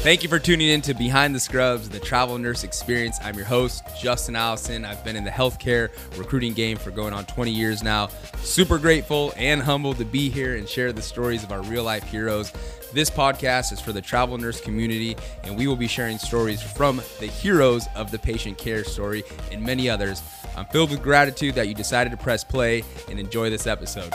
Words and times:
Thank 0.00 0.22
you 0.22 0.28
for 0.28 0.38
tuning 0.38 0.68
in 0.68 0.80
to 0.82 0.94
Behind 0.94 1.34
the 1.34 1.40
Scrubs, 1.40 1.88
the 1.88 1.98
travel 1.98 2.38
nurse 2.38 2.62
experience. 2.62 3.18
I'm 3.24 3.34
your 3.34 3.44
host, 3.44 3.82
Justin 4.00 4.36
Allison. 4.36 4.84
I've 4.84 5.04
been 5.04 5.16
in 5.16 5.24
the 5.24 5.30
healthcare 5.30 5.90
recruiting 6.16 6.54
game 6.54 6.78
for 6.78 6.92
going 6.92 7.12
on 7.12 7.26
20 7.26 7.50
years 7.50 7.82
now. 7.82 8.06
Super 8.36 8.78
grateful 8.78 9.32
and 9.36 9.60
humbled 9.60 9.98
to 9.98 10.04
be 10.04 10.30
here 10.30 10.54
and 10.54 10.68
share 10.68 10.92
the 10.92 11.02
stories 11.02 11.42
of 11.42 11.50
our 11.50 11.62
real 11.62 11.82
life 11.82 12.04
heroes. 12.04 12.52
This 12.92 13.10
podcast 13.10 13.72
is 13.72 13.80
for 13.80 13.92
the 13.92 14.00
travel 14.00 14.38
nurse 14.38 14.60
community, 14.60 15.16
and 15.42 15.58
we 15.58 15.66
will 15.66 15.76
be 15.76 15.88
sharing 15.88 16.16
stories 16.16 16.62
from 16.62 17.02
the 17.18 17.26
heroes 17.26 17.88
of 17.96 18.12
the 18.12 18.20
patient 18.20 18.56
care 18.56 18.84
story 18.84 19.24
and 19.50 19.60
many 19.60 19.90
others. 19.90 20.22
I'm 20.56 20.66
filled 20.66 20.90
with 20.90 21.02
gratitude 21.02 21.56
that 21.56 21.66
you 21.66 21.74
decided 21.74 22.10
to 22.10 22.16
press 22.16 22.44
play 22.44 22.84
and 23.10 23.18
enjoy 23.18 23.50
this 23.50 23.66
episode. 23.66 24.14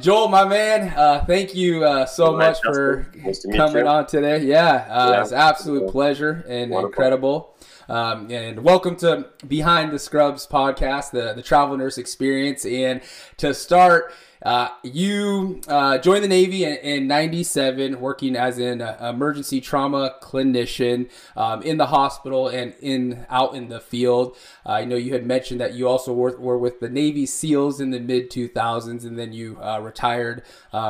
Joel, 0.00 0.28
my 0.28 0.46
man, 0.46 0.88
uh, 0.96 1.22
thank 1.26 1.54
you 1.54 1.84
uh, 1.84 2.06
so 2.06 2.34
much 2.34 2.58
for 2.62 3.06
nice 3.14 3.44
coming 3.54 3.86
on 3.86 4.06
today. 4.06 4.38
Yeah, 4.38 4.86
uh, 4.88 5.10
yeah. 5.12 5.20
it's 5.20 5.32
absolute 5.32 5.90
pleasure 5.90 6.46
and 6.48 6.70
Wonderful. 6.70 6.88
incredible. 6.88 7.56
Um, 7.90 8.30
and 8.30 8.64
welcome 8.64 8.96
to 8.96 9.26
Behind 9.46 9.92
the 9.92 9.98
Scrubs 9.98 10.46
podcast, 10.46 11.10
the, 11.10 11.34
the 11.34 11.42
travel 11.42 11.76
nurse 11.76 11.98
experience. 11.98 12.64
And 12.64 13.02
to 13.36 13.52
start, 13.52 14.14
uh, 14.42 14.68
you 14.82 15.60
uh, 15.68 15.98
joined 15.98 16.24
the 16.24 16.28
Navy 16.28 16.64
in, 16.64 16.76
in, 16.78 17.06
97, 17.06 18.00
working 18.00 18.34
as 18.34 18.58
an 18.58 18.82
uh, 18.82 18.96
emergency 19.14 19.60
trauma 19.60 20.16
clinician 20.20 21.08
um, 21.36 21.62
in 21.62 21.76
the 21.76 21.86
hospital 21.86 22.48
and 22.48 22.74
in 22.80 23.24
out 23.30 23.54
in 23.54 23.68
the 23.68 23.78
field. 23.78 24.36
Uh, 24.66 24.72
I 24.72 24.84
know 24.84 24.96
you 24.96 25.12
had 25.12 25.24
mentioned 25.24 25.60
that 25.60 25.74
you 25.74 25.86
also 25.86 26.12
were, 26.12 26.36
were 26.38 26.58
with 26.58 26.80
the 26.80 26.88
Navy 26.88 27.24
SEALs 27.24 27.80
in 27.80 27.90
the 27.90 28.00
mid 28.00 28.30
2000s, 28.30 29.04
and 29.04 29.16
then 29.16 29.32
you 29.32 29.60
uh, 29.62 29.78
retired 29.80 30.42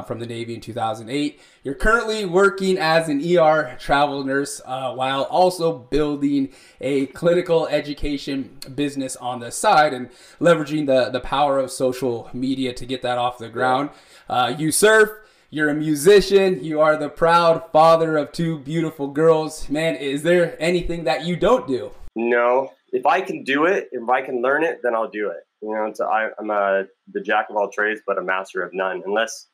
from 0.07 0.19
the 0.19 0.27
Navy 0.27 0.55
in 0.55 0.61
2008. 0.61 1.41
You're 1.65 1.75
currently 1.75 2.25
working 2.25 2.77
as 2.79 3.09
an 3.09 3.21
ER 3.21 3.77
travel 3.79 4.25
nurse 4.25 4.61
while 4.65 5.25
also 5.25 5.79
building 5.79 6.53
a 6.81 7.07
clinical 7.07 7.69
education 7.69 8.59
business 8.75 9.15
on 9.17 9.41
the 9.41 9.51
side 9.51 9.93
and 9.93 10.09
leveraging 10.41 10.87
the, 10.87 11.11
the 11.11 11.21
power 11.21 11.59
of 11.59 11.71
social 11.71 12.31
media 12.33 12.73
to 12.73 12.87
get 12.87 13.03
that 13.03 13.19
off 13.19 13.42
the 13.43 13.51
ground. 13.51 13.91
Uh, 14.29 14.55
you 14.57 14.73
surf. 14.73 15.11
You're 15.51 15.69
a 15.69 15.75
musician. 15.75 16.65
You 16.65 16.81
are 16.81 16.97
the 16.97 17.11
proud 17.11 17.71
father 17.73 18.17
of 18.17 18.33
two 18.33 18.59
beautiful 18.61 19.09
girls. 19.09 19.69
Man, 19.69 19.97
is 19.97 20.23
there 20.23 20.57
anything 20.59 21.05
that 21.05 21.27
you 21.27 21.37
don't 21.37 21.67
do? 21.67 21.91
No. 22.17 22.73
If 22.91 23.05
I 23.05 23.21
can 23.21 23.45
do 23.45 23.67
it, 23.67 23.91
if 23.93 24.09
I 24.09 24.23
can 24.23 24.41
learn 24.41 24.65
it, 24.65 24.81
then 24.83 24.95
I'll 24.95 25.11
do 25.11 25.29
it. 25.29 25.47
You 25.61 25.71
know, 25.71 25.93
I, 26.07 26.31
am 26.39 26.51
a 26.51 26.87
the 27.13 27.21
jack 27.21 27.51
of 27.51 27.57
all 27.57 27.69
trades, 27.69 28.01
but 28.07 28.19
a 28.19 28.23
master 28.23 28.63
of 28.63 28.73
none. 28.73 29.03
Unless 29.05 29.49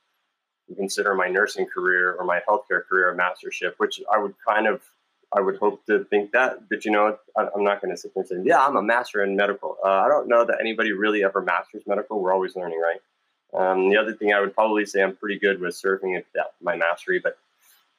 you 0.69 0.77
consider 0.77 1.15
my 1.15 1.29
nursing 1.29 1.67
career 1.67 2.15
or 2.15 2.25
my 2.25 2.41
healthcare 2.49 2.85
career 2.89 3.11
a 3.11 3.17
mastership, 3.17 3.75
which 3.79 4.01
I 4.13 4.19
would 4.19 4.35
kind 4.47 4.69
of 4.69 4.83
I 5.37 5.41
would 5.41 5.59
hope 5.59 5.85
to 5.87 6.05
think 6.05 6.33
that, 6.33 6.69
but 6.71 6.85
you 6.85 6.91
know, 6.91 7.19
I, 7.37 7.43
am 7.55 7.63
not 7.63 7.83
going 7.83 7.95
to 7.95 8.01
sit 8.01 8.15
there 8.15 8.23
and 8.23 8.29
say, 8.29 8.49
yeah, 8.49 8.65
I'm 8.65 8.77
a 8.77 8.83
master 8.83 9.23
in 9.23 9.37
medical. 9.37 9.77
Uh, 9.85 9.89
I 9.89 10.09
don't 10.09 10.27
know 10.27 10.45
that 10.45 10.57
anybody 10.59 10.93
really 10.93 11.23
ever 11.23 11.43
masters 11.43 11.83
medical. 11.87 12.21
We're 12.21 12.33
always 12.33 12.57
learning, 12.57 12.81
right? 12.81 13.01
Um, 13.55 13.89
the 13.89 13.97
other 13.97 14.13
thing 14.15 14.33
I 14.33 14.41
would 14.41 14.55
probably 14.55 14.85
say 14.85 15.03
I'm 15.03 15.17
pretty 15.17 15.39
good 15.39 15.61
with 15.61 15.75
surfing 15.75 16.23
that 16.35 16.53
my 16.61 16.77
mastery, 16.77 17.19
but 17.19 17.39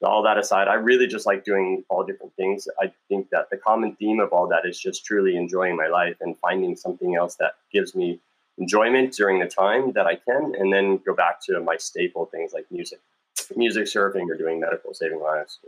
all 0.01 0.23
that 0.23 0.37
aside, 0.37 0.67
I 0.67 0.75
really 0.75 1.07
just 1.07 1.25
like 1.25 1.43
doing 1.43 1.83
all 1.89 2.03
different 2.03 2.33
things. 2.35 2.67
I 2.79 2.91
think 3.09 3.29
that 3.31 3.49
the 3.49 3.57
common 3.57 3.95
theme 3.95 4.19
of 4.19 4.31
all 4.31 4.47
that 4.47 4.65
is 4.65 4.79
just 4.79 5.05
truly 5.05 5.35
enjoying 5.35 5.75
my 5.75 5.87
life 5.87 6.15
and 6.21 6.37
finding 6.37 6.75
something 6.75 7.15
else 7.15 7.35
that 7.35 7.55
gives 7.71 7.95
me 7.95 8.19
enjoyment 8.57 9.13
during 9.13 9.39
the 9.39 9.47
time 9.47 9.91
that 9.93 10.05
I 10.05 10.15
can, 10.15 10.53
and 10.57 10.71
then 10.71 10.97
go 10.97 11.13
back 11.13 11.43
to 11.45 11.59
my 11.59 11.77
staple 11.77 12.25
things 12.27 12.53
like 12.53 12.65
music, 12.71 12.99
music, 13.55 13.85
surfing, 13.85 14.29
or 14.29 14.37
doing 14.37 14.59
medical, 14.59 14.93
saving 14.93 15.19
lives. 15.19 15.59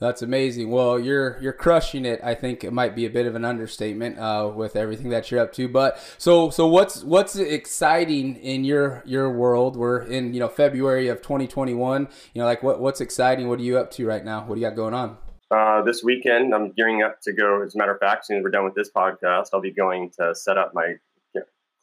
That's 0.00 0.22
amazing. 0.22 0.70
Well, 0.70 0.98
you're 0.98 1.38
you're 1.42 1.52
crushing 1.52 2.06
it. 2.06 2.20
I 2.24 2.34
think 2.34 2.64
it 2.64 2.72
might 2.72 2.96
be 2.96 3.04
a 3.04 3.10
bit 3.10 3.26
of 3.26 3.34
an 3.34 3.44
understatement 3.44 4.18
uh, 4.18 4.50
with 4.52 4.74
everything 4.74 5.10
that 5.10 5.30
you're 5.30 5.40
up 5.40 5.52
to. 5.52 5.68
But 5.68 5.98
so 6.16 6.48
so 6.48 6.66
what's 6.66 7.04
what's 7.04 7.36
exciting 7.36 8.36
in 8.36 8.64
your 8.64 9.02
your 9.04 9.30
world? 9.30 9.76
We're 9.76 10.00
in 10.00 10.32
you 10.32 10.40
know 10.40 10.48
February 10.48 11.08
of 11.08 11.20
2021. 11.20 12.08
You 12.32 12.40
know, 12.40 12.46
like 12.46 12.62
what 12.62 12.80
what's 12.80 13.02
exciting? 13.02 13.48
What 13.48 13.60
are 13.60 13.62
you 13.62 13.76
up 13.76 13.90
to 13.92 14.06
right 14.06 14.24
now? 14.24 14.46
What 14.46 14.54
do 14.54 14.62
you 14.62 14.66
got 14.66 14.74
going 14.74 14.94
on? 14.94 15.18
Uh, 15.50 15.82
this 15.82 16.02
weekend, 16.02 16.54
I'm 16.54 16.70
gearing 16.70 17.02
up 17.02 17.20
to 17.22 17.32
go. 17.32 17.62
As 17.62 17.74
a 17.74 17.78
matter 17.78 17.92
of 17.92 18.00
fact, 18.00 18.24
soon 18.24 18.38
as 18.38 18.42
we're 18.42 18.50
done 18.50 18.64
with 18.64 18.74
this 18.74 18.90
podcast, 18.90 19.48
I'll 19.52 19.60
be 19.60 19.70
going 19.70 20.10
to 20.18 20.34
set 20.34 20.56
up 20.56 20.72
my 20.72 20.94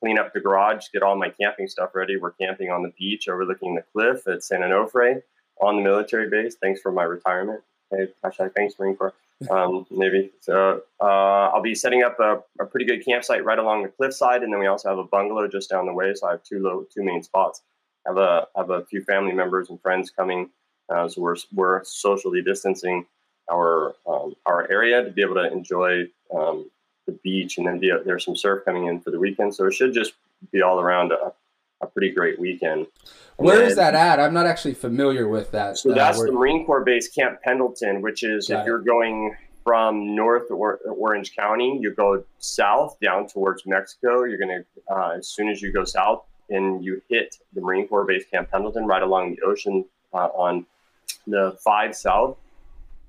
clean 0.02 0.18
up 0.18 0.34
the 0.34 0.40
garage, 0.40 0.86
get 0.94 1.04
all 1.04 1.16
my 1.16 1.30
camping 1.30 1.68
stuff 1.68 1.92
ready. 1.94 2.18
We're 2.18 2.32
camping 2.32 2.72
on 2.72 2.82
the 2.82 2.94
beach 2.98 3.28
overlooking 3.28 3.76
the 3.76 3.84
cliff 3.94 4.28
at 4.28 4.44
San 4.44 4.62
Onofre 4.62 5.22
on 5.62 5.76
the 5.76 5.82
military 5.82 6.30
base. 6.30 6.56
Thanks 6.56 6.82
for 6.82 6.92
my 6.92 7.04
retirement. 7.04 7.62
Hey, 7.92 8.08
hashtag 8.24 8.54
thanks 8.56 8.76
Marine 8.80 8.96
Corps. 8.96 9.14
Um, 9.50 9.86
maybe 9.92 10.32
so. 10.42 10.82
Uh, 11.00 11.52
I'll 11.54 11.62
be 11.62 11.76
setting 11.76 12.04
up 12.04 12.20
a, 12.20 12.42
a, 12.60 12.66
pretty 12.66 12.86
good 12.86 13.06
campsite 13.06 13.46
right 13.46 13.60
along 13.60 13.84
the 13.84 13.90
cliffside, 13.90 14.42
and 14.42 14.52
then 14.52 14.60
we 14.60 14.66
also 14.66 14.90
have 14.90 14.98
a 14.98 15.04
bungalow 15.04 15.48
just 15.48 15.70
down 15.70 15.86
the 15.86 15.94
way. 15.94 16.14
So 16.16 16.28
I 16.28 16.32
have 16.32 16.44
two 16.44 16.60
low, 16.60 16.86
two 16.94 17.04
main 17.04 17.22
spots. 17.22 17.62
I 18.06 18.10
have 18.10 18.18
a 18.18 18.48
have 18.56 18.70
a 18.72 18.84
few 18.86 19.04
family 19.04 19.34
members 19.34 19.70
and 19.70 19.80
friends 19.82 20.10
coming, 20.10 20.50
uh, 20.90 21.08
so 21.08 21.22
we're 21.22 21.36
we're 21.54 21.84
socially 21.84 22.42
distancing 22.42 23.06
our 23.52 23.96
um, 24.08 24.36
our 24.46 24.70
area 24.72 25.04
to 25.04 25.12
be 25.12 25.22
able 25.22 25.36
to 25.36 25.52
enjoy 25.52 26.06
um, 26.36 26.70
the 27.06 27.14
beach, 27.24 27.58
and 27.58 27.68
then 27.68 27.80
be, 27.80 27.92
there's 28.06 28.26
some 28.26 28.36
surf 28.36 28.66
coming 28.66 28.88
in 28.88 29.00
for 29.00 29.12
the 29.12 29.20
weekend. 29.20 29.54
So 29.54 29.68
it 29.68 29.74
should 29.74 29.94
just 29.94 30.14
be 30.52 30.64
all 30.64 30.80
around 30.80 31.12
a, 31.12 31.32
a 31.82 31.88
pretty 31.88 32.12
great 32.12 32.40
weekend. 32.40 32.88
Where 33.38 33.62
is 33.62 33.76
that 33.76 33.94
at? 33.94 34.20
I'm 34.20 34.34
not 34.34 34.48
actually 34.48 34.74
familiar 34.74 35.28
with 35.28 35.52
that. 35.52 35.78
So 35.78 35.92
uh, 35.92 35.96
that's 35.96 36.20
the 36.20 36.32
Marine 36.32 36.66
Corps 36.66 36.84
base 36.84 37.08
Camp 37.08 37.40
Pendleton, 37.44 38.02
which 38.02 38.24
is 38.24 38.50
if 38.50 38.60
it. 38.60 38.66
you're 38.66 38.82
going 38.82 39.36
from 39.64 40.16
North 40.16 40.50
or 40.50 40.78
Orange 40.86 41.36
County, 41.36 41.78
you 41.82 41.94
go 41.94 42.24
south 42.40 42.98
down 43.02 43.28
towards 43.28 43.66
Mexico. 43.66 44.24
You're 44.24 44.38
going 44.38 44.64
to, 44.64 44.94
uh, 44.94 45.18
as 45.18 45.28
soon 45.28 45.50
as 45.50 45.62
you 45.62 45.72
go 45.72 45.84
south 45.84 46.24
and 46.50 46.84
you 46.84 47.02
hit 47.10 47.36
the 47.54 47.62
Marine 47.62 47.88
Corps 47.88 48.06
base 48.06 48.26
Camp 48.32 48.50
Pendleton 48.50 48.86
right 48.88 49.04
along 49.04 49.36
the 49.36 49.42
ocean 49.42 49.86
uh, 50.14 50.28
on 50.28 50.66
the 51.28 51.58
5 51.64 51.96
South, 51.96 52.38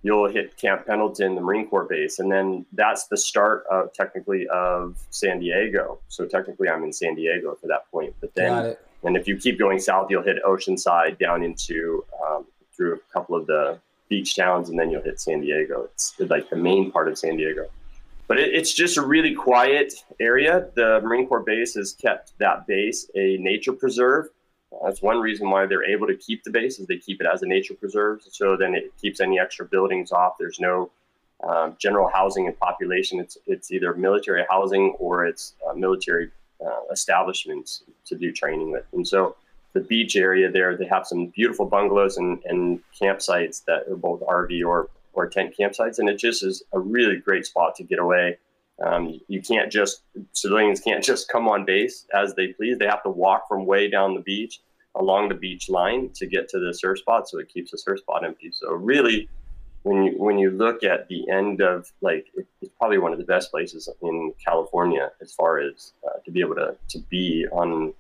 you'll 0.08 0.26
hit 0.26 0.56
Camp 0.56 0.86
Pendleton, 0.86 1.34
the 1.34 1.42
Marine 1.42 1.68
Corps 1.68 1.84
base, 1.84 2.18
and 2.18 2.32
then 2.32 2.64
that's 2.72 3.08
the 3.08 3.16
start 3.18 3.66
of 3.70 3.92
technically 3.92 4.48
of 4.48 4.96
San 5.10 5.38
Diego. 5.38 5.98
So 6.08 6.24
technically, 6.24 6.70
I'm 6.70 6.82
in 6.82 6.94
San 6.94 7.14
Diego 7.14 7.54
for 7.60 7.66
that 7.66 7.90
point. 7.90 8.14
But 8.18 8.34
then, 8.34 8.74
and 9.04 9.18
if 9.18 9.28
you 9.28 9.36
keep 9.36 9.58
going 9.58 9.78
south, 9.78 10.06
you'll 10.08 10.22
hit 10.22 10.42
Oceanside 10.46 11.18
down 11.18 11.42
into 11.42 12.06
um, 12.26 12.46
through 12.74 12.94
a 12.94 12.98
couple 13.12 13.36
of 13.36 13.46
the 13.46 13.78
beach 14.08 14.34
towns, 14.34 14.70
and 14.70 14.78
then 14.78 14.90
you'll 14.90 15.02
hit 15.02 15.20
San 15.20 15.42
Diego. 15.42 15.90
It's 15.92 16.14
like 16.20 16.48
the 16.48 16.56
main 16.56 16.90
part 16.90 17.08
of 17.08 17.18
San 17.18 17.36
Diego. 17.36 17.66
But 18.28 18.38
it, 18.38 18.54
it's 18.54 18.72
just 18.72 18.96
a 18.96 19.02
really 19.02 19.34
quiet 19.34 19.92
area. 20.20 20.68
The 20.74 21.02
Marine 21.02 21.26
Corps 21.28 21.42
base 21.42 21.74
has 21.74 21.92
kept 21.92 22.32
that 22.38 22.66
base 22.66 23.10
a 23.14 23.36
nature 23.36 23.74
preserve 23.74 24.28
that's 24.84 25.02
one 25.02 25.18
reason 25.18 25.50
why 25.50 25.66
they're 25.66 25.84
able 25.84 26.06
to 26.06 26.14
keep 26.14 26.44
the 26.44 26.50
base 26.50 26.78
is 26.78 26.86
they 26.86 26.98
keep 26.98 27.20
it 27.20 27.26
as 27.32 27.42
a 27.42 27.46
nature 27.46 27.74
preserve. 27.74 28.22
So 28.30 28.56
then 28.56 28.74
it 28.74 28.92
keeps 29.00 29.20
any 29.20 29.38
extra 29.38 29.64
buildings 29.64 30.12
off. 30.12 30.34
There's 30.38 30.60
no 30.60 30.90
um, 31.46 31.76
general 31.78 32.10
housing 32.12 32.46
and 32.46 32.58
population. 32.58 33.20
It's 33.20 33.38
it's 33.46 33.70
either 33.70 33.94
military 33.94 34.44
housing 34.50 34.94
or 34.98 35.26
it's 35.26 35.54
uh, 35.68 35.72
military 35.72 36.30
uh, 36.64 36.80
establishments 36.92 37.84
to 38.06 38.16
do 38.16 38.32
training 38.32 38.72
with. 38.72 38.84
And 38.92 39.06
so 39.06 39.36
the 39.72 39.80
beach 39.80 40.16
area 40.16 40.50
there, 40.50 40.76
they 40.76 40.86
have 40.86 41.06
some 41.06 41.26
beautiful 41.26 41.66
bungalows 41.66 42.16
and, 42.16 42.42
and 42.44 42.80
campsites 43.00 43.64
that 43.66 43.88
are 43.88 43.96
both 43.96 44.20
RV 44.20 44.66
or 44.66 44.90
or 45.14 45.28
tent 45.28 45.54
campsites, 45.58 45.98
and 45.98 46.08
it 46.08 46.16
just 46.16 46.44
is 46.44 46.62
a 46.72 46.78
really 46.78 47.16
great 47.16 47.44
spot 47.46 47.74
to 47.76 47.82
get 47.82 47.98
away. 47.98 48.38
Um, 48.84 49.20
you 49.28 49.42
can't 49.42 49.70
just 49.72 50.02
civilians 50.32 50.80
can't 50.80 51.02
just 51.12 51.28
come 51.28 51.48
on 51.48 51.64
base 51.64 52.06
as 52.14 52.34
they 52.34 52.48
please. 52.48 52.78
They 52.78 52.86
have 52.86 53.02
to 53.04 53.10
walk 53.10 53.48
from 53.48 53.66
way 53.66 53.88
down 53.90 54.14
the 54.14 54.20
beach 54.20 54.60
along 54.94 55.28
the 55.28 55.34
beach 55.34 55.68
line 55.68 56.10
to 56.14 56.26
get 56.26 56.48
to 56.50 56.58
the 56.58 56.74
surf 56.74 56.98
spot, 56.98 57.28
so 57.28 57.38
it 57.38 57.48
keeps 57.48 57.70
the 57.70 57.78
surf 57.78 58.00
spot 58.00 58.24
empty. 58.24 58.50
So 58.52 58.72
really, 58.72 59.28
when 59.82 60.04
you 60.04 60.12
when 60.18 60.38
you 60.38 60.50
look 60.50 60.84
at 60.84 61.08
the 61.08 61.28
end 61.30 61.60
of 61.60 61.90
like 62.00 62.26
it's 62.34 62.70
probably 62.78 62.98
one 62.98 63.12
of 63.12 63.18
the 63.18 63.24
best 63.24 63.50
places 63.50 63.88
in 64.02 64.32
California 64.44 65.10
as 65.20 65.32
far 65.32 65.58
as 65.58 65.92
uh, 66.06 66.18
to 66.24 66.30
be 66.30 66.40
able 66.40 66.54
to 66.56 66.76
to 66.88 66.98
be 67.10 67.46
on 67.52 67.94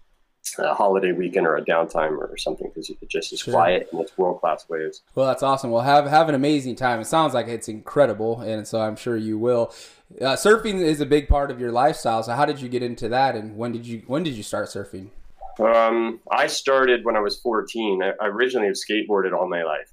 a 0.58 0.74
holiday 0.74 1.12
weekend 1.12 1.46
or 1.46 1.56
a 1.56 1.64
downtime 1.64 2.16
or 2.18 2.36
something 2.36 2.68
because 2.68 2.90
it 2.90 2.98
just 3.08 3.32
as 3.32 3.40
sure. 3.40 3.54
quiet 3.54 3.88
and 3.92 4.00
it's 4.00 4.16
world 4.16 4.40
class 4.40 4.68
waves. 4.68 5.02
Well, 5.14 5.26
that's 5.26 5.42
awesome. 5.42 5.70
Well, 5.70 5.82
have 5.82 6.06
have 6.06 6.28
an 6.28 6.34
amazing 6.34 6.76
time. 6.76 7.00
It 7.00 7.06
sounds 7.06 7.34
like 7.34 7.48
it's 7.48 7.68
incredible, 7.68 8.40
and 8.40 8.66
so 8.66 8.80
I'm 8.80 8.96
sure 8.96 9.16
you 9.16 9.38
will. 9.38 9.74
Uh, 10.20 10.36
surfing 10.36 10.80
is 10.80 11.00
a 11.00 11.06
big 11.06 11.28
part 11.28 11.50
of 11.50 11.60
your 11.60 11.72
lifestyle. 11.72 12.22
So, 12.22 12.32
how 12.32 12.44
did 12.44 12.60
you 12.60 12.68
get 12.68 12.82
into 12.82 13.08
that, 13.08 13.34
and 13.34 13.56
when 13.56 13.72
did 13.72 13.86
you 13.86 14.02
when 14.06 14.22
did 14.22 14.34
you 14.34 14.42
start 14.42 14.68
surfing? 14.68 15.10
Um, 15.58 16.20
I 16.30 16.46
started 16.46 17.04
when 17.04 17.16
I 17.16 17.20
was 17.20 17.40
14. 17.40 18.02
I, 18.02 18.12
I 18.20 18.28
originally 18.28 18.68
have 18.68 18.76
skateboarded 18.76 19.32
all 19.32 19.48
my 19.48 19.64
life, 19.64 19.90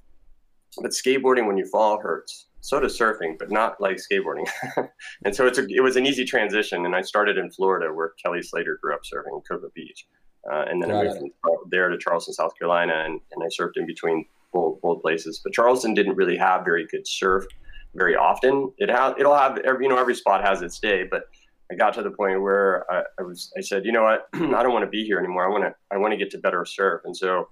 but 0.80 0.92
skateboarding 0.92 1.46
when 1.46 1.56
you 1.56 1.66
fall 1.66 2.00
hurts. 2.00 2.46
So 2.60 2.80
does 2.80 2.98
surfing, 2.98 3.38
but 3.38 3.52
not 3.52 3.80
like 3.80 3.96
skateboarding. 3.96 4.48
and 5.24 5.34
so 5.34 5.46
it's 5.46 5.58
a, 5.58 5.66
it 5.68 5.82
was 5.82 5.94
an 5.94 6.04
easy 6.04 6.24
transition. 6.24 6.84
And 6.84 6.96
I 6.96 7.00
started 7.00 7.38
in 7.38 7.48
Florida, 7.52 7.94
where 7.94 8.12
Kelly 8.20 8.42
Slater 8.42 8.80
grew 8.82 8.92
up 8.92 9.02
surfing 9.02 9.36
in 9.36 9.40
Cocoa 9.48 9.70
Beach, 9.72 10.04
uh, 10.50 10.64
and 10.68 10.82
then 10.82 10.90
I 10.90 11.04
moved 11.04 11.18
from 11.42 11.56
there 11.70 11.88
to 11.88 11.98
Charleston, 11.98 12.34
South 12.34 12.56
Carolina, 12.58 13.02
and, 13.04 13.20
and 13.32 13.42
I 13.42 13.46
surfed 13.46 13.76
in 13.76 13.86
between 13.86 14.26
both, 14.52 14.80
both 14.80 15.02
places. 15.02 15.40
But 15.42 15.52
Charleston 15.52 15.94
didn't 15.94 16.16
really 16.16 16.36
have 16.36 16.64
very 16.64 16.86
good 16.86 17.06
surf 17.06 17.46
very 17.94 18.14
often. 18.14 18.72
It 18.78 18.90
has 18.90 19.14
it'll 19.18 19.36
have 19.36 19.58
every 19.58 19.84
you 19.84 19.90
know 19.90 19.98
every 19.98 20.14
spot 20.14 20.44
has 20.44 20.62
its 20.62 20.78
day, 20.78 21.04
but 21.10 21.24
I 21.70 21.74
got 21.74 21.94
to 21.94 22.02
the 22.02 22.10
point 22.10 22.42
where 22.42 22.90
I, 22.90 23.02
I 23.18 23.22
was 23.22 23.52
I 23.56 23.60
said, 23.60 23.84
you 23.84 23.92
know 23.92 24.04
what, 24.04 24.28
I 24.34 24.62
don't 24.62 24.72
want 24.72 24.84
to 24.84 24.90
be 24.90 25.04
here 25.04 25.18
anymore. 25.18 25.46
I 25.46 25.50
want 25.50 25.64
to 25.64 25.74
I 25.90 25.96
want 25.96 26.12
to 26.12 26.16
get 26.16 26.30
to 26.32 26.38
better 26.38 26.64
surf, 26.64 27.02
and 27.04 27.16
so 27.16 27.48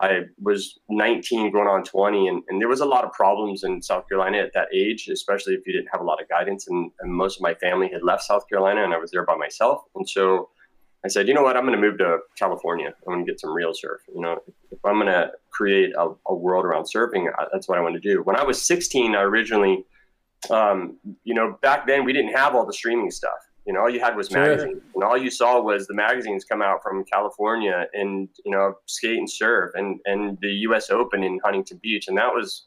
I 0.00 0.22
was 0.40 0.78
19 0.88 1.52
going 1.52 1.68
on 1.68 1.84
20 1.84 2.28
and, 2.28 2.42
and 2.48 2.58
there 2.58 2.68
was 2.68 2.80
a 2.80 2.86
lot 2.86 3.04
of 3.04 3.12
problems 3.12 3.64
in 3.64 3.82
South 3.82 4.08
Carolina 4.08 4.38
at 4.38 4.54
that 4.54 4.68
age, 4.74 5.08
especially 5.08 5.52
if 5.52 5.66
you 5.66 5.74
didn't 5.74 5.88
have 5.92 6.00
a 6.00 6.04
lot 6.04 6.22
of 6.22 6.28
guidance 6.28 6.68
and, 6.68 6.90
and 7.00 7.12
most 7.12 7.36
of 7.36 7.42
my 7.42 7.52
family 7.54 7.90
had 7.92 8.02
left 8.02 8.22
South 8.22 8.48
Carolina 8.48 8.82
and 8.82 8.94
I 8.94 8.96
was 8.96 9.10
there 9.10 9.26
by 9.26 9.36
myself. 9.36 9.82
And 9.94 10.08
so 10.08 10.48
I 11.04 11.08
said, 11.08 11.28
you 11.28 11.34
know 11.34 11.42
what, 11.42 11.56
I'm 11.56 11.64
going 11.64 11.80
to 11.80 11.80
move 11.80 11.98
to 11.98 12.18
California. 12.38 12.88
I'm 13.06 13.14
going 13.14 13.24
to 13.24 13.30
get 13.30 13.40
some 13.40 13.52
real 13.52 13.72
surf. 13.72 14.02
You 14.14 14.20
know, 14.20 14.38
if 14.70 14.78
I'm 14.84 14.94
going 14.94 15.06
to 15.06 15.32
create 15.50 15.92
a, 15.96 16.10
a, 16.26 16.34
world 16.34 16.66
around 16.66 16.84
surfing, 16.84 17.26
that's 17.52 17.68
what 17.68 17.78
I 17.78 17.80
want 17.80 17.94
to 17.94 18.00
do. 18.00 18.22
When 18.22 18.36
I 18.36 18.44
was 18.44 18.60
16, 18.62 19.14
I 19.14 19.22
originally, 19.22 19.84
um, 20.50 20.98
you 21.24 21.34
know, 21.34 21.56
back 21.62 21.86
then 21.86 22.04
we 22.04 22.12
didn't 22.12 22.34
have 22.34 22.54
all 22.54 22.66
the 22.66 22.72
streaming 22.72 23.10
stuff. 23.10 23.38
You 23.66 23.74
know, 23.74 23.80
all 23.80 23.90
you 23.90 24.00
had 24.00 24.16
was 24.16 24.28
sure. 24.28 24.40
magazines, 24.40 24.82
and 24.94 25.04
all 25.04 25.16
you 25.16 25.30
saw 25.30 25.60
was 25.60 25.86
the 25.86 25.94
magazines 25.94 26.44
come 26.44 26.62
out 26.62 26.82
from 26.82 27.04
California 27.04 27.86
and 27.92 28.28
you 28.44 28.50
know 28.50 28.74
skate 28.86 29.18
and 29.18 29.30
surf, 29.30 29.72
and 29.74 30.00
and 30.06 30.38
the 30.40 30.48
U.S. 30.48 30.90
Open 30.90 31.22
in 31.22 31.38
Huntington 31.44 31.78
Beach, 31.82 32.08
and 32.08 32.16
that 32.16 32.32
was 32.32 32.66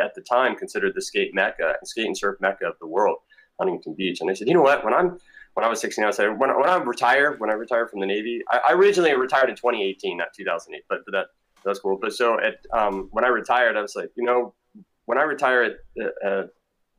at 0.00 0.14
the 0.14 0.20
time 0.20 0.54
considered 0.54 0.92
the 0.94 1.02
skate 1.02 1.34
mecca, 1.34 1.76
skate 1.84 2.06
and 2.06 2.16
surf 2.16 2.36
mecca 2.40 2.66
of 2.66 2.74
the 2.78 2.86
world, 2.86 3.18
Huntington 3.58 3.94
Beach. 3.94 4.20
And 4.20 4.30
I 4.30 4.34
said, 4.34 4.46
you 4.46 4.54
know 4.54 4.62
what? 4.62 4.84
When 4.84 4.94
I'm 4.94 5.18
when 5.54 5.64
I 5.64 5.68
was 5.68 5.80
16, 5.80 6.04
I 6.04 6.10
said 6.10 6.38
when, 6.38 6.50
when 6.50 6.68
I 6.68 6.76
retire, 6.76 7.36
when 7.38 7.50
I 7.50 7.54
retire 7.54 7.86
from 7.86 8.00
the 8.00 8.06
Navy, 8.06 8.42
I, 8.50 8.60
I 8.68 8.72
originally 8.72 9.14
retired 9.14 9.48
in 9.48 9.56
2018, 9.56 10.16
not 10.16 10.28
2008, 10.36 10.84
but, 10.88 11.00
that 11.12 11.26
that's 11.64 11.78
cool. 11.78 11.98
But 12.00 12.12
so 12.12 12.38
at 12.40 12.56
um, 12.72 13.08
when 13.12 13.24
I 13.24 13.28
retired, 13.28 13.76
I 13.76 13.80
was 13.82 13.96
like, 13.96 14.10
you 14.16 14.24
know, 14.24 14.54
when 15.06 15.18
I 15.18 15.22
retire 15.22 15.62
at 15.62 15.72
uh, 16.26 16.42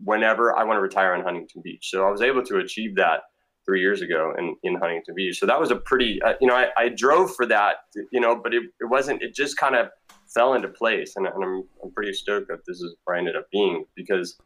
whenever 0.04 0.58
I 0.58 0.64
want 0.64 0.78
to 0.78 0.82
retire 0.82 1.14
on 1.14 1.24
Huntington 1.24 1.62
Beach. 1.62 1.90
So 1.90 2.08
I 2.08 2.12
was 2.12 2.22
able 2.22 2.44
to 2.44 2.58
achieve 2.58 2.96
that 2.96 3.22
three 3.66 3.82
years 3.82 4.02
ago 4.02 4.34
in, 4.38 4.56
in 4.64 4.76
Huntington 4.76 5.16
Beach. 5.16 5.40
So 5.40 5.46
that 5.46 5.60
was 5.60 5.72
a 5.72 5.76
pretty, 5.76 6.22
uh, 6.22 6.34
you 6.40 6.48
know, 6.48 6.56
I, 6.56 6.68
I 6.78 6.90
drove 6.90 7.36
for 7.36 7.46
that, 7.48 7.78
you 8.12 8.20
know, 8.20 8.36
but 8.36 8.54
it, 8.54 8.64
it 8.80 8.86
wasn't, 8.86 9.22
it 9.22 9.34
just 9.34 9.58
kind 9.58 9.76
of 9.76 9.90
fell 10.28 10.54
into 10.54 10.68
place. 10.68 11.14
And, 11.16 11.26
and 11.26 11.44
I'm, 11.44 11.64
I'm 11.84 11.92
pretty 11.92 12.14
stoked 12.14 12.50
that 12.50 12.60
this 12.68 12.78
is 12.78 12.96
where 13.04 13.16
I 13.16 13.20
ended 13.20 13.36
up 13.36 13.50
being 13.52 13.86
because, 13.96 14.38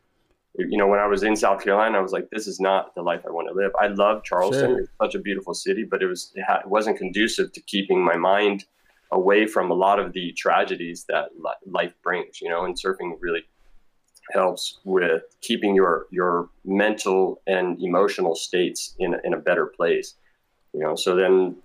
you 0.58 0.78
know, 0.78 0.88
when 0.88 1.00
I 1.00 1.08
was 1.08 1.24
in 1.24 1.36
South 1.36 1.64
Carolina, 1.64 1.98
I 1.98 2.02
was 2.02 2.12
like, 2.12 2.30
this 2.32 2.48
is 2.48 2.60
not 2.60 2.96
the 2.96 3.02
life 3.02 3.22
I 3.28 3.32
want 3.32 3.48
to 3.48 3.54
live. 3.54 3.72
I 3.80 3.88
love 3.88 4.24
Charleston. 4.24 4.70
Sure. 4.72 4.80
It's 4.80 4.92
such 5.02 5.16
a 5.16 5.20
beautiful 5.20 5.54
city, 5.54 5.84
but 5.84 6.02
it 6.02 6.08
was, 6.08 6.32
it, 6.36 6.44
ha- 6.48 6.60
it 6.60 6.68
wasn't 6.68 6.98
conducive 6.98 7.52
to 7.54 7.62
keeping 7.62 8.04
my 8.04 8.16
mind 8.18 8.66
away 9.12 9.48
from 9.48 9.72
a 9.72 9.74
lot 9.74 10.00
of 10.00 10.14
the 10.14 10.32
tragedies 10.34 11.06
that 11.08 11.30
life 11.66 11.94
brings, 12.04 12.42
you 12.42 12.50
know, 12.50 12.66
and 12.66 12.76
surfing 12.76 13.14
really 13.20 13.44
helps 14.32 14.80
with 14.84 15.24
keeping 15.42 15.74
your 15.74 16.06
your 16.12 16.50
mental 16.64 17.42
and 17.48 17.82
emotional 17.82 18.36
states 18.36 18.96
in 19.00 19.16
in 19.24 19.34
a 19.34 19.38
better 19.38 19.66
place. 19.66 20.16
You 20.74 20.82
know, 20.82 20.96
so 20.96 21.16
then 21.16 21.56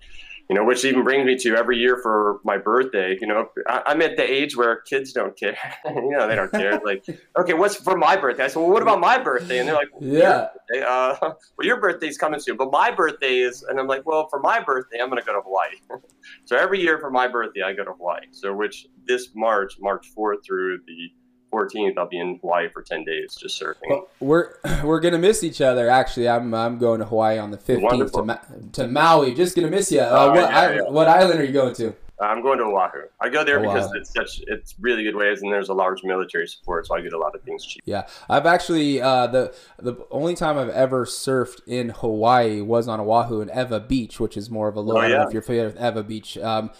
you 0.48 0.54
know, 0.54 0.64
which 0.64 0.84
even 0.84 1.04
brings 1.04 1.24
me 1.24 1.36
to 1.38 1.56
every 1.56 1.78
year 1.78 1.96
for 1.96 2.40
my 2.44 2.58
birthday. 2.58 3.16
You 3.18 3.26
know, 3.26 3.48
I, 3.66 3.92
am 3.92 4.02
at 4.02 4.16
the 4.16 4.30
age 4.30 4.56
where 4.56 4.76
kids 4.82 5.12
don't 5.12 5.36
care. 5.38 5.56
you 5.86 6.10
know, 6.10 6.28
they 6.28 6.34
don't 6.34 6.50
care. 6.50 6.78
like, 6.84 7.04
okay, 7.38 7.54
what's 7.54 7.76
for 7.76 7.96
my 7.96 8.16
birthday? 8.16 8.44
I 8.44 8.48
said, 8.48 8.60
well, 8.60 8.70
what 8.70 8.82
about 8.82 9.00
my 9.00 9.18
birthday? 9.18 9.58
And 9.58 9.68
they're 9.68 9.74
like, 9.74 9.88
yeah, 10.00 10.48
uh, 10.86 11.16
well, 11.20 11.36
your 11.60 11.80
birthday's 11.80 12.18
coming 12.18 12.40
soon, 12.40 12.56
but 12.56 12.70
my 12.70 12.90
birthday 12.90 13.38
is, 13.38 13.62
and 13.62 13.80
I'm 13.80 13.86
like, 13.86 14.04
well, 14.04 14.28
for 14.28 14.40
my 14.40 14.60
birthday, 14.60 14.98
I'm 15.00 15.08
going 15.08 15.20
to 15.20 15.26
go 15.26 15.32
to 15.32 15.40
Hawaii. 15.40 16.00
so 16.44 16.56
every 16.56 16.80
year 16.80 16.98
for 16.98 17.10
my 17.10 17.26
birthday, 17.26 17.62
I 17.62 17.72
go 17.72 17.84
to 17.84 17.92
Hawaii. 17.92 18.26
So 18.32 18.54
which 18.54 18.86
this 19.06 19.30
March, 19.34 19.76
March 19.80 20.10
4th 20.16 20.44
through 20.44 20.80
the 20.86 21.10
14th, 21.54 21.96
I'll 21.96 22.08
be 22.08 22.18
in 22.18 22.38
Hawaii 22.40 22.68
for 22.68 22.82
10 22.82 23.04
days 23.04 23.34
just 23.34 23.60
surfing. 23.60 23.88
Well, 23.88 24.08
we're 24.20 24.54
we're 24.84 25.00
gonna 25.00 25.18
miss 25.18 25.44
each 25.44 25.60
other. 25.60 25.88
Actually, 25.88 26.28
I'm 26.28 26.52
I'm 26.54 26.78
going 26.78 27.00
to 27.00 27.06
Hawaii 27.06 27.38
on 27.38 27.50
the 27.50 27.58
15th 27.58 28.12
to, 28.12 28.22
Ma- 28.22 28.38
to 28.72 28.88
Maui. 28.88 29.34
Just 29.34 29.54
gonna 29.54 29.70
miss 29.70 29.92
you. 29.92 30.00
Uh, 30.00 30.08
oh, 30.10 30.30
what 30.30 30.36
yeah, 30.50 30.58
I, 30.58 30.74
yeah. 30.74 30.82
what 30.82 31.08
island 31.08 31.40
are 31.40 31.44
you 31.44 31.52
going 31.52 31.74
to? 31.74 31.94
I'm 32.20 32.42
going 32.42 32.58
to 32.58 32.64
Oahu. 32.64 33.02
I 33.20 33.28
go 33.28 33.44
there 33.44 33.58
Oahu. 33.58 33.74
because 33.74 33.92
it's 33.94 34.12
such 34.12 34.40
it's 34.46 34.74
really 34.78 35.02
good 35.02 35.16
waves 35.16 35.42
and 35.42 35.52
there's 35.52 35.68
a 35.68 35.74
large 35.74 36.04
military 36.04 36.46
support, 36.46 36.86
so 36.86 36.94
I 36.94 37.00
get 37.00 37.12
a 37.12 37.18
lot 37.18 37.34
of 37.34 37.42
things 37.42 37.64
cheap. 37.64 37.82
Yeah, 37.84 38.06
I've 38.28 38.46
actually 38.46 39.02
uh, 39.02 39.26
the 39.26 39.54
the 39.78 39.96
only 40.10 40.34
time 40.34 40.56
I've 40.56 40.70
ever 40.70 41.06
surfed 41.06 41.60
in 41.66 41.90
Hawaii 41.90 42.60
was 42.60 42.86
on 42.88 43.00
Oahu 43.00 43.40
and 43.40 43.50
Ewa 43.54 43.80
Beach, 43.80 44.20
which 44.20 44.36
is 44.36 44.48
more 44.48 44.68
of 44.68 44.76
a 44.76 44.80
low. 44.80 44.98
Oh, 44.98 45.06
yeah. 45.06 45.26
if 45.26 45.32
you're 45.32 45.42
familiar 45.42 45.66
with 45.66 45.80
Ewa 45.80 46.02
Beach. 46.02 46.38
Um, 46.38 46.70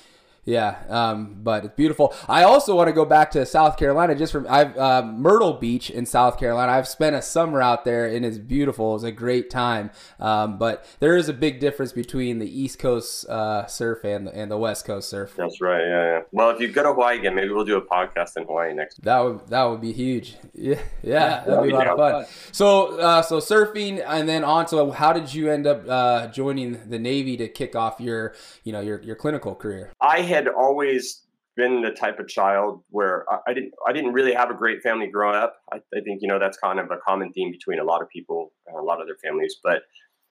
yeah, 0.44 0.82
um, 0.88 1.36
but 1.42 1.64
it's 1.64 1.74
beautiful. 1.74 2.14
I 2.28 2.42
also 2.42 2.76
want 2.76 2.88
to 2.88 2.92
go 2.92 3.04
back 3.04 3.30
to 3.32 3.46
South 3.46 3.76
Carolina 3.78 4.14
just 4.14 4.32
from 4.32 4.46
I've 4.48 4.76
uh, 4.76 5.02
Myrtle 5.02 5.54
Beach 5.54 5.90
in 5.90 6.04
South 6.04 6.38
Carolina. 6.38 6.72
I've 6.72 6.88
spent 6.88 7.16
a 7.16 7.22
summer 7.22 7.62
out 7.62 7.84
there 7.84 8.06
and 8.06 8.24
it's 8.26 8.38
beautiful. 8.38 8.90
It 8.90 8.94
was 8.94 9.04
a 9.04 9.12
great 9.12 9.48
time. 9.48 9.90
Um, 10.20 10.58
but 10.58 10.84
there 11.00 11.16
is 11.16 11.28
a 11.28 11.32
big 11.32 11.60
difference 11.60 11.92
between 11.92 12.38
the 12.40 12.60
East 12.60 12.78
Coast 12.78 13.26
uh, 13.28 13.66
surf 13.66 14.04
and 14.04 14.26
the, 14.26 14.36
and 14.36 14.50
the 14.50 14.58
West 14.58 14.84
Coast 14.84 15.08
surf. 15.08 15.34
That's 15.36 15.60
right. 15.62 15.80
Yeah, 15.80 16.04
yeah. 16.04 16.20
Well, 16.32 16.50
if 16.50 16.60
you 16.60 16.68
go 16.68 16.82
to 16.82 16.92
Hawaii 16.92 17.18
again, 17.18 17.34
maybe 17.34 17.50
we'll 17.50 17.64
do 17.64 17.76
a 17.76 17.82
podcast 17.82 18.36
in 18.36 18.44
Hawaii 18.44 18.74
next. 18.74 19.02
That 19.02 19.20
would 19.20 19.48
that 19.48 19.64
would 19.64 19.80
be 19.80 19.92
huge. 19.92 20.36
Yeah, 20.56 20.80
yeah, 21.02 21.44
that'd 21.44 21.64
be 21.64 21.72
a 21.72 21.74
lot 21.74 21.88
of 21.88 21.98
fun. 21.98 22.24
So, 22.52 22.98
uh, 22.98 23.22
so 23.22 23.38
surfing, 23.38 24.02
and 24.06 24.26
then 24.26 24.44
on 24.44 24.64
to 24.66 24.92
how 24.92 25.12
did 25.12 25.34
you 25.34 25.50
end 25.50 25.66
up 25.66 25.86
uh, 25.86 26.28
joining 26.28 26.88
the 26.88 26.98
Navy 26.98 27.36
to 27.36 27.48
kick 27.48 27.76
off 27.76 28.00
your 28.00 28.34
you 28.62 28.72
know 28.72 28.80
your 28.80 29.02
your 29.02 29.16
clinical 29.16 29.54
career? 29.54 29.92
I 30.04 30.20
had 30.20 30.48
always 30.48 31.22
been 31.56 31.80
the 31.82 31.90
type 31.90 32.18
of 32.18 32.28
child 32.28 32.82
where 32.90 33.24
I, 33.46 33.54
didn't 33.54 33.72
I 33.86 33.92
didn't 33.92 34.12
really 34.12 34.34
have 34.34 34.50
a 34.50 34.54
great 34.54 34.82
family 34.82 35.06
growing 35.06 35.36
up. 35.36 35.56
I, 35.72 35.76
I, 35.76 36.00
think 36.00 36.20
you 36.20 36.28
know 36.28 36.38
that's 36.38 36.58
kind 36.58 36.78
of 36.78 36.86
a 36.90 36.98
common 37.06 37.32
theme 37.32 37.50
between 37.50 37.78
a 37.78 37.84
lot 37.84 38.02
of 38.02 38.08
people, 38.08 38.52
and 38.66 38.76
a 38.76 38.82
lot 38.82 39.00
of 39.00 39.06
their 39.06 39.16
families. 39.24 39.56
But 39.62 39.82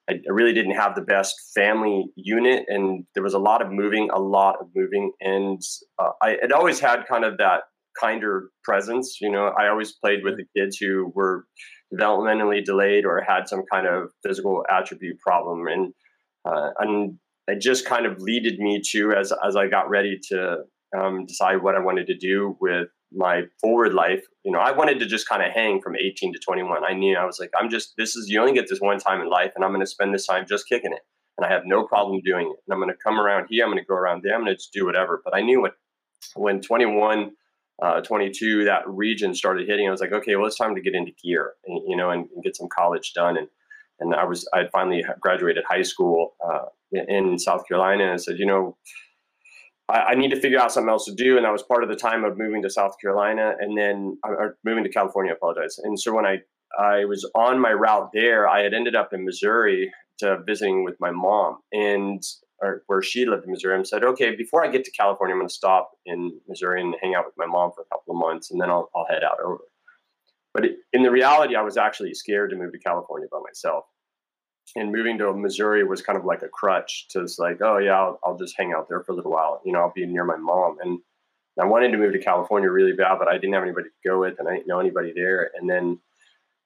I, 0.10 0.14
I 0.14 0.32
really 0.32 0.54
didn't 0.54 0.76
have 0.76 0.96
the 0.96 1.02
best 1.02 1.36
family 1.56 2.06
unit, 2.16 2.66
and 2.68 3.06
there 3.16 3.24
was 3.24 3.34
a 3.34 3.40
lot 3.40 3.62
of 3.62 3.72
moving, 3.72 4.10
a 4.14 4.20
lot 4.20 4.58
of 4.62 4.68
moving, 4.76 5.12
and 5.22 5.62
uh, 5.98 6.12
I 6.22 6.38
had 6.42 6.52
always 6.52 6.80
had 6.80 7.08
kind 7.08 7.26
of 7.26 7.38
that 7.38 7.62
kinder 8.00 8.50
presence. 8.64 9.18
You 9.22 9.32
know, 9.32 9.52
I 9.58 9.70
always 9.70 9.94
played 9.94 10.24
with 10.24 10.36
the 10.38 10.46
kids 10.56 10.78
who 10.78 11.12
were 11.16 11.46
developmentally 11.94 12.64
delayed 12.64 13.06
or 13.06 13.24
had 13.28 13.48
some 13.48 13.64
kind 13.72 13.88
of 13.88 14.10
physical 14.24 14.64
attribute 14.70 15.20
problem, 15.20 15.68
and 15.68 15.94
uh, 16.46 16.70
and 16.80 17.18
it 17.48 17.62
just 17.62 17.86
kind 17.86 18.06
of 18.06 18.22
leaded 18.22 18.60
me 18.60 18.82
to 18.92 19.14
as 19.14 19.34
as 19.46 19.56
I 19.56 19.68
got 19.68 19.90
ready 19.90 20.20
to 20.30 20.64
um, 20.98 21.26
decide 21.26 21.62
what 21.62 21.76
I 21.76 21.80
wanted 21.80 22.08
to 22.08 22.18
do 22.18 22.58
with 22.60 22.90
my 23.12 23.44
forward 23.62 23.94
life. 23.94 24.26
You 24.44 24.52
know, 24.52 24.60
I 24.60 24.72
wanted 24.72 25.00
to 25.00 25.06
just 25.06 25.28
kind 25.28 25.44
of 25.44 25.52
hang 25.52 25.82
from 25.82 25.96
18 25.96 26.34
to 26.34 26.40
21. 26.40 26.84
I 26.84 26.94
knew 26.94 27.18
I 27.18 27.26
was 27.26 27.40
like, 27.40 27.52
I'm 27.60 27.70
just 27.70 27.94
this 27.98 28.16
is 28.16 28.30
you 28.30 28.40
only 28.40 28.54
get 28.54 28.68
this 28.70 28.80
one 28.80 29.00
time 29.00 29.22
in 29.22 29.30
life, 29.30 29.52
and 29.56 29.64
I'm 29.64 29.72
going 29.72 29.82
to 29.82 29.88
spend 29.88 30.14
this 30.14 30.26
time 30.26 30.46
just 30.48 30.68
kicking 30.68 30.94
it, 30.94 31.02
and 31.38 31.46
I 31.46 31.50
have 31.52 31.64
no 31.66 31.86
problem 31.86 32.22
doing 32.24 32.48
it. 32.48 32.60
And 32.66 32.74
I'm 32.74 32.80
going 32.80 32.94
to 32.94 33.04
come 33.04 33.20
around 33.20 33.48
here, 33.50 33.64
I'm 33.64 33.72
going 33.72 33.84
to 33.84 33.88
go 33.88 33.96
around 33.96 34.24
there, 34.24 34.36
I'm 34.36 34.44
going 34.44 34.56
to 34.56 34.64
do 34.74 34.86
whatever. 34.86 35.22
But 35.24 35.36
I 35.36 35.42
knew 35.42 35.62
when 35.62 35.72
when 36.36 36.62
21. 36.62 37.32
Uh, 37.82 38.00
22, 38.02 38.66
that 38.66 38.88
region 38.88 39.34
started 39.34 39.68
hitting. 39.68 39.88
I 39.88 39.92
was 39.92 40.00
like, 40.00 40.14
okay, 40.14 40.36
well, 40.36 40.46
it's 40.46 40.56
time 40.56 40.76
to 40.76 40.80
get 40.80 40.94
into 40.94 41.12
gear, 41.22 41.54
and, 41.66 41.82
you 41.88 41.98
know, 41.98 42.12
and, 42.12 42.30
and 42.34 42.44
get 42.44 42.56
some 42.56 42.70
college 42.70 43.14
done. 43.14 43.36
And 43.36 43.48
and 44.00 44.14
I 44.14 44.26
was 44.26 44.48
I 44.54 44.66
finally 44.72 45.04
graduated 45.20 45.64
high 45.68 45.82
school 45.82 46.36
uh, 46.46 46.66
in 46.94 47.40
South 47.40 47.68
Carolina, 47.68 48.12
and 48.12 48.22
said, 48.22 48.38
you 48.38 48.46
know, 48.46 48.78
I, 49.90 50.00
I, 50.00 50.16
need 50.16 50.32
to 50.32 50.40
figure 50.40 50.60
out 50.60 50.72
something 50.72 50.90
else 50.90 51.06
to 51.06 51.14
do, 51.14 51.38
and 51.38 51.46
that 51.46 51.52
was 51.52 51.64
part 51.64 51.84
of 51.84 51.90
the 51.90 51.96
time 51.96 52.24
of 52.24 52.38
moving 52.38 52.62
to 52.64 52.70
South 52.70 52.96
Carolina, 53.02 53.54
and 53.60 53.78
then 53.78 54.18
uh, 54.28 54.32
or 54.32 54.58
moving 54.64 54.84
to 54.84 54.90
California. 54.90 55.32
I 55.32 55.36
apologize. 55.36 55.78
And 55.84 56.00
so 56.00 56.14
when 56.14 56.26
I 56.26 56.40
I 56.78 57.06
was 57.06 57.30
on 57.36 57.60
my 57.60 57.72
route 57.72 58.10
there, 58.14 58.48
I 58.48 58.64
had 58.64 58.74
ended 58.74 58.96
up 58.96 59.14
in 59.14 59.26
Missouri 59.26 59.92
to 60.20 60.40
visiting 60.46 60.84
with 60.84 60.96
my 61.00 61.12
mom, 61.12 61.60
and 61.72 62.24
or 62.62 62.84
where 62.88 63.02
she 63.02 63.26
lived 63.26 63.46
in 63.46 63.52
Missouri, 63.52 63.76
and 63.76 63.88
said, 63.88 64.04
okay, 64.04 64.36
before 64.36 64.64
I 64.64 64.70
get 64.70 64.86
to 64.86 64.92
California, 64.92 65.34
I'm 65.34 65.40
going 65.40 65.50
to 65.50 65.54
stop 65.54 65.92
in 66.06 66.40
Missouri 66.48 66.82
and 66.82 66.96
hang 67.02 67.16
out 67.16 67.26
with 67.26 67.36
my 67.38 67.46
mom 67.46 67.72
for 67.76 67.82
a 67.82 67.96
couple 67.96 68.16
of 68.16 68.20
months, 68.20 68.52
and 68.52 68.62
then 68.62 68.70
I'll, 68.70 68.90
I'll 68.96 69.08
head 69.10 69.24
out 69.24 69.40
over. 69.44 69.60
But 70.54 70.66
in 70.94 71.02
the 71.02 71.12
reality, 71.12 71.56
I 71.56 71.62
was 71.62 71.78
actually 71.78 72.14
scared 72.14 72.52
to 72.52 72.56
move 72.56 72.72
to 72.72 72.80
California 72.80 73.28
by 73.32 73.40
myself 73.44 73.86
and 74.76 74.92
moving 74.92 75.18
to 75.20 75.34
Missouri 75.34 75.84
was 75.84 76.02
kind 76.02 76.18
of 76.18 76.26
like 76.26 76.42
a 76.42 76.48
crutch 76.48 77.08
to 77.10 77.28
like, 77.38 77.62
oh 77.62 77.78
yeah, 77.78 77.98
I'll, 78.00 78.20
I'll, 78.24 78.38
just 78.38 78.56
hang 78.58 78.74
out 78.74 78.90
there 78.90 79.04
for 79.04 79.12
a 79.12 79.16
little 79.16 79.32
while. 79.32 79.62
You 79.66 79.74
know, 79.74 79.80
I'll 79.80 79.94
be 79.94 80.06
near 80.06 80.26
my 80.26 80.38
mom. 80.38 80.78
And 80.82 81.00
I 81.60 81.66
wanted 81.66 81.92
to 81.92 81.98
move 81.98 82.14
to 82.14 82.20
California 82.20 82.70
really 82.70 82.94
bad, 82.94 83.20
but 83.20 83.28
I 83.28 83.38
didn't 83.38 83.54
have 83.54 83.64
anybody 83.64 83.90
to 83.90 84.10
go 84.10 84.20
with, 84.20 84.40
and 84.40 84.48
I 84.48 84.54
didn't 84.54 84.68
know 84.68 84.80
anybody 84.80 85.14
there. 85.16 85.52
And 85.56 85.70
then 85.70 86.00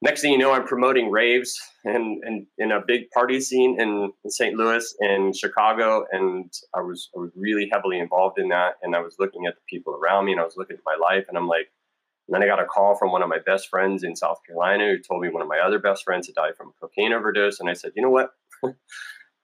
next 0.01 0.21
thing 0.21 0.31
you 0.31 0.37
know, 0.37 0.53
I'm 0.53 0.65
promoting 0.65 1.11
raves 1.11 1.59
and 1.83 2.23
and 2.23 2.45
in 2.57 2.71
a 2.71 2.81
big 2.85 3.09
party 3.11 3.41
scene 3.41 3.79
in, 3.81 4.11
in 4.23 4.31
St. 4.31 4.55
Louis 4.55 4.95
and 4.99 5.35
Chicago, 5.35 6.05
and 6.11 6.51
I 6.73 6.81
was 6.81 7.09
I 7.15 7.19
was 7.19 7.31
really 7.35 7.69
heavily 7.71 7.99
involved 7.99 8.39
in 8.39 8.47
that. 8.49 8.75
And 8.81 8.95
I 8.95 9.01
was 9.01 9.15
looking 9.19 9.45
at 9.45 9.55
the 9.55 9.61
people 9.67 9.95
around 9.95 10.25
me, 10.25 10.31
and 10.31 10.41
I 10.41 10.45
was 10.45 10.55
looking 10.55 10.77
at 10.77 10.83
my 10.85 10.97
life, 11.01 11.25
and 11.27 11.37
I'm 11.37 11.47
like 11.47 11.69
and 12.27 12.35
then 12.35 12.43
I 12.43 12.47
got 12.47 12.61
a 12.61 12.65
call 12.65 12.95
from 12.95 13.11
one 13.11 13.23
of 13.23 13.29
my 13.29 13.39
best 13.45 13.69
friends 13.69 14.03
in 14.03 14.15
South 14.15 14.39
Carolina 14.45 14.85
who 14.85 14.97
told 14.99 15.21
me 15.21 15.29
one 15.29 15.41
of 15.41 15.47
my 15.47 15.59
other 15.59 15.79
best 15.79 16.03
friends 16.03 16.27
had 16.27 16.35
died 16.35 16.57
from 16.57 16.69
a 16.69 16.71
cocaine 16.79 17.13
overdose. 17.13 17.59
And 17.59 17.69
I 17.69 17.73
said, 17.73 17.91
you 17.95 18.01
know 18.01 18.09
what? 18.09 18.31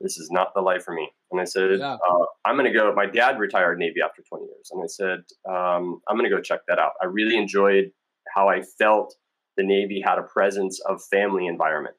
this 0.01 0.17
is 0.17 0.29
not 0.31 0.53
the 0.53 0.61
life 0.61 0.83
for 0.83 0.93
me. 0.93 1.09
And 1.31 1.39
I 1.39 1.45
said, 1.45 1.79
yeah. 1.79 1.93
uh, 1.93 2.25
I'm 2.43 2.57
going 2.57 2.71
to 2.71 2.77
go. 2.77 2.93
My 2.93 3.05
dad 3.05 3.39
retired 3.39 3.79
Navy 3.79 4.01
after 4.03 4.21
20 4.21 4.45
years. 4.45 4.69
And 4.71 4.83
I 4.83 4.87
said, 4.87 5.19
um, 5.49 6.01
I'm 6.09 6.17
going 6.17 6.29
to 6.29 6.35
go 6.35 6.41
check 6.41 6.61
that 6.67 6.77
out. 6.77 6.91
I 7.01 7.05
really 7.05 7.37
enjoyed 7.37 7.91
how 8.35 8.49
I 8.49 8.61
felt 8.61 9.15
the 9.55 9.63
Navy 9.63 10.01
had 10.05 10.17
a 10.17 10.23
presence 10.23 10.81
of 10.81 11.01
family 11.09 11.47
environment. 11.47 11.95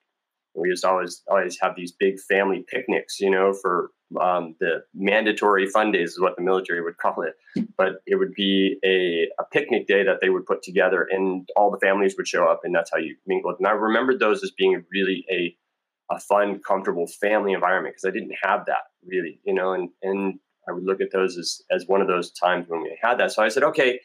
We 0.54 0.74
to 0.74 0.88
always 0.88 1.22
always 1.28 1.58
have 1.60 1.74
these 1.76 1.92
big 1.92 2.20
family 2.20 2.64
picnics, 2.68 3.20
you 3.20 3.30
know, 3.30 3.52
for 3.52 3.90
um, 4.20 4.54
the 4.60 4.84
mandatory 4.94 5.66
fun 5.66 5.90
days 5.90 6.12
is 6.12 6.20
what 6.20 6.36
the 6.36 6.42
military 6.42 6.82
would 6.82 6.98
call 6.98 7.22
it. 7.22 7.34
But 7.76 8.02
it 8.06 8.16
would 8.16 8.34
be 8.34 8.78
a, 8.84 9.28
a 9.40 9.44
picnic 9.44 9.86
day 9.86 10.04
that 10.04 10.20
they 10.20 10.30
would 10.30 10.46
put 10.46 10.62
together, 10.62 11.08
and 11.10 11.48
all 11.56 11.70
the 11.70 11.78
families 11.78 12.14
would 12.16 12.28
show 12.28 12.46
up, 12.46 12.60
and 12.64 12.74
that's 12.74 12.90
how 12.92 12.98
you 12.98 13.16
mingled. 13.26 13.56
And 13.58 13.66
I 13.66 13.72
remembered 13.72 14.20
those 14.20 14.42
as 14.42 14.52
being 14.52 14.84
really 14.92 15.24
a 15.30 15.56
a 16.10 16.20
fun, 16.20 16.60
comfortable 16.60 17.06
family 17.06 17.54
environment 17.54 17.94
because 17.94 18.08
I 18.08 18.12
didn't 18.12 18.36
have 18.42 18.66
that 18.66 18.84
really, 19.04 19.40
you 19.44 19.54
know, 19.54 19.72
and 19.72 19.88
and 20.02 20.38
I 20.68 20.72
would 20.72 20.84
look 20.84 21.00
at 21.00 21.10
those 21.12 21.36
as 21.36 21.62
as 21.70 21.86
one 21.86 22.00
of 22.00 22.08
those 22.08 22.30
times 22.32 22.66
when 22.68 22.82
we 22.82 22.96
had 23.00 23.18
that. 23.18 23.32
So 23.32 23.42
I 23.42 23.48
said, 23.48 23.62
okay, 23.64 24.00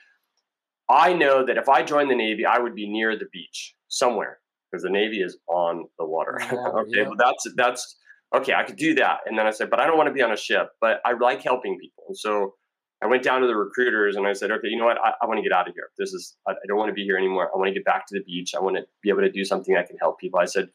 I 0.89 1.13
know 1.13 1.45
that 1.45 1.57
if 1.57 1.69
I 1.69 1.83
joined 1.83 2.09
the 2.09 2.15
Navy, 2.15 2.45
I 2.45 2.59
would 2.59 2.75
be 2.75 2.89
near 2.89 3.17
the 3.17 3.27
beach 3.31 3.75
somewhere 3.87 4.39
because 4.69 4.83
the 4.83 4.89
Navy 4.89 5.21
is 5.21 5.38
on 5.47 5.85
the 5.97 6.05
water. 6.15 6.39
okay, 6.41 6.89
yeah. 6.89 7.07
well 7.07 7.17
that's 7.17 7.47
that's 7.55 7.97
okay. 8.35 8.53
I 8.53 8.63
could 8.63 8.77
do 8.77 8.95
that, 8.95 9.19
and 9.25 9.38
then 9.38 9.47
I 9.47 9.51
said, 9.51 9.69
but 9.69 9.79
I 9.79 9.88
don't 9.88 9.97
want 9.97 10.07
to 10.07 10.13
be 10.13 10.21
on 10.21 10.31
a 10.31 10.38
ship. 10.38 10.69
But 10.81 11.01
I 11.05 11.13
like 11.13 11.43
helping 11.43 11.77
people, 11.79 12.03
and 12.07 12.17
so 12.17 12.53
I 13.01 13.07
went 13.07 13.23
down 13.23 13.41
to 13.41 13.47
the 13.47 13.55
recruiters 13.55 14.17
and 14.17 14.27
I 14.27 14.33
said, 14.33 14.51
okay, 14.51 14.67
you 14.67 14.77
know 14.77 14.85
what? 14.85 14.97
I, 14.97 15.13
I 15.21 15.25
want 15.25 15.38
to 15.38 15.41
get 15.41 15.53
out 15.53 15.69
of 15.69 15.73
here. 15.73 15.89
This 15.97 16.13
is 16.13 16.35
I, 16.47 16.51
I 16.51 16.67
don't 16.67 16.77
want 16.77 16.89
to 16.89 16.93
be 16.93 17.03
here 17.03 17.17
anymore. 17.17 17.49
I 17.53 17.57
want 17.57 17.69
to 17.69 17.73
get 17.73 17.85
back 17.85 18.05
to 18.07 18.13
the 18.13 18.23
beach. 18.23 18.53
I 18.55 18.59
want 18.59 18.75
to 18.75 18.83
be 19.01 19.09
able 19.09 19.21
to 19.21 19.31
do 19.31 19.45
something 19.45 19.73
that 19.73 19.88
can 19.88 19.97
help 19.97 20.19
people. 20.19 20.39
I 20.39 20.45
said, 20.45 20.69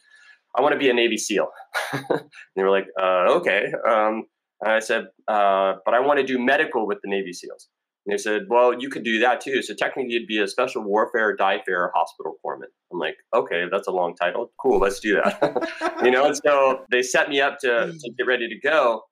I 0.57 0.63
want 0.63 0.73
to 0.73 0.79
be 0.79 0.89
a 0.89 0.95
Navy 0.95 1.17
SEAL. 1.17 1.49
they 1.93 2.63
were 2.63 2.71
like, 2.71 2.87
uh, 2.99 3.27
okay. 3.37 3.73
Um, 3.87 4.25
and 4.61 4.73
I 4.73 4.79
said, 4.79 5.09
uh, 5.29 5.75
but 5.85 5.95
I 5.95 6.01
want 6.01 6.19
to 6.21 6.25
do 6.25 6.39
medical 6.39 6.87
with 6.87 6.99
the 7.03 7.11
Navy 7.11 7.33
SEALs. 7.33 7.69
And 8.07 8.13
they 8.13 8.19
said, 8.19 8.43
well, 8.49 8.79
you 8.79 8.91
could 8.91 9.05
do 9.05 9.19
that 9.21 9.41
too. 9.41 9.63
So 9.63 9.75
technically, 9.75 10.13
you'd 10.13 10.27
be 10.27 10.41
a 10.41 10.49
special 10.49 10.83
warfare 10.83 11.35
die 11.35 11.63
fair 11.65 11.91
hospital 11.95 12.37
corpsman. 12.45 12.67
I'm 12.93 12.99
like, 12.99 13.17
okay, 13.35 13.65
that's 13.71 13.89
a 13.89 13.93
long 13.93 14.15
title. 14.15 14.53
Cool, 14.61 14.79
let's 14.79 15.01
do 15.01 15.15
that. 15.15 16.01
you 16.05 16.11
know, 16.11 16.27
and 16.27 16.37
so 16.37 16.85
they 16.91 17.03
set 17.03 17.29
me 17.31 17.41
up 17.41 17.59
to, 17.61 17.93
to 17.93 18.13
get 18.17 18.27
ready 18.27 18.49
to 18.49 18.61
go. 18.61 19.03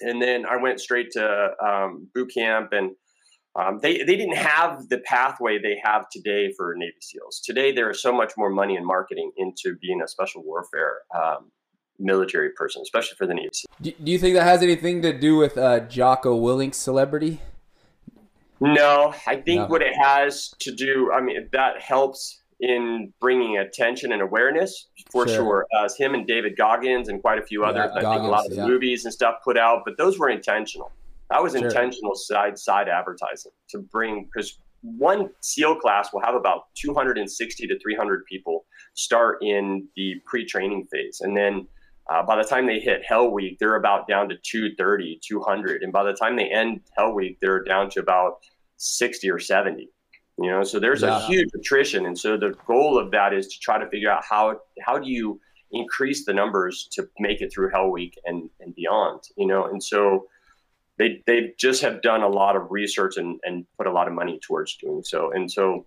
And 0.00 0.20
then 0.20 0.44
I 0.44 0.56
went 0.56 0.80
straight 0.80 1.10
to 1.12 1.50
um, 1.64 2.08
boot 2.14 2.32
camp 2.34 2.72
and 2.72 2.92
um, 3.56 3.78
they, 3.82 3.98
they 3.98 4.16
didn't 4.16 4.36
have 4.36 4.88
the 4.88 4.98
pathway 4.98 5.58
they 5.58 5.76
have 5.84 6.06
today 6.10 6.52
for 6.56 6.74
Navy 6.76 6.94
SEALs. 7.00 7.40
Today, 7.44 7.72
there 7.72 7.90
is 7.90 8.00
so 8.00 8.12
much 8.12 8.32
more 8.36 8.50
money 8.50 8.76
in 8.76 8.86
marketing 8.86 9.32
into 9.36 9.76
being 9.80 10.00
a 10.02 10.08
special 10.08 10.44
warfare 10.44 10.98
um, 11.14 11.50
military 11.98 12.50
person, 12.50 12.80
especially 12.82 13.16
for 13.16 13.26
the 13.26 13.34
Navy 13.34 13.50
SEALs. 13.52 13.66
Do, 13.80 13.92
do 14.04 14.12
you 14.12 14.18
think 14.18 14.34
that 14.36 14.44
has 14.44 14.62
anything 14.62 15.02
to 15.02 15.12
do 15.12 15.36
with 15.36 15.58
uh, 15.58 15.80
Jocko 15.80 16.36
Willink's 16.36 16.78
celebrity? 16.78 17.40
No, 18.60 19.14
I 19.26 19.36
think 19.36 19.62
no. 19.62 19.66
what 19.66 19.82
it 19.82 19.94
has 19.96 20.54
to 20.60 20.74
do, 20.74 21.10
I 21.12 21.20
mean, 21.20 21.48
that 21.52 21.80
helps 21.80 22.40
in 22.60 23.12
bringing 23.20 23.56
attention 23.56 24.12
and 24.12 24.20
awareness 24.20 24.88
for 25.10 25.26
sure. 25.26 25.36
sure. 25.36 25.66
As 25.82 25.96
him 25.96 26.14
and 26.14 26.26
David 26.26 26.56
Goggins 26.58 27.08
and 27.08 27.22
quite 27.22 27.38
a 27.38 27.42
few 27.42 27.64
others, 27.64 27.90
I 27.94 28.02
Goggins, 28.02 28.14
think 28.14 28.28
a 28.28 28.30
lot 28.30 28.46
of 28.46 28.52
yeah. 28.52 28.66
movies 28.66 29.04
and 29.06 29.14
stuff 29.14 29.36
put 29.42 29.56
out, 29.56 29.82
but 29.84 29.96
those 29.96 30.18
were 30.18 30.28
intentional. 30.28 30.92
That 31.30 31.42
was 31.42 31.54
sure. 31.54 31.66
intentional 31.66 32.14
side 32.14 32.58
side 32.58 32.88
advertising 32.88 33.52
to 33.70 33.78
bring 33.78 34.24
because 34.24 34.58
one 34.82 35.30
SEAL 35.40 35.76
class 35.76 36.12
will 36.12 36.22
have 36.22 36.34
about 36.34 36.64
260 36.74 37.66
to 37.66 37.78
300 37.78 38.24
people 38.26 38.66
start 38.94 39.38
in 39.42 39.86
the 39.96 40.14
pre-training 40.26 40.86
phase, 40.92 41.20
and 41.20 41.36
then 41.36 41.66
uh, 42.10 42.24
by 42.24 42.36
the 42.36 42.42
time 42.42 42.66
they 42.66 42.80
hit 42.80 43.02
Hell 43.06 43.30
Week, 43.30 43.56
they're 43.60 43.76
about 43.76 44.08
down 44.08 44.28
to 44.28 44.36
230, 44.42 45.20
200, 45.22 45.82
and 45.82 45.92
by 45.92 46.02
the 46.02 46.12
time 46.12 46.36
they 46.36 46.50
end 46.50 46.80
Hell 46.96 47.14
Week, 47.14 47.38
they're 47.40 47.62
down 47.62 47.88
to 47.90 48.00
about 48.00 48.38
60 48.78 49.30
or 49.30 49.38
70. 49.38 49.88
You 50.38 50.50
know, 50.50 50.64
so 50.64 50.80
there's 50.80 51.02
yeah. 51.02 51.18
a 51.18 51.26
huge 51.26 51.48
attrition, 51.54 52.06
and 52.06 52.18
so 52.18 52.36
the 52.36 52.54
goal 52.66 52.98
of 52.98 53.10
that 53.12 53.32
is 53.32 53.46
to 53.48 53.60
try 53.60 53.78
to 53.78 53.88
figure 53.90 54.10
out 54.10 54.24
how 54.28 54.58
how 54.80 54.98
do 54.98 55.10
you 55.10 55.38
increase 55.70 56.24
the 56.24 56.32
numbers 56.32 56.88
to 56.92 57.08
make 57.18 57.42
it 57.42 57.52
through 57.52 57.70
Hell 57.70 57.90
Week 57.90 58.18
and 58.24 58.48
and 58.58 58.74
beyond. 58.74 59.20
You 59.36 59.46
know, 59.46 59.66
and 59.66 59.82
so 59.82 60.26
they 60.98 61.22
they 61.26 61.52
just 61.58 61.82
have 61.82 62.02
done 62.02 62.22
a 62.22 62.28
lot 62.28 62.56
of 62.56 62.70
research 62.70 63.18
and, 63.18 63.38
and 63.44 63.66
put 63.76 63.86
a 63.86 63.92
lot 63.92 64.08
of 64.08 64.14
money 64.14 64.40
towards 64.42 64.76
doing 64.76 65.02
so. 65.04 65.30
And 65.32 65.50
so 65.50 65.86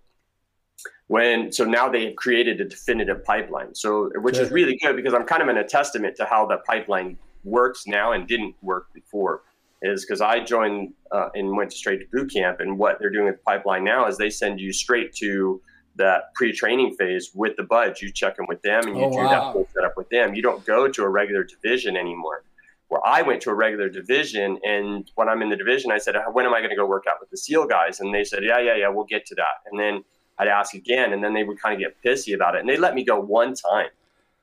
when 1.07 1.51
so 1.51 1.65
now 1.65 1.89
they 1.89 2.05
have 2.05 2.15
created 2.15 2.61
a 2.61 2.65
definitive 2.65 3.23
pipeline. 3.23 3.75
So 3.75 4.09
which 4.15 4.37
is 4.37 4.51
really 4.51 4.77
good 4.81 4.95
because 4.95 5.13
I'm 5.13 5.25
kind 5.25 5.41
of 5.41 5.49
in 5.49 5.57
a 5.57 5.67
testament 5.67 6.15
to 6.17 6.25
how 6.25 6.45
the 6.45 6.57
pipeline 6.57 7.17
works 7.43 7.85
now 7.87 8.13
and 8.13 8.27
didn't 8.27 8.55
work 8.61 8.93
before. 8.93 9.41
Is 9.85 10.05
because 10.05 10.21
I 10.21 10.39
joined 10.39 10.93
uh, 11.11 11.27
and 11.35 11.57
went 11.57 11.73
straight 11.73 11.99
to 11.99 12.05
boot 12.11 12.31
camp, 12.31 12.61
and 12.61 12.77
what 12.77 12.99
they're 12.99 13.09
doing 13.09 13.25
with 13.25 13.35
the 13.35 13.43
pipeline 13.43 13.83
now 13.83 14.07
is 14.07 14.17
they 14.17 14.29
send 14.29 14.61
you 14.61 14.71
straight 14.71 15.13
to 15.15 15.61
that 15.95 16.33
pre-training 16.35 16.95
phase 16.97 17.31
with 17.35 17.57
the 17.57 17.63
BUD/S. 17.63 18.01
You 18.01 18.09
check 18.11 18.37
in 18.39 18.45
with 18.47 18.61
them, 18.61 18.87
and 18.87 18.97
you 18.97 19.03
oh, 19.03 19.11
do 19.11 19.17
wow. 19.17 19.29
that 19.29 19.41
whole 19.51 19.67
setup 19.73 19.97
with 19.97 20.07
them. 20.09 20.35
You 20.35 20.41
don't 20.41 20.63
go 20.65 20.87
to 20.87 21.03
a 21.03 21.09
regular 21.09 21.43
division 21.43 21.97
anymore 21.97 22.43
where 22.93 23.05
I 23.05 23.23
went 23.23 23.41
to 23.41 23.49
a 23.49 23.55
regular 23.55 23.89
division. 23.89 24.59
And 24.63 25.09
when 25.15 25.27
I'm 25.27 25.41
in 25.41 25.49
the 25.49 25.55
division, 25.55 25.91
I 25.91 25.97
said, 25.97 26.15
when 26.31 26.45
am 26.45 26.53
I 26.53 26.59
going 26.59 26.69
to 26.69 26.75
go 26.75 26.85
work 26.85 27.05
out 27.09 27.15
with 27.19 27.31
the 27.31 27.37
SEAL 27.37 27.65
guys? 27.65 27.99
And 27.99 28.13
they 28.13 28.23
said, 28.23 28.43
yeah, 28.43 28.59
yeah, 28.59 28.75
yeah, 28.75 28.89
we'll 28.89 29.05
get 29.05 29.25
to 29.27 29.35
that. 29.35 29.55
And 29.71 29.79
then 29.79 30.03
I'd 30.39 30.47
ask 30.47 30.73
again, 30.73 31.13
and 31.13 31.23
then 31.23 31.33
they 31.33 31.43
would 31.43 31.61
kind 31.61 31.73
of 31.73 31.79
get 31.79 31.95
pissy 32.03 32.33
about 32.33 32.55
it. 32.55 32.61
And 32.61 32.69
they 32.69 32.77
let 32.77 32.95
me 32.95 33.03
go 33.03 33.19
one 33.19 33.53
time, 33.53 33.89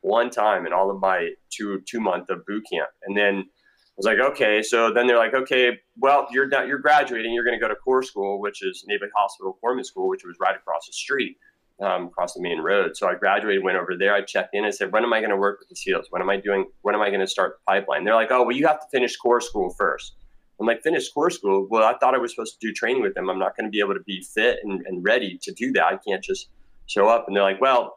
one 0.03 0.31
time 0.31 0.67
in 0.67 0.73
all 0.73 0.91
of 0.91 1.01
my 1.01 1.31
two 1.51 1.81
two 1.83 2.01
month 2.01 2.31
of 2.31 2.47
boot 2.47 2.65
camp. 2.71 2.89
And 3.05 3.17
then 3.17 3.37
I 3.37 3.95
was 3.97 4.07
like, 4.07 4.19
okay. 4.19 4.63
So 4.63 4.93
then 4.93 5.07
they're 5.07 5.19
like, 5.19 5.35
okay, 5.35 5.79
well, 5.99 6.27
you're 6.31 6.47
done, 6.47 6.69
you're 6.69 6.79
graduating. 6.79 7.35
You're 7.35 7.45
going 7.45 7.59
to 7.59 7.61
go 7.61 7.69
to 7.69 7.77
Corps 7.77 8.03
School, 8.03 8.41
which 8.41 8.63
is 8.63 8.85
Navy 8.87 9.07
Hospital 9.15 9.59
Corpsman 9.63 9.85
School, 9.85 10.09
which 10.09 10.25
was 10.25 10.37
right 10.41 10.57
across 10.57 10.87
the 10.87 10.93
street 10.93 11.37
um, 11.81 12.07
across 12.07 12.35
the 12.35 12.41
main 12.43 12.61
road. 12.61 12.97
So 12.97 13.09
I 13.09 13.15
graduated, 13.15 13.65
went 13.65 13.79
over 13.79 13.97
there. 13.97 14.15
I 14.15 14.23
checked 14.23 14.55
in. 14.55 14.65
I 14.65 14.71
said, 14.71 14.93
"When 14.93 15.03
am 15.03 15.13
I 15.13 15.21
going 15.21 15.31
to 15.31 15.37
work 15.37 15.61
with 15.61 15.69
the 15.69 15.77
SEALs? 15.77 16.07
When 16.11 16.23
am 16.23 16.31
I 16.31 16.37
doing? 16.37 16.67
When 16.83 16.95
am 16.95 17.01
I 17.01 17.09
going 17.09 17.21
to 17.21 17.27
start 17.27 17.59
the 17.59 17.73
pipeline?" 17.73 18.05
They're 18.05 18.15
like, 18.15 18.31
"Oh, 18.31 18.43
well, 18.43 18.57
you 18.57 18.67
have 18.67 18.81
to 18.81 18.87
finish 18.91 19.17
Corps 19.17 19.41
school 19.41 19.71
first. 19.71 20.15
I'm 20.61 20.67
like, 20.67 20.83
"Finish 20.83 21.11
Corps 21.11 21.31
school? 21.31 21.67
Well, 21.71 21.85
I 21.85 21.97
thought 21.99 22.15
I 22.15 22.19
was 22.19 22.33
supposed 22.33 22.61
to 22.61 22.67
do 22.67 22.73
training 22.73 23.03
with 23.03 23.15
them. 23.15 23.31
I'm 23.31 23.39
not 23.39 23.57
going 23.57 23.67
to 23.67 23.71
be 23.71 23.81
able 23.81 23.95
to 23.95 24.05
be 24.07 24.23
fit 24.35 24.59
and, 24.63 24.85
and 24.87 25.05
ready 25.05 25.39
to 25.43 25.53
do 25.53 25.73
that. 25.73 25.85
I 25.85 25.97
can't 25.97 26.23
just 26.23 26.51
show 26.87 27.09
up." 27.09 27.25
And 27.27 27.37
they're 27.37 27.45
like, 27.45 27.61
"Well." 27.61 27.97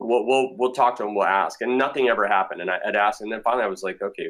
We'll, 0.00 0.24
we'll, 0.26 0.56
we'll 0.56 0.72
talk 0.72 0.94
to 0.98 1.02
them. 1.02 1.16
We'll 1.16 1.26
ask, 1.26 1.60
and 1.60 1.76
nothing 1.76 2.08
ever 2.08 2.28
happened. 2.28 2.60
And 2.60 2.70
I, 2.70 2.78
would 2.86 2.94
asked, 2.94 3.20
and 3.20 3.32
then 3.32 3.42
finally 3.42 3.64
I 3.64 3.66
was 3.66 3.82
like, 3.82 4.00
okay, 4.00 4.28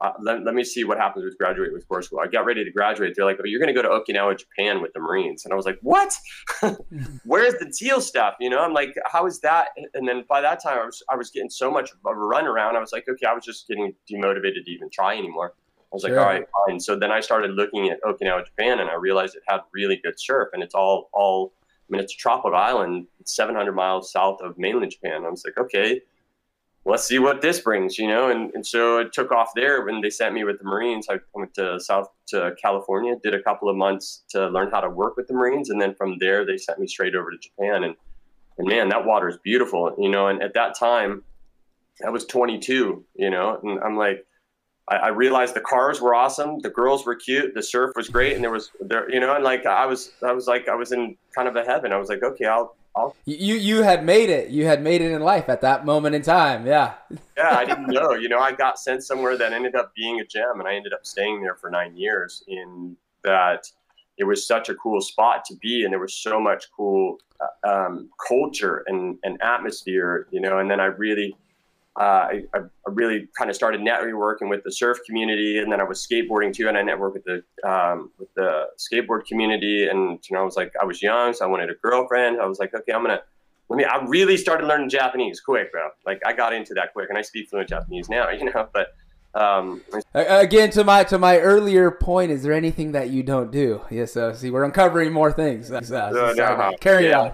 uh, 0.00 0.12
let, 0.22 0.44
let 0.44 0.54
me 0.54 0.64
see 0.64 0.82
what 0.84 0.96
happens 0.96 1.24
with 1.24 1.36
graduate 1.36 1.72
with 1.72 1.86
Corps 1.86 2.02
school. 2.02 2.20
I 2.20 2.26
got 2.26 2.46
ready 2.46 2.64
to 2.64 2.70
graduate. 2.70 3.12
They're 3.14 3.26
like, 3.26 3.36
oh, 3.38 3.44
you're 3.44 3.60
going 3.60 3.74
to 3.74 3.74
go 3.74 3.82
to 3.82 3.88
Okinawa, 3.88 4.38
Japan 4.38 4.80
with 4.80 4.92
the 4.94 5.00
Marines. 5.00 5.44
And 5.44 5.52
I 5.52 5.56
was 5.56 5.66
like, 5.66 5.78
what? 5.82 6.16
Where's 7.24 7.54
the 7.54 7.70
SEAL 7.70 8.00
stuff? 8.00 8.34
You 8.40 8.48
know, 8.48 8.60
I'm 8.60 8.72
like, 8.72 8.94
how 9.04 9.26
is 9.26 9.40
that? 9.40 9.68
And 9.92 10.08
then 10.08 10.24
by 10.26 10.40
that 10.40 10.62
time, 10.62 10.78
I 10.78 10.86
was, 10.86 11.02
I 11.10 11.16
was 11.16 11.30
getting 11.30 11.50
so 11.50 11.70
much 11.70 11.90
of 11.90 11.98
a 12.06 12.14
run 12.14 12.46
around. 12.46 12.76
I 12.76 12.80
was 12.80 12.92
like, 12.92 13.04
okay, 13.10 13.26
I 13.26 13.34
was 13.34 13.44
just 13.44 13.68
getting 13.68 13.92
demotivated 14.10 14.64
to 14.64 14.70
even 14.70 14.88
try 14.90 15.18
anymore. 15.18 15.54
I 15.92 15.96
was 15.96 16.02
sure. 16.02 16.10
like, 16.10 16.20
all 16.20 16.26
right, 16.26 16.46
fine. 16.66 16.78
So 16.78 16.96
then 16.96 17.10
I 17.10 17.20
started 17.20 17.52
looking 17.52 17.88
at 17.88 18.00
Okinawa, 18.02 18.46
Japan, 18.46 18.78
and 18.78 18.88
I 18.88 18.94
realized 18.94 19.34
it 19.34 19.42
had 19.48 19.60
really 19.72 19.96
good 19.96 20.20
surf, 20.20 20.50
and 20.52 20.62
it's 20.62 20.74
all, 20.74 21.08
all. 21.12 21.52
I 21.88 21.92
mean, 21.92 22.02
it's 22.02 22.14
a 22.14 22.16
tropical 22.16 22.54
island, 22.54 23.08
700 23.24 23.72
miles 23.72 24.12
south 24.12 24.40
of 24.40 24.56
mainland 24.56 24.92
Japan. 24.92 25.24
I 25.24 25.28
was 25.28 25.44
like, 25.44 25.58
okay, 25.58 26.00
let's 26.84 27.04
see 27.04 27.18
what 27.18 27.40
this 27.40 27.60
brings, 27.60 27.98
you 27.98 28.06
know. 28.06 28.30
And, 28.30 28.54
and 28.54 28.64
so 28.64 28.98
it 28.98 29.12
took 29.12 29.32
off 29.32 29.50
there 29.54 29.84
when 29.84 30.00
they 30.00 30.10
sent 30.10 30.34
me 30.34 30.44
with 30.44 30.58
the 30.58 30.64
Marines. 30.64 31.08
I 31.10 31.18
went 31.34 31.52
to 31.54 31.80
South 31.80 32.08
to 32.28 32.54
California, 32.62 33.16
did 33.22 33.34
a 33.34 33.42
couple 33.42 33.68
of 33.68 33.76
months 33.76 34.22
to 34.30 34.48
learn 34.48 34.70
how 34.70 34.80
to 34.80 34.88
work 34.88 35.16
with 35.16 35.26
the 35.26 35.34
Marines, 35.34 35.70
and 35.70 35.80
then 35.80 35.94
from 35.94 36.18
there 36.18 36.46
they 36.46 36.56
sent 36.56 36.78
me 36.78 36.86
straight 36.86 37.14
over 37.14 37.30
to 37.30 37.38
Japan. 37.38 37.84
And 37.84 37.96
and 38.58 38.68
man, 38.68 38.88
that 38.90 39.04
water 39.04 39.28
is 39.28 39.38
beautiful, 39.38 39.94
you 39.98 40.10
know. 40.10 40.28
And 40.28 40.42
at 40.42 40.54
that 40.54 40.78
time, 40.78 41.22
I 42.06 42.10
was 42.10 42.24
22, 42.26 43.04
you 43.14 43.30
know, 43.30 43.58
and 43.62 43.80
I'm 43.80 43.96
like. 43.96 44.26
I, 44.88 44.96
I 44.96 45.08
realized 45.08 45.54
the 45.54 45.60
cars 45.60 46.00
were 46.00 46.14
awesome, 46.14 46.58
the 46.60 46.70
girls 46.70 47.06
were 47.06 47.14
cute, 47.14 47.54
the 47.54 47.62
surf 47.62 47.92
was 47.96 48.08
great, 48.08 48.34
and 48.34 48.42
there 48.42 48.50
was 48.50 48.70
there, 48.80 49.10
you 49.10 49.20
know, 49.20 49.34
and 49.34 49.44
like 49.44 49.66
I 49.66 49.86
was, 49.86 50.12
I 50.22 50.32
was 50.32 50.46
like, 50.46 50.68
I 50.68 50.74
was 50.74 50.92
in 50.92 51.16
kind 51.34 51.48
of 51.48 51.56
a 51.56 51.64
heaven. 51.64 51.92
I 51.92 51.96
was 51.96 52.08
like, 52.08 52.22
okay, 52.22 52.46
I'll, 52.46 52.76
I'll, 52.96 53.14
you 53.24 53.54
you 53.54 53.82
had 53.82 54.04
made 54.04 54.30
it. 54.30 54.50
You 54.50 54.66
had 54.66 54.82
made 54.82 55.00
it 55.00 55.12
in 55.12 55.22
life 55.22 55.48
at 55.48 55.60
that 55.60 55.84
moment 55.84 56.14
in 56.14 56.22
time. 56.22 56.66
Yeah. 56.66 56.94
yeah, 57.36 57.56
I 57.56 57.64
didn't 57.64 57.86
know. 57.88 58.12
You 58.12 58.28
know, 58.28 58.40
I 58.40 58.52
got 58.52 58.78
sent 58.78 59.04
somewhere 59.04 59.36
that 59.36 59.52
ended 59.52 59.76
up 59.76 59.94
being 59.94 60.20
a 60.20 60.24
gem, 60.24 60.58
and 60.58 60.66
I 60.66 60.74
ended 60.74 60.92
up 60.92 61.06
staying 61.06 61.40
there 61.42 61.54
for 61.54 61.70
nine 61.70 61.96
years. 61.96 62.42
In 62.48 62.96
that, 63.22 63.64
it 64.18 64.24
was 64.24 64.46
such 64.46 64.68
a 64.68 64.74
cool 64.74 65.00
spot 65.00 65.44
to 65.46 65.54
be, 65.56 65.84
and 65.84 65.92
there 65.92 66.00
was 66.00 66.14
so 66.14 66.40
much 66.40 66.66
cool 66.76 67.18
uh, 67.40 67.68
um, 67.68 68.10
culture 68.26 68.84
and, 68.88 69.18
and 69.22 69.40
atmosphere. 69.40 70.26
You 70.32 70.40
know, 70.40 70.58
and 70.58 70.68
then 70.68 70.80
I 70.80 70.86
really 70.86 71.36
I, 72.02 72.42
I, 72.54 72.60
really 72.86 73.28
kind 73.36 73.50
of 73.50 73.56
started 73.56 73.80
networking 73.80 74.48
with 74.48 74.64
the 74.64 74.72
surf 74.72 74.98
community, 75.06 75.58
and 75.58 75.70
then 75.70 75.80
I 75.80 75.84
was 75.84 76.06
skateboarding 76.06 76.54
too, 76.54 76.68
and 76.68 76.76
I 76.76 76.82
networked 76.82 77.14
with 77.14 77.24
the 77.24 77.42
um, 77.68 78.10
with 78.18 78.32
the 78.34 78.68
skateboard 78.78 79.26
community. 79.26 79.86
And 79.86 80.18
you 80.28 80.34
know, 80.34 80.40
I 80.40 80.44
was 80.44 80.56
like, 80.56 80.72
I 80.80 80.84
was 80.84 81.02
young, 81.02 81.34
so 81.34 81.44
I 81.44 81.48
wanted 81.48 81.70
a 81.70 81.74
girlfriend. 81.74 82.40
I 82.40 82.46
was 82.46 82.58
like, 82.58 82.74
okay, 82.74 82.92
I'm 82.92 83.02
gonna 83.02 83.20
I 83.70 83.76
mean, 83.76 83.86
I 83.86 84.04
really 84.06 84.36
started 84.36 84.66
learning 84.66 84.88
Japanese 84.88 85.40
quick, 85.40 85.70
bro. 85.70 85.90
Like 86.04 86.20
I 86.26 86.32
got 86.32 86.52
into 86.52 86.74
that 86.74 86.92
quick, 86.92 87.08
and 87.08 87.16
I 87.16 87.22
speak 87.22 87.48
fluent 87.48 87.68
Japanese 87.68 88.08
now, 88.08 88.28
you 88.30 88.44
know. 88.44 88.68
But 88.72 88.94
um, 89.34 89.82
again, 90.14 90.70
to 90.70 90.84
my 90.84 91.04
to 91.04 91.18
my 91.18 91.38
earlier 91.38 91.90
point, 91.90 92.32
is 92.32 92.42
there 92.42 92.52
anything 92.52 92.92
that 92.92 93.10
you 93.10 93.22
don't 93.22 93.52
do? 93.52 93.82
Yes. 93.90 94.16
Uh, 94.16 94.34
see, 94.34 94.50
we're 94.50 94.64
uncovering 94.64 95.12
more 95.12 95.32
things. 95.32 95.70
Uh, 95.70 95.76
uh, 95.76 96.34
no, 96.36 96.72
carry 96.80 97.08
yeah. 97.08 97.20
on. 97.20 97.32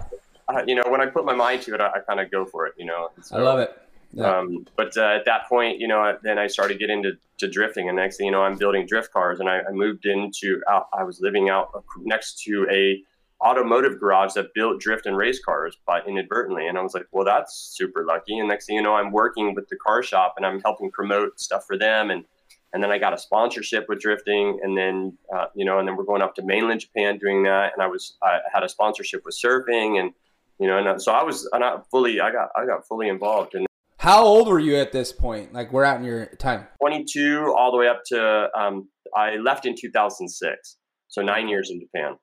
Uh, 0.49 0.63
you 0.65 0.75
know, 0.75 0.83
when 0.87 1.01
I 1.01 1.07
put 1.07 1.25
my 1.25 1.33
mind 1.33 1.63
to 1.63 1.73
it, 1.73 1.81
I, 1.81 1.87
I 1.87 1.99
kind 2.07 2.19
of 2.19 2.31
go 2.31 2.45
for 2.45 2.67
it. 2.67 2.75
You 2.77 2.85
know. 2.85 3.09
So, 3.21 3.37
I 3.37 3.41
love 3.41 3.59
it. 3.59 3.75
Yeah. 4.17 4.39
Um, 4.39 4.65
but 4.75 4.97
uh, 4.97 5.15
at 5.15 5.25
that 5.25 5.47
point, 5.47 5.79
you 5.79 5.87
know, 5.87 6.17
then 6.23 6.39
I 6.39 6.47
started 6.47 6.79
getting 6.79 6.97
into 6.97 7.17
to 7.37 7.47
drifting, 7.47 7.87
and 7.87 7.97
next 7.97 8.17
thing 8.17 8.25
you 8.25 8.31
know, 8.31 8.41
I'm 8.41 8.57
building 8.57 8.87
drift 8.87 9.13
cars, 9.13 9.39
and 9.39 9.47
I, 9.47 9.59
I 9.59 9.71
moved 9.71 10.07
into. 10.07 10.59
Out, 10.67 10.87
I 10.91 11.03
was 11.03 11.21
living 11.21 11.49
out 11.49 11.83
next 11.99 12.41
to 12.45 12.67
a 12.71 13.03
automotive 13.45 13.99
garage 13.99 14.33
that 14.33 14.55
built 14.55 14.81
drift 14.81 15.05
and 15.05 15.15
race 15.15 15.39
cars, 15.39 15.77
but 15.85 16.07
inadvertently, 16.07 16.67
and 16.67 16.79
I 16.79 16.81
was 16.81 16.95
like, 16.95 17.05
well, 17.11 17.25
that's 17.25 17.53
super 17.77 18.03
lucky. 18.03 18.39
And 18.39 18.47
next 18.47 18.65
thing 18.65 18.77
you 18.77 18.81
know, 18.81 18.95
I'm 18.95 19.11
working 19.11 19.53
with 19.53 19.69
the 19.69 19.75
car 19.75 20.01
shop, 20.01 20.33
and 20.37 20.47
I'm 20.47 20.61
helping 20.61 20.89
promote 20.89 21.39
stuff 21.39 21.65
for 21.67 21.77
them, 21.77 22.09
and 22.09 22.25
and 22.73 22.81
then 22.81 22.89
I 22.89 22.97
got 22.97 23.13
a 23.13 23.19
sponsorship 23.19 23.85
with 23.87 23.99
drifting, 23.99 24.59
and 24.63 24.75
then 24.75 25.15
uh, 25.31 25.45
you 25.53 25.63
know, 25.63 25.77
and 25.77 25.87
then 25.87 25.95
we're 25.95 26.05
going 26.05 26.23
up 26.23 26.33
to 26.35 26.41
mainland 26.41 26.79
Japan 26.79 27.19
doing 27.19 27.43
that, 27.43 27.73
and 27.73 27.83
I 27.83 27.87
was 27.87 28.17
I 28.23 28.39
had 28.51 28.63
a 28.63 28.69
sponsorship 28.69 29.23
with 29.25 29.37
surfing, 29.39 29.99
and 29.99 30.11
you 30.59 30.65
know, 30.65 30.79
and 30.79 30.99
so 30.99 31.11
I 31.11 31.21
was 31.21 31.47
not 31.53 31.87
fully 31.91 32.19
I 32.19 32.31
got 32.31 32.49
I 32.55 32.65
got 32.65 32.87
fully 32.87 33.09
involved, 33.09 33.53
and 33.53 33.67
how 33.97 34.23
old 34.23 34.47
were 34.47 34.59
you 34.59 34.75
at 34.75 34.91
this 34.91 35.11
point? 35.11 35.53
Like, 35.53 35.73
we're 35.73 35.83
out 35.83 35.97
in 35.97 36.05
your 36.05 36.27
time. 36.37 36.67
22, 36.79 37.53
all 37.57 37.71
the 37.71 37.77
way 37.77 37.87
up 37.87 38.01
to, 38.07 38.49
um, 38.57 38.89
I 39.15 39.35
left 39.37 39.65
in 39.65 39.75
2006. 39.75 40.77
So 41.07 41.21
nine 41.21 41.47
years 41.47 41.71
in 41.71 41.79
Japan. 41.79 42.15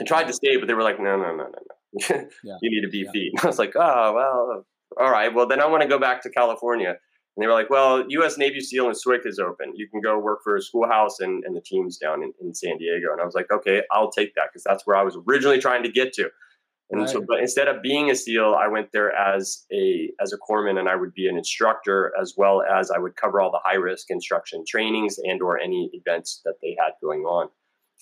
I 0.00 0.04
tried 0.04 0.24
to 0.24 0.32
stay, 0.32 0.56
but 0.56 0.68
they 0.68 0.74
were 0.74 0.82
like, 0.82 1.00
no, 1.00 1.16
no, 1.16 1.34
no, 1.34 1.44
no, 1.44 1.44
no. 1.44 2.28
yeah. 2.44 2.56
you 2.62 2.70
need 2.70 2.82
to 2.82 2.90
be 2.90 3.04
yeah. 3.04 3.10
feet. 3.10 3.32
I 3.42 3.46
was 3.46 3.58
like, 3.58 3.72
oh, 3.74 4.12
well, 4.14 4.66
all 4.98 5.10
right. 5.10 5.34
Well, 5.34 5.46
then 5.46 5.60
I 5.60 5.66
want 5.66 5.82
to 5.82 5.88
go 5.88 5.98
back 5.98 6.22
to 6.22 6.30
California. 6.30 6.90
And 6.90 7.42
they 7.42 7.46
were 7.46 7.54
like, 7.54 7.70
well, 7.70 8.04
U.S. 8.08 8.36
Navy 8.36 8.60
SEAL 8.60 8.86
and 8.86 8.94
SWCC 8.94 9.26
is 9.26 9.38
open. 9.38 9.72
You 9.74 9.88
can 9.88 10.00
go 10.00 10.18
work 10.18 10.40
for 10.44 10.56
a 10.56 10.62
schoolhouse 10.62 11.20
and, 11.20 11.44
and 11.44 11.56
the 11.56 11.62
teams 11.62 11.96
down 11.96 12.22
in, 12.22 12.32
in 12.40 12.54
San 12.54 12.76
Diego. 12.76 13.10
And 13.10 13.20
I 13.20 13.24
was 13.24 13.34
like, 13.34 13.50
okay, 13.50 13.82
I'll 13.90 14.10
take 14.10 14.34
that 14.34 14.48
because 14.52 14.64
that's 14.64 14.86
where 14.86 14.96
I 14.96 15.02
was 15.02 15.16
originally 15.26 15.58
trying 15.58 15.82
to 15.82 15.90
get 15.90 16.12
to. 16.14 16.30
And 16.92 17.00
right. 17.00 17.10
so, 17.10 17.24
but 17.26 17.40
instead 17.40 17.68
of 17.68 17.80
being 17.80 18.10
a 18.10 18.14
SEAL, 18.14 18.54
I 18.54 18.68
went 18.68 18.92
there 18.92 19.12
as 19.16 19.64
a 19.72 20.10
as 20.20 20.34
a 20.34 20.36
corpsman, 20.36 20.78
and 20.78 20.90
I 20.90 20.94
would 20.94 21.14
be 21.14 21.26
an 21.26 21.38
instructor 21.38 22.12
as 22.20 22.34
well 22.36 22.62
as 22.62 22.90
I 22.90 22.98
would 22.98 23.16
cover 23.16 23.40
all 23.40 23.50
the 23.50 23.60
high 23.64 23.76
risk 23.76 24.10
instruction 24.10 24.62
trainings 24.68 25.18
and 25.18 25.40
or 25.40 25.58
any 25.58 25.90
events 25.94 26.42
that 26.44 26.56
they 26.60 26.76
had 26.78 26.92
going 27.02 27.22
on. 27.22 27.48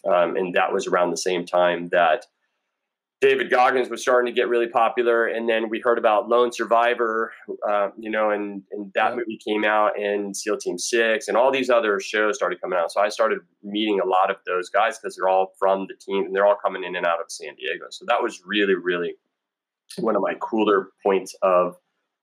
Um, 0.09 0.37
and 0.37 0.55
that 0.55 0.73
was 0.73 0.89
around 0.89 1.11
the 1.11 1.17
same 1.17 1.47
time 1.47 1.89
that 1.93 2.27
David 3.21 3.51
Goggins 3.51 3.91
was 3.91 4.01
starting 4.01 4.33
to 4.33 4.39
get 4.39 4.49
really 4.49 4.69
popular, 4.69 5.27
and 5.27 5.47
then 5.47 5.69
we 5.69 5.79
heard 5.79 5.99
about 5.99 6.31
Lone 6.31 6.51
Survivor, 6.53 7.33
uh, 7.69 7.91
you 7.99 8.11
know, 8.11 8.31
and 8.31 8.63
and 8.71 8.91
that 8.95 9.11
yeah. 9.11 9.17
movie 9.17 9.39
came 9.47 9.63
out, 9.63 9.99
and 9.99 10.35
SEAL 10.35 10.57
Team 10.57 10.79
Six, 10.79 11.29
and 11.29 11.37
all 11.37 11.53
these 11.53 11.69
other 11.69 12.01
shows 12.01 12.37
started 12.37 12.61
coming 12.63 12.79
out. 12.79 12.91
So 12.91 13.01
I 13.01 13.11
started 13.11 13.41
meeting 13.63 14.01
a 14.01 14.07
lot 14.07 14.31
of 14.31 14.37
those 14.47 14.71
guys 14.71 14.99
because 14.99 15.17
they're 15.17 15.29
all 15.29 15.53
from 15.59 15.87
the 15.87 15.95
team, 15.95 16.25
and 16.25 16.35
they're 16.35 16.47
all 16.47 16.57
coming 16.57 16.83
in 16.83 16.97
and 16.97 17.05
out 17.05 17.21
of 17.21 17.27
San 17.29 17.55
Diego. 17.57 17.87
So 17.91 18.07
that 18.09 18.23
was 18.23 18.41
really, 18.47 18.75
really 18.75 19.17
one 19.99 20.17
of 20.17 20.23
my 20.23 20.35
cooler 20.41 20.89
points 21.05 21.35
of 21.43 21.77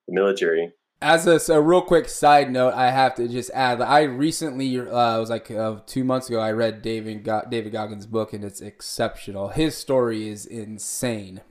the 0.08 0.16
military 0.16 0.72
as 1.02 1.28
a, 1.28 1.54
a, 1.54 1.62
real 1.62 1.82
quick 1.82 2.10
side 2.10 2.52
note, 2.52 2.74
I 2.74 2.90
have 2.90 3.16
to 3.16 3.28
just 3.28 3.52
add 3.52 3.82
I 3.82 4.02
recently, 4.02 4.80
uh, 4.80 5.18
it 5.18 5.20
was 5.20 5.30
like 5.30 5.52
uh, 5.52 5.78
two 5.86 6.04
months 6.04 6.28
ago, 6.30 6.40
I 6.40 6.52
read 6.52 6.82
David 6.82 7.24
Go- 7.24 7.44
David 7.50 7.72
Goggins' 7.72 8.08
book, 8.08 8.34
and 8.34 8.44
it's 8.44 8.62
exceptional. 8.62 9.50
His 9.50 9.78
story 9.78 10.28
is 10.28 10.46
insane. 10.46 11.42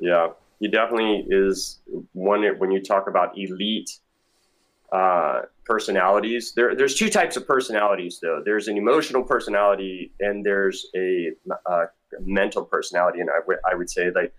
Yeah, 0.00 0.30
he 0.58 0.68
definitely 0.68 1.24
is 1.28 1.80
one. 2.12 2.42
When 2.58 2.70
you 2.70 2.82
talk 2.82 3.08
about 3.08 3.38
elite 3.38 3.98
uh, 4.90 5.42
personalities, 5.64 6.52
there, 6.54 6.74
there's 6.74 6.96
two 6.96 7.08
types 7.08 7.36
of 7.36 7.46
personalities, 7.46 8.18
though. 8.20 8.42
There's 8.44 8.66
an 8.66 8.76
emotional 8.76 9.22
personality, 9.22 10.12
and 10.18 10.44
there's 10.44 10.86
a, 10.96 11.30
a 11.48 11.70
uh, 11.70 11.86
mental 12.20 12.64
personality, 12.64 13.20
and 13.20 13.30
I, 13.30 13.38
w- 13.38 13.60
I 13.70 13.76
would 13.76 13.88
say 13.88 14.10
like 14.10 14.34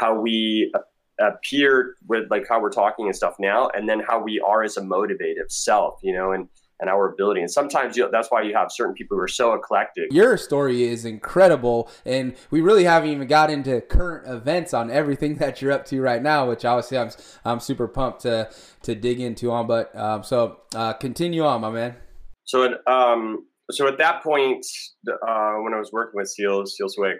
how 0.00 0.20
we 0.20 0.72
appear 1.20 1.96
with 2.06 2.30
like 2.30 2.46
how 2.48 2.60
we're 2.60 2.70
talking 2.70 3.06
and 3.06 3.16
stuff 3.16 3.36
now, 3.38 3.68
and 3.74 3.88
then 3.88 4.00
how 4.00 4.22
we 4.22 4.40
are 4.40 4.62
as 4.62 4.76
a 4.76 4.82
motivative 4.82 5.50
self, 5.50 6.00
you 6.02 6.12
know, 6.12 6.32
and 6.32 6.48
and 6.80 6.88
our 6.88 7.12
ability. 7.12 7.40
And 7.40 7.50
sometimes 7.50 7.96
you 7.96 8.08
that's 8.10 8.30
why 8.30 8.42
you 8.42 8.54
have 8.54 8.70
certain 8.70 8.94
people 8.94 9.16
who 9.16 9.22
are 9.22 9.28
so 9.28 9.54
eclectic. 9.54 10.12
Your 10.12 10.36
story 10.36 10.84
is 10.84 11.04
incredible, 11.04 11.90
and 12.04 12.34
we 12.50 12.60
really 12.60 12.84
haven't 12.84 13.10
even 13.10 13.26
got 13.26 13.50
into 13.50 13.80
current 13.80 14.28
events 14.28 14.72
on 14.72 14.90
everything 14.90 15.34
that 15.38 15.60
you're 15.60 15.72
up 15.72 15.84
to 15.86 16.00
right 16.00 16.22
now, 16.22 16.48
which 16.48 16.64
obviously 16.64 16.98
I'm 16.98 17.10
I'm 17.44 17.60
super 17.60 17.88
pumped 17.88 18.22
to 18.22 18.50
to 18.82 18.94
dig 18.94 19.20
into 19.20 19.50
on. 19.50 19.66
But 19.66 19.94
um, 19.96 20.22
so 20.22 20.60
uh, 20.74 20.92
continue 20.94 21.44
on, 21.44 21.60
my 21.60 21.70
man. 21.70 21.96
So 22.44 22.76
um, 22.86 23.46
so 23.70 23.86
at 23.86 23.98
that 23.98 24.22
point, 24.22 24.64
uh, 25.06 25.54
when 25.56 25.74
I 25.74 25.78
was 25.78 25.90
working 25.92 26.16
with 26.16 26.28
SEAL 26.28 26.66
SEAL 26.66 26.88
SWCC, 26.88 27.14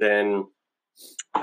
then 0.00 0.44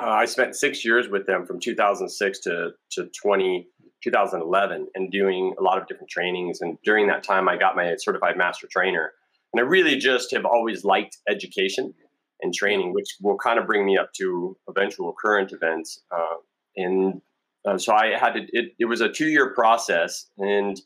uh, 0.02 0.10
I 0.10 0.26
spent 0.26 0.56
six 0.56 0.84
years 0.84 1.08
with 1.10 1.26
them 1.26 1.46
from 1.46 1.60
2006 1.60 2.40
to, 2.40 2.72
to 2.92 3.10
20, 3.22 3.68
2011 4.04 4.88
and 4.96 5.12
doing 5.12 5.54
a 5.60 5.64
lot 5.64 5.82
of 5.82 5.88
different 5.88 6.10
trainings. 6.10 6.62
And 6.62 6.78
during 6.84 7.08
that 7.08 7.24
time, 7.24 7.48
I 7.48 7.58
got 7.58 7.76
my 7.76 7.96
certified 7.98 8.38
master 8.38 8.68
trainer. 8.70 9.12
And 9.54 9.62
I 9.62 9.64
really 9.64 9.98
just 9.98 10.32
have 10.34 10.46
always 10.46 10.84
liked 10.84 11.18
education 11.30 11.94
and 12.42 12.54
training, 12.54 12.94
which 12.94 13.16
will 13.22 13.38
kind 13.38 13.60
of 13.60 13.66
bring 13.66 13.86
me 13.86 13.98
up 13.98 14.12
to 14.20 14.58
eventual 14.70 15.14
current 15.20 15.52
events. 15.54 16.02
Uh, 16.12 16.36
and 16.76 17.22
uh, 17.66 17.78
so 17.78 17.94
I 17.94 18.18
had 18.18 18.34
to, 18.34 18.42
it, 18.52 18.74
it 18.80 18.86
was 18.86 19.02
a 19.02 19.10
two 19.10 19.28
year 19.28 19.54
process. 19.54 20.30
And 20.38 20.80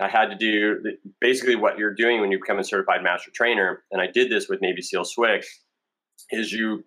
I 0.00 0.08
had 0.08 0.30
to 0.30 0.36
do 0.36 0.82
basically 1.20 1.56
what 1.56 1.78
you're 1.78 1.94
doing 1.94 2.20
when 2.20 2.32
you 2.32 2.38
become 2.38 2.58
a 2.58 2.64
certified 2.64 3.02
master 3.02 3.30
trainer. 3.34 3.84
And 3.90 4.00
I 4.00 4.06
did 4.06 4.30
this 4.30 4.48
with 4.48 4.60
Navy 4.62 4.82
SEAL 4.82 5.04
SWCC 5.04 5.44
is 6.30 6.52
you 6.52 6.84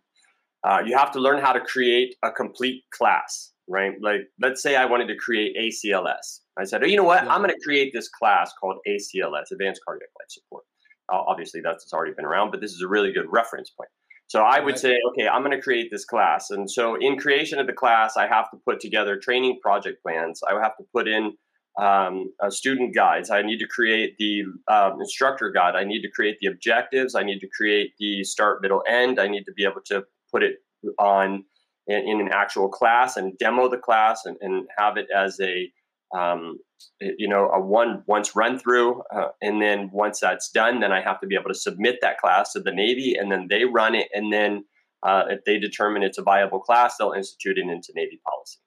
uh, 0.63 0.81
you 0.85 0.97
have 0.97 1.11
to 1.11 1.19
learn 1.19 1.41
how 1.41 1.53
to 1.53 1.59
create 1.59 2.15
a 2.23 2.31
complete 2.31 2.83
class, 2.91 3.51
right? 3.67 3.93
Like, 4.01 4.21
let's 4.41 4.61
say 4.61 4.75
I 4.75 4.85
wanted 4.85 5.07
to 5.07 5.15
create 5.15 5.55
ACLS. 5.57 6.39
I 6.57 6.63
said, 6.63 6.83
oh, 6.83 6.87
you 6.87 6.97
know 6.97 7.03
what? 7.03 7.23
Yeah. 7.23 7.33
I'm 7.33 7.41
going 7.41 7.53
to 7.53 7.63
create 7.63 7.91
this 7.93 8.09
class 8.09 8.53
called 8.59 8.77
ACLS, 8.87 9.51
Advanced 9.51 9.81
Cardiac 9.85 10.09
Life 10.19 10.29
Support. 10.29 10.63
Uh, 11.11 11.21
obviously, 11.27 11.61
that's 11.61 11.93
already 11.93 12.13
been 12.13 12.25
around, 12.25 12.51
but 12.51 12.61
this 12.61 12.71
is 12.71 12.81
a 12.81 12.87
really 12.87 13.11
good 13.11 13.25
reference 13.29 13.69
point. 13.69 13.89
So 14.27 14.41
I 14.41 14.59
would 14.59 14.79
say, 14.79 14.97
okay, 15.11 15.27
I'm 15.27 15.43
going 15.43 15.55
to 15.55 15.61
create 15.61 15.89
this 15.91 16.03
class. 16.03 16.49
And 16.49 16.69
so 16.69 16.95
in 16.95 17.17
creation 17.17 17.59
of 17.59 17.67
the 17.67 17.73
class, 17.73 18.17
I 18.17 18.27
have 18.27 18.49
to 18.51 18.57
put 18.65 18.79
together 18.79 19.17
training 19.17 19.59
project 19.61 20.01
plans. 20.01 20.41
I 20.49 20.59
have 20.59 20.75
to 20.77 20.83
put 20.91 21.07
in 21.07 21.33
um, 21.79 22.33
uh, 22.41 22.49
student 22.49 22.95
guides. 22.95 23.29
I 23.29 23.41
need 23.43 23.59
to 23.59 23.67
create 23.67 24.15
the 24.17 24.43
um, 24.67 24.99
instructor 24.99 25.51
guide. 25.51 25.75
I 25.75 25.83
need 25.83 26.01
to 26.01 26.09
create 26.09 26.37
the 26.41 26.47
objectives. 26.47 27.13
I 27.13 27.23
need 27.23 27.39
to 27.39 27.47
create 27.55 27.91
the 27.99 28.23
start, 28.23 28.61
middle, 28.61 28.81
end. 28.89 29.19
I 29.19 29.27
need 29.27 29.43
to 29.43 29.53
be 29.53 29.63
able 29.63 29.81
to 29.87 30.05
put 30.35 30.43
it 30.43 30.55
on 30.99 31.45
in, 31.87 31.97
in 32.07 32.21
an 32.21 32.29
actual 32.31 32.67
class 32.67 33.15
and 33.15 33.37
demo 33.37 33.69
the 33.69 33.77
class 33.77 34.25
and, 34.25 34.37
and 34.41 34.67
have 34.77 34.97
it 34.97 35.07
as 35.15 35.39
a 35.39 35.71
um, 36.15 36.57
you 36.99 37.27
know 37.27 37.49
a 37.49 37.59
one 37.59 38.03
once 38.05 38.35
run 38.35 38.59
through 38.59 39.01
uh, 39.15 39.29
and 39.41 39.61
then 39.61 39.89
once 39.91 40.19
that's 40.19 40.49
done 40.51 40.79
then 40.79 40.91
i 40.91 41.01
have 41.01 41.19
to 41.19 41.27
be 41.27 41.35
able 41.35 41.49
to 41.49 41.55
submit 41.55 41.97
that 42.01 42.17
class 42.17 42.51
to 42.53 42.59
the 42.59 42.71
navy 42.71 43.15
and 43.15 43.31
then 43.31 43.47
they 43.49 43.63
run 43.65 43.95
it 43.95 44.07
and 44.13 44.31
then 44.31 44.63
uh, 45.03 45.23
if 45.29 45.43
they 45.45 45.59
determine 45.59 46.03
it's 46.03 46.17
a 46.17 46.23
viable 46.23 46.59
class 46.59 46.97
they'll 46.97 47.11
institute 47.11 47.57
it 47.57 47.69
into 47.69 47.93
navy 47.95 48.19
policy. 48.25 48.59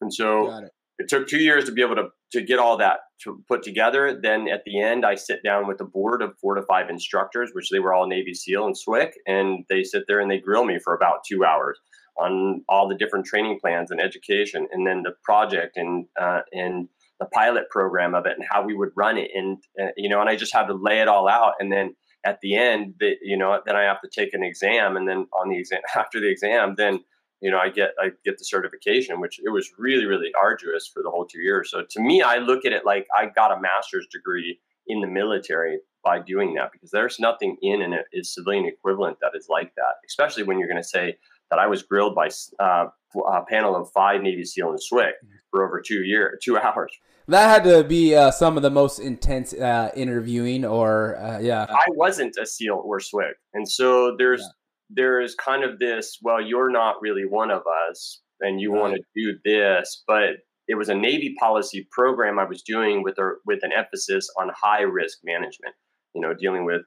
And 0.00 0.12
so 0.12 0.68
it. 0.98 1.08
took 1.08 1.26
two 1.26 1.38
years 1.38 1.64
to 1.64 1.72
be 1.72 1.82
able 1.82 1.96
to, 1.96 2.08
to 2.32 2.42
get 2.42 2.58
all 2.58 2.76
that 2.76 2.98
to 3.22 3.42
put 3.48 3.62
together 3.62 4.18
then 4.22 4.48
at 4.48 4.62
the 4.64 4.80
end 4.80 5.04
i 5.04 5.14
sit 5.14 5.42
down 5.42 5.66
with 5.66 5.80
a 5.80 5.84
board 5.84 6.22
of 6.22 6.36
four 6.40 6.54
to 6.54 6.62
five 6.62 6.90
instructors 6.90 7.50
which 7.52 7.70
they 7.70 7.78
were 7.78 7.94
all 7.94 8.06
navy 8.06 8.34
seal 8.34 8.66
and 8.66 8.74
SWCC, 8.74 9.10
and 9.26 9.64
they 9.68 9.82
sit 9.82 10.04
there 10.08 10.20
and 10.20 10.30
they 10.30 10.38
grill 10.38 10.64
me 10.64 10.78
for 10.78 10.94
about 10.94 11.24
two 11.28 11.44
hours 11.44 11.78
on 12.16 12.62
all 12.68 12.88
the 12.88 12.94
different 12.94 13.26
training 13.26 13.58
plans 13.60 13.90
and 13.90 14.00
education, 14.00 14.68
and 14.72 14.86
then 14.86 15.02
the 15.02 15.12
project 15.22 15.76
and 15.76 16.06
uh, 16.20 16.40
and 16.52 16.88
the 17.20 17.26
pilot 17.26 17.68
program 17.70 18.14
of 18.14 18.26
it 18.26 18.36
and 18.36 18.46
how 18.48 18.64
we 18.64 18.74
would 18.74 18.90
run 18.96 19.18
it, 19.18 19.30
and 19.34 19.58
uh, 19.80 19.88
you 19.96 20.08
know, 20.08 20.20
and 20.20 20.28
I 20.28 20.36
just 20.36 20.54
had 20.54 20.66
to 20.66 20.74
lay 20.74 21.00
it 21.00 21.08
all 21.08 21.28
out, 21.28 21.54
and 21.58 21.72
then 21.72 21.94
at 22.24 22.40
the 22.40 22.56
end, 22.56 22.94
the, 23.00 23.16
you 23.20 23.36
know, 23.36 23.60
then 23.66 23.76
I 23.76 23.82
have 23.82 24.00
to 24.00 24.08
take 24.08 24.32
an 24.32 24.42
exam, 24.42 24.96
and 24.96 25.08
then 25.08 25.26
on 25.32 25.48
the 25.48 25.58
exam 25.58 25.80
after 25.96 26.20
the 26.20 26.30
exam, 26.30 26.74
then 26.76 27.00
you 27.44 27.50
know, 27.50 27.58
I 27.58 27.68
get 27.68 27.90
I 28.00 28.12
get 28.24 28.38
the 28.38 28.44
certification, 28.44 29.20
which 29.20 29.38
it 29.44 29.50
was 29.50 29.70
really 29.78 30.06
really 30.06 30.32
arduous 30.40 30.90
for 30.92 31.02
the 31.02 31.10
whole 31.10 31.26
two 31.26 31.42
years. 31.42 31.70
So 31.70 31.84
to 31.88 32.00
me, 32.00 32.22
I 32.22 32.38
look 32.38 32.64
at 32.64 32.72
it 32.72 32.86
like 32.86 33.06
I 33.14 33.26
got 33.26 33.52
a 33.52 33.60
master's 33.60 34.06
degree 34.10 34.58
in 34.86 35.02
the 35.02 35.06
military 35.06 35.78
by 36.02 36.20
doing 36.20 36.54
that 36.54 36.72
because 36.72 36.90
there's 36.90 37.20
nothing 37.20 37.58
in 37.60 37.82
and 37.82 37.92
it 37.92 38.06
is 38.14 38.32
civilian 38.34 38.64
equivalent 38.64 39.18
that 39.20 39.32
is 39.34 39.46
like 39.50 39.74
that, 39.76 39.96
especially 40.06 40.42
when 40.42 40.58
you're 40.58 40.68
going 40.68 40.82
to 40.82 40.88
say 40.88 41.18
that 41.50 41.58
I 41.58 41.66
was 41.66 41.82
grilled 41.82 42.14
by 42.14 42.30
uh, 42.58 42.86
a 43.14 43.44
panel 43.46 43.76
of 43.76 43.90
five 43.92 44.22
Navy 44.22 44.44
SEAL 44.44 44.70
and 44.70 44.78
SWCC 44.78 45.10
for 45.50 45.66
over 45.66 45.82
two 45.86 46.02
year 46.02 46.38
two 46.42 46.56
hours. 46.56 46.92
That 47.28 47.48
had 47.48 47.64
to 47.64 47.84
be 47.84 48.14
uh, 48.14 48.30
some 48.30 48.56
of 48.56 48.62
the 48.62 48.70
most 48.70 48.98
intense 48.98 49.52
uh, 49.52 49.90
interviewing, 49.94 50.64
or 50.64 51.16
uh, 51.16 51.40
yeah. 51.40 51.66
I 51.68 51.84
wasn't 51.88 52.36
a 52.40 52.46
SEAL 52.46 52.82
or 52.84 53.00
SWCC, 53.00 53.32
and 53.52 53.70
so 53.70 54.16
there's 54.16 54.40
yeah. 54.40 54.48
There 54.94 55.20
is 55.20 55.34
kind 55.34 55.64
of 55.64 55.78
this. 55.78 56.18
Well, 56.22 56.40
you're 56.40 56.70
not 56.70 57.00
really 57.00 57.24
one 57.24 57.50
of 57.50 57.62
us, 57.90 58.20
and 58.40 58.60
you 58.60 58.72
right. 58.72 58.80
want 58.80 58.94
to 58.94 59.02
do 59.14 59.38
this, 59.44 60.02
but 60.06 60.38
it 60.66 60.76
was 60.76 60.88
a 60.88 60.94
Navy 60.94 61.34
policy 61.38 61.86
program 61.90 62.38
I 62.38 62.44
was 62.44 62.62
doing 62.62 63.02
with 63.02 63.18
a, 63.18 63.34
with 63.44 63.60
an 63.62 63.72
emphasis 63.76 64.30
on 64.40 64.50
high 64.54 64.82
risk 64.82 65.18
management. 65.24 65.74
You 66.14 66.20
know, 66.20 66.32
dealing 66.32 66.64
with 66.64 66.82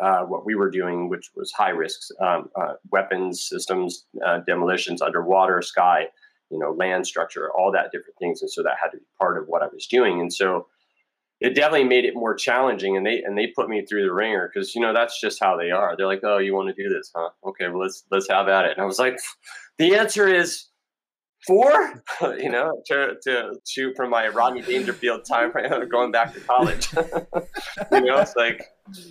uh, 0.00 0.22
what 0.22 0.46
we 0.46 0.54
were 0.54 0.70
doing, 0.70 1.08
which 1.08 1.30
was 1.34 1.52
high 1.52 1.70
risks, 1.70 2.10
um, 2.20 2.48
uh, 2.56 2.74
weapons 2.90 3.46
systems, 3.48 4.06
uh, 4.24 4.40
demolitions, 4.46 5.02
underwater, 5.02 5.60
sky, 5.62 6.06
you 6.50 6.58
know, 6.58 6.72
land 6.72 7.06
structure, 7.06 7.50
all 7.52 7.72
that 7.72 7.90
different 7.92 8.16
things, 8.18 8.42
and 8.42 8.50
so 8.50 8.62
that 8.62 8.76
had 8.80 8.90
to 8.90 8.98
be 8.98 9.04
part 9.20 9.38
of 9.38 9.48
what 9.48 9.62
I 9.62 9.66
was 9.66 9.86
doing. 9.86 10.20
And 10.20 10.32
so 10.32 10.66
it 11.44 11.54
definitely 11.54 11.84
made 11.84 12.06
it 12.06 12.14
more 12.14 12.34
challenging 12.34 12.96
and 12.96 13.04
they 13.04 13.22
and 13.22 13.36
they 13.36 13.48
put 13.48 13.68
me 13.68 13.84
through 13.84 14.02
the 14.02 14.12
ringer 14.12 14.50
because 14.52 14.74
you 14.74 14.80
know 14.80 14.94
that's 14.94 15.20
just 15.20 15.38
how 15.38 15.58
they 15.58 15.70
are. 15.70 15.94
They're 15.94 16.06
like 16.06 16.22
oh 16.24 16.38
you 16.38 16.54
want 16.54 16.74
to 16.74 16.82
do 16.82 16.88
this 16.88 17.12
huh? 17.14 17.28
Okay 17.44 17.68
well 17.68 17.80
let's 17.80 18.04
let's 18.10 18.28
have 18.30 18.48
at 18.48 18.64
it. 18.64 18.72
And 18.72 18.80
i 18.80 18.84
was 18.86 18.98
like 18.98 19.18
the 19.78 19.94
answer 19.94 20.26
is 20.26 20.68
four? 21.46 22.02
You 22.22 22.48
know 22.48 22.80
to, 22.86 23.16
to 23.24 23.54
shoot 23.68 23.94
from 23.94 24.08
my 24.08 24.28
rodney 24.28 24.62
dangerfield 24.62 25.26
time 25.26 25.52
frame 25.52 25.70
going 25.90 26.10
back 26.10 26.32
to 26.32 26.40
college. 26.40 26.88
You 27.92 28.00
know 28.00 28.18
it's 28.18 28.36
like 28.36 28.64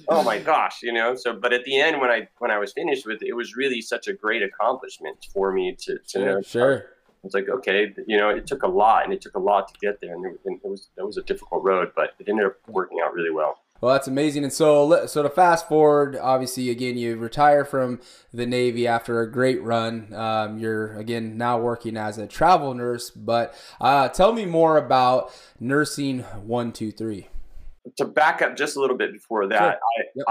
oh 0.07 0.23
my 0.23 0.39
gosh 0.39 0.79
you 0.81 0.91
know 0.91 1.15
so 1.15 1.33
but 1.33 1.53
at 1.53 1.63
the 1.65 1.79
end 1.79 1.99
when 1.99 2.09
i 2.09 2.27
when 2.39 2.51
i 2.51 2.57
was 2.57 2.73
finished 2.73 3.05
with 3.05 3.21
it 3.21 3.27
it 3.27 3.33
was 3.33 3.55
really 3.55 3.81
such 3.81 4.07
a 4.07 4.13
great 4.13 4.41
accomplishment 4.43 5.17
for 5.33 5.51
me 5.51 5.75
to 5.79 5.97
to 5.97 5.99
sure, 6.07 6.25
know 6.25 6.41
sure 6.41 6.85
was 7.23 7.33
like, 7.33 7.49
okay, 7.49 7.93
you 8.05 8.17
know, 8.17 8.29
it 8.29 8.45
took 8.45 8.63
a 8.63 8.67
lot, 8.67 9.05
and 9.05 9.13
it 9.13 9.21
took 9.21 9.35
a 9.35 9.39
lot 9.39 9.67
to 9.69 9.73
get 9.79 10.01
there, 10.01 10.13
and 10.13 10.25
it, 10.25 10.39
it 10.45 10.59
was 10.63 10.89
it 10.97 11.05
was 11.05 11.17
a 11.17 11.23
difficult 11.23 11.63
road, 11.63 11.91
but 11.95 12.11
it 12.19 12.27
ended 12.29 12.45
up 12.45 12.57
working 12.67 12.99
out 13.03 13.13
really 13.13 13.31
well. 13.31 13.59
Well, 13.81 13.91
that's 13.91 14.07
amazing. 14.07 14.43
And 14.43 14.53
so, 14.53 15.07
so 15.07 15.23
to 15.23 15.29
fast 15.29 15.67
forward, 15.67 16.15
obviously, 16.15 16.69
again, 16.69 16.97
you 16.97 17.17
retire 17.17 17.65
from 17.65 17.99
the 18.33 18.45
Navy 18.45 18.87
after 18.87 19.19
a 19.19 19.29
great 19.29 19.61
run. 19.61 20.13
Um, 20.13 20.57
you're 20.57 20.93
again 20.93 21.37
now 21.37 21.59
working 21.59 21.97
as 21.97 22.17
a 22.17 22.25
travel 22.25 22.73
nurse. 22.73 23.09
But 23.09 23.53
uh, 23.81 24.07
tell 24.09 24.31
me 24.31 24.45
more 24.45 24.77
about 24.77 25.33
nursing 25.59 26.19
one 26.19 26.71
two 26.71 26.91
three. 26.91 27.27
To 27.97 28.05
back 28.05 28.41
up 28.41 28.55
just 28.55 28.77
a 28.77 28.79
little 28.79 28.97
bit 28.97 29.11
before 29.11 29.47
that, 29.47 29.59
sure. 29.59 29.69
I, 29.69 30.03
yep. 30.15 30.25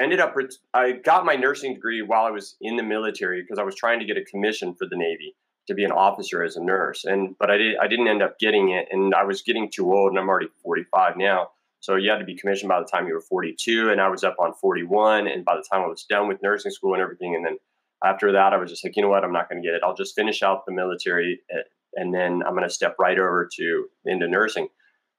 I 0.00 0.02
ended 0.02 0.18
up 0.18 0.34
I 0.72 0.92
got 0.92 1.24
my 1.24 1.36
nursing 1.36 1.74
degree 1.74 2.02
while 2.02 2.24
I 2.24 2.30
was 2.30 2.56
in 2.60 2.76
the 2.76 2.82
military 2.82 3.42
because 3.42 3.60
I 3.60 3.62
was 3.62 3.76
trying 3.76 4.00
to 4.00 4.04
get 4.04 4.16
a 4.16 4.24
commission 4.24 4.74
for 4.74 4.88
the 4.88 4.96
Navy 4.96 5.36
to 5.66 5.74
be 5.74 5.84
an 5.84 5.92
officer 5.92 6.42
as 6.42 6.56
a 6.56 6.62
nurse. 6.62 7.04
And 7.04 7.36
but 7.38 7.50
I 7.50 7.56
did 7.56 7.76
I 7.78 7.88
didn't 7.88 8.08
end 8.08 8.22
up 8.22 8.38
getting 8.38 8.70
it, 8.70 8.88
and 8.90 9.14
I 9.14 9.24
was 9.24 9.42
getting 9.42 9.70
too 9.70 9.92
old, 9.92 10.10
and 10.10 10.18
I'm 10.18 10.28
already 10.28 10.48
45 10.62 11.16
now. 11.16 11.50
So 11.80 11.96
you 11.96 12.10
had 12.10 12.18
to 12.18 12.24
be 12.24 12.34
commissioned 12.34 12.70
by 12.70 12.80
the 12.80 12.86
time 12.86 13.06
you 13.06 13.12
were 13.12 13.20
42, 13.20 13.90
and 13.90 14.00
I 14.00 14.08
was 14.08 14.24
up 14.24 14.36
on 14.38 14.54
41. 14.54 15.26
And 15.26 15.44
by 15.44 15.54
the 15.54 15.64
time 15.70 15.82
I 15.82 15.86
was 15.86 16.04
done 16.04 16.28
with 16.28 16.42
nursing 16.42 16.70
school 16.70 16.94
and 16.94 17.02
everything, 17.02 17.34
and 17.34 17.44
then 17.44 17.58
after 18.02 18.32
that, 18.32 18.52
I 18.52 18.56
was 18.56 18.70
just 18.70 18.84
like, 18.84 18.96
you 18.96 19.02
know 19.02 19.08
what, 19.08 19.22
I'm 19.22 19.32
not 19.32 19.50
going 19.50 19.62
to 19.62 19.66
get 19.66 19.74
it. 19.74 19.82
I'll 19.84 19.94
just 19.94 20.14
finish 20.14 20.42
out 20.42 20.64
the 20.66 20.72
military, 20.72 21.40
eh, 21.50 21.62
and 21.94 22.14
then 22.14 22.42
I'm 22.46 22.54
going 22.54 22.68
to 22.68 22.70
step 22.70 22.96
right 22.98 23.18
over 23.18 23.48
to 23.56 23.86
into 24.06 24.28
nursing. 24.28 24.68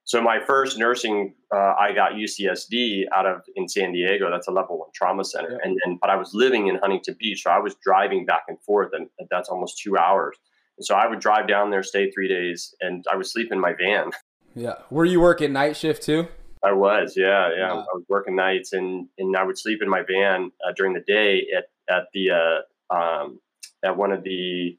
So 0.06 0.22
my 0.22 0.40
first 0.40 0.78
nursing, 0.78 1.34
uh, 1.54 1.74
I 1.80 1.92
got 1.94 2.12
UCSD 2.12 3.06
out 3.14 3.26
of 3.26 3.42
in 3.56 3.68
San 3.68 3.92
Diego. 3.92 4.30
That's 4.30 4.48
a 4.48 4.52
level 4.52 4.78
one 4.78 4.90
trauma 4.94 5.26
center, 5.26 5.52
yeah. 5.52 5.58
and 5.64 5.78
then 5.84 5.98
but 6.00 6.12
I 6.12 6.16
was 6.16 6.32
living 6.34 6.68
in 6.68 6.76
Huntington 6.76 7.16
Beach, 7.20 7.42
so 7.42 7.50
I 7.50 7.58
was 7.58 7.76
driving 7.84 8.26
back 8.26 8.44
and 8.48 8.60
forth, 8.62 8.92
and 8.94 9.10
that's 9.32 9.50
almost 9.50 9.82
two 9.82 9.98
hours. 9.98 10.38
And 10.78 10.86
so 10.86 10.94
I 10.94 11.08
would 11.08 11.20
drive 11.20 11.48
down 11.48 11.72
there, 11.72 11.82
stay 11.82 12.12
three 12.12 12.28
days, 12.28 12.76
and 12.82 13.04
I 13.12 13.16
would 13.16 13.26
sleep 13.26 13.52
in 13.52 13.60
my 13.60 13.74
van. 13.74 14.12
Yeah. 14.58 14.76
Were 14.90 15.04
you 15.04 15.20
working 15.20 15.52
night 15.52 15.76
shift 15.76 16.04
too? 16.04 16.30
I 16.64 16.72
was. 16.72 17.16
Yeah, 17.18 17.50
yeah. 17.54 17.74
I 17.74 17.94
was 17.94 18.06
working 18.08 18.38
nights, 18.38 18.72
and 18.72 19.10
and 19.18 19.36
I 19.36 19.44
would 19.44 19.58
sleep 19.58 19.82
in 19.82 19.90
my 19.90 20.02
van 20.08 20.50
uh, 20.66 20.72
during 20.78 20.94
the 20.94 21.02
day 21.02 21.46
at 21.54 21.66
at 21.94 22.04
the 22.14 22.32
uh, 22.32 22.96
um, 22.96 23.42
at 23.84 23.98
one 23.98 24.14
of 24.14 24.24
the 24.24 24.78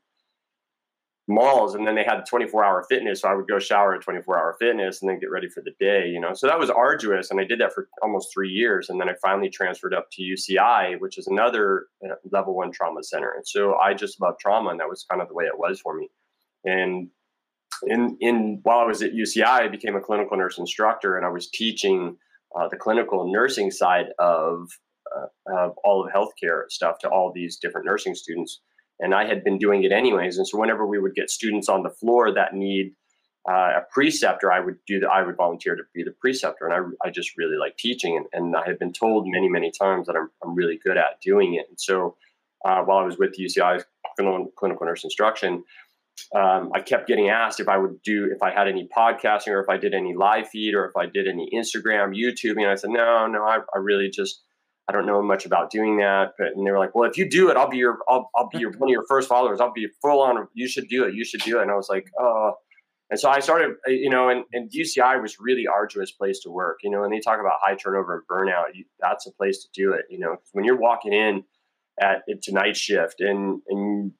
malls 1.29 1.75
and 1.75 1.87
then 1.87 1.97
they 1.97 2.05
had 2.05 2.25
24 2.25 2.65
hour 2.65 2.85
fitness 2.89 3.23
so 3.23 3.29
i 3.29 3.35
would 3.35 3.49
go 3.49 3.59
shower 3.59 3.95
at 3.95 4.03
24 4.03 4.39
hour 4.39 4.57
fitness 4.61 5.03
and 5.03 5.11
then 5.11 5.19
get 5.19 5.31
ready 5.31 5.49
for 5.49 5.61
the 5.63 5.73
day 5.81 6.07
you 6.07 6.21
know? 6.21 6.33
So 6.35 6.47
that 6.47 6.59
was 6.59 6.71
arduous 6.71 7.31
and 7.31 7.41
i 7.41 7.45
did 7.45 7.61
that 7.61 7.73
for 7.73 7.89
almost 8.03 8.33
three 8.33 8.51
years 8.51 8.89
and 8.89 9.01
then 9.01 9.09
i 9.09 9.15
finally 9.21 9.51
transferred 9.51 9.93
up 9.93 10.09
to 10.13 10.23
uci 10.23 11.01
which 11.01 11.19
is 11.19 11.27
another 11.27 11.87
uh, 12.05 12.15
level 12.31 12.55
one 12.55 12.71
trauma 12.71 13.03
center. 13.03 13.33
And 13.33 13.47
so 13.47 13.75
i 13.77 13.93
just 13.93 14.21
love 14.21 14.35
trauma 14.39 14.71
and 14.71 14.81
that 14.81 14.89
was 14.89 15.05
kind 15.11 15.21
of 15.21 15.29
the 15.29 15.35
way 15.35 15.45
it 15.45 15.59
was 15.59 15.81
for 15.81 15.97
me. 15.97 16.09
And 16.65 17.09
in 17.87 18.17
in 18.21 18.61
while 18.63 18.79
i 18.79 18.85
was 18.85 19.03
at 19.03 19.13
uci 19.13 19.45
i 19.45 19.69
became 19.69 19.97
a 19.97 20.01
clinical 20.01 20.37
nurse 20.37 20.59
instructor 20.59 21.17
and 21.17 21.27
i 21.27 21.29
was 21.29 21.51
teaching 21.51 22.17
uh, 22.57 22.69
the 22.69 22.77
clinical 22.77 23.31
nursing 23.31 23.71
side 23.71 24.07
of, 24.19 24.69
uh, 25.15 25.27
of 25.55 25.75
all 25.85 26.07
of 26.07 26.13
healthcare 26.13 26.63
stuff 26.71 26.99
to 26.99 27.09
all 27.09 27.33
these 27.35 27.59
different 27.59 27.85
nursing 27.85 28.15
students 28.15 28.61
and 29.01 29.15
I 29.15 29.27
had 29.27 29.45
been 29.45 29.59
doing 29.59 29.85
it 29.85 29.93
anyways. 29.93 30.39
And 30.39 30.47
so 30.47 30.59
whenever 30.59 30.87
we 30.87 30.99
would 30.99 31.15
get 31.15 31.31
students 31.31 31.69
on 31.69 31.83
the 31.83 31.91
floor 31.91 32.33
that 32.33 32.55
need 32.55 32.93
uh, 33.49 33.79
a 33.79 33.83
preceptor, 33.91 34.51
I 34.51 34.61
would 34.61 34.77
do 34.87 35.01
that. 35.01 35.09
I 35.09 35.23
would 35.23 35.37
volunteer 35.37 35.77
to 35.77 35.83
be 35.95 36.03
the 36.03 36.15
preceptor, 36.21 36.67
and 36.67 36.75
I, 36.75 37.09
I 37.09 37.11
just 37.11 37.37
really 37.37 37.57
like 37.57 37.77
teaching. 37.77 38.17
And, 38.17 38.27
and 38.33 38.57
I 38.57 38.67
had 38.67 38.79
been 38.79 38.93
told 38.93 39.27
many, 39.29 39.49
many 39.49 39.71
times 39.71 40.07
that 40.07 40.17
I'm, 40.17 40.31
I'm 40.43 40.55
really 40.55 40.79
good 40.83 40.97
at 40.97 41.21
doing 41.23 41.55
it. 41.55 41.67
And 41.69 41.79
so 41.79 42.17
uh, 42.65 42.83
while 42.83 42.99
I 42.99 43.05
was 43.05 43.19
with 43.19 43.39
UCI 43.39 43.85
clinical 44.17 44.87
nurse 44.87 45.05
instruction, 45.05 45.63
um, 46.35 46.71
I 46.75 46.81
kept 46.81 47.07
getting 47.07 47.29
asked 47.29 47.61
if 47.61 47.69
I 47.69 47.77
would 47.77 48.03
do 48.03 48.31
if 48.35 48.43
I 48.43 48.51
had 48.51 48.69
any 48.69 48.89
podcasting 48.89 49.49
or 49.49 49.61
if 49.61 49.69
I 49.69 49.77
did 49.77 49.95
any 49.95 50.15
live 50.15 50.49
feed 50.49 50.75
or 50.75 50.87
if 50.87 50.97
I 50.97 51.07
did 51.07 51.29
any 51.29 51.49
Instagram, 51.55 52.17
YouTube. 52.17 52.57
And 52.57 52.67
I 52.67 52.75
said, 52.75 52.91
no, 52.91 53.27
no, 53.27 53.45
I, 53.45 53.59
I 53.75 53.79
really 53.79 54.11
just 54.11 54.43
I 54.89 54.93
don't 54.93 55.07
know 55.07 55.21
much 55.21 55.47
about 55.47 55.71
doing 55.71 55.97
that. 55.99 56.33
But 56.39 56.49
and 56.55 56.67
they 56.67 56.71
were 56.71 56.79
like, 56.79 56.95
well, 56.95 57.09
if 57.09 57.17
you 57.17 57.29
do 57.29 57.51
it, 57.51 57.57
I'll 57.57 57.69
be 57.69 57.79
your 57.79 57.99
I'll, 58.09 58.31
I'll 58.37 58.49
be 58.49 58.59
your 58.59 58.73
one 58.73 58.89
of 58.89 58.93
your 58.93 59.05
first 59.09 59.29
followers. 59.29 59.61
I'll 59.61 59.73
be 59.73 59.89
full 60.01 60.23
on. 60.23 60.47
You 60.55 60.69
should 60.69 60.89
do 60.89 61.05
it. 61.05 61.15
You 61.15 61.25
should 61.25 61.41
do 61.41 61.59
it. 61.59 61.63
And 61.63 61.71
I 61.71 61.75
was 61.75 61.89
like, 61.89 62.11
oh. 62.19 62.55
And 63.09 63.21
so 63.21 63.31
I 63.31 63.39
started, 63.39 63.77
uh, 63.87 63.93
you 63.93 64.11
know, 64.11 64.29
and, 64.29 64.45
and 64.53 64.69
UCI 64.71 65.23
was 65.23 65.39
really 65.39 65.65
arduous 65.69 66.11
place 66.11 66.41
to 66.41 66.51
work, 66.51 66.79
you 66.83 66.91
know, 66.91 67.05
and 67.05 67.13
they 67.13 67.21
talk 67.21 67.39
about 67.39 67.53
high 67.61 67.77
turnover 67.77 68.17
and 68.17 68.27
burnout. 68.27 68.75
You, 68.75 68.85
that's 68.99 69.29
a 69.29 69.33
place 69.33 69.63
to 69.63 69.69
do 69.73 69.93
it, 69.93 70.07
you 70.11 70.19
know, 70.19 70.39
when 70.53 70.65
you're 70.65 70.81
walking 70.81 71.13
in 71.13 71.45
at 72.01 72.23
to 72.43 72.53
night 72.53 72.77
shift 72.77 73.21
and, 73.21 73.61
and 73.69 74.11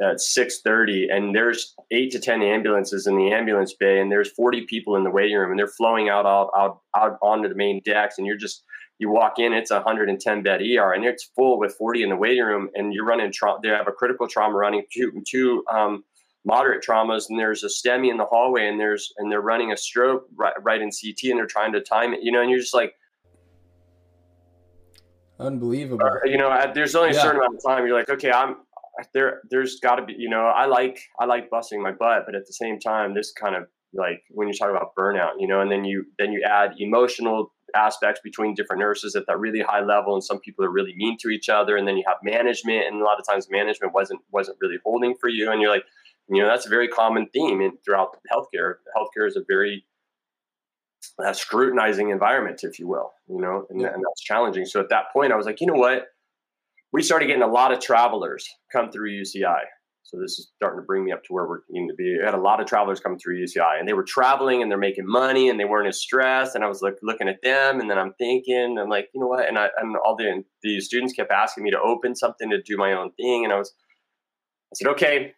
at 0.00 0.18
6.30 0.18 1.12
and 1.12 1.34
there's 1.34 1.74
eight 1.90 2.12
to 2.12 2.20
10 2.20 2.40
ambulances 2.40 3.08
in 3.08 3.16
the 3.16 3.32
ambulance 3.32 3.74
bay 3.74 4.00
and 4.00 4.12
there's 4.12 4.30
40 4.30 4.66
people 4.66 4.94
in 4.94 5.02
the 5.02 5.10
waiting 5.10 5.36
room 5.36 5.50
and 5.50 5.58
they're 5.58 5.66
flowing 5.66 6.08
out, 6.08 6.24
out, 6.24 6.50
out, 6.56 6.82
out 6.96 7.18
onto 7.22 7.48
the 7.48 7.56
main 7.56 7.80
decks 7.84 8.16
and 8.16 8.28
you're 8.28 8.36
just– 8.36 8.62
you 8.98 9.10
walk 9.10 9.38
in, 9.38 9.52
it's 9.52 9.70
a 9.70 9.76
110 9.76 10.42
bed 10.42 10.60
ER, 10.62 10.92
and 10.92 11.04
it's 11.04 11.30
full 11.36 11.58
with 11.58 11.74
40 11.74 12.02
in 12.02 12.08
the 12.08 12.16
waiting 12.16 12.42
room, 12.42 12.70
and 12.74 12.94
you're 12.94 13.04
running. 13.04 13.30
trauma. 13.32 13.58
they 13.62 13.68
have 13.68 13.88
a 13.88 13.92
critical 13.92 14.26
trauma 14.26 14.56
running, 14.56 14.84
two, 14.92 15.22
two 15.26 15.64
um, 15.70 16.02
moderate 16.44 16.82
traumas, 16.82 17.28
and 17.28 17.38
there's 17.38 17.62
a 17.62 17.68
STEMI 17.68 18.10
in 18.10 18.16
the 18.16 18.24
hallway, 18.24 18.68
and 18.68 18.80
there's 18.80 19.12
and 19.18 19.30
they're 19.30 19.42
running 19.42 19.72
a 19.72 19.76
stroke 19.76 20.26
right, 20.34 20.54
right 20.62 20.80
in 20.80 20.90
CT, 20.90 21.30
and 21.30 21.38
they're 21.38 21.46
trying 21.46 21.72
to 21.72 21.80
time 21.80 22.14
it, 22.14 22.20
you 22.22 22.32
know, 22.32 22.40
and 22.40 22.50
you're 22.50 22.60
just 22.60 22.74
like, 22.74 22.94
unbelievable. 25.38 26.06
Uh, 26.06 26.24
you 26.24 26.38
know, 26.38 26.72
there's 26.74 26.94
only 26.94 27.10
a 27.10 27.14
yeah. 27.14 27.20
certain 27.20 27.40
amount 27.40 27.56
of 27.56 27.62
time. 27.62 27.86
You're 27.86 27.96
like, 27.96 28.08
okay, 28.08 28.30
I'm 28.30 28.56
there. 29.12 29.42
There's 29.50 29.78
got 29.80 29.96
to 29.96 30.06
be, 30.06 30.14
you 30.16 30.30
know, 30.30 30.46
I 30.46 30.64
like 30.64 31.00
I 31.20 31.26
like 31.26 31.50
busting 31.50 31.82
my 31.82 31.92
butt, 31.92 32.22
but 32.24 32.34
at 32.34 32.46
the 32.46 32.52
same 32.54 32.78
time, 32.78 33.12
this 33.12 33.32
kind 33.32 33.54
of 33.54 33.64
like 33.92 34.22
when 34.30 34.48
you 34.48 34.54
talk 34.54 34.70
about 34.70 34.94
burnout, 34.98 35.32
you 35.38 35.46
know, 35.46 35.60
and 35.60 35.70
then 35.70 35.84
you 35.84 36.06
then 36.18 36.32
you 36.32 36.42
add 36.42 36.74
emotional 36.78 37.52
aspects 37.74 38.20
between 38.22 38.54
different 38.54 38.80
nurses 38.80 39.16
at 39.16 39.26
that 39.26 39.38
really 39.38 39.60
high 39.60 39.80
level 39.80 40.14
and 40.14 40.22
some 40.22 40.38
people 40.40 40.64
are 40.64 40.70
really 40.70 40.94
mean 40.96 41.16
to 41.20 41.28
each 41.28 41.48
other. 41.48 41.76
And 41.76 41.86
then 41.86 41.96
you 41.96 42.04
have 42.06 42.18
management 42.22 42.86
and 42.86 43.00
a 43.00 43.04
lot 43.04 43.18
of 43.18 43.26
times 43.26 43.48
management 43.50 43.92
wasn't 43.92 44.20
wasn't 44.30 44.58
really 44.60 44.78
holding 44.84 45.14
for 45.20 45.28
you. 45.28 45.50
And 45.50 45.60
you're 45.60 45.70
like 45.70 45.84
you 46.28 46.42
know 46.42 46.48
that's 46.48 46.66
a 46.66 46.70
very 46.70 46.88
common 46.88 47.28
theme 47.32 47.60
in 47.60 47.72
throughout 47.84 48.16
healthcare. 48.32 48.74
Healthcare 48.96 49.26
is 49.26 49.36
a 49.36 49.42
very 49.46 49.84
uh, 51.24 51.32
scrutinizing 51.32 52.10
environment 52.10 52.60
if 52.62 52.78
you 52.78 52.88
will 52.88 53.12
you 53.28 53.40
know 53.40 53.64
and, 53.70 53.80
yeah. 53.80 53.88
and 53.88 54.02
that's 54.04 54.22
challenging. 54.22 54.66
So 54.66 54.80
at 54.80 54.88
that 54.90 55.12
point 55.12 55.32
i 55.32 55.36
was 55.36 55.46
like 55.46 55.60
you 55.60 55.66
know 55.66 55.74
what? 55.74 56.06
We 56.92 57.02
started 57.02 57.26
getting 57.26 57.42
a 57.42 57.48
lot 57.48 57.72
of 57.72 57.80
travelers 57.80 58.48
come 58.72 58.90
through 58.90 59.10
uci 59.10 59.44
so 60.06 60.18
this 60.20 60.38
is 60.38 60.52
starting 60.54 60.78
to 60.78 60.86
bring 60.86 61.04
me 61.04 61.10
up 61.10 61.24
to 61.24 61.32
where 61.32 61.48
we're 61.48 61.62
needing 61.68 61.88
to 61.88 61.94
be. 61.94 62.16
I 62.22 62.24
had 62.24 62.34
a 62.34 62.40
lot 62.40 62.60
of 62.60 62.66
travelers 62.66 63.00
coming 63.00 63.18
through 63.18 63.42
UCI 63.42 63.80
and 63.80 63.88
they 63.88 63.92
were 63.92 64.04
traveling 64.04 64.62
and 64.62 64.70
they're 64.70 64.78
making 64.78 65.04
money 65.04 65.48
and 65.48 65.58
they 65.58 65.64
weren't 65.64 65.88
as 65.88 66.00
stressed. 66.00 66.54
And 66.54 66.62
I 66.62 66.68
was 66.68 66.80
like 66.80 66.94
looking 67.02 67.28
at 67.28 67.42
them 67.42 67.80
and 67.80 67.90
then 67.90 67.98
I'm 67.98 68.12
thinking, 68.12 68.78
I'm 68.80 68.88
like, 68.88 69.08
you 69.12 69.20
know 69.20 69.26
what? 69.26 69.48
And 69.48 69.58
I 69.58 69.68
and 69.78 69.96
all 69.96 70.14
the 70.14 70.44
the 70.62 70.80
students 70.80 71.12
kept 71.12 71.32
asking 71.32 71.64
me 71.64 71.72
to 71.72 71.80
open 71.80 72.14
something 72.14 72.50
to 72.50 72.62
do 72.62 72.76
my 72.76 72.92
own 72.92 73.10
thing. 73.12 73.42
And 73.42 73.52
I 73.52 73.58
was 73.58 73.72
I 74.72 74.74
said, 74.74 74.88
okay. 74.92 75.32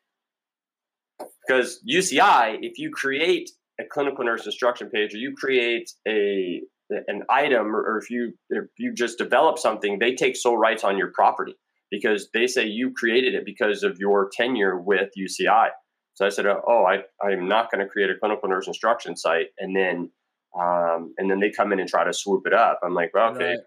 Because 1.46 1.82
UCI, 1.88 2.58
if 2.60 2.78
you 2.78 2.90
create 2.90 3.50
a 3.80 3.84
clinical 3.84 4.22
nurse 4.22 4.44
instruction 4.44 4.90
page 4.90 5.14
or 5.14 5.16
you 5.16 5.34
create 5.34 5.90
a 6.06 6.60
an 6.90 7.22
item 7.30 7.74
or, 7.74 7.80
or 7.80 7.98
if 7.98 8.10
you 8.10 8.34
if 8.50 8.66
you 8.76 8.92
just 8.92 9.16
develop 9.16 9.58
something, 9.58 9.98
they 9.98 10.14
take 10.14 10.36
sole 10.36 10.58
rights 10.58 10.84
on 10.84 10.98
your 10.98 11.08
property 11.08 11.54
because 11.90 12.28
they 12.32 12.46
say 12.46 12.66
you 12.66 12.92
created 12.92 13.34
it 13.34 13.44
because 13.44 13.82
of 13.82 13.98
your 13.98 14.30
tenure 14.32 14.78
with 14.78 15.10
UCI. 15.18 15.68
So 16.14 16.26
I 16.26 16.30
said, 16.30 16.46
oh, 16.46 16.84
I, 16.84 17.02
I'm 17.24 17.48
not 17.48 17.70
going 17.70 17.84
to 17.84 17.88
create 17.88 18.10
a 18.10 18.14
clinical 18.18 18.48
nurse 18.48 18.66
instruction 18.66 19.16
site. 19.16 19.48
And 19.58 19.76
then, 19.76 20.10
um, 20.58 21.14
and 21.16 21.30
then 21.30 21.38
they 21.40 21.50
come 21.50 21.72
in 21.72 21.78
and 21.78 21.88
try 21.88 22.04
to 22.04 22.12
swoop 22.12 22.46
it 22.46 22.52
up. 22.52 22.80
I'm 22.82 22.94
like, 22.94 23.12
well, 23.14 23.34
okay, 23.34 23.50
right. 23.50 23.58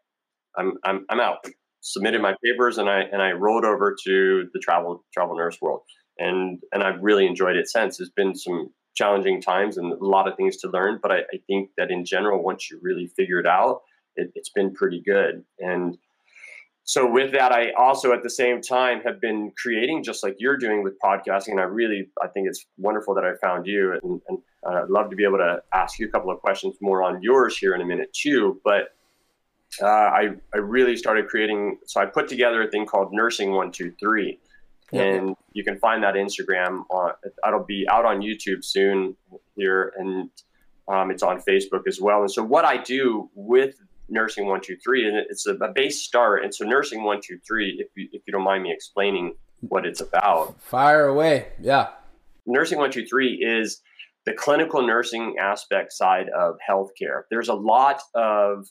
I'm, 0.58 0.74
I'm, 0.84 1.06
I'm 1.10 1.20
out. 1.20 1.46
Submitted 1.80 2.22
my 2.22 2.36
papers 2.44 2.78
and 2.78 2.90
I, 2.90 3.02
and 3.12 3.22
I 3.22 3.32
rolled 3.32 3.66
over 3.66 3.96
to 4.04 4.50
the 4.54 4.60
travel, 4.60 5.04
travel 5.14 5.36
nurse 5.38 5.58
world. 5.62 5.82
and 6.18 6.60
and 6.72 6.84
I've 6.84 7.02
really 7.02 7.26
enjoyed 7.26 7.56
it 7.56 7.68
since. 7.68 7.98
There's 7.98 8.12
been 8.12 8.36
some 8.36 8.70
challenging 8.96 9.42
times 9.42 9.78
and 9.78 9.94
a 9.94 10.06
lot 10.06 10.28
of 10.28 10.36
things 10.36 10.58
to 10.58 10.70
learn, 10.70 11.00
but 11.02 11.12
I, 11.12 11.20
I 11.20 11.40
think 11.48 11.70
that 11.78 11.92
in 11.92 12.06
general, 12.06 12.44
once 12.44 12.70
you 12.70 12.80
really 12.82 13.08
figure 13.16 13.40
it 13.40 13.48
out, 13.48 13.82
it, 14.16 14.32
it's 14.36 14.50
been 14.50 14.74
pretty 14.74 15.02
good. 15.04 15.44
And 15.60 15.98
so 16.92 17.10
with 17.10 17.32
that, 17.32 17.54
I 17.54 17.72
also 17.72 18.12
at 18.12 18.22
the 18.22 18.30
same 18.30 18.60
time 18.60 19.00
have 19.04 19.22
been 19.22 19.54
creating 19.58 20.04
just 20.04 20.24
like 20.24 20.36
you're 20.40 20.58
doing 20.58 20.84
with 20.84 21.00
podcasting. 21.00 21.52
And 21.52 21.62
I 21.62 21.64
really, 21.64 22.10
I 22.22 22.28
think 22.28 22.50
it's 22.50 22.66
wonderful 22.78 23.16
that 23.16 23.24
I 23.24 23.32
found 23.36 23.66
you 23.66 23.94
and, 23.94 24.22
and 24.28 24.38
uh, 24.68 24.82
I'd 24.84 24.90
love 24.90 25.10
to 25.10 25.16
be 25.16 25.24
able 25.24 25.38
to 25.38 25.64
ask 25.74 26.00
you 26.00 26.10
a 26.10 26.12
couple 26.12 26.30
of 26.30 26.42
questions 26.42 26.76
more 26.82 27.02
on 27.02 27.24
yours 27.24 27.58
here 27.58 27.76
in 27.76 27.80
a 27.80 27.86
minute 27.86 28.12
too. 28.12 28.60
But 28.66 28.94
uh, 29.82 29.86
I, 29.86 30.32
I 30.54 30.58
really 30.58 30.98
started 30.98 31.30
creating, 31.30 31.78
so 31.86 32.02
I 32.02 32.08
put 32.08 32.28
together 32.28 32.62
a 32.62 32.68
thing 32.70 32.86
called 32.86 33.14
Nursing 33.14 33.52
123. 33.52 34.38
And 34.92 35.34
you 35.54 35.64
can 35.64 35.80
find 35.80 36.04
that 36.04 36.16
Instagram. 36.16 36.84
On, 36.90 37.14
it'll 37.48 37.64
be 37.64 37.88
out 37.90 38.04
on 38.04 38.20
YouTube 38.20 38.66
soon 38.66 39.16
here, 39.56 39.94
and 39.98 40.30
um, 40.90 41.10
it's 41.10 41.24
on 41.24 41.40
Facebook 41.40 41.88
as 41.88 42.02
well. 42.02 42.20
And 42.20 42.30
so, 42.30 42.44
what 42.44 42.66
I 42.66 42.76
do 42.76 43.30
with 43.34 43.76
nursing 44.12 44.46
one 44.46 44.62
two 44.62 44.78
three, 44.84 45.08
and 45.08 45.18
it's 45.18 45.48
a, 45.48 45.56
a 45.56 45.72
base 45.74 46.02
start. 46.02 46.44
And 46.44 46.54
so 46.54 46.66
nursing 46.66 47.04
one 47.04 47.20
two 47.24 47.40
three, 47.48 47.78
if 47.80 47.88
you 47.96 48.10
if 48.12 48.22
you 48.28 48.32
don't 48.32 48.44
mind 48.44 48.64
me 48.64 48.72
explaining 48.72 49.34
what 49.62 49.86
it's 49.86 50.02
about, 50.02 50.62
fire 50.62 51.08
away. 51.08 51.48
Yeah, 51.60 51.88
nursing 52.46 52.78
one 52.78 52.92
two 52.92 53.06
three 53.06 53.36
is 53.36 53.82
the 54.26 54.34
clinical 54.34 54.86
nursing 54.86 55.36
aspect 55.40 55.94
side 55.94 56.28
of 56.30 56.56
healthcare. 56.70 57.24
There's 57.32 57.50
a 57.50 57.56
lot 57.56 58.02
of 58.14 58.68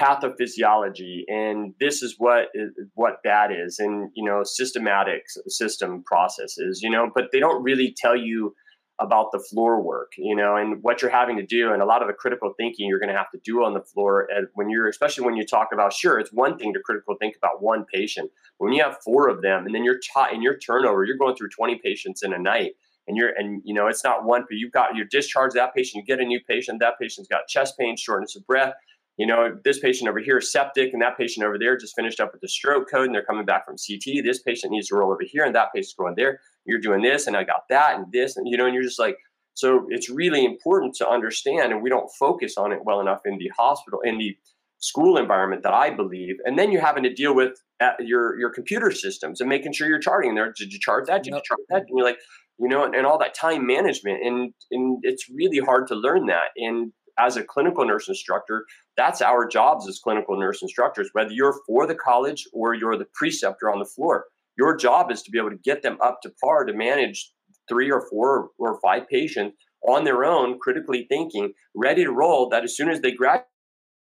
pathophysiology, 0.00 1.24
and 1.28 1.74
this 1.78 2.02
is 2.02 2.14
what 2.18 2.46
is, 2.54 2.70
what 2.94 3.18
that 3.24 3.52
is, 3.52 3.78
and 3.78 4.10
you 4.14 4.24
know 4.24 4.42
systematic 4.44 5.24
system 5.48 6.02
processes. 6.04 6.80
You 6.82 6.90
know, 6.90 7.10
but 7.14 7.26
they 7.32 7.38
don't 7.38 7.62
really 7.62 7.94
tell 7.96 8.16
you 8.16 8.54
about 9.00 9.32
the 9.32 9.38
floor 9.38 9.80
work, 9.80 10.12
you 10.18 10.36
know, 10.36 10.56
and 10.56 10.82
what 10.82 11.00
you're 11.00 11.10
having 11.10 11.36
to 11.38 11.46
do, 11.46 11.72
and 11.72 11.80
a 11.80 11.86
lot 11.86 12.02
of 12.02 12.08
the 12.08 12.14
critical 12.14 12.52
thinking 12.56 12.86
you're 12.86 12.98
going 12.98 13.10
to 13.10 13.16
have 13.16 13.30
to 13.30 13.40
do 13.42 13.64
on 13.64 13.72
the 13.72 13.80
floor. 13.80 14.28
And 14.30 14.46
when 14.54 14.68
you're, 14.68 14.88
especially 14.88 15.24
when 15.24 15.36
you 15.36 15.46
talk 15.46 15.68
about, 15.72 15.94
sure, 15.94 16.18
it's 16.18 16.32
one 16.32 16.58
thing 16.58 16.74
to 16.74 16.80
critical 16.80 17.16
think 17.18 17.34
about 17.36 17.62
one 17.62 17.86
patient. 17.92 18.30
When 18.58 18.74
you 18.74 18.82
have 18.82 18.98
four 19.02 19.28
of 19.28 19.40
them, 19.40 19.64
and 19.64 19.74
then 19.74 19.84
you're 19.84 20.00
taught 20.12 20.34
in 20.34 20.42
your 20.42 20.58
turnover, 20.58 21.04
you're 21.04 21.16
going 21.16 21.34
through 21.34 21.48
20 21.48 21.80
patients 21.82 22.22
in 22.22 22.34
a 22.34 22.38
night, 22.38 22.72
and 23.08 23.16
you're, 23.16 23.30
and 23.30 23.62
you 23.64 23.72
know, 23.72 23.86
it's 23.86 24.04
not 24.04 24.24
one, 24.24 24.42
but 24.42 24.58
you've 24.58 24.72
got 24.72 24.94
you 24.94 25.04
discharge 25.06 25.54
that 25.54 25.74
patient, 25.74 26.02
you 26.02 26.06
get 26.06 26.22
a 26.22 26.26
new 26.26 26.40
patient, 26.46 26.78
that 26.80 26.98
patient's 27.00 27.28
got 27.28 27.48
chest 27.48 27.78
pain, 27.78 27.96
shortness 27.96 28.36
of 28.36 28.46
breath, 28.46 28.74
you 29.20 29.26
know, 29.26 29.54
this 29.64 29.78
patient 29.78 30.08
over 30.08 30.18
here 30.18 30.38
is 30.38 30.50
septic, 30.50 30.94
and 30.94 31.02
that 31.02 31.18
patient 31.18 31.44
over 31.44 31.58
there 31.58 31.76
just 31.76 31.94
finished 31.94 32.20
up 32.20 32.32
with 32.32 32.40
the 32.40 32.48
stroke 32.48 32.90
code, 32.90 33.04
and 33.04 33.14
they're 33.14 33.22
coming 33.22 33.44
back 33.44 33.66
from 33.66 33.76
CT. 33.76 34.24
This 34.24 34.40
patient 34.40 34.72
needs 34.72 34.88
to 34.88 34.94
roll 34.94 35.12
over 35.12 35.20
here, 35.22 35.44
and 35.44 35.54
that 35.54 35.74
patient's 35.74 35.92
going 35.92 36.14
there. 36.16 36.40
You're 36.64 36.80
doing 36.80 37.02
this, 37.02 37.26
and 37.26 37.36
I 37.36 37.44
got 37.44 37.68
that, 37.68 37.96
and 37.96 38.10
this, 38.12 38.38
and 38.38 38.48
you 38.48 38.56
know, 38.56 38.64
and 38.64 38.72
you're 38.72 38.82
just 38.82 38.98
like, 38.98 39.18
so 39.52 39.86
it's 39.90 40.08
really 40.08 40.42
important 40.42 40.94
to 40.94 41.06
understand, 41.06 41.70
and 41.70 41.82
we 41.82 41.90
don't 41.90 42.10
focus 42.18 42.56
on 42.56 42.72
it 42.72 42.78
well 42.82 42.98
enough 42.98 43.20
in 43.26 43.36
the 43.36 43.50
hospital, 43.58 44.00
in 44.00 44.16
the 44.16 44.34
school 44.78 45.18
environment 45.18 45.64
that 45.64 45.74
I 45.74 45.90
believe. 45.90 46.36
And 46.46 46.58
then 46.58 46.72
you're 46.72 46.80
having 46.80 47.02
to 47.02 47.12
deal 47.12 47.34
with 47.34 47.60
uh, 47.78 47.90
your 47.98 48.40
your 48.40 48.48
computer 48.48 48.90
systems 48.90 49.42
and 49.42 49.50
making 49.50 49.74
sure 49.74 49.86
you're 49.86 49.98
charting 49.98 50.34
there. 50.34 50.50
Did 50.56 50.72
you 50.72 50.78
chart 50.80 51.06
that? 51.08 51.24
Did 51.24 51.34
yep. 51.34 51.42
you 51.42 51.42
chart 51.46 51.60
that? 51.68 51.82
And 51.88 51.98
you're 51.98 52.06
like, 52.06 52.20
you 52.58 52.68
know, 52.68 52.84
and, 52.84 52.94
and 52.94 53.04
all 53.04 53.18
that 53.18 53.34
time 53.34 53.66
management, 53.66 54.24
and 54.24 54.54
and 54.70 55.00
it's 55.02 55.28
really 55.28 55.58
hard 55.58 55.88
to 55.88 55.94
learn 55.94 56.24
that. 56.28 56.52
And 56.56 56.94
as 57.20 57.36
a 57.36 57.44
clinical 57.44 57.84
nurse 57.84 58.08
instructor, 58.08 58.64
that's 59.00 59.22
our 59.22 59.48
jobs 59.48 59.88
as 59.88 59.98
clinical 59.98 60.38
nurse 60.38 60.60
instructors, 60.60 61.08
whether 61.14 61.32
you're 61.32 61.58
for 61.66 61.86
the 61.86 61.94
college 61.94 62.46
or 62.52 62.74
you're 62.74 62.98
the 62.98 63.08
preceptor 63.14 63.70
on 63.70 63.78
the 63.78 63.86
floor. 63.86 64.26
Your 64.58 64.76
job 64.76 65.10
is 65.10 65.22
to 65.22 65.30
be 65.30 65.38
able 65.38 65.50
to 65.50 65.56
get 65.56 65.82
them 65.82 65.96
up 66.02 66.20
to 66.22 66.30
par 66.42 66.64
to 66.64 66.74
manage 66.74 67.32
three 67.66 67.90
or 67.90 68.06
four 68.10 68.50
or 68.58 68.78
five 68.80 69.08
patients 69.08 69.56
on 69.88 70.04
their 70.04 70.22
own, 70.24 70.58
critically 70.58 71.06
thinking, 71.08 71.54
ready 71.74 72.04
to 72.04 72.12
roll. 72.12 72.50
That 72.50 72.64
as 72.64 72.76
soon 72.76 72.90
as 72.90 73.00
they 73.00 73.12
graduate, 73.12 73.46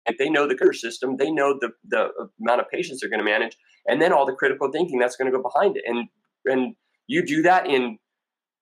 if 0.05 0.17
they 0.19 0.29
know 0.29 0.47
the 0.47 0.55
care 0.55 0.73
system, 0.73 1.17
they 1.17 1.31
know 1.31 1.57
the, 1.59 1.69
the 1.87 2.09
amount 2.39 2.61
of 2.61 2.69
patients 2.69 2.99
they're 3.01 3.09
going 3.09 3.25
to 3.25 3.25
manage, 3.25 3.57
and 3.87 3.99
then 3.99 4.13
all 4.13 4.27
the 4.27 4.33
critical 4.33 4.69
thinking 4.71 4.99
that's 4.99 5.15
going 5.15 5.31
to 5.31 5.35
go 5.35 5.41
behind 5.41 5.75
it. 5.75 5.83
And 5.87 6.07
and 6.45 6.75
you 7.07 7.25
do 7.25 7.41
that 7.41 7.65
in 7.65 7.97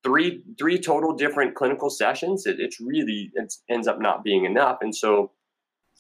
three 0.03 0.43
three 0.57 0.79
total 0.79 1.13
different 1.13 1.55
clinical 1.55 1.89
sessions, 1.89 2.45
it, 2.45 2.57
it's 2.59 2.79
really 2.79 3.31
it 3.33 3.53
ends 3.69 3.87
up 3.87 3.99
not 3.99 4.23
being 4.23 4.45
enough. 4.45 4.77
And 4.81 4.95
so, 4.95 5.31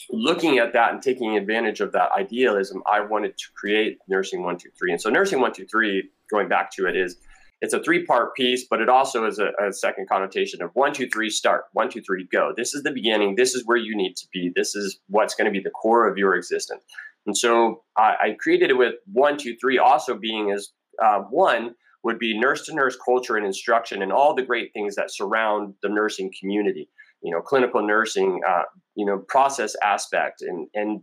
looking 0.09 0.57
at 0.57 0.73
that 0.73 0.93
and 0.93 1.01
taking 1.01 1.37
advantage 1.37 1.81
of 1.81 1.91
that 1.93 2.11
idealism, 2.17 2.81
I 2.85 3.01
wanted 3.01 3.37
to 3.37 3.45
create 3.55 3.97
Nursing 4.07 4.43
One 4.43 4.57
Two 4.57 4.69
Three. 4.77 4.91
And 4.91 5.01
so, 5.01 5.09
Nursing 5.09 5.41
One 5.41 5.53
Two 5.53 5.65
Three, 5.65 6.09
going 6.29 6.47
back 6.47 6.71
to 6.73 6.87
it, 6.87 6.95
is 6.95 7.17
it's 7.61 7.73
a 7.73 7.83
three 7.83 8.05
part 8.05 8.35
piece, 8.35 8.65
but 8.69 8.81
it 8.81 8.89
also 8.89 9.25
is 9.25 9.39
a, 9.39 9.51
a, 9.63 9.71
second 9.71 10.09
connotation 10.09 10.61
of 10.63 10.71
one, 10.73 10.93
two, 10.93 11.07
three, 11.09 11.29
start, 11.29 11.65
one, 11.73 11.89
two, 11.89 12.01
three, 12.01 12.27
go. 12.31 12.53
This 12.55 12.73
is 12.73 12.83
the 12.83 12.91
beginning. 12.91 13.35
This 13.35 13.53
is 13.53 13.65
where 13.65 13.77
you 13.77 13.95
need 13.95 14.15
to 14.17 14.27
be. 14.33 14.51
This 14.55 14.75
is 14.75 14.99
what's 15.07 15.35
going 15.35 15.45
to 15.45 15.51
be 15.51 15.63
the 15.63 15.69
core 15.69 16.07
of 16.07 16.17
your 16.17 16.35
existence. 16.35 16.83
And 17.27 17.37
so 17.37 17.83
I, 17.97 18.15
I 18.21 18.35
created 18.39 18.71
it 18.71 18.77
with 18.77 18.95
one, 19.11 19.37
two, 19.37 19.55
three, 19.61 19.77
also 19.77 20.17
being 20.17 20.51
as 20.51 20.69
uh, 21.01 21.19
one 21.29 21.75
would 22.03 22.17
be 22.17 22.37
nurse 22.37 22.65
to 22.65 22.73
nurse 22.73 22.97
culture 23.05 23.37
and 23.37 23.45
instruction 23.45 24.01
and 24.01 24.11
all 24.11 24.33
the 24.33 24.41
great 24.41 24.73
things 24.73 24.95
that 24.95 25.13
surround 25.13 25.75
the 25.83 25.89
nursing 25.89 26.31
community 26.39 26.89
you 27.21 27.31
know 27.31 27.41
clinical 27.41 27.85
nursing 27.85 28.41
uh, 28.47 28.63
you 28.95 29.05
know 29.05 29.19
process 29.27 29.75
aspect 29.83 30.41
and 30.41 30.67
and 30.73 31.01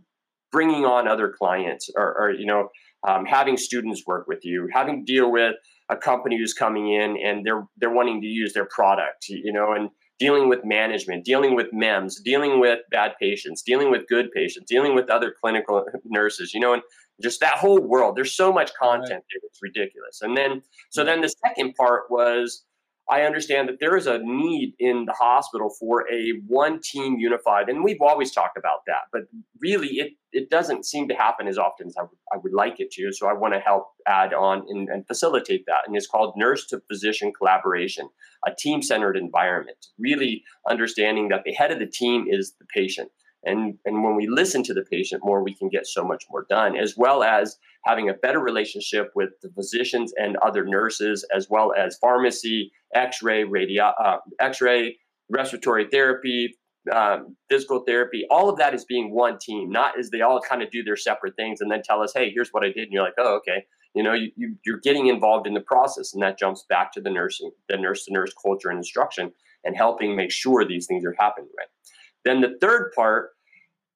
bringing 0.51 0.85
on 0.85 1.07
other 1.07 1.33
clients 1.37 1.89
or, 1.95 2.17
or 2.17 2.31
you 2.31 2.45
know 2.45 2.69
um, 3.07 3.25
having 3.25 3.57
students 3.57 4.03
work 4.05 4.27
with 4.27 4.43
you 4.43 4.67
having 4.73 5.05
to 5.05 5.13
deal 5.13 5.31
with 5.31 5.55
a 5.89 5.95
company 5.95 6.37
who's 6.37 6.53
coming 6.53 6.91
in 6.93 7.17
and 7.23 7.45
they're 7.45 7.65
they're 7.77 7.93
wanting 7.93 8.21
to 8.21 8.27
use 8.27 8.53
their 8.53 8.65
product 8.65 9.25
you 9.29 9.53
know 9.53 9.73
and 9.73 9.89
dealing 10.19 10.49
with 10.49 10.59
management 10.65 11.23
dealing 11.23 11.55
with 11.55 11.67
mems 11.71 12.19
dealing 12.19 12.59
with 12.59 12.79
bad 12.91 13.13
patients 13.19 13.61
dealing 13.61 13.89
with 13.89 14.07
good 14.07 14.31
patients 14.33 14.69
dealing 14.69 14.95
with 14.95 15.09
other 15.09 15.33
clinical 15.41 15.85
nurses 16.05 16.53
you 16.53 16.59
know 16.59 16.73
and 16.73 16.81
just 17.21 17.39
that 17.41 17.57
whole 17.57 17.81
world. 17.81 18.15
There's 18.15 18.35
so 18.35 18.51
much 18.51 18.71
content 18.79 19.11
right. 19.11 19.41
It's 19.43 19.59
ridiculous. 19.61 20.21
And 20.21 20.37
then, 20.37 20.61
so 20.89 21.03
then 21.03 21.21
the 21.21 21.33
second 21.45 21.75
part 21.75 22.03
was 22.09 22.63
I 23.09 23.23
understand 23.23 23.67
that 23.69 23.79
there 23.79 23.97
is 23.97 24.05
a 24.05 24.19
need 24.19 24.73
in 24.77 25.05
the 25.05 25.13
hospital 25.13 25.73
for 25.79 26.05
a 26.11 26.33
one 26.47 26.79
team 26.79 27.17
unified, 27.17 27.67
and 27.67 27.83
we've 27.83 28.01
always 28.01 28.31
talked 28.31 28.57
about 28.57 28.81
that, 28.85 29.03
but 29.11 29.23
really 29.59 29.87
it, 29.97 30.13
it 30.31 30.49
doesn't 30.51 30.85
seem 30.85 31.07
to 31.07 31.15
happen 31.15 31.47
as 31.47 31.57
often 31.57 31.87
as 31.87 31.95
I 31.97 32.03
would, 32.03 32.17
I 32.31 32.37
would 32.37 32.53
like 32.53 32.79
it 32.79 32.91
to. 32.91 33.11
So 33.11 33.27
I 33.27 33.33
want 33.33 33.55
to 33.55 33.59
help 33.59 33.87
add 34.07 34.33
on 34.33 34.63
and, 34.69 34.89
and 34.89 35.07
facilitate 35.07 35.65
that. 35.65 35.87
And 35.87 35.95
it's 35.95 36.05
called 36.05 36.35
nurse 36.37 36.67
to 36.67 36.81
physician 36.87 37.33
collaboration, 37.35 38.09
a 38.45 38.51
team 38.57 38.83
centered 38.83 39.17
environment, 39.17 39.87
really 39.97 40.43
understanding 40.69 41.29
that 41.29 41.41
the 41.45 41.53
head 41.53 41.71
of 41.71 41.79
the 41.79 41.87
team 41.87 42.25
is 42.29 42.53
the 42.59 42.65
patient 42.73 43.09
and, 43.43 43.77
and 43.85 44.03
when 44.03 44.15
we 44.15 44.27
listen 44.27 44.63
to 44.63 44.73
the 44.73 44.83
patient 44.83 45.21
more, 45.23 45.43
we 45.43 45.55
can 45.55 45.69
get 45.69 45.87
so 45.87 46.03
much 46.03 46.25
more 46.29 46.45
done, 46.49 46.75
as 46.75 46.95
well 46.97 47.23
as 47.23 47.57
having 47.85 48.09
a 48.09 48.13
better 48.13 48.39
relationship 48.39 49.11
with 49.15 49.29
the 49.41 49.49
physicians 49.49 50.13
and 50.17 50.35
other 50.37 50.65
nurses, 50.65 51.25
as 51.33 51.47
well 51.49 51.73
as 51.77 51.97
pharmacy, 51.97 52.71
X-ray, 52.93 53.45
radio, 53.45 53.85
uh, 54.03 54.17
X-ray, 54.39 54.97
respiratory 55.29 55.87
therapy, 55.89 56.53
um, 56.93 57.35
physical 57.49 57.83
therapy. 57.85 58.25
All 58.29 58.49
of 58.49 58.57
that 58.57 58.73
is 58.73 58.83
being 58.85 59.13
one 59.13 59.37
team, 59.39 59.69
not 59.69 59.97
as 59.97 60.09
they 60.09 60.21
all 60.21 60.41
kind 60.41 60.61
of 60.61 60.71
do 60.71 60.83
their 60.83 60.95
separate 60.95 61.35
things 61.35 61.61
and 61.61 61.71
then 61.71 61.81
tell 61.83 62.01
us, 62.01 62.13
"Hey, 62.13 62.31
here's 62.33 62.49
what 62.49 62.63
I 62.63 62.67
did," 62.67 62.83
and 62.83 62.91
you're 62.91 63.03
like, 63.03 63.13
"Oh, 63.17 63.35
okay." 63.37 63.65
You 63.95 64.03
know, 64.03 64.13
you, 64.13 64.31
you 64.35 64.55
you're 64.65 64.79
getting 64.79 65.07
involved 65.07 65.47
in 65.47 65.53
the 65.53 65.61
process, 65.61 66.13
and 66.13 66.21
that 66.23 66.37
jumps 66.37 66.65
back 66.69 66.91
to 66.93 67.01
the 67.01 67.09
nursing, 67.09 67.51
the 67.67 67.77
nurse 67.77 68.05
to 68.05 68.13
nurse 68.13 68.33
culture 68.41 68.69
and 68.69 68.77
instruction, 68.77 69.31
and 69.63 69.75
helping 69.75 70.15
make 70.15 70.31
sure 70.31 70.65
these 70.65 70.87
things 70.87 71.03
are 71.05 71.15
happening 71.19 71.49
right. 71.57 71.67
Then 72.25 72.41
the 72.41 72.57
third 72.61 72.91
part, 72.95 73.31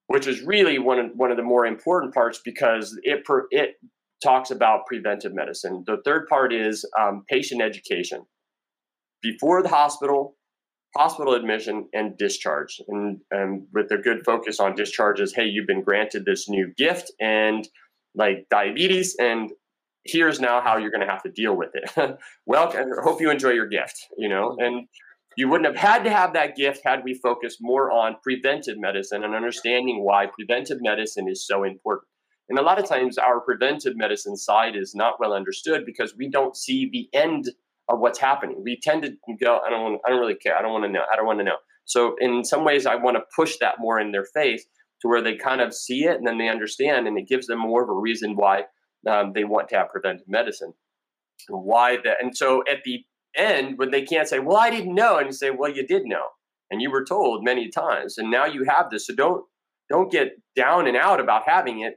which 0.08 0.28
is 0.28 0.42
really 0.42 0.80
one 0.80 1.00
of, 1.00 1.12
one 1.16 1.32
of 1.32 1.38
the 1.38 1.44
more 1.44 1.66
important 1.66 2.14
parts 2.14 2.42
because 2.44 2.98
it 3.04 3.24
it 3.52 3.76
talks 4.24 4.52
about 4.52 4.86
preventive 4.88 5.34
medicine. 5.34 5.84
The 5.86 5.98
third 6.06 6.28
part 6.28 6.54
is 6.54 6.86
um, 7.00 7.26
patient 7.30 7.62
education 7.62 8.26
before 9.22 9.62
the 9.62 9.70
hospital, 9.70 10.38
hospital 10.96 11.34
admission, 11.34 11.90
and 11.94 12.18
discharge. 12.18 12.82
And, 12.88 13.20
and 13.32 13.68
with 13.74 13.92
a 13.92 13.98
good 13.98 14.24
focus 14.26 14.60
on 14.60 14.76
discharges, 14.76 15.34
hey, 15.36 15.46
you've 15.46 15.68
been 15.68 15.82
granted 15.82 16.26
this 16.26 16.48
new 16.48 16.72
gift 16.78 17.12
and 17.20 17.68
like 18.16 18.46
diabetes, 18.50 19.16
and 19.20 19.52
here's 20.06 20.40
now 20.40 20.62
how 20.62 20.78
you're 20.78 20.92
going 20.92 21.06
to 21.06 21.12
have 21.12 21.24
to 21.24 21.32
deal 21.32 21.56
with 21.56 21.72
it. 21.74 21.90
well, 22.46 22.72
I 22.72 23.02
hope 23.02 23.22
you 23.22 23.32
enjoy 23.32 23.52
your 23.52 23.68
gift, 23.68 24.08
you 24.18 24.30
know, 24.30 24.56
and 24.60 24.88
you 25.38 25.50
wouldn't 25.50 25.68
have 25.68 25.78
had 25.78 26.04
to 26.04 26.10
have 26.10 26.34
that 26.34 26.56
gift 26.56 26.82
had 26.86 27.04
we 27.04 27.14
focused 27.14 27.60
more 27.62 27.92
on 27.92 28.18
preventive 28.22 28.78
medicine 28.78 29.24
and 29.24 29.36
understanding 29.36 30.04
why 30.04 30.28
preventive 30.28 30.80
medicine 30.82 31.28
is 31.28 31.46
so 31.46 31.64
important. 31.64 32.08
And 32.50 32.60
a 32.60 32.62
lot 32.62 32.80
of 32.80 32.88
times, 32.88 33.18
our 33.18 33.40
preventive 33.40 33.96
medicine 33.96 34.36
side 34.36 34.76
is 34.76 34.94
not 34.94 35.20
well 35.20 35.34
understood 35.34 35.86
because 35.86 36.16
we 36.18 36.30
don't 36.30 36.58
see 36.58 36.90
the 36.92 37.08
end 37.18 37.50
of 37.90 38.00
what's 38.00 38.20
happening. 38.20 38.62
We 38.64 38.80
tend 38.82 39.04
to 39.04 39.14
go, 39.42 39.60
I 39.66 39.70
don't, 39.70 39.82
want, 39.82 40.02
I 40.06 40.10
don't 40.10 40.20
really 40.20 40.36
care. 40.36 40.58
I 40.58 40.62
don't 40.62 40.74
want 40.74 40.86
to 40.86 40.92
know. 40.92 41.04
I 41.12 41.16
don't 41.16 41.26
want 41.26 41.40
to 41.40 41.46
know. 41.46 41.58
So, 41.86 42.16
in 42.20 42.44
some 42.44 42.64
ways, 42.64 42.86
I 42.86 42.96
want 42.96 43.18
to 43.18 43.24
push 43.36 43.58
that 43.60 43.76
more 43.80 44.00
in 44.00 44.12
their 44.12 44.26
face 44.26 44.66
to 45.02 45.08
where 45.08 45.22
they 45.22 45.36
kind 45.36 45.62
of 45.62 45.74
see 45.74 46.06
it 46.06 46.18
and 46.18 46.28
then 46.28 46.38
they 46.38 46.48
understand, 46.48 47.08
and 47.08 47.18
it 47.18 47.28
gives 47.28 47.48
them 47.48 47.60
more 47.60 47.84
of 47.84 47.90
a 47.90 47.94
reason 47.94 48.36
why 48.36 48.64
um, 49.10 49.32
they 49.34 49.44
want 49.44 49.70
to 49.70 49.76
have 49.76 49.90
preventive 49.90 50.28
medicine. 50.28 50.74
Why 51.50 51.98
that? 52.04 52.18
And 52.22 52.36
so, 52.36 52.64
at 52.70 52.84
the 52.86 53.06
And 53.38 53.78
when 53.78 53.92
they 53.92 54.04
can't 54.04 54.28
say, 54.28 54.40
well, 54.40 54.58
I 54.58 54.70
didn't 54.70 54.94
know, 54.94 55.18
and 55.18 55.28
you 55.28 55.34
say, 55.34 55.50
well, 55.50 55.72
you 55.72 55.86
did 55.86 56.04
know, 56.06 56.26
and 56.70 56.82
you 56.82 56.92
were 56.92 57.04
told 57.04 57.44
many 57.44 57.70
times, 57.70 58.18
and 58.18 58.30
now 58.30 58.46
you 58.46 58.64
have 58.68 58.90
this. 58.92 59.08
So 59.08 59.16
don't 59.16 59.44
don't 59.90 60.12
get 60.12 60.34
down 60.56 60.88
and 60.88 60.98
out 60.98 61.20
about 61.20 61.44
having 61.46 61.82
it. 61.82 61.96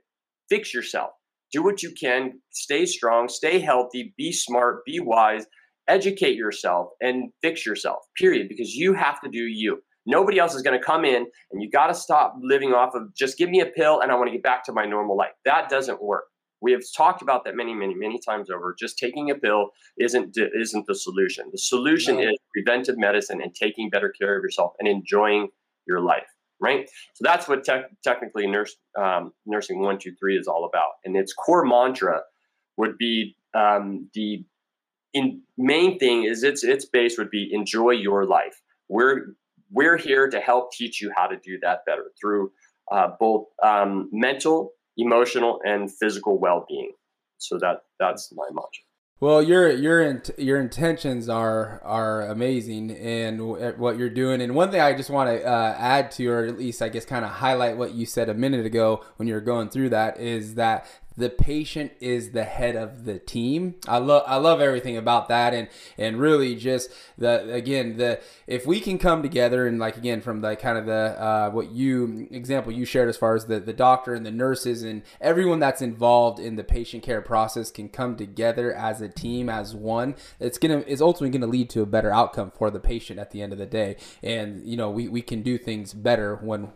Fix 0.49 0.75
yourself. 0.75 1.11
Do 1.53 1.63
what 1.63 1.83
you 1.83 1.93
can. 1.99 2.41
Stay 2.51 2.85
strong. 2.87 3.29
Stay 3.29 3.61
healthy. 3.61 4.13
Be 4.17 4.33
smart. 4.33 4.85
Be 4.85 5.01
wise. 5.01 5.47
Educate 5.89 6.37
yourself 6.37 6.89
and 7.01 7.31
fix 7.43 7.65
yourself. 7.65 7.99
Period. 8.19 8.49
Because 8.49 8.75
you 8.75 8.93
have 8.95 9.21
to 9.23 9.31
do 9.31 9.39
you. 9.39 9.79
Nobody 10.05 10.39
else 10.39 10.55
is 10.55 10.63
going 10.63 10.79
to 10.79 10.85
come 10.85 11.05
in, 11.05 11.27
and 11.51 11.63
you 11.63 11.69
got 11.71 11.89
to 11.89 11.95
stop 11.95 12.35
living 12.41 12.73
off 12.73 12.95
of 12.95 13.15
just 13.17 13.39
give 13.39 13.51
me 13.51 13.61
a 13.61 13.67
pill 13.67 14.01
and 14.01 14.13
I 14.13 14.15
want 14.15 14.29
to 14.29 14.33
get 14.33 14.43
back 14.43 14.65
to 14.65 14.73
my 14.73 14.87
normal 14.87 15.17
life. 15.17 15.33
That 15.45 15.69
doesn't 15.69 16.03
work. 16.03 16.25
We 16.61 16.73
have 16.73 16.83
talked 16.97 17.23
about 17.23 17.45
that 17.45 17.55
many, 17.55 17.75
many, 17.75 17.95
many 17.95 18.19
times 18.19 18.51
over. 18.51 18.75
Just 18.79 18.99
taking 18.99 19.31
a 19.31 19.35
pill 19.35 19.71
isn't 19.99 20.37
isn't 20.37 20.87
the 20.87 20.95
solution. 20.95 21.47
The 21.53 21.59
solution 21.59 22.17
no. 22.17 22.23
is 22.23 22.37
preventive 22.55 22.97
medicine 22.99 23.41
and 23.43 23.55
taking 23.55 23.91
better 23.91 24.09
care 24.09 24.37
of 24.37 24.43
yourself 24.43 24.73
and 24.79 24.89
enjoying 24.89 25.49
your 25.87 26.01
life. 26.01 26.27
Right. 26.59 26.89
So 27.13 27.23
that's 27.23 27.47
what 27.47 27.65
te- 27.65 27.85
technically 28.03 28.47
nurse 28.47 28.77
um, 28.99 29.33
nursing 29.45 29.81
one 29.81 29.99
two 29.99 30.15
three 30.19 30.39
is 30.39 30.47
all 30.47 30.65
about. 30.65 30.93
And 31.05 31.17
its 31.17 31.35
core 31.35 31.67
mantra 31.67 32.23
would 32.79 32.97
be 32.97 33.37
um, 33.55 34.09
the 34.15 34.45
in 35.13 35.43
main 35.59 35.99
thing 35.99 36.25
is 36.25 36.43
its 36.43 36.65
its 36.65 36.85
base 36.87 37.19
would 37.19 37.31
be 37.31 37.51
enjoy 37.53 37.91
your 37.91 38.25
life. 38.25 38.63
We're 38.89 39.35
we're 39.71 39.97
here 39.99 40.29
to 40.31 40.41
help 40.41 40.73
teach 40.73 41.01
you 41.03 41.13
how 41.15 41.27
to 41.27 41.37
do 41.37 41.59
that 41.61 41.85
better 41.87 42.13
through 42.21 42.53
uh, 42.91 43.09
both 43.19 43.47
um, 43.63 44.09
mental 44.13 44.73
emotional 44.97 45.61
and 45.65 45.93
physical 45.93 46.39
well-being. 46.39 46.93
So 47.39 47.59
that 47.59 47.83
that's 47.99 48.33
my 48.35 48.47
mantra. 48.51 48.83
Well, 49.19 49.43
your 49.43 49.71
your 49.71 50.03
int- 50.03 50.39
your 50.39 50.61
intentions 50.61 51.29
are 51.31 51.81
are 51.83 52.23
amazing, 52.29 52.91
and 52.91 53.41
what 53.79 53.99
you're 53.99 54.11
doing. 54.11 54.43
And 54.43 54.55
one 54.55 54.71
thing 54.71 54.83
I 54.83 54.95
just 54.95 55.09
want 55.09 55.31
to 55.31 55.43
uh, 55.43 55.75
add 55.79 56.11
to, 56.13 56.29
or 56.29 56.45
at 56.45 56.59
least 56.59 56.83
I 56.83 56.91
guess 56.91 57.07
kind 57.07 57.25
of 57.25 57.31
highlight 57.31 57.79
what 57.79 57.95
you 57.95 58.05
said 58.05 58.29
a 58.29 58.35
minute 58.35 58.67
ago 58.67 59.03
when 59.17 59.27
you 59.27 59.33
were 59.33 59.41
going 59.41 59.71
through 59.71 59.89
that, 59.91 60.21
is 60.21 60.57
that 60.57 60.87
the 61.17 61.31
patient 61.31 61.93
is 62.01 62.31
the 62.31 62.45
head 62.45 62.77
of 62.77 63.05
the 63.05 63.19
team. 63.19 63.77
I 63.89 63.99
love 63.99 64.25
I 64.27 64.37
love 64.37 64.61
everything 64.61 64.97
about 64.97 65.29
that 65.29 65.55
and 65.55 65.69
and 65.97 66.19
really 66.19 66.55
just 66.55 66.91
the 67.17 67.53
again 67.53 67.97
the 67.97 68.21
if 68.47 68.67
we 68.67 68.81
can 68.81 68.99
come 68.99 69.23
together 69.23 69.67
and 69.67 69.79
like 69.79 69.97
again 69.97 70.21
from 70.21 70.41
the 70.41 70.57
kind 70.57 70.79
of 70.79 70.87
the 70.87 70.93
uh, 70.93 71.51
what 71.51 71.71
you 71.71 72.29
example 72.31 72.73
you 72.73 72.85
shared 72.85 73.09
as 73.09 73.17
far 73.17 73.35
as 73.35 73.47
the 73.47 73.61
the 73.61 73.73
doctor 73.73 74.15
and 74.15 74.27
the 74.27 74.31
nurses 74.31 74.83
and 74.83 75.03
everyone 75.21 75.59
that's 75.59 75.83
involved 75.83 76.39
in 76.39 76.57
the 76.57 76.65
patient 76.65 77.03
care 77.03 77.23
process 77.23 77.71
can 77.71 77.89
come 77.89 78.17
together 78.17 78.75
as 78.75 79.01
a 79.01 79.09
team 79.09 79.49
as 79.49 79.75
one 79.75 80.15
it's 80.39 80.59
gonna 80.59 80.85
it's 80.87 81.01
ultimately 81.01 81.37
gonna 81.37 81.51
lead 81.51 81.71
to 81.71 81.83
a 81.83 81.87
better 81.87 82.13
outcome 82.13 82.51
for 82.51 82.71
the 82.71 82.81
patient 82.81 83.19
at 83.19 83.31
the 83.31 83.41
end 83.41 83.53
of 83.53 83.59
the 83.59 83.67
day 83.67 83.97
and 84.23 84.67
you 84.67 84.77
know 84.77 84.91
we, 84.91 85.09
we 85.09 85.23
can 85.23 85.43
do 85.43 85.57
things 85.57 85.95
better 85.95 86.37
when 86.37 86.71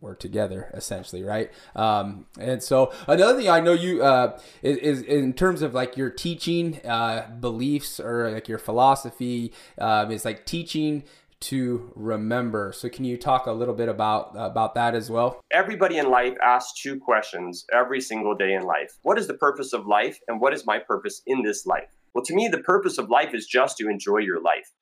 we're 0.00 0.14
together 0.14 0.70
essentially 0.74 1.22
right? 1.22 1.50
Um, 1.74 2.26
and 2.38 2.62
so 2.62 2.92
another 3.06 3.38
thing 3.38 3.48
i 3.48 3.60
know 3.60 3.72
you 3.72 4.02
uh, 4.02 4.38
is, 4.62 4.76
is, 4.78 5.02
in 5.02 5.32
terms 5.32 5.62
of 5.62 5.74
like 5.74 5.96
your 5.96 6.10
teaching 6.10 6.80
uh, 6.86 7.28
beliefs 7.40 8.00
or 8.00 8.30
like 8.30 8.48
your 8.48 8.58
philosophy 8.58 9.52
um, 9.78 10.10
is 10.10 10.24
like 10.24 10.46
teaching 10.46 11.04
to 11.40 11.92
remember. 11.94 12.72
So 12.72 12.88
can 12.88 13.04
you 13.04 13.16
talk 13.16 13.46
a 13.46 13.52
little 13.52 13.74
bit 13.74 13.88
about 13.88 14.32
about 14.34 14.74
that 14.74 14.94
as 14.94 15.10
well? 15.10 15.40
Everybody 15.52 15.98
in 15.98 16.10
life 16.10 16.34
asks 16.42 16.80
two 16.80 16.98
questions 16.98 17.64
every 17.72 18.00
single 18.00 18.34
day 18.34 18.54
in 18.54 18.62
life. 18.62 18.98
What 19.02 19.18
is 19.18 19.26
the 19.26 19.34
purpose 19.34 19.72
of 19.72 19.86
life 19.86 20.18
and 20.28 20.40
what 20.40 20.52
is 20.52 20.66
my 20.66 20.78
purpose 20.78 21.22
in 21.26 21.42
this 21.42 21.66
life? 21.66 21.88
Well 22.14 22.24
to 22.24 22.34
me 22.34 22.48
the 22.48 22.58
purpose 22.58 22.98
of 22.98 23.08
life 23.08 23.34
is 23.34 23.46
just 23.46 23.78
to 23.78 23.88
enjoy 23.88 24.18
your 24.18 24.40
life. 24.40 24.72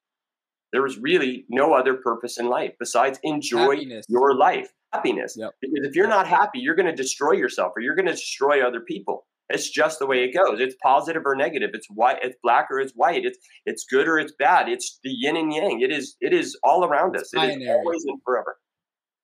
There 0.72 0.87
is 0.87 0.98
really 0.98 1.44
no 1.48 1.74
other 1.74 1.94
purpose 1.94 2.38
in 2.38 2.46
life 2.46 2.72
besides 2.79 3.18
enjoy 3.22 3.76
Happiness. 3.76 4.07
your 4.09 4.35
life 4.35 4.68
happiness. 4.92 5.35
Yep. 5.37 5.53
Because 5.61 5.87
if 5.87 5.94
you're 5.94 6.09
not 6.09 6.27
happy, 6.27 6.59
you're 6.59 6.75
going 6.75 6.87
to 6.87 6.94
destroy 6.94 7.33
yourself 7.33 7.72
or 7.77 7.83
you're 7.83 7.94
going 7.94 8.07
to 8.07 8.12
destroy 8.12 8.66
other 8.66 8.81
people. 8.81 9.27
It's 9.49 9.70
just 9.70 10.01
the 10.01 10.07
way 10.07 10.25
it 10.25 10.35
goes. 10.37 10.59
It's 10.61 10.75
positive 10.83 11.22
or 11.25 11.37
negative. 11.37 11.70
It's 11.72 11.87
white. 11.88 12.18
It's 12.22 12.37
black 12.42 12.66
or 12.70 12.81
it's 12.81 12.92
white. 12.96 13.25
It's 13.25 13.38
it's 13.64 13.85
good 13.88 14.09
or 14.09 14.18
it's 14.18 14.33
bad. 14.38 14.68
It's 14.68 14.99
the 15.05 15.11
yin 15.11 15.37
and 15.37 15.53
yang. 15.53 15.81
It 15.81 15.92
is 15.92 16.16
it 16.20 16.33
is 16.33 16.59
all 16.64 16.85
around 16.85 17.14
it's 17.14 17.33
us. 17.33 17.44
It 17.44 17.62
is 17.62 17.68
always 17.68 18.05
and 18.07 18.18
forever. 18.25 18.57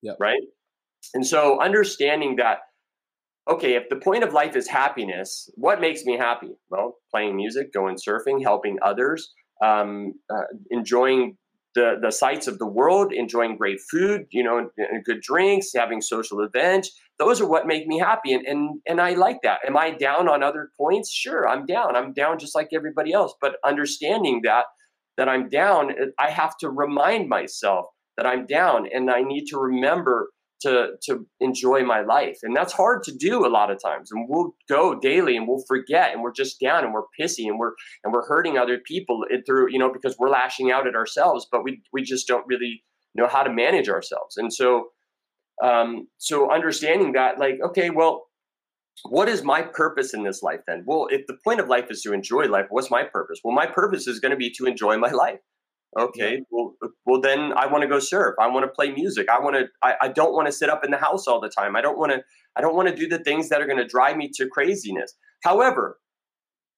Yep. 0.03 0.16
Right. 0.20 0.42
And 1.14 1.27
so 1.27 1.61
understanding 1.61 2.37
that, 2.37 2.59
okay, 3.51 3.75
if 3.75 3.88
the 3.88 3.96
point 3.96 4.22
of 4.22 4.33
life 4.33 4.55
is 4.55 4.68
happiness, 4.68 5.51
what 5.57 5.81
makes 5.81 6.05
me 6.05 6.16
happy? 6.16 6.51
Well, 6.70 6.96
playing 7.11 7.37
music, 7.37 7.72
going 7.72 7.96
surfing, 7.96 8.42
helping 8.42 8.79
others, 8.83 9.33
um, 9.62 10.12
uh, 10.33 10.44
enjoying 10.70 11.37
the 11.74 11.98
the 12.00 12.11
sights 12.11 12.46
of 12.46 12.58
the 12.58 12.66
world, 12.66 13.12
enjoying 13.12 13.56
great 13.56 13.80
food, 13.90 14.26
you 14.30 14.42
know, 14.42 14.70
and 14.76 15.04
good 15.04 15.20
drinks, 15.20 15.70
having 15.74 16.00
social 16.00 16.40
events. 16.40 16.90
Those 17.18 17.40
are 17.40 17.48
what 17.48 17.66
make 17.66 17.87
me 17.87 17.98
happy, 17.98 18.32
and 18.32 18.46
and 18.46 18.80
and 18.87 19.00
I 19.00 19.14
like 19.14 19.38
that. 19.42 19.61
Am 19.66 19.76
I 19.76 19.90
down 19.90 20.28
on 20.28 20.42
other 20.42 20.70
points? 20.76 21.12
Sure, 21.12 21.48
I'm 21.48 21.66
down. 21.66 21.96
I'm 21.96 22.12
down 22.12 22.38
just 22.38 22.54
like 22.54 22.68
everybody 22.74 23.12
else. 23.12 23.35
But 23.40 23.56
understanding 23.64 24.40
that 24.44 24.66
that 25.16 25.28
I'm 25.28 25.48
down, 25.48 25.92
I 26.18 26.30
have 26.30 26.56
to 26.58 26.70
remind 26.70 27.28
myself 27.28 27.87
that 28.16 28.26
I'm 28.26 28.46
down, 28.46 28.87
and 28.92 29.11
I 29.11 29.22
need 29.22 29.46
to 29.46 29.58
remember 29.58 30.30
to 30.62 30.92
to 31.03 31.27
enjoy 31.40 31.85
my 31.85 32.01
life. 32.01 32.38
And 32.42 32.57
that's 32.57 32.72
hard 32.72 33.03
to 33.05 33.12
do 33.12 33.46
a 33.46 33.48
lot 33.48 33.70
of 33.70 33.83
times. 33.83 34.11
And 34.11 34.27
we'll 34.29 34.55
go 34.68 34.98
daily 34.98 35.37
and 35.37 35.46
we'll 35.46 35.64
forget 35.66 36.12
and 36.12 36.22
we're 36.22 36.33
just 36.33 36.61
down 36.61 36.85
and 36.85 36.92
we're 36.92 37.03
pissy 37.18 37.46
and 37.46 37.59
we're 37.59 37.72
and 38.05 38.12
we're 38.12 38.27
hurting 38.27 38.59
other 38.59 38.79
people 38.79 39.25
through 39.46 39.70
you 39.70 39.79
know 39.79 39.92
because 39.92 40.16
we're 40.18 40.31
lashing 40.31 40.70
out 40.70 40.87
at 40.87 40.94
ourselves 40.94 41.46
but 41.51 41.64
we 41.64 41.83
we 41.92 42.03
just 42.03 42.27
don't 42.27 42.46
really 42.46 42.83
know 43.14 43.27
how 43.27 43.42
to 43.42 43.53
manage 43.53 43.88
ourselves. 43.88 44.37
And 44.37 44.53
so 44.53 44.88
um 45.62 46.09
so 46.18 46.51
understanding 46.51 47.12
that 47.12 47.38
like 47.38 47.59
okay 47.62 47.90
well 47.90 48.27
what 49.09 49.29
is 49.29 49.42
my 49.42 49.62
purpose 49.62 50.14
in 50.14 50.22
this 50.22 50.42
life 50.42 50.61
then? 50.66 50.85
Well 50.87 51.09
if 51.11 51.27
the 51.27 51.38
point 51.44 51.61
of 51.61 51.68
life 51.68 51.87
is 51.90 52.03
to 52.03 52.12
enjoy 52.12 52.44
life 52.46 52.66
what's 52.70 52.90
my 52.90 53.05
purpose? 53.05 53.40
Well 53.44 53.55
my 53.55 53.66
purpose 53.66 54.07
is 54.07 54.20
going 54.20 54.31
to 54.31 54.37
be 54.37 54.51
to 54.59 54.66
enjoy 54.66 54.96
my 54.96 55.11
life 55.25 55.40
Okay, 55.98 56.37
yeah. 56.37 56.40
well, 56.50 56.74
well, 57.05 57.20
then 57.20 57.52
I 57.52 57.66
want 57.66 57.83
to 57.83 57.88
go 57.88 57.98
surf. 57.98 58.35
I 58.40 58.46
want 58.46 58.64
to 58.64 58.68
play 58.68 58.90
music. 58.90 59.28
I 59.28 59.38
want 59.38 59.57
to. 59.57 59.66
I, 59.83 59.94
I 60.02 60.09
don't 60.09 60.33
want 60.33 60.46
to 60.46 60.52
sit 60.52 60.70
up 60.70 60.85
in 60.85 60.90
the 60.90 60.96
house 60.96 61.26
all 61.26 61.40
the 61.40 61.50
time. 61.50 61.76
I 61.76 61.83
don't 61.83 61.98
want 61.98 62.12
to. 62.12 62.22
I 62.57 62.62
don't 62.62 62.74
want 62.74 62.88
to 62.88 62.96
do 62.96 63.07
the 63.07 63.22
things 63.22 63.50
that 63.50 63.61
are 63.61 63.66
going 63.66 63.78
to 63.78 63.87
drive 63.87 64.16
me 64.16 64.31
to 64.37 64.48
craziness. 64.48 65.14
However, 65.42 65.98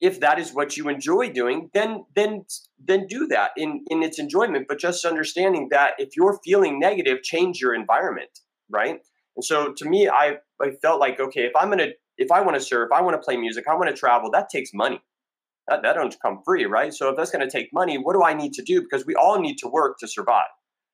if 0.01 0.19
that 0.21 0.41
is 0.41 0.53
what 0.53 0.77
you 0.77 0.89
enjoy 0.89 1.31
doing, 1.31 1.71
then 1.75 2.05
then 2.17 2.45
then 2.83 3.07
do 3.07 3.29
that 3.29 3.53
in 3.57 3.85
in 3.89 4.03
its 4.03 4.19
enjoyment. 4.19 4.67
But 4.69 4.81
just 4.81 5.05
understanding 5.05 5.69
that 5.71 5.95
if 5.99 6.17
you're 6.17 6.41
feeling 6.45 6.81
negative, 6.81 7.23
change 7.23 7.61
your 7.61 7.73
environment, 7.73 8.41
right? 8.69 8.99
And 9.37 9.45
so 9.45 9.73
to 9.73 9.85
me, 9.89 10.09
I 10.09 10.39
I 10.61 10.73
felt 10.83 10.99
like 10.99 11.21
okay, 11.21 11.43
if 11.43 11.53
I'm 11.57 11.71
gonna 11.71 11.91
if 12.19 12.33
I 12.33 12.41
want 12.41 12.57
to 12.57 12.61
surf, 12.61 12.91
I 12.93 13.01
want 13.01 13.15
to 13.15 13.25
play 13.25 13.37
music, 13.37 13.67
I 13.69 13.75
want 13.75 13.91
to 13.91 13.97
travel, 13.97 14.31
that 14.33 14.49
takes 14.49 14.71
money 14.75 15.01
that, 15.69 15.83
that 15.83 15.95
don't 15.95 16.15
come 16.21 16.41
free, 16.45 16.65
right? 16.67 16.93
So 16.93 17.09
if 17.11 17.17
that's 17.17 17.31
going 17.31 17.47
to 17.47 17.51
take 17.51 17.71
money, 17.73 17.97
what 17.97 18.15
do 18.15 18.23
I 18.23 18.35
need 18.35 18.53
to 18.55 18.63
do? 18.63 18.83
Because 18.83 19.07
we 19.07 19.15
all 19.15 19.41
need 19.41 19.57
to 19.59 19.69
work 19.69 19.99
to 20.01 20.09
survive, 20.09 20.45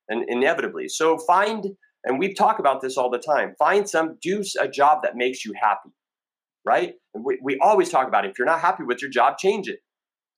and 0.09 0.25
inevitably. 0.29 0.89
So 0.89 1.19
find, 1.19 1.67
and 2.05 2.19
we 2.19 2.35
talk 2.35 2.59
about 2.59 2.81
this 2.81 2.97
all 2.97 3.11
the 3.11 3.19
time. 3.19 3.55
Find 3.59 3.89
some, 3.89 4.19
do 4.23 4.43
a 4.61 4.69
job 4.69 5.01
that 5.03 5.17
makes 5.17 5.45
you 5.45 5.53
happy, 5.61 5.91
right? 6.65 6.95
And 7.15 7.25
we, 7.25 7.39
we 7.43 7.59
always 7.61 7.91
talk 7.91 8.07
about 8.07 8.25
it. 8.25 8.31
if 8.31 8.39
you're 8.39 8.47
not 8.47 8.61
happy 8.61 8.85
with 8.85 9.03
your 9.03 9.11
job, 9.11 9.39
change 9.39 9.69
it, 9.69 9.81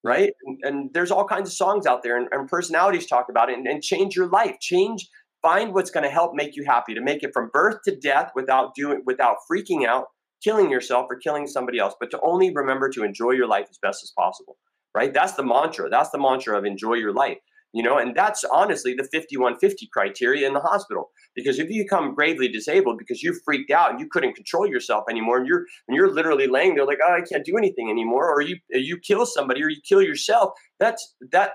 right? 0.03 0.33
And, 0.45 0.59
and 0.62 0.90
there's 0.95 1.11
all 1.11 1.27
kinds 1.27 1.49
of 1.51 1.55
songs 1.55 1.87
out 1.87 2.03
there, 2.03 2.16
and, 2.16 2.29
and 2.33 2.49
personalities 2.49 3.07
talk 3.07 3.27
about 3.29 3.51
it, 3.51 3.59
and, 3.59 3.66
and 3.66 3.83
change 3.83 4.16
your 4.16 4.29
life. 4.29 4.57
Change, 4.61 5.09
find 5.42 5.75
what's 5.75 5.90
going 5.90 6.05
to 6.05 6.11
help 6.11 6.33
make 6.35 6.57
you 6.57 6.64
happy 6.64 6.95
to 6.95 7.03
make 7.03 7.23
it 7.23 7.33
from 7.35 7.51
birth 7.53 7.79
to 7.85 7.95
death 7.97 8.31
without 8.35 8.75
doing, 8.75 9.03
without 9.05 9.37
freaking 9.51 9.87
out 9.87 10.07
killing 10.42 10.70
yourself 10.70 11.07
or 11.11 11.16
killing 11.16 11.46
somebody 11.46 11.78
else, 11.78 11.94
but 11.98 12.11
to 12.11 12.20
only 12.22 12.52
remember 12.55 12.88
to 12.90 13.05
enjoy 13.05 13.33
your 13.33 13.46
life 13.46 13.66
as 13.70 13.78
best 13.78 14.02
as 14.02 14.12
possible, 14.16 14.57
right? 14.94 15.12
That's 15.12 15.35
the 15.35 15.44
mantra. 15.44 15.88
That's 15.88 16.11
the 16.11 16.18
mantra 16.18 16.59
of 16.59 16.64
enjoy 16.64 16.94
your 16.94 17.12
life, 17.12 17.38
you 17.73 17.83
know, 17.83 17.98
and 17.98 18.14
that's 18.14 18.44
honestly 18.44 18.94
the 18.94 19.04
5150 19.04 19.88
criteria 19.92 20.46
in 20.46 20.54
the 20.54 20.60
hospital. 20.60 21.10
Because 21.35 21.58
if 21.58 21.71
you 21.71 21.85
become 21.85 22.14
gravely 22.14 22.48
disabled 22.48 22.98
because 22.98 23.23
you 23.23 23.38
freaked 23.44 23.71
out 23.71 23.90
and 23.90 24.00
you 24.00 24.08
couldn't 24.10 24.35
control 24.35 24.67
yourself 24.67 25.04
anymore, 25.08 25.38
and 25.38 25.46
you're 25.46 25.64
and 25.88 25.96
you're 25.96 26.12
literally 26.12 26.46
laying 26.46 26.75
there 26.75 26.87
like, 26.87 26.98
oh, 27.02 27.14
I 27.14 27.23
can't 27.23 27.44
do 27.44 27.56
anything 27.56 27.90
anymore, 27.90 28.31
or 28.31 28.42
you 28.42 28.56
you 28.69 28.98
kill 28.98 29.25
somebody 29.25 29.62
or 29.62 29.71
you 29.71 29.81
kill 29.88 30.02
yourself, 30.02 30.50
that's 30.79 31.14
that 31.31 31.52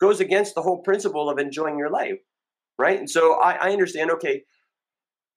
goes 0.00 0.20
against 0.20 0.54
the 0.54 0.62
whole 0.62 0.78
principle 0.78 1.28
of 1.28 1.38
enjoying 1.38 1.78
your 1.78 1.90
life, 1.90 2.18
right? 2.78 2.98
And 2.98 3.10
so 3.10 3.40
I, 3.40 3.52
I 3.52 3.72
understand. 3.72 4.10
Okay, 4.12 4.44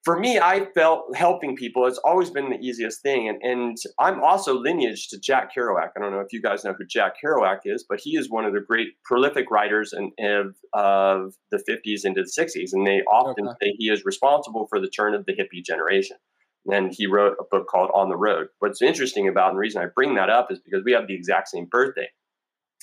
for 0.04 0.20
me, 0.20 0.38
I 0.38 0.66
felt 0.76 1.16
helping 1.16 1.56
people 1.56 1.86
has 1.86 1.98
always 2.00 2.30
been 2.30 2.50
the 2.50 2.60
easiest 2.60 3.02
thing. 3.02 3.30
And, 3.30 3.42
and 3.42 3.78
I'm 4.00 4.22
also 4.22 4.54
lineage 4.60 5.08
to 5.10 5.20
Jack 5.20 5.52
Kerouac. 5.56 5.92
I 5.96 6.00
don't 6.00 6.12
know 6.12 6.20
if 6.20 6.34
you 6.34 6.42
guys 6.42 6.66
know 6.66 6.74
who 6.78 6.86
Jack 6.86 7.14
Kerouac 7.24 7.60
is, 7.64 7.86
but 7.88 8.02
he 8.02 8.18
is 8.18 8.30
one 8.30 8.44
of 8.44 8.54
the 8.54 8.60
great 8.60 8.90
prolific 9.06 9.50
writers 9.50 9.94
in, 9.94 10.12
of, 10.20 10.56
of 10.74 11.36
the 11.52 11.64
50s 11.70 12.04
into 12.04 12.22
the 12.22 12.44
60s. 12.44 12.74
And 12.74 12.86
they 12.86 13.02
often 13.04 13.48
okay. 13.48 13.56
say 13.62 13.76
he 13.78 13.90
is 13.90 14.04
responsible 14.04 14.68
for 14.68 14.82
the 14.82 14.90
turn 14.90 15.14
of 15.14 15.26
the 15.26 15.34
hippie 15.34 15.64
generation. 15.64 16.18
And 16.66 16.94
he 16.94 17.08
wrote 17.08 17.38
a 17.40 17.44
book 17.50 17.68
called 17.68 17.90
On 17.94 18.10
the 18.10 18.18
Road. 18.18 18.48
What's 18.60 18.82
interesting 18.82 19.30
about, 19.30 19.50
and 19.50 19.56
the 19.56 19.62
reason 19.62 19.82
I 19.82 19.88
bring 19.96 20.16
that 20.16 20.30
up 20.30 20.52
is 20.52 20.60
because 20.60 20.84
we 20.84 20.92
have 20.92 21.08
the 21.08 21.16
exact 21.16 21.48
same 21.48 21.68
birthday. 21.72 22.10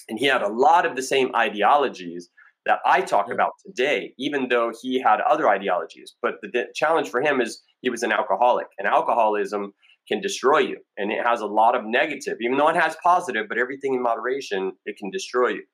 And 0.09 0.19
he 0.19 0.25
had 0.25 0.41
a 0.41 0.49
lot 0.49 0.87
of 0.87 0.97
the 0.97 1.03
same 1.03 1.35
ideologies 1.35 2.31
that 2.67 2.79
I 2.85 3.01
talk 3.01 3.31
about 3.31 3.53
today, 3.65 4.13
even 4.19 4.49
though 4.49 4.73
he 4.81 5.01
had 5.01 5.21
other 5.21 5.49
ideologies. 5.49 6.15
But 6.23 6.35
the 6.43 6.67
challenge 6.75 7.09
for 7.09 7.21
him 7.21 7.41
is 7.41 7.63
he 7.81 7.91
was 7.91 8.03
an 8.03 8.13
alcoholic, 8.13 8.67
and 8.79 8.87
alcoholism 8.87 9.73
can 10.09 10.21
destroy 10.21 10.59
you, 10.59 10.79
and 10.97 11.11
it 11.13 11.25
has 11.25 11.41
a 11.41 11.47
lot 11.47 11.75
of 11.75 11.85
negative, 11.85 12.37
even 12.41 12.59
though 12.59 12.69
it 12.69 12.77
has 12.77 12.97
positive. 13.03 13.47
But 13.49 13.59
everything 13.59 13.95
in 13.95 14.03
moderation, 14.03 14.73
it 14.85 14.97
can 14.99 15.11
destroy 15.11 15.49
you. 15.49 15.65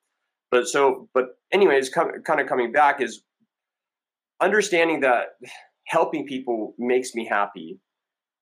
But 0.50 0.68
so, 0.68 1.08
but 1.12 1.26
anyways, 1.52 1.88
com- 1.88 2.22
kind 2.24 2.40
of 2.40 2.46
coming 2.46 2.72
back 2.72 3.00
is 3.00 3.22
understanding 4.40 5.00
that 5.00 5.26
helping 5.88 6.26
people 6.26 6.74
makes 6.78 7.14
me 7.14 7.26
happy 7.26 7.78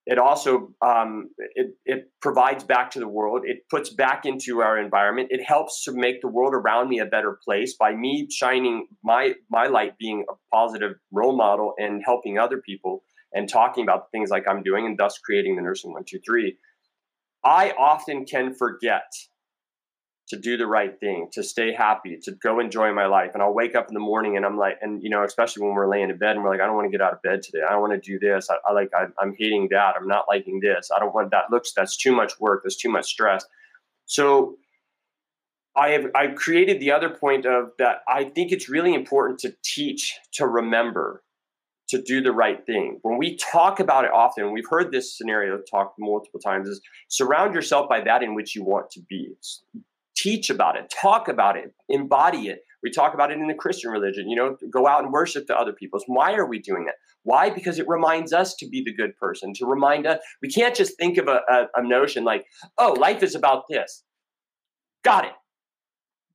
it 0.06 0.18
also 0.18 0.74
um, 0.82 1.30
it, 1.38 1.74
it 1.86 2.10
provides 2.20 2.64
back 2.64 2.90
to 2.92 2.98
the 2.98 3.08
world. 3.08 3.42
It 3.44 3.68
puts 3.70 3.90
back 3.90 4.26
into 4.26 4.60
our 4.60 4.78
environment. 4.78 5.28
It 5.30 5.42
helps 5.42 5.84
to 5.84 5.92
make 5.92 6.20
the 6.20 6.28
world 6.28 6.52
around 6.54 6.88
me 6.88 6.98
a 6.98 7.06
better 7.06 7.38
place 7.44 7.74
by 7.74 7.94
me 7.94 8.28
shining 8.30 8.86
my 9.02 9.34
my 9.50 9.66
light 9.66 9.96
being 9.98 10.24
a 10.28 10.34
positive 10.54 10.92
role 11.10 11.36
model 11.36 11.74
and 11.78 12.02
helping 12.04 12.38
other 12.38 12.58
people 12.58 13.02
and 13.34 13.48
talking 13.48 13.82
about 13.82 14.10
things 14.12 14.30
like 14.30 14.44
i'm 14.48 14.62
doing 14.62 14.86
and 14.86 14.96
thus 14.96 15.18
creating 15.18 15.56
the 15.56 15.62
nursing 15.62 15.90
123 15.90 16.56
i 17.44 17.72
often 17.78 18.24
can 18.24 18.54
forget 18.54 19.12
to 20.28 20.38
do 20.38 20.56
the 20.56 20.66
right 20.66 20.98
thing, 20.98 21.28
to 21.32 21.42
stay 21.42 21.72
happy, 21.72 22.18
to 22.22 22.32
go 22.32 22.58
enjoy 22.58 22.92
my 22.92 23.06
life. 23.06 23.32
And 23.34 23.42
I'll 23.42 23.52
wake 23.52 23.74
up 23.74 23.88
in 23.88 23.94
the 23.94 24.00
morning 24.00 24.36
and 24.36 24.46
I'm 24.46 24.56
like, 24.56 24.78
and 24.80 25.02
you 25.02 25.10
know, 25.10 25.22
especially 25.22 25.64
when 25.64 25.74
we're 25.74 25.90
laying 25.90 26.08
in 26.08 26.16
bed 26.16 26.36
and 26.36 26.42
we're 26.42 26.50
like, 26.50 26.60
I 26.60 26.66
don't 26.66 26.76
want 26.76 26.86
to 26.86 26.90
get 26.90 27.02
out 27.02 27.12
of 27.12 27.20
bed 27.22 27.42
today. 27.42 27.60
I 27.66 27.72
don't 27.72 27.82
want 27.82 27.92
to 27.92 28.00
do 28.00 28.18
this. 28.18 28.48
I, 28.50 28.56
I 28.66 28.72
like, 28.72 28.90
I, 28.94 29.04
I'm 29.20 29.34
hating 29.38 29.68
that. 29.70 29.94
I'm 30.00 30.08
not 30.08 30.24
liking 30.28 30.60
this. 30.60 30.90
I 30.94 30.98
don't 30.98 31.14
want 31.14 31.30
that 31.32 31.50
looks. 31.50 31.72
That's 31.74 31.96
too 31.96 32.14
much 32.14 32.40
work. 32.40 32.62
That's 32.64 32.76
too 32.76 32.90
much 32.90 33.06
stress. 33.06 33.44
So 34.06 34.56
I 35.76 35.90
have 35.90 36.06
I've 36.14 36.36
created 36.36 36.80
the 36.80 36.92
other 36.92 37.10
point 37.10 37.46
of 37.46 37.70
that. 37.78 37.98
I 38.08 38.24
think 38.24 38.52
it's 38.52 38.68
really 38.68 38.94
important 38.94 39.40
to 39.40 39.54
teach 39.62 40.14
to 40.34 40.46
remember 40.46 41.22
to 41.88 42.00
do 42.00 42.22
the 42.22 42.32
right 42.32 42.64
thing. 42.64 42.98
When 43.02 43.18
we 43.18 43.36
talk 43.36 43.78
about 43.80 44.04
it 44.04 44.10
often, 44.10 44.52
we've 44.52 44.68
heard 44.70 44.90
this 44.90 45.16
scenario 45.16 45.58
talked 45.58 45.98
multiple 45.98 46.40
times 46.40 46.68
is 46.68 46.80
surround 47.08 47.54
yourself 47.54 47.88
by 47.88 48.00
that 48.02 48.22
in 48.22 48.34
which 48.34 48.54
you 48.54 48.64
want 48.64 48.90
to 48.92 49.00
be 49.00 49.34
teach 50.16 50.50
about 50.50 50.76
it, 50.76 50.92
talk 51.00 51.28
about 51.28 51.56
it, 51.56 51.72
embody 51.88 52.48
it. 52.48 52.60
We 52.82 52.90
talk 52.90 53.14
about 53.14 53.30
it 53.30 53.38
in 53.38 53.46
the 53.46 53.54
Christian 53.54 53.90
religion, 53.90 54.28
you 54.28 54.36
know, 54.36 54.56
go 54.70 54.86
out 54.86 55.02
and 55.02 55.12
worship 55.12 55.46
to 55.46 55.56
other 55.56 55.72
people's. 55.72 56.04
Why 56.06 56.34
are 56.34 56.46
we 56.46 56.58
doing 56.58 56.84
that? 56.84 56.96
Why? 57.22 57.48
Because 57.50 57.78
it 57.78 57.88
reminds 57.88 58.32
us 58.32 58.54
to 58.56 58.68
be 58.68 58.82
the 58.84 58.94
good 58.94 59.16
person, 59.16 59.54
to 59.54 59.66
remind 59.66 60.06
us. 60.06 60.18
We 60.42 60.48
can't 60.48 60.74
just 60.74 60.98
think 60.98 61.16
of 61.16 61.26
a, 61.26 61.40
a, 61.48 61.66
a 61.76 61.82
notion 61.82 62.24
like, 62.24 62.44
oh, 62.76 62.92
life 62.92 63.22
is 63.22 63.34
about 63.34 63.64
this. 63.70 64.04
Got 65.02 65.24
it. 65.24 65.32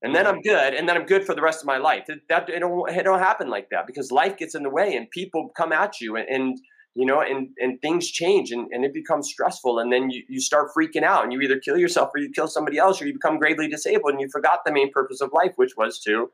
And 0.02 0.16
then 0.16 0.26
I'm 0.26 0.42
good, 0.42 0.74
and 0.74 0.88
then 0.88 0.96
I'm 0.96 1.06
good 1.06 1.26
for 1.26 1.36
the 1.36 1.42
rest 1.42 1.60
of 1.60 1.66
my 1.66 1.78
life. 1.78 2.06
That 2.08 2.50
it 2.50 2.60
don't, 2.62 2.90
it 2.90 3.04
don't 3.04 3.20
happen 3.20 3.50
like 3.50 3.68
that 3.72 3.86
because 3.86 4.12
life 4.12 4.38
gets 4.38 4.56
in 4.56 4.64
the 4.64 4.70
way, 4.70 4.96
and 4.96 5.12
people 5.12 5.52
come 5.58 5.74
at 5.74 6.00
you, 6.00 6.16
and, 6.16 6.28
and 6.30 6.58
you 6.96 7.06
know, 7.06 7.22
and, 7.22 7.50
and 7.60 7.82
things 7.82 8.10
change 8.10 8.52
and, 8.52 8.68
and 8.72 8.84
it 8.84 8.94
becomes 8.94 9.30
stressful. 9.30 9.80
And 9.80 9.92
then 9.92 10.10
you, 10.10 10.24
you 10.28 10.42
start 10.42 10.70
freaking 10.76 11.04
out 11.04 11.24
and 11.24 11.32
you 11.32 11.40
either 11.42 11.60
kill 11.60 11.78
yourself 11.78 12.10
or 12.14 12.20
you 12.20 12.30
kill 12.32 12.48
somebody 12.48 12.78
else 12.78 13.02
or 13.02 13.08
you 13.08 13.14
become 13.14 13.38
gravely 13.38 13.68
disabled 13.68 14.14
and 14.14 14.22
you 14.22 14.28
forgot 14.30 14.60
the 14.66 14.72
main 14.72 14.92
purpose 14.92 15.22
of 15.22 15.32
life, 15.34 15.54
which 15.56 15.78
was 15.78 16.00
to 16.00 16.32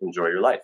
enjoy 0.00 0.26
your 0.26 0.40
life. 0.40 0.60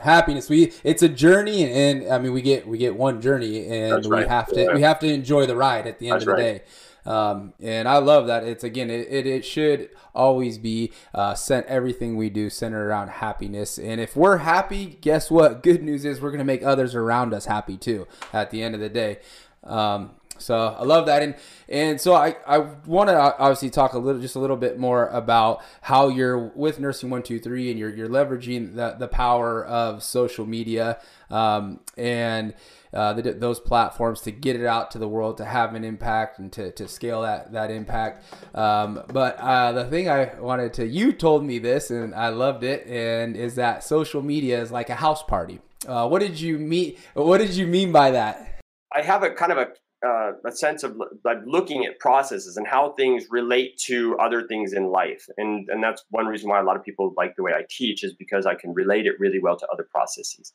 Happiness. 0.00 0.48
We 0.48 0.72
it's 0.84 1.02
a 1.02 1.08
journey 1.08 1.64
and 1.64 2.08
I 2.12 2.18
mean 2.18 2.32
we 2.32 2.40
get 2.40 2.68
we 2.68 2.78
get 2.78 2.96
one 2.96 3.20
journey 3.20 3.66
and 3.66 4.06
we 4.06 4.24
have 4.26 4.46
to 4.48 4.62
yeah. 4.62 4.74
we 4.74 4.82
have 4.82 5.00
to 5.00 5.08
enjoy 5.08 5.46
the 5.46 5.56
ride 5.56 5.86
at 5.88 5.98
the 5.98 6.08
end 6.08 6.14
That's 6.14 6.22
of 6.22 6.26
the 6.26 6.32
right. 6.34 6.58
day. 6.58 6.62
Um, 7.08 7.54
and 7.58 7.88
I 7.88 7.98
love 7.98 8.26
that. 8.26 8.44
It's 8.44 8.62
again, 8.62 8.90
it, 8.90 9.08
it, 9.08 9.26
it 9.26 9.44
should 9.44 9.88
always 10.14 10.58
be 10.58 10.92
uh, 11.14 11.34
sent 11.34 11.64
everything 11.66 12.18
we 12.18 12.28
do 12.28 12.50
centered 12.50 12.86
around 12.86 13.08
happiness. 13.08 13.78
And 13.78 13.98
if 13.98 14.14
we're 14.14 14.38
happy, 14.38 14.98
guess 15.00 15.30
what? 15.30 15.62
Good 15.62 15.82
news 15.82 16.04
is 16.04 16.20
we're 16.20 16.30
going 16.30 16.38
to 16.38 16.44
make 16.44 16.62
others 16.62 16.94
around 16.94 17.32
us 17.32 17.46
happy 17.46 17.78
too 17.78 18.06
at 18.34 18.50
the 18.50 18.62
end 18.62 18.74
of 18.74 18.82
the 18.82 18.90
day. 18.90 19.20
Um, 19.64 20.10
so 20.36 20.76
I 20.78 20.84
love 20.84 21.06
that, 21.06 21.22
and 21.22 21.34
and 21.68 22.00
so 22.00 22.14
I, 22.14 22.36
I 22.46 22.58
want 22.58 23.08
to 23.08 23.18
obviously 23.18 23.70
talk 23.70 23.94
a 23.94 23.98
little 23.98 24.20
just 24.20 24.36
a 24.36 24.38
little 24.38 24.56
bit 24.56 24.78
more 24.78 25.08
about 25.08 25.62
how 25.80 26.08
you're 26.08 26.38
with 26.38 26.78
nursing 26.78 27.10
one 27.10 27.22
two 27.24 27.40
three, 27.40 27.70
and 27.70 27.78
you're 27.78 27.90
you're 27.90 28.08
leveraging 28.08 28.76
the 28.76 28.94
the 28.98 29.08
power 29.08 29.64
of 29.64 30.02
social 30.04 30.46
media, 30.46 31.00
um, 31.28 31.80
and 31.96 32.54
uh, 32.92 33.12
the, 33.12 33.32
those 33.32 33.60
platforms 33.60 34.20
to 34.22 34.30
get 34.30 34.56
it 34.56 34.66
out 34.66 34.90
to 34.92 34.98
the 34.98 35.08
world 35.08 35.36
to 35.38 35.44
have 35.44 35.74
an 35.74 35.84
impact 35.84 36.38
and 36.38 36.52
to, 36.52 36.72
to 36.72 36.88
scale 36.88 37.22
that 37.22 37.52
that 37.52 37.70
impact. 37.70 38.24
Um, 38.54 39.02
but 39.08 39.38
uh, 39.38 39.72
the 39.72 39.84
thing 39.84 40.08
I 40.08 40.38
wanted 40.40 40.72
to 40.74 40.86
you 40.86 41.12
told 41.12 41.44
me 41.44 41.58
this 41.58 41.90
and 41.90 42.14
I 42.14 42.28
loved 42.30 42.64
it 42.64 42.86
and 42.86 43.36
is 43.36 43.54
that 43.56 43.84
social 43.84 44.22
media 44.22 44.60
is 44.60 44.70
like 44.70 44.90
a 44.90 44.94
house 44.94 45.22
party. 45.22 45.60
Uh, 45.86 46.08
what 46.08 46.20
did 46.20 46.40
you 46.40 46.58
mean? 46.58 46.96
What 47.14 47.38
did 47.38 47.54
you 47.54 47.66
mean 47.66 47.92
by 47.92 48.10
that? 48.12 48.60
I 48.94 49.02
have 49.02 49.22
a 49.22 49.30
kind 49.30 49.52
of 49.52 49.58
a 49.58 49.68
uh, 50.06 50.32
a 50.46 50.52
sense 50.52 50.84
of 50.84 50.96
like 51.24 51.38
looking 51.44 51.84
at 51.84 51.98
processes 51.98 52.56
and 52.56 52.66
how 52.66 52.92
things 52.92 53.26
relate 53.30 53.76
to 53.86 54.16
other 54.18 54.46
things 54.46 54.72
in 54.72 54.86
life, 54.86 55.26
and 55.36 55.68
and 55.68 55.82
that's 55.82 56.04
one 56.10 56.26
reason 56.26 56.48
why 56.48 56.60
a 56.60 56.62
lot 56.62 56.76
of 56.76 56.84
people 56.84 57.12
like 57.16 57.34
the 57.36 57.42
way 57.42 57.52
I 57.52 57.64
teach 57.68 58.04
is 58.04 58.14
because 58.14 58.46
I 58.46 58.54
can 58.54 58.72
relate 58.74 59.06
it 59.06 59.18
really 59.18 59.40
well 59.40 59.56
to 59.56 59.66
other 59.72 59.88
processes. 59.90 60.52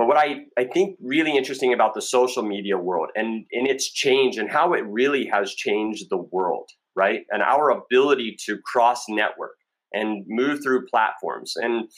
But 0.00 0.06
what 0.06 0.16
I, 0.16 0.46
I 0.58 0.64
think 0.64 0.96
really 1.02 1.36
interesting 1.36 1.74
about 1.74 1.92
the 1.92 2.00
social 2.00 2.42
media 2.42 2.78
world 2.78 3.10
and 3.14 3.44
in 3.50 3.66
its 3.66 3.92
change 3.92 4.38
and 4.38 4.50
how 4.50 4.72
it 4.72 4.82
really 4.86 5.26
has 5.26 5.54
changed 5.54 6.06
the 6.08 6.16
world, 6.16 6.70
right? 6.96 7.20
And 7.28 7.42
our 7.42 7.68
ability 7.68 8.36
to 8.46 8.56
cross 8.64 9.04
network 9.10 9.56
and 9.92 10.24
move 10.26 10.62
through 10.62 10.86
platforms. 10.86 11.52
And 11.54 11.90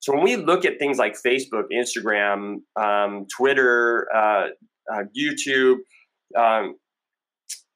so 0.00 0.12
when 0.14 0.22
we 0.22 0.36
look 0.36 0.66
at 0.66 0.78
things 0.78 0.98
like 0.98 1.14
Facebook, 1.14 1.62
Instagram, 1.72 2.56
um, 2.78 3.24
Twitter, 3.34 4.06
uh, 4.14 4.48
uh, 4.92 5.04
YouTube, 5.18 5.76
um, 6.36 6.74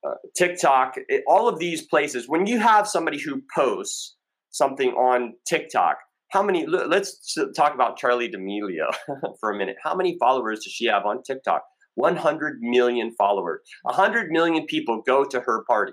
uh, 0.07 0.17
TikTok, 0.37 0.97
it, 1.09 1.25
all 1.27 1.49
of 1.49 1.59
these 1.59 1.87
places, 1.87 2.29
when 2.29 2.47
you 2.47 2.59
have 2.59 2.87
somebody 2.87 3.19
who 3.19 3.41
posts 3.57 4.15
something 4.51 4.91
on 4.91 5.37
TikTok, 5.49 5.97
how 6.31 6.43
many 6.43 6.67
let's 6.67 7.37
talk 7.57 7.75
about 7.75 7.99
Charli 7.99 8.31
D'Amelio 8.31 8.91
for 9.41 9.51
a 9.51 9.57
minute. 9.57 9.77
How 9.83 9.95
many 9.95 10.17
followers 10.19 10.61
does 10.65 10.73
she 10.73 10.87
have 10.87 11.05
on 11.05 11.23
tiktok? 11.23 11.63
100 11.97 12.59
million 12.61 13.13
followers. 13.19 13.61
100 13.83 14.31
million 14.31 14.65
people 14.67 15.03
go 15.05 15.25
to 15.25 15.41
her 15.41 15.65
party. 15.65 15.93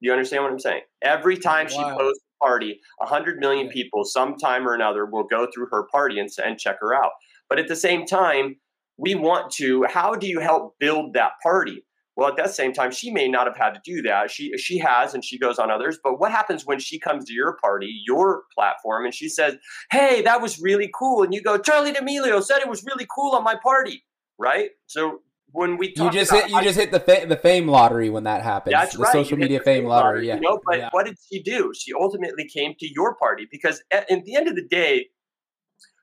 You 0.00 0.12
understand 0.12 0.44
what 0.44 0.52
i'm 0.52 0.58
saying? 0.58 0.82
Every 1.02 1.36
time 1.36 1.66
wow. 1.66 1.90
she 1.90 1.98
posts 1.98 2.22
a 2.40 2.44
party 2.44 2.80
100 2.98 3.38
million 3.38 3.66
yeah. 3.66 3.72
people 3.72 4.04
sometime 4.04 4.66
or 4.66 4.74
another 4.74 5.04
will 5.04 5.24
go 5.24 5.46
through 5.52 5.66
her 5.70 5.86
party 5.92 6.18
and, 6.18 6.30
and 6.44 6.58
check 6.58 6.76
her 6.80 6.94
out. 6.94 7.10
But 7.48 7.58
at 7.58 7.68
the 7.68 7.76
same 7.76 8.06
time 8.06 8.56
we 8.96 9.14
want 9.14 9.50
to 9.52 9.84
how 9.88 10.14
do 10.14 10.26
you 10.26 10.40
help 10.40 10.76
build 10.78 11.14
that 11.14 11.32
party 11.42 11.84
well, 12.16 12.28
at 12.28 12.36
that 12.36 12.50
same 12.50 12.72
time, 12.72 12.90
she 12.90 13.10
may 13.10 13.28
not 13.28 13.46
have 13.46 13.56
had 13.56 13.70
to 13.74 13.80
do 13.84 14.02
that. 14.02 14.30
She 14.30 14.56
she 14.58 14.78
has, 14.78 15.14
and 15.14 15.24
she 15.24 15.38
goes 15.38 15.58
on 15.58 15.70
others. 15.70 15.98
But 16.02 16.20
what 16.20 16.32
happens 16.32 16.66
when 16.66 16.78
she 16.78 16.98
comes 16.98 17.24
to 17.26 17.32
your 17.32 17.56
party, 17.62 18.02
your 18.06 18.42
platform, 18.54 19.04
and 19.04 19.14
she 19.14 19.28
says, 19.28 19.56
"Hey, 19.90 20.22
that 20.22 20.42
was 20.42 20.60
really 20.60 20.90
cool," 20.94 21.22
and 21.22 21.32
you 21.32 21.42
go, 21.42 21.58
"Charli 21.58 21.94
D'Amelio 21.94 22.42
said 22.42 22.58
it 22.58 22.68
was 22.68 22.84
really 22.84 23.06
cool 23.14 23.34
on 23.34 23.44
my 23.44 23.54
party," 23.54 24.04
right? 24.38 24.70
So 24.86 25.20
when 25.52 25.76
we 25.76 25.92
you 25.96 26.10
just 26.10 26.30
hit 26.30 26.50
you 26.50 26.62
just 26.62 26.78
hit 26.78 26.92
the 26.92 27.00
fa- 27.00 27.26
the 27.26 27.36
fame 27.36 27.68
lottery 27.68 28.10
when 28.10 28.24
that 28.24 28.42
happens. 28.42 28.72
That's 28.72 28.94
the 28.94 29.02
right. 29.02 29.12
social 29.12 29.38
media 29.38 29.58
fame, 29.58 29.82
fame 29.82 29.84
lottery, 29.86 30.26
lottery. 30.26 30.28
Yeah. 30.28 30.34
You 30.36 30.40
know, 30.40 30.60
but 30.64 30.78
yeah. 30.78 30.88
what 30.92 31.06
did 31.06 31.16
she 31.30 31.42
do? 31.42 31.72
She 31.76 31.92
ultimately 31.92 32.48
came 32.48 32.74
to 32.78 32.92
your 32.92 33.16
party 33.16 33.46
because 33.50 33.82
at, 33.90 34.10
at 34.10 34.24
the 34.24 34.36
end 34.36 34.48
of 34.48 34.54
the 34.54 34.66
day, 34.66 35.06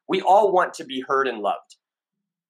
we 0.07 0.21
all 0.21 0.51
want 0.51 0.73
to 0.75 0.85
be 0.85 1.03
heard 1.07 1.27
and 1.27 1.39
loved. 1.39 1.76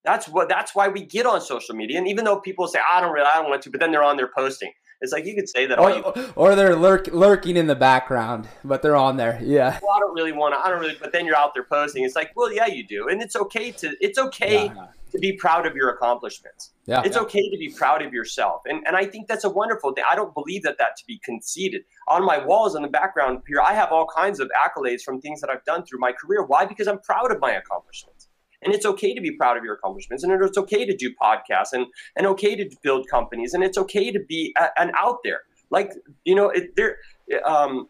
That's 0.04 0.28
what. 0.28 0.48
That's 0.50 0.74
why 0.74 0.88
we 0.88 1.04
get 1.04 1.26
on 1.26 1.42
social 1.42 1.76
media. 1.76 1.98
And 1.98 2.08
even 2.08 2.24
though 2.26 2.40
people 2.40 2.68
say, 2.68 2.80
"I 2.92 3.02
don't 3.02 3.12
really, 3.12 3.28
I 3.28 3.42
don't 3.42 3.50
want 3.50 3.62
to," 3.64 3.70
but 3.70 3.80
then 3.80 3.92
they're 3.92 4.04
on 4.04 4.18
there 4.18 4.30
posting. 4.36 4.72
It's 5.02 5.12
like 5.12 5.26
you 5.26 5.36
could 5.36 5.48
say 5.48 5.68
that. 5.68 5.80
Or, 5.80 5.92
you, 5.92 6.04
or 6.36 6.56
they're 6.56 6.76
lurk, 6.76 7.08
lurking 7.08 7.56
in 7.56 7.68
the 7.68 7.76
background, 7.76 8.48
but 8.64 8.82
they're 8.82 8.96
on 8.96 9.18
there. 9.18 9.40
Yeah. 9.44 9.80
Well, 9.82 9.92
I 9.96 10.00
don't 10.00 10.14
really 10.16 10.32
want 10.32 10.56
to. 10.56 10.60
I 10.60 10.70
don't 10.70 10.80
really. 10.80 10.98
But 11.00 11.12
then 11.12 11.26
you're 11.26 11.36
out 11.36 11.54
there 11.54 11.64
posting. 11.64 12.04
It's 12.04 12.16
like, 12.16 12.32
well, 12.36 12.52
yeah, 12.52 12.66
you 12.66 12.86
do, 12.86 13.08
and 13.10 13.22
it's 13.22 13.36
okay 13.36 13.72
to. 13.72 13.96
It's 14.02 14.18
okay 14.18 14.66
yeah. 14.66 14.88
to 15.12 15.20
be 15.20 15.34
proud 15.34 15.68
of 15.68 15.76
your 15.76 15.90
accomplishments. 15.90 16.72
Yeah. 16.86 17.04
It's 17.06 17.16
yeah. 17.16 17.22
okay 17.24 17.48
to 17.50 17.58
be 17.58 17.70
proud 17.70 18.02
of 18.02 18.12
yourself, 18.12 18.62
and 18.66 18.84
and 18.88 18.96
I 18.96 19.06
think 19.06 19.28
that's 19.28 19.44
a 19.44 19.50
wonderful 19.50 19.94
thing. 19.94 20.04
I 20.10 20.16
don't 20.16 20.34
believe 20.34 20.64
that 20.64 20.78
that 20.80 20.98
to 20.98 21.06
be 21.06 21.20
conceited. 21.20 21.84
On 22.08 22.26
my 22.26 22.44
walls 22.44 22.76
in 22.76 22.82
the 22.82 22.88
background 22.88 23.42
here, 23.48 23.62
I 23.62 23.74
have 23.74 23.92
all 23.92 24.08
kinds 24.08 24.40
of 24.40 24.50
accolades 24.58 25.02
from 25.02 25.22
things 25.22 25.42
that 25.42 25.50
I've 25.50 25.66
done 25.66 25.86
through 25.86 26.00
my 26.00 26.12
career. 26.12 26.44
Why? 26.44 26.66
Because 26.66 26.88
I'm 26.88 27.00
proud 27.00 27.32
of 27.32 27.40
my 27.40 27.52
accomplishments. 27.52 28.30
And 28.68 28.76
it's 28.76 28.86
okay 28.86 29.14
to 29.14 29.22
be 29.22 29.32
proud 29.32 29.56
of 29.56 29.64
your 29.64 29.76
accomplishments, 29.76 30.26
and 30.26 30.44
it's 30.44 30.58
okay 30.58 30.86
to 30.86 30.94
do 30.94 31.14
podcasts, 31.16 31.72
and 31.72 31.86
and 32.18 32.28
okay 32.28 32.54
to 32.54 32.70
build 32.84 33.08
companies, 33.08 33.54
and 33.54 33.64
it's 33.64 33.78
okay 33.78 34.12
to 34.12 34.20
be 34.20 34.54
a, 34.60 34.68
an 34.78 34.92
out 34.98 35.20
there. 35.24 35.44
Like 35.70 35.94
you 36.26 36.36
know, 36.36 36.50
it, 36.50 36.76
there. 36.76 36.98
Um, 37.46 37.88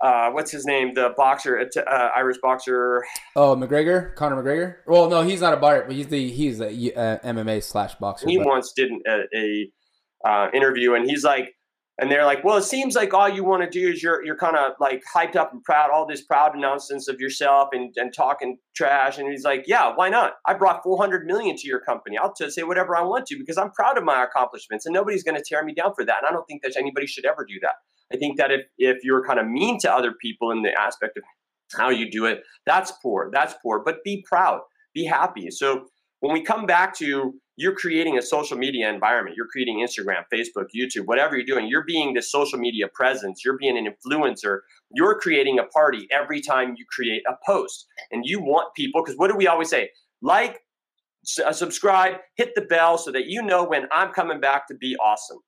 uh, 0.00 0.30
what's 0.30 0.52
his 0.52 0.64
name? 0.64 0.94
The 0.94 1.12
boxer, 1.16 1.58
uh, 1.58 1.80
uh 1.80 2.10
Irish 2.14 2.36
boxer. 2.40 3.04
Oh, 3.34 3.56
McGregor, 3.56 4.14
Conor 4.14 4.40
McGregor. 4.44 4.76
Well, 4.86 5.10
no, 5.10 5.22
he's 5.22 5.40
not 5.40 5.54
a 5.54 5.56
boxer, 5.56 5.86
but 5.88 5.96
he's 5.96 6.06
the 6.06 6.30
he's 6.30 6.60
a 6.60 6.66
uh, 6.66 7.18
MMA 7.32 7.64
slash 7.64 7.96
boxer. 7.96 8.28
He 8.28 8.38
but. 8.38 8.46
once 8.46 8.72
did 8.72 8.92
a, 9.08 9.24
a 9.34 9.72
uh, 10.24 10.50
interview, 10.54 10.94
and 10.94 11.04
he's 11.04 11.24
like, 11.24 11.56
and 11.98 12.10
they're 12.10 12.24
like, 12.24 12.42
well, 12.42 12.56
it 12.56 12.64
seems 12.64 12.96
like 12.96 13.14
all 13.14 13.28
you 13.28 13.44
want 13.44 13.62
to 13.62 13.70
do 13.70 13.88
is 13.92 14.02
you're 14.02 14.24
you're 14.24 14.36
kind 14.36 14.56
of 14.56 14.72
like 14.80 15.02
hyped 15.14 15.36
up 15.36 15.52
and 15.52 15.62
proud, 15.62 15.90
all 15.90 16.06
this 16.06 16.22
proud 16.22 16.52
nonsense 16.56 17.06
of 17.06 17.20
yourself 17.20 17.68
and, 17.72 17.94
and 17.96 18.12
talking 18.12 18.58
trash. 18.74 19.16
And 19.18 19.30
he's 19.30 19.44
like, 19.44 19.64
yeah, 19.66 19.92
why 19.94 20.08
not? 20.08 20.34
I 20.46 20.54
brought 20.54 20.82
400 20.82 21.24
million 21.24 21.56
to 21.56 21.68
your 21.68 21.80
company. 21.80 22.18
I'll 22.18 22.34
just 22.36 22.56
say 22.56 22.64
whatever 22.64 22.96
I 22.96 23.02
want 23.02 23.26
to 23.26 23.38
because 23.38 23.56
I'm 23.56 23.70
proud 23.70 23.96
of 23.96 24.02
my 24.02 24.24
accomplishments 24.24 24.86
and 24.86 24.92
nobody's 24.92 25.22
going 25.22 25.36
to 25.36 25.44
tear 25.46 25.64
me 25.64 25.72
down 25.72 25.94
for 25.94 26.04
that. 26.04 26.18
And 26.18 26.26
I 26.28 26.32
don't 26.32 26.46
think 26.46 26.62
that 26.64 26.76
anybody 26.76 27.06
should 27.06 27.24
ever 27.24 27.44
do 27.44 27.60
that. 27.62 27.74
I 28.12 28.16
think 28.16 28.38
that 28.38 28.50
if 28.50 28.62
if 28.76 29.04
you're 29.04 29.24
kind 29.24 29.38
of 29.38 29.46
mean 29.46 29.78
to 29.80 29.92
other 29.92 30.12
people 30.20 30.50
in 30.50 30.62
the 30.62 30.72
aspect 30.78 31.16
of 31.16 31.22
how 31.76 31.90
you 31.90 32.10
do 32.10 32.26
it, 32.26 32.42
that's 32.66 32.92
poor. 33.02 33.30
That's 33.32 33.54
poor. 33.62 33.82
But 33.84 34.02
be 34.04 34.24
proud, 34.28 34.60
be 34.94 35.04
happy. 35.04 35.50
So 35.50 35.86
when 36.18 36.32
we 36.32 36.42
come 36.42 36.66
back 36.66 36.96
to 36.96 37.34
you're 37.56 37.74
creating 37.74 38.18
a 38.18 38.22
social 38.22 38.56
media 38.56 38.88
environment. 38.92 39.36
You're 39.36 39.46
creating 39.46 39.84
Instagram, 39.86 40.24
Facebook, 40.32 40.66
YouTube, 40.76 41.06
whatever 41.06 41.36
you're 41.36 41.46
doing. 41.46 41.68
You're 41.68 41.84
being 41.84 42.14
the 42.14 42.22
social 42.22 42.58
media 42.58 42.88
presence. 42.92 43.44
You're 43.44 43.56
being 43.58 43.78
an 43.78 43.86
influencer. 43.86 44.60
You're 44.90 45.18
creating 45.20 45.58
a 45.58 45.64
party 45.64 46.08
every 46.10 46.40
time 46.40 46.74
you 46.76 46.84
create 46.90 47.22
a 47.28 47.34
post. 47.46 47.86
And 48.10 48.24
you 48.26 48.40
want 48.40 48.74
people, 48.74 49.02
because 49.02 49.16
what 49.16 49.30
do 49.30 49.36
we 49.36 49.46
always 49.46 49.70
say? 49.70 49.90
Like, 50.20 50.60
uh, 51.44 51.52
subscribe, 51.52 52.16
hit 52.36 52.54
the 52.54 52.62
bell 52.62 52.98
so 52.98 53.12
that 53.12 53.26
you 53.26 53.42
know 53.42 53.64
when 53.64 53.86
I'm 53.92 54.12
coming 54.12 54.40
back 54.40 54.66
to 54.68 54.74
be 54.74 54.96
awesome. 54.96 55.38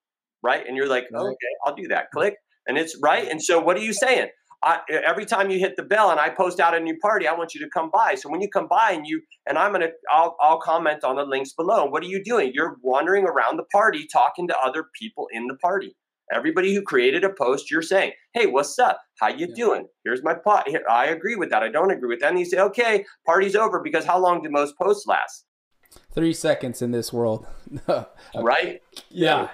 Right. 0.43 0.65
And 0.67 0.77
you're 0.77 0.89
like, 0.89 1.07
okay, 1.13 1.37
I'll 1.65 1.75
do 1.75 1.89
that. 1.89 2.11
Click. 2.13 2.37
And 2.69 2.79
it's 2.79 2.97
right. 3.03 3.29
And 3.29 3.43
so 3.43 3.61
what 3.61 3.77
are 3.77 3.83
you 3.83 3.93
saying? 3.93 4.29
I, 4.67 4.81
every 4.91 5.25
time 5.25 5.49
you 5.49 5.61
hit 5.61 5.77
the 5.77 5.85
bell 5.85 6.11
and 6.11 6.19
I 6.19 6.29
post 6.29 6.59
out 6.59 6.75
a 6.75 6.81
new 6.81 6.99
party, 6.99 7.29
I 7.29 7.33
want 7.33 7.55
you 7.55 7.61
to 7.61 7.71
come 7.71 7.89
by. 7.93 8.17
So 8.17 8.29
when 8.29 8.41
you 8.41 8.49
come 8.51 8.67
by 8.67 8.91
and 8.91 9.07
you 9.07 9.23
and 9.47 9.57
I'm 9.57 9.71
gonna, 9.71 9.91
I'll, 10.11 10.37
I'll 10.41 10.59
comment 10.59 11.05
on 11.05 11.17
the 11.17 11.25
links 11.25 11.53
below. 11.53 11.85
What 11.85 12.03
are 12.03 12.07
you 12.07 12.23
doing? 12.23 12.51
You're 12.53 12.77
wandering 12.83 13.25
around 13.25 13.59
the 13.59 13.65
party, 13.71 14.09
talking 14.13 14.49
to 14.49 14.59
other 14.59 14.87
people 14.99 15.29
in 15.31 15.47
the 15.47 15.55
party. 15.55 15.97
Everybody 16.33 16.75
who 16.75 16.83
created 16.83 17.23
a 17.23 17.31
post, 17.31 17.71
you're 17.71 17.83
saying, 17.83 18.11
"Hey, 18.35 18.47
what's 18.47 18.77
up? 18.81 19.01
How 19.21 19.29
you 19.29 19.47
yeah. 19.49 19.55
doing? 19.55 19.87
Here's 20.05 20.25
my 20.25 20.35
pot. 20.35 20.69
I 20.91 21.07
agree 21.07 21.37
with 21.37 21.51
that. 21.51 21.63
I 21.63 21.69
don't 21.69 21.93
agree 21.93 22.09
with 22.09 22.19
that." 22.19 22.31
And 22.31 22.39
you 22.41 22.45
say, 22.45 22.59
"Okay, 22.59 23.05
party's 23.25 23.55
over." 23.55 23.81
Because 23.81 24.05
how 24.05 24.19
long 24.19 24.43
do 24.43 24.51
most 24.51 24.77
posts 24.77 25.07
last? 25.07 25.45
Three 26.11 26.33
seconds 26.33 26.83
in 26.83 26.91
this 26.91 27.13
world, 27.13 27.47
right? 28.35 28.83
Yeah. 29.09 29.43
Yeah, 29.43 29.49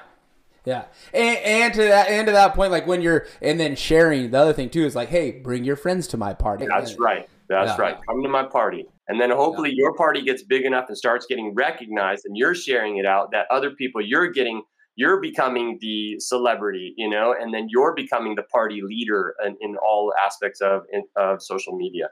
and, 1.12 1.38
and 1.38 1.74
to 1.74 1.82
that 1.82 2.08
and 2.08 2.26
to 2.26 2.32
that 2.32 2.54
point, 2.54 2.70
like 2.70 2.86
when 2.86 3.02
you're 3.02 3.26
and 3.40 3.58
then 3.58 3.76
sharing 3.76 4.30
the 4.30 4.38
other 4.38 4.52
thing 4.52 4.70
too 4.70 4.84
is 4.84 4.94
like, 4.94 5.08
hey, 5.08 5.30
bring 5.30 5.64
your 5.64 5.76
friends 5.76 6.06
to 6.08 6.16
my 6.16 6.34
party. 6.34 6.66
That's 6.66 6.98
right. 6.98 7.28
That's 7.48 7.76
yeah. 7.76 7.82
right. 7.82 7.96
Come 8.08 8.22
to 8.22 8.28
my 8.28 8.44
party, 8.44 8.86
and 9.08 9.20
then 9.20 9.30
hopefully 9.30 9.70
yeah. 9.70 9.82
your 9.82 9.94
party 9.94 10.22
gets 10.22 10.42
big 10.42 10.64
enough 10.64 10.86
and 10.88 10.96
starts 10.96 11.26
getting 11.26 11.54
recognized, 11.54 12.24
and 12.24 12.36
you're 12.36 12.54
sharing 12.54 12.96
it 12.98 13.06
out. 13.06 13.30
That 13.32 13.46
other 13.50 13.70
people, 13.72 14.00
you're 14.00 14.30
getting, 14.30 14.62
you're 14.96 15.20
becoming 15.20 15.78
the 15.80 16.18
celebrity, 16.18 16.94
you 16.96 17.10
know, 17.10 17.34
and 17.38 17.52
then 17.52 17.66
you're 17.68 17.94
becoming 17.94 18.36
the 18.36 18.44
party 18.44 18.80
leader 18.82 19.34
in, 19.44 19.56
in 19.60 19.76
all 19.76 20.12
aspects 20.24 20.60
of 20.60 20.82
in, 20.92 21.02
of 21.16 21.42
social 21.42 21.76
media. 21.76 22.08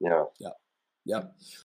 You 0.00 0.08
know. 0.08 0.30
Yeah. 0.38 0.50
Yep. 1.06 1.34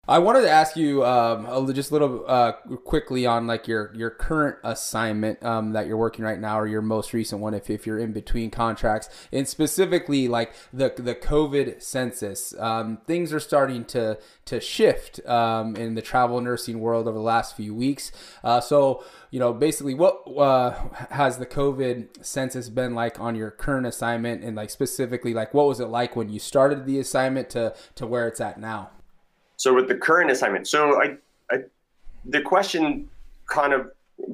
I 0.08 0.18
wanted 0.18 0.42
to 0.42 0.50
ask 0.50 0.76
you 0.76 1.06
um, 1.06 1.74
just 1.76 1.92
a 1.92 1.94
little 1.94 2.26
uh, 2.28 2.54
quickly 2.84 3.28
on 3.28 3.46
like 3.46 3.68
your 3.68 3.94
your 3.96 4.10
current 4.10 4.58
assignment 4.64 5.42
um, 5.44 5.74
that 5.74 5.86
you're 5.86 5.96
working 5.96 6.26
right 6.26 6.40
now, 6.40 6.60
or 6.60 6.66
your 6.66 6.82
most 6.82 7.14
recent 7.14 7.40
one, 7.40 7.54
if, 7.54 7.70
if 7.70 7.86
you're 7.86 8.00
in 8.00 8.12
between 8.12 8.50
contracts, 8.50 9.10
and 9.32 9.48
specifically 9.48 10.28
like 10.28 10.56
the 10.74 10.92
the 10.98 11.14
COVID 11.14 11.84
census. 11.84 12.54
Um, 12.60 12.98
things 13.06 13.32
are 13.32 13.40
starting 13.40 13.86
to 13.86 14.18
to 14.46 14.60
shift 14.60 15.24
um, 15.28 15.76
in 15.76 15.94
the 15.94 16.02
travel 16.02 16.42
nursing 16.42 16.80
world 16.80 17.08
over 17.08 17.18
the 17.18 17.24
last 17.24 17.56
few 17.56 17.76
weeks. 17.76 18.12
Uh, 18.44 18.60
so 18.60 19.06
you 19.30 19.40
know, 19.40 19.54
basically, 19.54 19.94
what 19.94 20.24
uh, 20.36 20.72
has 21.12 21.38
the 21.38 21.46
COVID 21.46 22.26
census 22.26 22.70
been 22.70 22.96
like 22.96 23.20
on 23.20 23.36
your 23.36 23.52
current 23.52 23.86
assignment, 23.86 24.44
and 24.44 24.58
like 24.58 24.72
specifically, 24.72 25.36
like 25.36 25.54
what 25.54 25.68
was 25.68 25.80
it 25.80 25.90
like 25.90 26.16
when 26.16 26.28
you 26.28 26.40
started 26.40 26.88
the 26.88 27.00
assignment 27.00 27.52
to 27.52 27.76
to 27.94 28.08
where 28.08 28.28
it's 28.28 28.42
at 28.42 28.60
now? 28.60 28.90
So 29.62 29.76
with 29.76 29.88
the 29.88 29.94
current 29.94 30.32
assignment, 30.32 30.68
so 30.68 31.00
I, 31.00 31.18
I 31.52 31.58
the 32.26 32.42
question 32.42 33.08
kind 33.48 33.74
of 33.74 33.92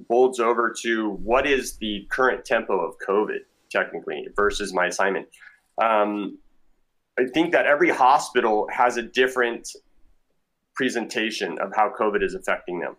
bolts 0.08 0.40
over 0.40 0.74
to 0.84 1.10
what 1.22 1.46
is 1.46 1.76
the 1.80 2.08
current 2.10 2.46
tempo 2.46 2.80
of 2.80 2.96
COVID 3.06 3.40
technically 3.70 4.30
versus 4.38 4.74
my 4.74 4.86
assignment. 4.86 5.28
Um, 5.84 6.38
I 7.20 7.26
think 7.34 7.52
that 7.52 7.66
every 7.66 7.90
hospital 7.90 8.70
has 8.72 8.96
a 8.96 9.02
different 9.02 9.68
presentation 10.76 11.60
of 11.60 11.76
how 11.76 11.92
COVID 12.00 12.24
is 12.24 12.34
affecting 12.34 12.80
them. 12.80 12.96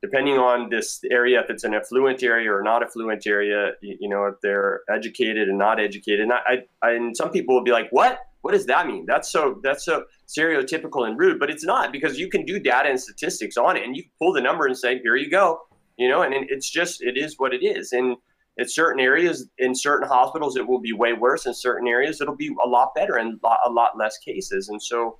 Depending 0.00 0.38
on 0.38 0.70
this 0.70 1.00
area, 1.10 1.40
if 1.40 1.50
it's 1.50 1.64
an 1.64 1.74
affluent 1.74 2.22
area 2.22 2.52
or 2.52 2.62
not 2.62 2.84
affluent 2.84 3.26
area, 3.26 3.72
you, 3.80 3.96
you 4.02 4.08
know, 4.08 4.26
if 4.26 4.36
they're 4.42 4.82
educated 4.88 5.48
and 5.48 5.58
not 5.58 5.80
educated. 5.80 6.20
And, 6.20 6.32
I, 6.34 6.66
I, 6.82 6.92
and 6.92 7.16
some 7.16 7.32
people 7.32 7.56
will 7.56 7.64
be 7.64 7.72
like, 7.72 7.88
what? 7.90 8.20
What 8.44 8.52
does 8.52 8.66
that 8.66 8.86
mean? 8.86 9.06
That's 9.06 9.32
so 9.32 9.58
that's 9.62 9.86
so 9.86 10.04
stereotypical 10.28 11.08
and 11.08 11.18
rude, 11.18 11.38
but 11.40 11.48
it's 11.48 11.64
not 11.64 11.90
because 11.90 12.18
you 12.18 12.28
can 12.28 12.44
do 12.44 12.60
data 12.60 12.90
and 12.90 13.00
statistics 13.00 13.56
on 13.56 13.74
it, 13.78 13.84
and 13.84 13.96
you 13.96 14.02
pull 14.18 14.34
the 14.34 14.42
number 14.42 14.66
and 14.66 14.76
say, 14.76 14.98
"Here 14.98 15.16
you 15.16 15.30
go," 15.30 15.62
you 15.96 16.10
know, 16.10 16.20
and 16.20 16.34
it's 16.34 16.68
just 16.68 17.02
it 17.02 17.16
is 17.16 17.38
what 17.38 17.54
it 17.54 17.64
is. 17.64 17.92
And 17.92 18.18
in 18.58 18.68
certain 18.68 19.00
areas, 19.00 19.48
in 19.56 19.74
certain 19.74 20.06
hospitals, 20.06 20.58
it 20.58 20.68
will 20.68 20.78
be 20.78 20.92
way 20.92 21.14
worse. 21.14 21.46
In 21.46 21.54
certain 21.54 21.88
areas, 21.88 22.20
it'll 22.20 22.36
be 22.36 22.54
a 22.62 22.68
lot 22.68 22.94
better 22.94 23.16
and 23.16 23.40
a 23.64 23.70
lot 23.70 23.96
less 23.96 24.18
cases. 24.18 24.68
And 24.68 24.82
so, 24.82 25.16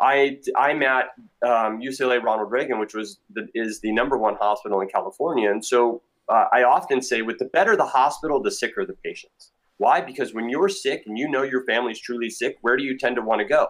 I 0.00 0.38
I'm 0.56 0.82
at 0.82 1.08
um, 1.44 1.82
UCLA 1.82 2.22
Ronald 2.22 2.50
Reagan, 2.50 2.78
which 2.78 2.94
was 2.94 3.18
the, 3.34 3.46
is 3.52 3.80
the 3.80 3.92
number 3.92 4.16
one 4.16 4.36
hospital 4.36 4.80
in 4.80 4.88
California, 4.88 5.50
and 5.50 5.62
so 5.62 6.00
uh, 6.30 6.46
I 6.54 6.62
often 6.62 7.02
say, 7.02 7.20
with 7.20 7.38
the 7.38 7.44
better 7.44 7.76
the 7.76 7.84
hospital, 7.84 8.42
the 8.42 8.50
sicker 8.50 8.86
the 8.86 8.94
patients. 8.94 9.52
Why? 9.78 10.00
Because 10.00 10.32
when 10.32 10.48
you're 10.48 10.68
sick 10.68 11.04
and 11.06 11.18
you 11.18 11.28
know 11.28 11.42
your 11.42 11.64
family's 11.64 12.00
truly 12.00 12.30
sick, 12.30 12.56
where 12.62 12.76
do 12.76 12.82
you 12.82 12.96
tend 12.96 13.16
to 13.16 13.22
want 13.22 13.40
to 13.40 13.44
go? 13.44 13.68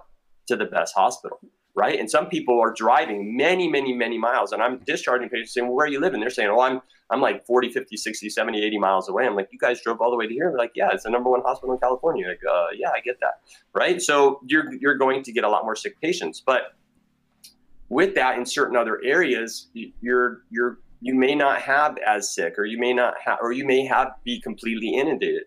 To 0.49 0.57
the 0.57 0.67
best 0.67 0.95
hospital, 0.95 1.41
right? 1.75 1.99
And 1.99 2.09
some 2.09 2.29
people 2.29 2.61
are 2.61 2.73
driving 2.73 3.37
many, 3.37 3.69
many, 3.69 3.93
many 3.93 4.17
miles. 4.17 4.53
And 4.53 4.63
I'm 4.63 4.79
discharging 4.87 5.29
patients 5.29 5.55
saying, 5.55 5.67
well, 5.67 5.75
where 5.75 5.87
are 5.87 5.91
you 5.91 6.01
living? 6.01 6.21
They're 6.21 6.31
saying, 6.31 6.51
oh, 6.51 6.61
I'm, 6.61 6.81
I'm 7.11 7.21
like 7.21 7.45
40, 7.45 7.73
50, 7.73 7.97
60, 7.97 8.31
70, 8.31 8.65
80 8.65 8.79
miles 8.79 9.09
away. 9.09 9.27
I'm 9.27 9.35
like, 9.35 9.49
you 9.51 9.59
guys 9.59 9.81
drove 9.81 10.01
all 10.01 10.11
the 10.11 10.17
way 10.17 10.29
to 10.29 10.33
here? 10.33 10.51
They're 10.51 10.59
like, 10.59 10.73
yeah, 10.77 10.91
it's 10.93 11.03
the 11.03 11.11
number 11.11 11.29
one 11.29 11.41
hospital 11.43 11.75
in 11.75 11.81
California. 11.81 12.29
Like, 12.29 12.41
uh, 12.49 12.67
yeah, 12.77 12.91
I 12.91 13.01
get 13.01 13.19
that, 13.21 13.41
right? 13.73 14.01
So 14.01 14.41
you're, 14.47 14.73
you're 14.75 14.97
going 14.97 15.25
to 15.25 15.33
get 15.33 15.43
a 15.43 15.49
lot 15.49 15.65
more 15.65 15.75
sick 15.75 16.01
patients. 16.01 16.41
But 16.45 16.77
with 17.89 18.15
that, 18.15 18.39
in 18.39 18.47
certain 18.47 18.77
other 18.77 19.01
areas, 19.05 19.69
you're, 19.75 20.43
you're, 20.51 20.79
you 21.01 21.15
may 21.15 21.35
not 21.35 21.61
have 21.63 21.99
as 21.99 22.33
sick, 22.33 22.59
or 22.59 22.65
you 22.65 22.79
may 22.79 22.93
not 22.93 23.15
have, 23.25 23.39
or 23.43 23.53
you 23.53 23.67
may 23.67 23.85
have 23.85 24.13
be 24.25 24.41
completely 24.41 24.95
inundated 24.95 25.43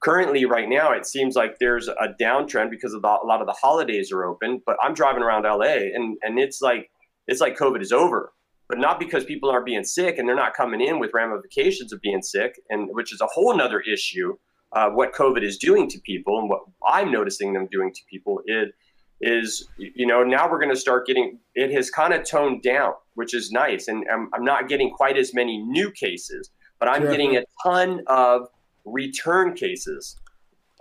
currently 0.00 0.44
right 0.44 0.68
now 0.68 0.92
it 0.92 1.06
seems 1.06 1.36
like 1.36 1.58
there's 1.58 1.88
a 1.88 2.14
downtrend 2.20 2.70
because 2.70 2.94
of 2.94 3.02
the, 3.02 3.08
a 3.08 3.26
lot 3.26 3.40
of 3.40 3.46
the 3.46 3.52
holidays 3.52 4.10
are 4.10 4.24
open 4.24 4.60
but 4.66 4.76
i'm 4.82 4.94
driving 4.94 5.22
around 5.22 5.42
la 5.42 5.60
and 5.60 6.16
and 6.22 6.38
it's 6.38 6.60
like 6.60 6.90
it's 7.26 7.40
like 7.40 7.56
covid 7.56 7.80
is 7.80 7.92
over 7.92 8.32
but 8.68 8.78
not 8.78 9.00
because 9.00 9.24
people 9.24 9.50
aren't 9.50 9.66
being 9.66 9.84
sick 9.84 10.16
and 10.18 10.28
they're 10.28 10.36
not 10.36 10.54
coming 10.54 10.80
in 10.80 10.98
with 10.98 11.10
ramifications 11.12 11.92
of 11.92 12.00
being 12.00 12.22
sick 12.22 12.54
and 12.70 12.88
which 12.92 13.12
is 13.12 13.20
a 13.20 13.26
whole 13.26 13.56
nother 13.56 13.80
issue 13.80 14.34
uh, 14.72 14.88
what 14.88 15.12
covid 15.12 15.42
is 15.42 15.58
doing 15.58 15.88
to 15.88 15.98
people 16.00 16.38
and 16.38 16.48
what 16.48 16.60
i'm 16.88 17.10
noticing 17.12 17.52
them 17.52 17.68
doing 17.70 17.92
to 17.92 18.00
people 18.10 18.40
is 18.46 18.68
is 19.20 19.68
you 19.76 20.06
know 20.06 20.24
now 20.24 20.50
we're 20.50 20.58
going 20.58 20.74
to 20.74 20.80
start 20.80 21.06
getting 21.06 21.38
it 21.54 21.70
has 21.70 21.90
kind 21.90 22.14
of 22.14 22.24
toned 22.24 22.62
down 22.62 22.92
which 23.14 23.34
is 23.34 23.50
nice 23.50 23.86
and 23.86 24.04
I'm, 24.10 24.30
I'm 24.32 24.44
not 24.44 24.66
getting 24.68 24.90
quite 24.90 25.18
as 25.18 25.34
many 25.34 25.58
new 25.58 25.90
cases 25.90 26.50
but 26.78 26.88
i'm 26.88 27.02
sure. 27.02 27.10
getting 27.10 27.36
a 27.36 27.44
ton 27.62 28.02
of 28.06 28.48
return 28.84 29.54
cases, 29.54 30.16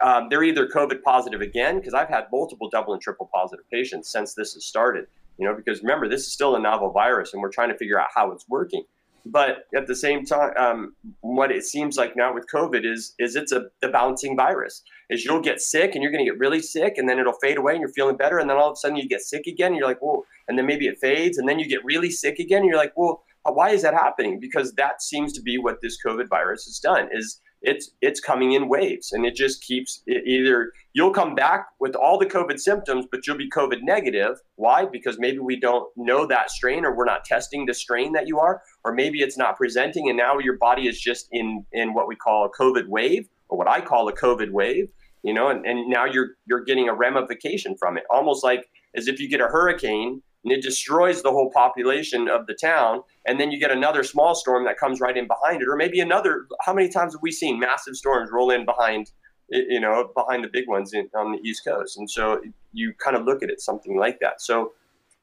um, 0.02 0.28
they're 0.30 0.44
either 0.44 0.68
COVID 0.68 1.02
positive 1.04 1.42
again, 1.42 1.78
because 1.78 1.94
I've 1.94 2.10
had 2.10 2.26
multiple 2.32 2.70
double 2.70 2.94
and 2.94 3.02
triple 3.02 3.30
positive 3.34 3.70
patients 3.70 4.10
since 4.10 4.34
this 4.34 4.54
has 4.54 4.66
started. 4.66 5.08
You 5.38 5.48
know, 5.48 5.56
because 5.56 5.82
remember, 5.82 6.10
this 6.10 6.22
is 6.22 6.32
still 6.32 6.56
a 6.56 6.60
novel 6.60 6.92
virus, 6.92 7.34
and 7.34 7.42
we're 7.42 7.52
trying 7.52 7.70
to 7.70 7.78
figure 7.78 8.00
out 8.00 8.08
how 8.14 8.32
it's 8.32 8.48
working. 8.50 8.84
But 9.26 9.68
at 9.76 9.88
the 9.88 9.96
same 9.96 10.26
time, 10.26 10.54
um, 10.58 10.96
what 11.22 11.52
it 11.52 11.64
seems 11.64 11.98
like 11.98 12.16
now 12.16 12.34
with 12.34 12.46
COVID 12.54 12.86
is 12.86 13.16
is 13.20 13.36
it's 13.36 13.52
a 13.52 13.68
the 13.82 13.90
bouncing 13.90 14.36
virus. 14.36 14.82
Is 15.10 15.26
you'll 15.26 15.42
get 15.42 15.62
sick 15.62 15.94
and 15.94 16.04
you're 16.04 16.12
going 16.12 16.26
to 16.26 16.32
get 16.32 16.40
really 16.40 16.62
sick, 16.62 16.98
and 16.98 17.08
then 17.08 17.20
it'll 17.20 17.34
fade 17.34 17.58
away, 17.58 17.74
and 17.74 17.82
you're 17.82 17.90
feeling 17.90 18.16
better, 18.16 18.40
and 18.40 18.50
then 18.50 18.58
all 18.58 18.70
of 18.70 18.74
a 18.74 18.76
sudden 18.76 18.98
you 18.98 19.08
get 19.08 19.22
sick 19.22 19.48
again, 19.48 19.68
and 19.68 19.78
you're 19.78 19.88
like, 19.88 20.02
whoa, 20.02 20.26
and 20.48 20.58
then 20.58 20.66
maybe 20.66 20.88
it 20.88 20.98
fades, 21.00 21.38
and 21.38 21.48
then 21.48 21.60
you 21.60 21.68
get 21.68 21.84
really 21.84 22.10
sick 22.10 22.40
again, 22.40 22.60
and 22.60 22.70
you're 22.70 22.78
like, 22.78 22.94
well, 22.96 23.24
why 23.44 23.70
is 23.72 23.82
that 23.82 23.94
happening? 23.94 24.40
Because 24.40 24.74
that 24.74 25.02
seems 25.02 25.34
to 25.34 25.42
be 25.42 25.58
what 25.58 25.82
this 25.82 25.98
COVID 26.06 26.28
virus 26.30 26.66
has 26.66 26.80
done. 26.80 27.10
Is 27.12 27.42
it's 27.62 27.92
it's 28.02 28.20
coming 28.20 28.54
in 28.54 28.70
waves 28.70 29.12
and 29.12 29.26
it 29.26 29.36
just 29.36 29.62
keeps 29.62 30.02
it 30.06 30.26
either 30.26 30.72
you'll 30.94 31.12
come 31.12 31.36
back 31.36 31.68
with 31.80 31.96
all 31.96 32.18
the 32.18 32.26
covid 32.26 32.60
symptoms 32.60 33.06
but 33.12 33.26
you'll 33.28 33.38
be 33.38 33.50
covid 33.50 33.82
negative. 33.82 34.38
Why? 34.56 34.86
Because 34.86 35.18
maybe 35.20 35.40
we 35.40 35.60
don't 35.60 35.90
know 35.98 36.26
that 36.26 36.52
strain 36.52 36.86
or 36.86 36.96
we're 36.96 37.06
not 37.06 37.26
testing 37.26 37.66
the 37.66 37.74
strain 37.74 38.14
that 38.14 38.28
you 38.28 38.40
are 38.40 38.62
or 38.84 38.94
maybe 38.94 39.20
it's 39.20 39.38
not 39.38 39.58
presenting 39.58 40.10
and 40.10 40.18
now 40.18 40.38
your 40.40 40.58
body 40.58 40.88
is 40.88 41.00
just 41.00 41.28
in 41.32 41.66
in 41.72 41.94
what 41.94 42.08
we 42.08 42.16
call 42.16 42.46
a 42.46 42.50
covid 42.50 42.88
wave 42.88 43.28
or 43.50 43.58
what 43.58 43.68
i 43.68 43.82
call 43.82 44.08
a 44.08 44.14
covid 44.14 44.52
wave 44.52 44.90
you 45.24 45.34
know 45.34 45.50
and, 45.50 45.66
and 45.66 45.90
now 45.90 46.06
you're 46.06 46.30
you're 46.46 46.64
getting 46.64 46.88
a 46.88 46.94
ramification 46.94 47.76
from 47.78 47.98
it 47.98 48.04
almost 48.10 48.44
like 48.44 48.70
as 48.96 49.08
if 49.08 49.20
you 49.20 49.30
get 49.30 49.42
a 49.42 49.48
hurricane 49.48 50.22
and 50.44 50.54
it 50.54 50.62
destroys 50.62 51.22
the 51.22 51.32
whole 51.32 51.52
population 51.52 52.30
of 52.30 52.48
the 52.48 52.54
town. 52.54 53.02
And 53.26 53.40
then 53.40 53.52
you 53.52 53.60
get 53.60 53.72
another 53.72 54.04
small 54.04 54.36
storm 54.36 54.64
that 54.66 54.78
comes 54.78 55.02
right 55.02 55.16
in 55.18 55.28
behind 55.28 55.62
it, 55.62 55.68
or 55.68 55.76
maybe 55.76 56.00
another. 56.00 56.48
How 56.62 56.74
many 56.74 56.90
times 56.90 57.14
have 57.14 57.22
we 57.22 57.32
seen 57.32 57.60
massive 57.60 57.96
storms 57.96 58.30
roll 58.32 58.52
in 58.52 58.66
behind, 58.66 59.12
you 59.50 59.80
know, 59.80 60.12
behind 60.16 60.44
the 60.44 60.50
big 60.50 60.68
ones 60.68 60.94
in, 60.94 61.10
on 61.16 61.34
the 61.34 61.40
East 61.48 61.66
Coast? 61.66 61.98
And 61.98 62.10
so 62.10 62.42
you 62.72 62.94
kind 63.04 63.18
of 63.18 63.26
look 63.26 63.44
at 63.44 63.50
it 63.50 63.60
something 63.60 63.98
like 63.98 64.20
that. 64.22 64.42
So 64.42 64.74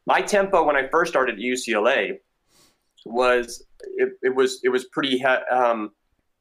my 0.07 0.21
tempo 0.21 0.64
when 0.64 0.77
I 0.77 0.89
first 0.89 1.11
started 1.11 1.37
at 1.37 1.41
UCLA 1.41 2.19
was 3.07 3.64
it, 3.97 4.11
it 4.23 4.35
was 4.35 4.61
it 4.64 4.69
was 4.69 4.85
pretty 4.87 5.25
um, 5.25 5.93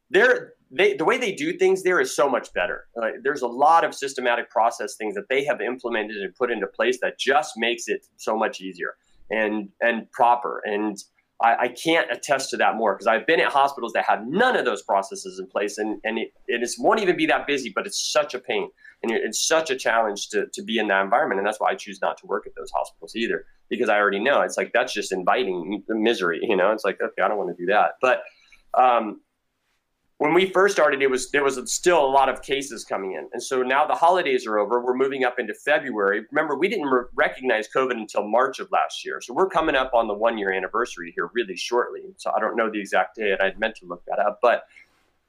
there 0.10 0.54
they 0.72 0.96
the 0.96 1.06
way 1.06 1.18
they 1.18 1.32
do 1.32 1.54
things 1.54 1.84
there 1.84 2.00
is 2.00 2.16
so 2.16 2.30
much 2.30 2.52
better. 2.54 2.86
there's 3.24 3.42
a 3.42 3.48
lot 3.48 3.84
of 3.84 3.94
systematic 3.94 4.50
process 4.50 4.96
things 4.96 5.16
that 5.16 5.30
they 5.30 5.44
have 5.44 5.62
implemented 5.62 6.18
and 6.18 6.34
put 6.36 6.52
into 6.52 6.68
place 6.68 7.00
that 7.02 7.20
just 7.20 7.54
makes 7.58 7.88
it 7.88 8.08
so 8.18 8.38
much 8.38 8.62
easier 8.62 8.96
and 9.30 9.70
and 9.82 10.12
proper. 10.12 10.62
And 10.66 10.98
I, 11.42 11.56
I 11.56 11.68
can't 11.68 12.10
attest 12.12 12.50
to 12.52 12.58
that 12.58 12.76
more 12.76 12.94
because 12.94 13.08
I've 13.08 13.28
been 13.28 13.42
at 13.42 13.52
hospitals 13.52 13.94
that 13.94 14.06
have 14.06 14.26
none 14.28 14.56
of 14.56 14.66
those 14.66 14.82
processes 14.82 15.40
in 15.40 15.48
place, 15.48 15.78
and 15.78 16.00
and 16.04 16.18
it, 16.18 16.34
it 16.48 16.64
is, 16.64 16.78
won't 16.80 17.02
even 17.02 17.18
be 17.18 17.26
that 17.28 17.48
busy, 17.48 17.72
but 17.74 17.86
it's 17.86 18.12
such 18.12 18.34
a 18.34 18.40
pain 18.40 18.70
and 19.04 19.12
it's 19.12 19.46
such 19.46 19.70
a 19.70 19.76
challenge 19.76 20.30
to 20.30 20.48
to 20.54 20.64
be 20.64 20.78
in 20.78 20.88
that 20.88 21.04
environment, 21.04 21.40
and 21.40 21.48
that's 21.48 21.60
why 21.60 21.72
I 21.72 21.76
choose 21.76 22.00
not 22.02 22.18
to 22.20 22.28
work 22.28 22.48
at 22.48 22.54
those 22.56 22.72
hospitals 22.72 23.16
either 23.16 23.46
because 23.70 23.90
I 23.90 23.98
already 23.98 24.20
know 24.20 24.42
it's 24.42 24.58
like 24.58 24.72
that's 24.74 24.94
just 24.94 25.12
inviting 25.12 25.84
misery. 25.90 26.40
You 26.42 26.56
know, 26.56 26.72
it's 26.72 26.86
like 26.86 27.00
okay, 27.02 27.22
I 27.22 27.28
don't 27.28 27.38
want 27.38 27.56
to 27.56 27.62
do 27.62 27.72
that, 27.72 27.94
but. 28.02 28.24
Um, 28.78 29.22
when 30.18 30.34
we 30.34 30.50
first 30.50 30.74
started, 30.74 31.02
it 31.02 31.10
was 31.10 31.30
there 31.32 31.44
was 31.44 31.60
still 31.72 32.04
a 32.04 32.08
lot 32.08 32.30
of 32.30 32.42
cases 32.42 32.86
coming 32.86 33.14
in, 33.14 33.28
and 33.34 33.44
so 33.44 33.62
now 33.62 33.86
the 33.86 33.96
holidays 33.96 34.48
are 34.48 34.58
over. 34.58 34.84
We're 34.84 34.96
moving 34.96 35.26
up 35.26 35.40
into 35.40 35.54
February. 35.54 36.26
Remember, 36.32 36.58
we 36.58 36.70
didn't 36.70 36.86
re- 36.86 37.04
recognize 37.16 37.68
COVID 37.76 37.92
until 37.92 38.26
March 38.26 38.60
of 38.60 38.72
last 38.72 39.04
year, 39.06 39.20
so 39.22 39.34
we're 39.34 39.50
coming 39.50 39.76
up 39.76 39.92
on 39.94 40.08
the 40.08 40.14
one 40.14 40.38
year 40.38 40.54
anniversary 40.54 41.12
here 41.16 41.30
really 41.34 41.58
shortly. 41.58 42.02
So 42.16 42.32
I 42.36 42.40
don't 42.40 42.56
know 42.56 42.72
the 42.72 42.80
exact 42.80 43.18
date. 43.18 43.42
I'd 43.42 43.60
meant 43.60 43.76
to 43.78 43.86
look 43.86 44.04
that 44.08 44.20
up, 44.20 44.40
but 44.42 44.64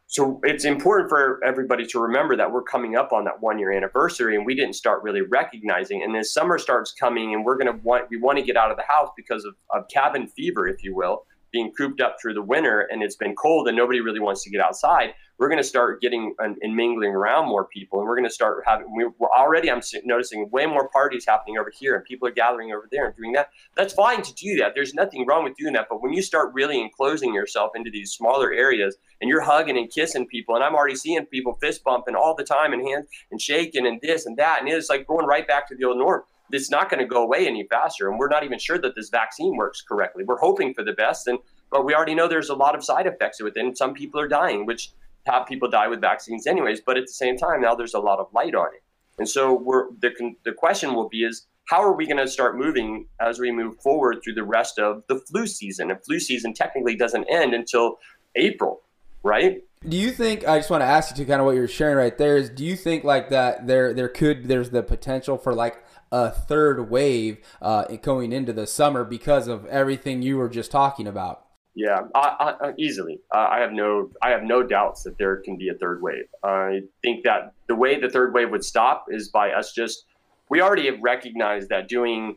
so 0.07 0.41
it's 0.45 0.64
important 0.64 1.09
for 1.09 1.43
everybody 1.45 1.84
to 1.87 1.99
remember 1.99 2.37
that 2.37 2.53
we're 2.53 2.62
coming 2.62 2.95
up 2.95 3.12
on 3.12 3.24
that 3.24 3.43
one 3.43 3.59
year 3.59 3.72
anniversary, 3.72 4.37
and 4.37 4.47
we 4.47 4.55
didn't 4.55 4.74
start 4.74 5.03
really 5.03 5.22
recognizing. 5.22 6.05
And 6.05 6.16
as 6.16 6.32
summer 6.32 6.59
starts 6.59 6.93
coming, 6.93 7.34
and 7.34 7.45
we're 7.45 7.59
gonna 7.59 7.78
want 7.82 8.09
we 8.09 8.18
want 8.18 8.39
to 8.39 8.45
get 8.45 8.57
out 8.57 8.70
of 8.70 8.76
the 8.76 8.84
house 8.84 9.09
because 9.16 9.45
of, 9.45 9.57
of 9.70 9.89
cabin 9.89 10.28
fever, 10.28 10.68
if 10.68 10.84
you 10.84 10.95
will 10.95 11.24
being 11.57 11.72
cooped 11.72 12.02
up 12.02 12.16
through 12.20 12.34
the 12.34 12.42
winter 12.42 12.86
and 12.90 13.02
it's 13.02 13.16
been 13.16 13.34
cold 13.34 13.66
and 13.66 13.74
nobody 13.74 14.00
really 14.00 14.20
wants 14.20 14.44
to 14.44 14.50
get 14.50 14.61
outside, 14.61 15.14
we're 15.38 15.48
going 15.48 15.57
to 15.57 15.64
start 15.64 16.02
getting 16.02 16.34
and, 16.38 16.59
and 16.61 16.76
mingling 16.76 17.12
around 17.12 17.48
more 17.48 17.64
people. 17.64 17.98
And 17.98 18.07
we're 18.07 18.16
going 18.16 18.28
to 18.28 18.34
start 18.34 18.62
having, 18.66 18.94
we, 18.94 19.04
are 19.04 19.30
already, 19.34 19.70
I'm 19.70 19.80
noticing 20.04 20.50
way 20.50 20.66
more 20.66 20.90
parties 20.90 21.24
happening 21.26 21.57
over 21.57 21.72
here 21.74 21.94
and 21.94 22.04
people 22.04 22.28
are 22.28 22.32
gathering 22.32 22.72
over 22.72 22.88
there 22.92 23.07
and 23.07 23.16
doing 23.16 23.32
that. 23.32 23.48
That's 23.74 23.94
fine 23.94 24.20
to 24.20 24.34
do 24.34 24.57
that. 24.57 24.72
There's 24.74 24.92
nothing 24.92 25.24
wrong 25.26 25.44
with 25.44 25.57
doing 25.57 25.72
that. 25.72 25.86
But 25.88 26.02
when 26.02 26.12
you 26.12 26.20
start 26.20 26.52
really 26.52 26.78
enclosing 26.78 27.32
yourself 27.32 27.72
into 27.74 27.90
these 27.90 28.12
smaller 28.12 28.52
areas 28.52 28.98
and 29.22 29.30
you're 29.30 29.40
hugging 29.40 29.78
and 29.78 29.90
kissing 29.90 30.26
people, 30.26 30.57
and 30.57 30.62
I'm 30.62 30.74
already 30.74 30.96
seeing 30.96 31.24
people 31.24 31.54
fist 31.54 31.82
bumping 31.84 32.16
all 32.16 32.34
the 32.34 32.44
time 32.44 32.74
and 32.74 32.86
hands 32.86 33.07
and 33.30 33.40
shaking 33.40 33.86
and 33.86 33.98
this 34.02 34.26
and 34.26 34.36
that. 34.36 34.61
And 34.61 34.68
it's 34.68 34.90
like 34.90 35.07
going 35.07 35.24
right 35.24 35.48
back 35.48 35.68
to 35.68 35.74
the 35.74 35.84
old 35.84 35.96
norm 35.96 36.22
it's 36.51 36.70
not 36.70 36.90
going 36.90 37.01
to 37.01 37.07
go 37.07 37.22
away 37.22 37.47
any 37.47 37.64
faster. 37.64 38.09
And 38.09 38.18
we're 38.18 38.28
not 38.28 38.44
even 38.44 38.59
sure 38.59 38.78
that 38.78 38.94
this 38.94 39.09
vaccine 39.09 39.57
works 39.57 39.82
correctly. 39.82 40.24
We're 40.24 40.38
hoping 40.38 40.74
for 40.74 40.84
the 40.84 40.92
best, 40.92 41.26
and 41.26 41.38
but 41.70 41.84
we 41.84 41.94
already 41.94 42.14
know 42.14 42.28
there's 42.28 42.49
a 42.49 42.55
lot 42.55 42.74
of 42.74 42.84
side 42.84 43.07
effects 43.07 43.42
with 43.42 43.57
it. 43.57 43.64
And 43.64 43.76
some 43.76 43.92
people 43.92 44.20
are 44.20 44.28
dying, 44.28 44.66
which 44.66 44.90
have 45.26 45.47
people 45.47 45.68
die 45.68 45.88
with 45.88 46.01
vaccines 46.01 46.47
anyways. 46.47 46.80
But 46.80 46.97
at 46.97 47.05
the 47.07 47.12
same 47.12 47.36
time, 47.36 47.61
now 47.61 47.74
there's 47.74 47.94
a 47.94 47.99
lot 47.99 48.18
of 48.18 48.28
light 48.32 48.55
on 48.55 48.68
it. 48.68 48.82
And 49.18 49.28
so 49.28 49.55
we're 49.55 49.90
the 50.01 50.34
the 50.44 50.53
question 50.53 50.94
will 50.94 51.09
be 51.09 51.24
is 51.24 51.47
how 51.66 51.82
are 51.82 51.92
we 51.92 52.07
going 52.07 52.18
to 52.18 52.28
start 52.28 52.57
moving 52.57 53.07
as 53.20 53.40
we 53.40 53.51
move 53.51 53.80
forward 53.80 54.20
through 54.22 54.34
the 54.34 54.44
rest 54.44 54.78
of 54.78 55.03
the 55.09 55.18
flu 55.18 55.47
season? 55.47 55.90
And 55.90 56.03
flu 56.05 56.20
season 56.20 56.55
technically 56.55 56.97
doesn't 56.97 57.24
end 57.24 57.55
until 57.55 57.99
April, 58.36 58.82
right? 59.22 59.62
Do 59.88 59.97
you 59.97 60.12
think 60.12 60.47
I 60.47 60.59
just 60.59 60.70
want 60.70 60.82
to 60.82 60.86
ask 60.86 61.11
you 61.11 61.24
to 61.24 61.28
kind 61.28 61.40
of 61.40 61.47
what 61.47 61.57
you're 61.57 61.68
sharing 61.68 61.97
right 61.97 62.16
there 62.16 62.36
is 62.36 62.51
do 62.51 62.64
you 62.64 62.76
think 62.76 63.05
like 63.05 63.30
that 63.30 63.66
there 63.66 63.92
there 63.92 64.09
could 64.09 64.49
there's 64.49 64.70
the 64.70 64.82
potential 64.82 65.38
for 65.38 65.55
like 65.55 65.82
a 66.16 66.30
third 66.30 66.88
wave 66.88 67.38
uh, 67.60 67.84
going 68.00 68.32
into 68.32 68.50
the 68.50 68.66
summer 68.66 69.04
because 69.04 69.48
of 69.48 69.66
everything 69.66 70.22
you 70.22 70.38
were 70.38 70.48
just 70.48 70.70
talking 70.70 71.06
about. 71.06 71.44
Yeah, 71.74 72.00
I, 72.14 72.54
I, 72.58 72.72
easily. 72.78 73.20
Uh, 73.34 73.48
I 73.50 73.58
have 73.58 73.72
no, 73.72 74.10
I 74.22 74.30
have 74.30 74.42
no 74.42 74.62
doubts 74.62 75.02
that 75.02 75.18
there 75.18 75.36
can 75.36 75.58
be 75.58 75.68
a 75.68 75.74
third 75.74 76.00
wave. 76.00 76.24
I 76.42 76.80
think 77.02 77.24
that 77.24 77.52
the 77.68 77.74
way 77.74 78.00
the 78.00 78.08
third 78.08 78.32
wave 78.32 78.50
would 78.50 78.64
stop 78.64 79.06
is 79.10 79.28
by 79.28 79.50
us 79.50 79.72
just. 79.72 80.06
We 80.48 80.62
already 80.62 80.86
have 80.86 81.00
recognized 81.02 81.68
that 81.68 81.88
doing 81.88 82.36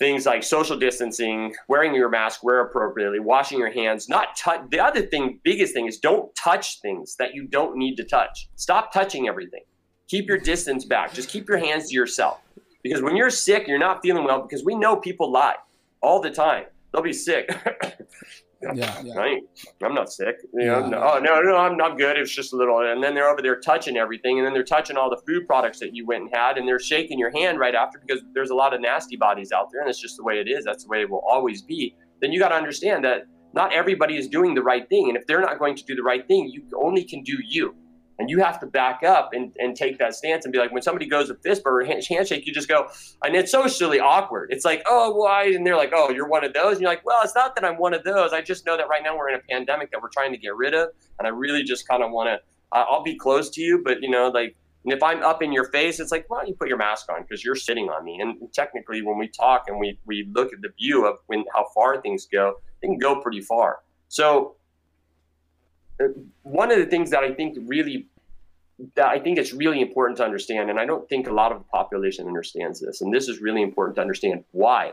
things 0.00 0.26
like 0.26 0.42
social 0.42 0.76
distancing, 0.76 1.54
wearing 1.68 1.94
your 1.94 2.08
mask 2.08 2.42
where 2.42 2.62
appropriately, 2.62 3.20
washing 3.20 3.58
your 3.58 3.70
hands, 3.70 4.08
not 4.08 4.34
touch. 4.36 4.62
The 4.70 4.80
other 4.80 5.02
thing, 5.02 5.38
biggest 5.44 5.72
thing, 5.72 5.86
is 5.86 5.98
don't 5.98 6.34
touch 6.34 6.80
things 6.80 7.14
that 7.16 7.34
you 7.34 7.46
don't 7.46 7.76
need 7.76 7.94
to 7.96 8.04
touch. 8.04 8.48
Stop 8.56 8.92
touching 8.92 9.28
everything. 9.28 9.62
Keep 10.08 10.26
your 10.26 10.38
distance 10.38 10.84
back. 10.84 11.14
Just 11.14 11.28
keep 11.28 11.48
your 11.48 11.58
hands 11.58 11.90
to 11.90 11.94
yourself. 11.94 12.40
Because 12.82 13.02
when 13.02 13.16
you're 13.16 13.30
sick, 13.30 13.68
you're 13.68 13.78
not 13.78 14.02
feeling 14.02 14.24
well 14.24 14.42
because 14.42 14.64
we 14.64 14.74
know 14.74 14.96
people 14.96 15.30
lie 15.30 15.54
all 16.00 16.20
the 16.20 16.30
time. 16.30 16.64
They'll 16.92 17.02
be 17.02 17.12
sick. 17.12 17.48
yeah, 18.74 19.00
yeah. 19.02 19.14
I 19.18 19.40
am 19.84 19.94
not 19.94 20.12
sick. 20.12 20.36
You 20.52 20.66
know, 20.66 20.80
yeah, 20.80 20.88
no, 20.88 20.98
oh 20.98 21.18
no, 21.18 21.40
no, 21.40 21.56
I'm 21.56 21.76
not 21.76 21.96
good. 21.96 22.18
It's 22.18 22.34
just 22.34 22.52
a 22.52 22.56
little, 22.56 22.80
and 22.80 23.02
then 23.02 23.14
they're 23.14 23.28
over 23.28 23.40
there 23.40 23.58
touching 23.60 23.96
everything, 23.96 24.38
and 24.38 24.46
then 24.46 24.52
they're 24.52 24.64
touching 24.64 24.96
all 24.96 25.08
the 25.08 25.20
food 25.26 25.46
products 25.46 25.78
that 25.80 25.94
you 25.94 26.06
went 26.06 26.22
and 26.24 26.30
had, 26.34 26.58
and 26.58 26.68
they're 26.68 26.78
shaking 26.78 27.18
your 27.18 27.30
hand 27.30 27.58
right 27.58 27.74
after 27.74 27.98
because 27.98 28.22
there's 28.34 28.50
a 28.50 28.54
lot 28.54 28.74
of 28.74 28.80
nasty 28.80 29.16
bodies 29.16 29.52
out 29.52 29.70
there, 29.72 29.80
and 29.80 29.88
it's 29.88 30.00
just 30.00 30.16
the 30.16 30.22
way 30.22 30.38
it 30.38 30.48
is. 30.48 30.64
That's 30.64 30.84
the 30.84 30.88
way 30.88 31.02
it 31.02 31.10
will 31.10 31.24
always 31.26 31.62
be. 31.62 31.96
Then 32.20 32.32
you 32.32 32.38
got 32.38 32.48
to 32.48 32.56
understand 32.56 33.04
that 33.04 33.24
not 33.54 33.72
everybody 33.72 34.16
is 34.16 34.28
doing 34.28 34.54
the 34.54 34.62
right 34.62 34.88
thing, 34.88 35.08
and 35.08 35.16
if 35.16 35.26
they're 35.26 35.40
not 35.40 35.58
going 35.58 35.76
to 35.76 35.84
do 35.84 35.94
the 35.94 36.02
right 36.02 36.26
thing, 36.26 36.48
you 36.48 36.64
only 36.80 37.04
can 37.04 37.22
do 37.22 37.38
you. 37.46 37.74
And 38.18 38.28
you 38.30 38.40
have 38.40 38.60
to 38.60 38.66
back 38.66 39.02
up 39.02 39.30
and, 39.32 39.52
and 39.58 39.74
take 39.74 39.98
that 39.98 40.14
stance 40.14 40.44
and 40.44 40.52
be 40.52 40.58
like, 40.58 40.70
when 40.70 40.82
somebody 40.82 41.06
goes 41.06 41.30
a 41.30 41.34
fist 41.36 41.64
bump 41.64 41.74
or 41.74 41.84
handshake, 41.84 42.46
you 42.46 42.52
just 42.52 42.68
go, 42.68 42.88
and 43.24 43.34
it's 43.34 43.50
socially 43.50 43.98
awkward. 43.98 44.50
It's 44.52 44.64
like, 44.64 44.82
oh, 44.86 45.12
why? 45.12 45.46
And 45.46 45.66
they're 45.66 45.76
like, 45.76 45.92
oh, 45.94 46.10
you're 46.10 46.28
one 46.28 46.44
of 46.44 46.52
those. 46.52 46.72
And 46.72 46.82
you're 46.82 46.90
like, 46.90 47.04
well, 47.04 47.20
it's 47.24 47.34
not 47.34 47.54
that 47.56 47.64
I'm 47.64 47.78
one 47.78 47.94
of 47.94 48.04
those. 48.04 48.32
I 48.32 48.42
just 48.42 48.66
know 48.66 48.76
that 48.76 48.88
right 48.88 49.02
now 49.02 49.16
we're 49.16 49.30
in 49.30 49.36
a 49.36 49.42
pandemic 49.50 49.90
that 49.92 50.02
we're 50.02 50.10
trying 50.10 50.32
to 50.32 50.38
get 50.38 50.54
rid 50.54 50.74
of. 50.74 50.90
And 51.18 51.26
I 51.26 51.30
really 51.30 51.64
just 51.64 51.88
kind 51.88 52.02
of 52.02 52.10
want 52.12 52.28
to, 52.28 52.38
I'll 52.70 53.02
be 53.02 53.16
close 53.16 53.50
to 53.50 53.60
you, 53.60 53.82
but, 53.84 54.02
you 54.02 54.10
know, 54.10 54.28
like, 54.28 54.56
and 54.84 54.92
if 54.92 55.02
I'm 55.02 55.22
up 55.22 55.42
in 55.42 55.52
your 55.52 55.64
face, 55.70 56.00
it's 56.00 56.10
like, 56.10 56.28
why 56.28 56.38
don't 56.38 56.48
you 56.48 56.54
put 56.54 56.68
your 56.68 56.76
mask 56.76 57.10
on? 57.10 57.22
Because 57.22 57.44
you're 57.44 57.54
sitting 57.54 57.88
on 57.88 58.04
me. 58.04 58.18
And 58.20 58.52
technically, 58.52 59.00
when 59.02 59.16
we 59.16 59.28
talk 59.28 59.64
and 59.68 59.78
we, 59.78 59.98
we 60.06 60.28
look 60.34 60.52
at 60.52 60.60
the 60.60 60.70
view 60.78 61.06
of 61.06 61.18
when 61.26 61.44
how 61.54 61.66
far 61.74 62.00
things 62.00 62.26
go, 62.30 62.54
they 62.80 62.88
can 62.88 62.98
go 62.98 63.20
pretty 63.20 63.40
far. 63.40 63.78
So 64.08 64.56
one 66.42 66.70
of 66.70 66.78
the 66.78 66.86
things 66.86 67.10
that 67.10 67.22
I 67.22 67.32
think 67.32 67.58
really 67.66 68.08
that 68.94 69.06
I 69.06 69.18
think 69.18 69.38
it's 69.38 69.52
really 69.52 69.80
important 69.80 70.16
to 70.18 70.24
understand, 70.24 70.70
and 70.70 70.80
I 70.80 70.86
don't 70.86 71.08
think 71.08 71.28
a 71.28 71.32
lot 71.32 71.52
of 71.52 71.58
the 71.58 71.64
population 71.64 72.26
understands 72.26 72.80
this, 72.80 73.00
and 73.00 73.14
this 73.14 73.28
is 73.28 73.40
really 73.40 73.62
important 73.62 73.96
to 73.96 74.02
understand 74.02 74.44
why 74.50 74.92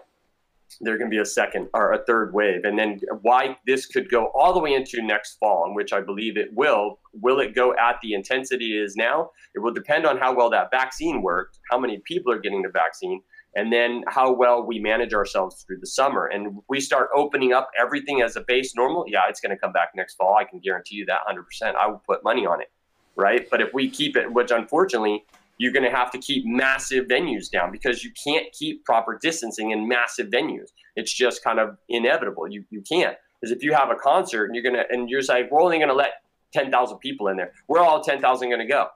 there 0.82 0.98
can 1.00 1.10
be 1.10 1.18
a 1.18 1.26
second 1.26 1.68
or 1.74 1.94
a 1.94 2.04
third 2.06 2.34
wave, 2.34 2.64
and 2.64 2.78
then 2.78 3.02
why 3.22 3.58
this 3.66 3.88
could 3.88 4.10
go 4.10 4.26
all 4.36 4.54
the 4.54 4.60
way 4.60 4.74
into 4.74 5.02
next 5.02 5.38
fall, 5.40 5.66
in 5.66 5.74
which 5.74 5.92
I 5.94 6.02
believe 6.02 6.38
it 6.38 6.54
will. 6.54 7.00
Will 7.14 7.40
it 7.40 7.56
go 7.56 7.76
at 7.78 8.00
the 8.04 8.14
intensity 8.14 8.78
it 8.78 8.84
is 8.84 8.96
now? 8.96 9.32
It 9.56 9.60
will 9.60 9.74
depend 9.74 10.06
on 10.06 10.18
how 10.18 10.36
well 10.36 10.52
that 10.52 10.70
vaccine 10.70 11.24
worked, 11.24 11.58
how 11.72 11.80
many 11.80 12.02
people 12.06 12.32
are 12.32 12.40
getting 12.40 12.62
the 12.62 12.70
vaccine, 12.70 13.22
and 13.56 13.74
then 13.74 14.04
how 14.08 14.32
well 14.32 14.66
we 14.66 14.80
manage 14.80 15.14
ourselves 15.14 15.64
through 15.64 15.80
the 15.80 15.88
summer. 15.88 16.28
And 16.28 16.60
we 16.70 16.80
start 16.80 17.10
opening 17.16 17.52
up 17.54 17.70
everything 17.80 18.22
as 18.22 18.36
a 18.36 18.42
base 18.42 18.76
normal. 18.76 19.06
Yeah, 19.08 19.22
it's 19.28 19.40
going 19.40 19.56
to 19.56 19.58
come 19.58 19.72
back 19.72 19.90
next 19.96 20.16
fall. 20.16 20.36
I 20.36 20.44
can 20.44 20.60
guarantee 20.60 20.96
you 20.96 21.06
that 21.08 21.22
100%. 21.28 21.76
I 21.76 21.88
will 21.88 22.04
put 22.08 22.24
money 22.24 22.46
on 22.46 22.62
it 22.62 22.72
right? 23.20 23.50
But 23.50 23.62
if 23.62 23.74
we 23.74 23.90
keep 23.90 24.16
it, 24.16 24.32
which 24.32 24.50
unfortunately 24.50 25.26
you're 25.58 25.74
going 25.74 25.84
to 25.84 25.96
have 25.96 26.10
to 26.12 26.18
keep 26.18 26.46
massive 26.46 27.06
venues 27.08 27.52
down 27.52 27.72
because 27.72 28.04
you 28.04 28.12
can't 28.24 28.52
keep 28.54 28.86
proper 28.86 29.20
distancing 29.22 29.72
in 29.72 29.88
massive 29.88 30.28
venues. 30.28 30.70
It's 30.96 31.14
just 31.14 31.44
kind 31.44 31.60
of 31.60 31.78
inevitable. 31.90 32.48
You 32.48 32.64
you 32.70 32.82
can't 32.82 33.18
because 33.40 33.56
if 33.56 33.62
you 33.62 33.74
have 33.74 33.90
a 33.90 33.96
concert 33.96 34.46
and 34.46 34.56
you're 34.56 34.64
gonna 34.64 34.86
and 34.90 35.10
you're 35.10 35.22
like 35.28 35.52
we're 35.52 35.62
only 35.62 35.78
going 35.78 35.90
to 35.90 35.96
let 35.96 36.14
ten 36.54 36.72
thousand 36.72 37.00
people 37.00 37.28
in 37.28 37.38
there, 37.38 37.52
where 37.68 37.84
all 37.84 38.02
ten 38.02 38.22
thousand 38.22 38.50
going 38.50 38.62
to 38.62 38.68
go? 38.68 38.88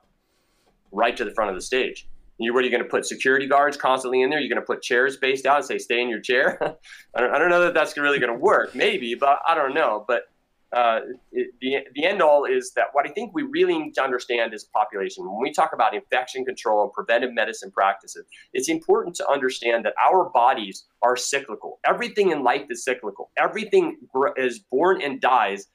Right 0.90 1.16
to 1.16 1.24
the 1.24 1.32
front 1.32 1.50
of 1.50 1.56
the 1.56 1.62
stage. 1.62 2.08
You, 2.38 2.52
what 2.52 2.62
are 2.62 2.66
you 2.66 2.70
going 2.70 2.82
to 2.82 2.88
put 2.88 3.06
security 3.06 3.46
guards 3.46 3.76
constantly 3.76 4.22
in 4.22 4.30
there? 4.30 4.40
You're 4.40 4.48
going 4.48 4.60
to 4.60 4.66
put 4.66 4.82
chairs 4.82 5.14
spaced 5.14 5.46
out 5.46 5.58
and 5.58 5.64
say 5.64 5.78
stay 5.78 6.00
in 6.00 6.08
your 6.08 6.20
chair. 6.20 6.58
I, 7.14 7.20
don't, 7.20 7.34
I 7.34 7.38
don't 7.38 7.50
know 7.50 7.60
that 7.60 7.74
that's 7.74 7.96
really 7.96 8.18
going 8.18 8.32
to 8.32 8.38
work. 8.38 8.74
Maybe, 8.74 9.14
but 9.14 9.38
I 9.48 9.54
don't 9.54 9.74
know. 9.74 10.04
But 10.06 10.24
uh, 10.74 11.00
it, 11.30 11.54
the, 11.60 11.76
the 11.94 12.04
end 12.04 12.20
all 12.20 12.44
is 12.44 12.72
that 12.72 12.86
what 12.92 13.06
I 13.06 13.10
think 13.10 13.32
we 13.32 13.42
really 13.42 13.78
need 13.78 13.94
to 13.94 14.02
understand 14.02 14.52
as 14.52 14.64
a 14.64 14.70
population, 14.76 15.24
when 15.24 15.40
we 15.40 15.52
talk 15.52 15.72
about 15.72 15.94
infection 15.94 16.44
control 16.44 16.82
and 16.82 16.92
preventive 16.92 17.32
medicine 17.32 17.70
practices, 17.70 18.24
it's 18.52 18.68
important 18.68 19.14
to 19.16 19.28
understand 19.28 19.84
that 19.84 19.94
our 20.04 20.28
bodies 20.30 20.84
are 21.02 21.16
cyclical. 21.16 21.78
Everything 21.86 22.30
in 22.30 22.42
life 22.42 22.64
is 22.70 22.82
cyclical. 22.82 23.30
Everything 23.38 23.98
is 24.36 24.58
born 24.58 25.00
and 25.00 25.20
dies 25.20 25.68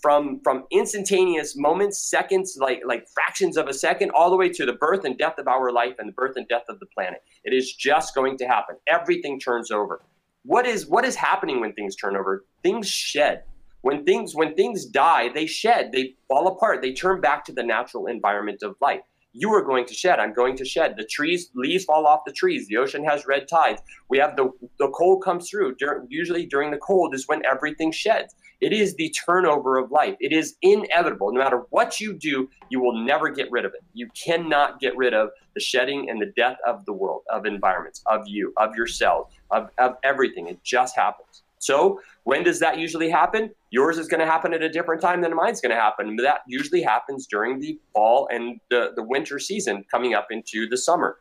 from 0.00 0.40
from 0.42 0.64
instantaneous 0.70 1.56
moments, 1.56 1.98
seconds, 1.98 2.56
like 2.60 2.82
like 2.86 3.06
fractions 3.14 3.56
of 3.56 3.68
a 3.68 3.74
second, 3.74 4.10
all 4.10 4.30
the 4.30 4.36
way 4.36 4.48
to 4.48 4.66
the 4.66 4.72
birth 4.74 5.04
and 5.04 5.18
death 5.18 5.38
of 5.38 5.48
our 5.48 5.72
life 5.72 5.94
and 5.98 6.08
the 6.08 6.12
birth 6.12 6.36
and 6.36 6.46
death 6.48 6.64
of 6.68 6.80
the 6.80 6.86
planet. 6.94 7.22
It 7.44 7.52
is 7.52 7.72
just 7.72 8.14
going 8.14 8.38
to 8.38 8.46
happen. 8.46 8.76
Everything 8.86 9.38
turns 9.38 9.70
over. 9.70 10.02
What 10.44 10.66
is 10.66 10.86
what 10.86 11.04
is 11.04 11.16
happening 11.16 11.60
when 11.60 11.72
things 11.72 11.96
turn 11.96 12.16
over? 12.16 12.44
Things 12.62 12.88
shed. 12.88 13.42
When 13.82 14.04
things 14.04 14.34
when 14.34 14.54
things 14.54 14.86
die, 14.86 15.30
they 15.32 15.46
shed. 15.46 15.92
They 15.92 16.14
fall 16.28 16.48
apart. 16.48 16.82
They 16.82 16.92
turn 16.92 17.20
back 17.20 17.44
to 17.46 17.52
the 17.52 17.62
natural 17.62 18.06
environment 18.06 18.62
of 18.62 18.76
life 18.80 19.00
you 19.36 19.52
are 19.52 19.62
going 19.62 19.86
to 19.86 19.94
shed. 19.94 20.18
I'm 20.18 20.32
going 20.32 20.56
to 20.56 20.64
shed. 20.64 20.94
The 20.96 21.04
trees, 21.04 21.50
leaves 21.54 21.84
fall 21.84 22.06
off 22.06 22.20
the 22.26 22.32
trees. 22.32 22.66
The 22.68 22.78
ocean 22.78 23.04
has 23.04 23.26
red 23.26 23.46
tides. 23.48 23.82
We 24.08 24.18
have 24.18 24.34
the 24.36 24.50
the 24.78 24.88
cold 24.88 25.22
comes 25.22 25.50
through. 25.50 25.76
Dur- 25.76 26.04
usually 26.08 26.46
during 26.46 26.70
the 26.70 26.78
cold 26.78 27.14
is 27.14 27.28
when 27.28 27.44
everything 27.44 27.92
sheds. 27.92 28.34
It 28.60 28.72
is 28.72 28.94
the 28.94 29.10
turnover 29.10 29.76
of 29.76 29.90
life. 29.90 30.16
It 30.18 30.32
is 30.32 30.56
inevitable. 30.62 31.30
No 31.30 31.40
matter 31.40 31.64
what 31.68 32.00
you 32.00 32.14
do, 32.14 32.48
you 32.70 32.80
will 32.80 33.04
never 33.04 33.28
get 33.28 33.50
rid 33.50 33.66
of 33.66 33.74
it. 33.74 33.84
You 33.92 34.08
cannot 34.16 34.80
get 34.80 34.96
rid 34.96 35.12
of 35.12 35.28
the 35.54 35.60
shedding 35.60 36.08
and 36.08 36.20
the 36.20 36.32
death 36.36 36.56
of 36.66 36.86
the 36.86 36.94
world, 36.94 37.22
of 37.30 37.44
environments, 37.44 38.02
of 38.06 38.22
you, 38.26 38.54
of 38.56 38.74
yourself, 38.74 39.30
of, 39.50 39.68
of 39.76 39.96
everything. 40.02 40.48
It 40.48 40.64
just 40.64 40.96
happens. 40.96 41.42
So 41.58 42.00
when 42.24 42.42
does 42.42 42.60
that 42.60 42.78
usually 42.78 43.10
happen? 43.10 43.50
Yours 43.70 43.98
is 43.98 44.08
going 44.08 44.20
to 44.20 44.26
happen 44.26 44.52
at 44.52 44.62
a 44.62 44.68
different 44.68 45.00
time 45.00 45.20
than 45.20 45.34
mine's 45.34 45.60
going 45.60 45.74
to 45.74 45.80
happen. 45.80 46.16
That 46.16 46.40
usually 46.46 46.82
happens 46.82 47.26
during 47.26 47.60
the 47.60 47.78
fall 47.92 48.28
and 48.30 48.60
the, 48.70 48.92
the 48.94 49.02
winter 49.02 49.38
season 49.38 49.84
coming 49.90 50.14
up 50.14 50.28
into 50.30 50.68
the 50.68 50.76
summer. 50.76 51.18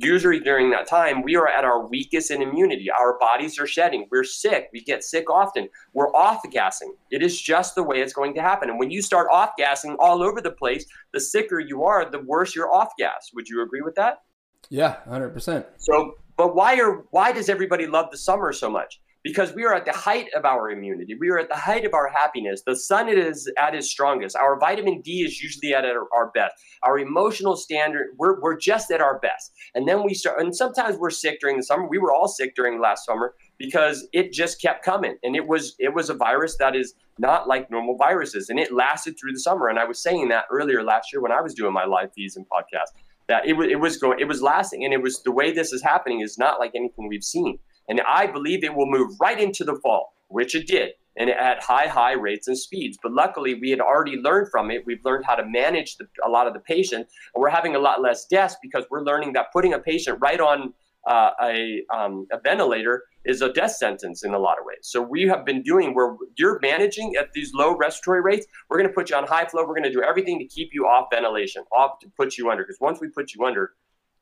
Usually 0.00 0.40
during 0.40 0.70
that 0.70 0.88
time, 0.88 1.22
we 1.22 1.36
are 1.36 1.46
at 1.46 1.64
our 1.64 1.86
weakest 1.86 2.32
in 2.32 2.42
immunity. 2.42 2.88
Our 2.90 3.16
bodies 3.20 3.60
are 3.60 3.66
shedding. 3.66 4.08
We're 4.10 4.24
sick. 4.24 4.68
We 4.72 4.82
get 4.82 5.04
sick 5.04 5.30
often. 5.30 5.68
We're 5.92 6.12
off 6.16 6.42
gassing. 6.50 6.94
It 7.12 7.22
is 7.22 7.40
just 7.40 7.76
the 7.76 7.84
way 7.84 8.00
it's 8.00 8.12
going 8.12 8.34
to 8.34 8.40
happen. 8.40 8.70
And 8.70 8.78
when 8.78 8.90
you 8.90 9.02
start 9.02 9.28
off 9.30 9.50
gassing 9.56 9.94
all 10.00 10.20
over 10.20 10.40
the 10.40 10.50
place, 10.50 10.84
the 11.12 11.20
sicker 11.20 11.60
you 11.60 11.84
are, 11.84 12.10
the 12.10 12.18
worse 12.20 12.56
you're 12.56 12.74
off 12.74 12.90
gas. 12.98 13.30
Would 13.34 13.48
you 13.48 13.62
agree 13.62 13.82
with 13.82 13.94
that? 13.94 14.22
Yeah, 14.68 14.96
100%. 15.08 15.64
So, 15.78 16.16
but 16.36 16.56
why 16.56 16.80
are 16.80 17.04
why 17.10 17.30
does 17.30 17.48
everybody 17.48 17.86
love 17.86 18.10
the 18.10 18.18
summer 18.18 18.52
so 18.52 18.68
much? 18.68 19.00
Because 19.24 19.54
we 19.54 19.64
are 19.64 19.74
at 19.74 19.86
the 19.86 19.92
height 19.92 20.28
of 20.36 20.44
our 20.44 20.70
immunity. 20.70 21.16
We 21.18 21.30
are 21.30 21.38
at 21.38 21.48
the 21.48 21.56
height 21.56 21.86
of 21.86 21.94
our 21.94 22.08
happiness. 22.08 22.62
The 22.64 22.76
sun 22.76 23.08
is 23.08 23.50
at 23.58 23.74
its 23.74 23.90
strongest. 23.90 24.36
Our 24.36 24.60
vitamin 24.60 25.00
D 25.00 25.22
is 25.24 25.42
usually 25.42 25.74
at 25.74 25.84
our 25.86 26.30
best. 26.34 26.54
Our 26.82 26.98
emotional 26.98 27.56
standard, 27.56 28.08
we're, 28.18 28.38
we're 28.40 28.58
just 28.58 28.90
at 28.90 29.00
our 29.00 29.18
best. 29.18 29.52
And 29.74 29.88
then 29.88 30.04
we 30.04 30.12
start, 30.12 30.40
and 30.40 30.54
sometimes 30.54 30.98
we're 30.98 31.08
sick 31.08 31.40
during 31.40 31.56
the 31.56 31.62
summer. 31.62 31.88
We 31.88 31.96
were 31.96 32.12
all 32.12 32.28
sick 32.28 32.54
during 32.54 32.78
last 32.80 33.06
summer 33.06 33.34
because 33.56 34.06
it 34.12 34.30
just 34.30 34.60
kept 34.60 34.84
coming. 34.84 35.16
And 35.22 35.34
it 35.34 35.48
was, 35.48 35.74
it 35.78 35.94
was 35.94 36.10
a 36.10 36.14
virus 36.14 36.58
that 36.58 36.76
is 36.76 36.92
not 37.18 37.48
like 37.48 37.70
normal 37.70 37.96
viruses. 37.96 38.50
And 38.50 38.60
it 38.60 38.72
lasted 38.72 39.16
through 39.18 39.32
the 39.32 39.40
summer. 39.40 39.68
And 39.68 39.78
I 39.78 39.84
was 39.86 40.02
saying 40.02 40.28
that 40.28 40.44
earlier 40.50 40.82
last 40.82 41.12
year 41.14 41.22
when 41.22 41.32
I 41.32 41.40
was 41.40 41.54
doing 41.54 41.72
my 41.72 41.86
live 41.86 42.12
feeds 42.12 42.36
and 42.36 42.46
podcasts 42.50 42.92
that 43.26 43.46
it 43.46 43.54
was, 43.54 43.68
it 43.70 43.80
was 43.80 43.96
going, 43.96 44.20
it 44.20 44.28
was 44.28 44.42
lasting. 44.42 44.84
And 44.84 44.92
it 44.92 45.00
was 45.00 45.22
the 45.22 45.32
way 45.32 45.50
this 45.50 45.72
is 45.72 45.82
happening 45.82 46.20
is 46.20 46.36
not 46.36 46.58
like 46.58 46.72
anything 46.74 47.08
we've 47.08 47.24
seen. 47.24 47.58
And 47.88 48.00
I 48.08 48.26
believe 48.26 48.64
it 48.64 48.74
will 48.74 48.90
move 48.90 49.16
right 49.20 49.40
into 49.40 49.64
the 49.64 49.76
fall, 49.82 50.14
which 50.28 50.54
it 50.54 50.66
did, 50.66 50.92
and 51.16 51.30
at 51.30 51.62
high, 51.62 51.86
high 51.86 52.12
rates 52.12 52.48
and 52.48 52.58
speeds. 52.58 52.98
But 53.02 53.12
luckily, 53.12 53.54
we 53.54 53.70
had 53.70 53.80
already 53.80 54.16
learned 54.16 54.50
from 54.50 54.70
it. 54.70 54.86
We've 54.86 55.04
learned 55.04 55.24
how 55.24 55.34
to 55.34 55.44
manage 55.46 55.96
the, 55.96 56.06
a 56.24 56.28
lot 56.28 56.46
of 56.46 56.54
the 56.54 56.60
patients, 56.60 57.12
and 57.34 57.42
we're 57.42 57.50
having 57.50 57.76
a 57.76 57.78
lot 57.78 58.00
less 58.00 58.26
deaths 58.26 58.56
because 58.62 58.84
we're 58.90 59.02
learning 59.02 59.34
that 59.34 59.52
putting 59.52 59.74
a 59.74 59.78
patient 59.78 60.18
right 60.20 60.40
on 60.40 60.72
uh, 61.06 61.30
a, 61.42 61.82
um, 61.94 62.26
a 62.32 62.38
ventilator 62.40 63.04
is 63.24 63.42
a 63.42 63.52
death 63.52 63.72
sentence 63.72 64.24
in 64.24 64.34
a 64.34 64.38
lot 64.38 64.58
of 64.58 64.64
ways. 64.64 64.78
So 64.82 65.02
we 65.02 65.22
have 65.28 65.44
been 65.44 65.62
doing 65.62 65.94
where 65.94 66.16
you're 66.36 66.58
managing 66.60 67.14
at 67.18 67.32
these 67.32 67.52
low 67.54 67.76
respiratory 67.76 68.22
rates. 68.22 68.46
We're 68.68 68.78
going 68.78 68.88
to 68.88 68.94
put 68.94 69.10
you 69.10 69.16
on 69.16 69.26
high 69.26 69.46
flow. 69.46 69.62
We're 69.62 69.74
going 69.74 69.84
to 69.84 69.92
do 69.92 70.02
everything 70.02 70.38
to 70.38 70.46
keep 70.46 70.70
you 70.72 70.86
off 70.86 71.08
ventilation, 71.12 71.64
off 71.72 71.98
to 72.00 72.08
put 72.16 72.36
you 72.38 72.50
under. 72.50 72.62
Because 72.62 72.78
once 72.80 73.00
we 73.00 73.08
put 73.08 73.34
you 73.34 73.44
under, 73.44 73.72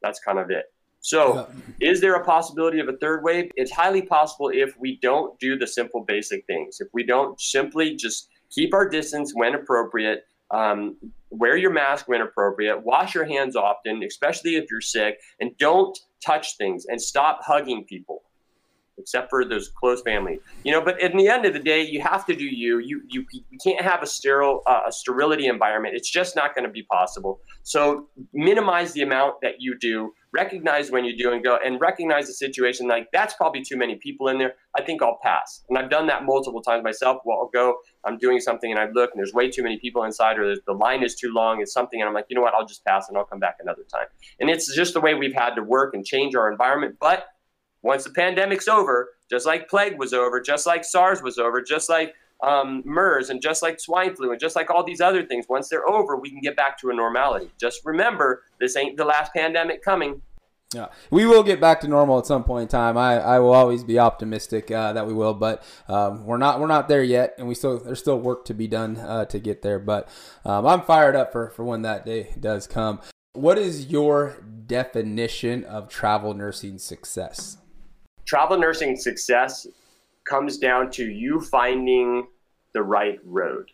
that's 0.03 0.19
kind 0.21 0.39
of 0.39 0.51
it. 0.51 0.67
So, 1.03 1.49
yeah. 1.81 1.91
is 1.91 2.01
there 2.01 2.15
a 2.15 2.25
possibility 2.25 2.79
of 2.79 2.89
a 2.89 2.97
third 2.97 3.25
wave? 3.25 3.51
It's 3.57 3.73
highly 3.73 4.03
possible 4.03 4.51
if 4.53 4.79
we 4.79 4.99
don't 5.03 5.39
do 5.41 5.59
the 5.59 5.67
simple, 5.67 6.05
basic 6.05 6.47
things. 6.47 6.79
If 6.81 6.89
we 6.95 7.03
don't 7.05 7.39
simply 7.41 7.97
just 7.97 8.29
keep 8.51 8.73
our 8.73 8.89
distance 8.89 9.33
when 9.35 9.55
appropriate, 9.55 10.27
um, 10.53 10.97
wear 11.31 11.57
your 11.57 11.73
mask 11.73 12.07
when 12.07 12.21
appropriate, 12.21 12.85
wash 12.85 13.17
your 13.17 13.25
hands 13.25 13.57
often, 13.57 14.05
especially 14.05 14.55
if 14.55 14.71
you're 14.71 14.81
sick, 14.81 15.19
and 15.41 15.57
don't 15.59 15.99
touch 16.25 16.57
things 16.57 16.87
and 16.87 17.03
stop 17.03 17.41
hugging 17.43 17.85
people 17.85 18.23
except 18.99 19.31
for 19.31 19.45
those 19.45 19.69
close 19.69 20.03
family. 20.03 20.39
You 20.65 20.73
know, 20.73 20.81
but 20.81 21.01
in 21.01 21.17
the 21.17 21.29
end 21.29 21.45
of 21.45 21.53
the 21.53 21.59
day, 21.59 21.83
you 21.83 22.01
have 22.03 22.25
to 22.27 22.37
do 22.37 22.45
you. 22.45 22.79
You 22.79 23.03
you, 23.09 23.27
you 23.33 23.59
can't 23.63 23.81
have 23.81 24.03
a 24.03 24.07
sterile 24.07 24.63
uh, 24.67 24.83
a 24.87 24.93
sterility 24.93 25.47
environment. 25.47 25.95
It's 25.97 26.11
just 26.11 26.37
not 26.37 26.55
going 26.55 26.65
to 26.65 26.71
be 26.71 26.83
possible. 26.85 27.41
So 27.63 28.09
minimize 28.33 28.93
the 28.93 29.03
amount 29.03 29.37
that 29.43 29.55
you 29.61 29.77
do. 29.79 30.13
Recognize 30.35 30.91
when 30.91 31.05
you 31.05 31.17
do 31.17 31.31
and 31.33 31.45
go 31.45 31.59
and 31.63 31.81
recognize 31.81 32.27
the 32.27 32.33
situation. 32.33 32.89
Like 32.89 33.09
that's 33.13 33.35
probably 33.35 33.63
too 33.63 33.77
many 33.77 33.97
people 33.97 34.29
in 34.29 34.39
there. 34.39 34.55
I 34.77 34.83
think 34.83 35.03
I'll 35.03 35.19
pass. 35.23 35.63
And 35.69 35.77
I've 35.77 35.91
done 35.91 36.07
that 36.07 36.25
multiple 36.25 36.63
times 36.63 36.83
myself. 36.83 37.19
Well, 37.25 37.39
I'll 37.39 37.51
go. 37.53 37.77
I'm 38.05 38.17
doing 38.19 38.41
something 38.41 38.71
and 38.71 38.81
I 38.81 38.89
look 38.93 39.11
and 39.13 39.19
there's 39.19 39.35
way 39.35 39.51
too 39.51 39.63
many 39.63 39.79
people 39.79 40.05
inside, 40.05 40.39
or 40.39 40.55
the 40.67 40.73
line 40.73 41.03
is 41.03 41.15
too 41.15 41.33
long. 41.33 41.61
It's 41.61 41.73
something 41.73 42.01
and 42.01 42.09
I'm 42.09 42.15
like, 42.15 42.27
you 42.29 42.37
know 42.37 42.43
what? 42.43 42.55
I'll 42.55 42.67
just 42.67 42.85
pass 42.85 43.09
and 43.09 43.19
I'll 43.19 43.25
come 43.25 43.41
back 43.41 43.57
another 43.61 43.83
time. 43.93 44.07
And 44.41 44.49
it's 44.49 44.75
just 44.75 44.95
the 44.95 45.01
way 45.01 45.15
we've 45.15 45.35
had 45.35 45.55
to 45.55 45.63
work 45.63 45.95
and 45.95 46.05
change 46.05 46.35
our 46.35 46.51
environment. 46.51 46.97
But 46.99 47.27
once 47.83 48.05
the 48.05 48.11
pandemic's 48.11 48.69
over, 48.69 49.11
just 49.29 49.45
like 49.45 49.69
plague 49.69 49.99
was 49.99 50.13
over, 50.13 50.41
just 50.41 50.67
like 50.67 50.85
SARS 50.85 51.23
was 51.23 51.37
over, 51.39 51.61
just 51.61 51.89
like 51.89 52.15
um, 52.43 52.83
MERS 52.85 53.31
and 53.31 53.41
just 53.41 53.63
like 53.63 53.81
swine 53.81 54.15
flu 54.15 54.31
and 54.33 54.41
just 54.41 54.57
like 54.57 54.71
all 54.71 54.85
these 54.85 55.01
other 55.01 55.25
things, 55.25 55.47
once 55.49 55.69
they're 55.69 55.89
over, 55.89 56.17
we 56.17 56.31
can 56.31 56.41
get 56.41 56.57
back 56.57 56.79
to 56.79 56.91
a 56.91 56.95
normality. 56.95 57.51
Just 57.59 57.85
remember, 57.85 58.43
this 58.61 58.77
ain't 58.77 58.97
the 58.97 59.05
last 59.05 59.33
pandemic 59.33 59.83
coming. 59.83 60.23
Yeah, 60.75 60.89
we 61.11 61.27
will 61.27 61.43
get 61.43 61.61
back 61.61 61.83
to 61.83 61.89
normal 61.89 62.19
at 62.19 62.25
some 62.25 62.45
point 62.45 62.63
in 62.63 62.69
time. 62.69 62.97
I, 62.97 63.19
I 63.19 63.39
will 63.41 63.53
always 63.53 63.85
be 63.85 63.99
optimistic 63.99 64.71
uh, 64.71 64.95
that 64.95 65.07
we 65.07 65.13
will, 65.13 65.35
but 65.35 65.63
um, 65.87 66.25
we're 66.25 66.39
not 66.39 66.61
we're 66.61 66.67
not 66.67 66.89
there 66.89 67.03
yet, 67.03 67.35
and 67.37 67.47
we 67.47 67.55
still 67.55 67.79
there's 67.79 67.99
still 67.99 68.19
work 68.19 68.47
to 68.47 68.55
be 68.55 68.67
done 68.67 68.97
uh, 68.97 69.27
to 69.27 69.39
get 69.39 69.61
there. 69.61 69.79
But 69.79 70.09
um, 70.47 70.67
I'm 70.67 70.81
fired 70.81 71.15
up 71.15 71.31
for 71.31 71.51
for 71.51 71.63
when 71.63 71.83
that 71.83 72.07
day 72.07 72.35
does 72.41 72.67
come. 72.67 73.01
What 73.35 73.59
is 73.59 73.87
your 73.87 74.43
definition 74.67 75.65
of 75.65 75.91
travel 75.91 76.33
nursing 76.33 76.79
success? 76.79 77.59
travel 78.25 78.59
nursing 78.59 78.97
success 78.97 79.67
comes 80.25 80.59
down 80.59 80.91
to 80.93 81.05
you 81.05 81.41
finding 81.41 82.27
the 82.75 82.83
right 82.83 83.19
road. 83.25 83.71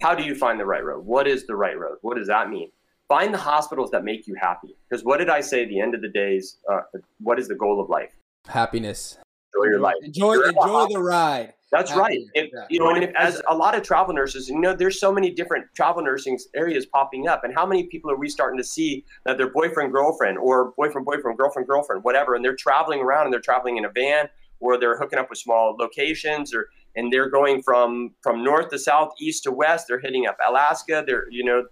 How 0.00 0.14
do 0.14 0.24
you 0.24 0.34
find 0.34 0.58
the 0.58 0.66
right 0.66 0.84
road? 0.84 1.04
What 1.04 1.26
is 1.26 1.46
the 1.46 1.56
right 1.56 1.78
road? 1.78 1.98
What 2.02 2.16
does 2.16 2.26
that 2.28 2.50
mean? 2.50 2.70
Find 3.08 3.32
the 3.32 3.38
hospitals 3.38 3.90
that 3.90 4.04
make 4.04 4.26
you 4.26 4.34
happy. 4.34 4.76
Because 4.88 5.04
what 5.04 5.18
did 5.18 5.28
I 5.28 5.40
say 5.40 5.62
at 5.62 5.68
the 5.68 5.80
end 5.80 5.94
of 5.94 6.00
the 6.00 6.08
days? 6.08 6.58
Uh, 6.70 6.80
what 7.20 7.38
is 7.38 7.46
the 7.46 7.54
goal 7.54 7.80
of 7.80 7.88
life? 7.88 8.10
Happiness. 8.48 9.18
Enjoy 9.54 9.68
your 9.68 9.80
life. 9.80 9.94
Enjoy, 10.02 10.40
enjoy 10.40 10.86
the 10.88 10.98
ride. 10.98 11.54
That's 11.70 11.94
right. 11.94 12.18
If, 12.34 12.50
you 12.68 12.80
know, 12.80 12.94
and 12.94 13.04
if, 13.04 13.14
as 13.16 13.40
a 13.48 13.54
lot 13.54 13.74
of 13.74 13.82
travel 13.82 14.12
nurses, 14.12 14.48
you 14.48 14.60
know, 14.60 14.74
there's 14.74 15.00
so 15.00 15.10
many 15.10 15.30
different 15.30 15.66
travel 15.74 16.02
nursing 16.02 16.38
areas 16.54 16.84
popping 16.84 17.28
up, 17.28 17.44
and 17.44 17.54
how 17.54 17.64
many 17.64 17.84
people 17.84 18.10
are 18.10 18.16
we 18.16 18.28
starting 18.28 18.58
to 18.58 18.64
see 18.64 19.06
that 19.24 19.38
their 19.38 19.48
boyfriend, 19.48 19.90
girlfriend, 19.90 20.36
or 20.36 20.74
boyfriend, 20.76 21.06
boyfriend, 21.06 21.38
girlfriend, 21.38 21.66
girlfriend, 21.66 22.04
whatever, 22.04 22.34
and 22.34 22.44
they're 22.44 22.56
traveling 22.56 23.00
around 23.00 23.24
and 23.24 23.32
they're 23.32 23.40
traveling 23.40 23.78
in 23.78 23.86
a 23.86 23.90
van, 23.90 24.28
or 24.62 24.78
they're 24.78 24.96
hooking 24.96 25.18
up 25.18 25.28
with 25.28 25.38
small 25.38 25.76
locations, 25.78 26.54
or 26.54 26.68
and 26.96 27.12
they're 27.12 27.28
going 27.28 27.62
from 27.62 28.14
from 28.22 28.42
north 28.42 28.70
to 28.70 28.78
south, 28.78 29.10
east 29.20 29.42
to 29.44 29.52
west. 29.52 29.86
They're 29.88 30.00
hitting 30.00 30.26
up 30.26 30.38
Alaska. 30.48 31.04
They're 31.06 31.26
you 31.30 31.44
know, 31.44 31.64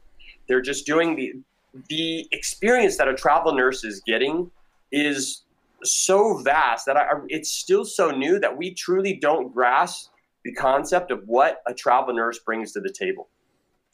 they're 0.49 0.61
just 0.61 0.85
doing 0.85 1.17
the 1.17 1.33
the 1.89 2.27
experience 2.33 2.97
that 2.97 3.09
a 3.09 3.15
travel 3.15 3.55
nurse 3.55 3.85
is 3.85 4.03
getting 4.05 4.51
is 4.93 5.45
so 5.85 6.39
vast 6.39 6.85
that 6.87 6.97
I, 6.97 7.13
it's 7.29 7.51
still 7.51 7.85
so 7.85 8.11
new 8.11 8.39
that 8.41 8.57
we 8.57 8.75
truly 8.75 9.15
don't 9.15 9.53
grasp 9.55 10.11
the 10.45 10.53
concept 10.53 11.11
of 11.11 11.23
what 11.27 11.63
a 11.67 11.75
travel 11.75 12.15
nurse 12.15 12.39
brings 12.39 12.73
to 12.73 12.81
the 12.81 12.93
table. 12.93 13.29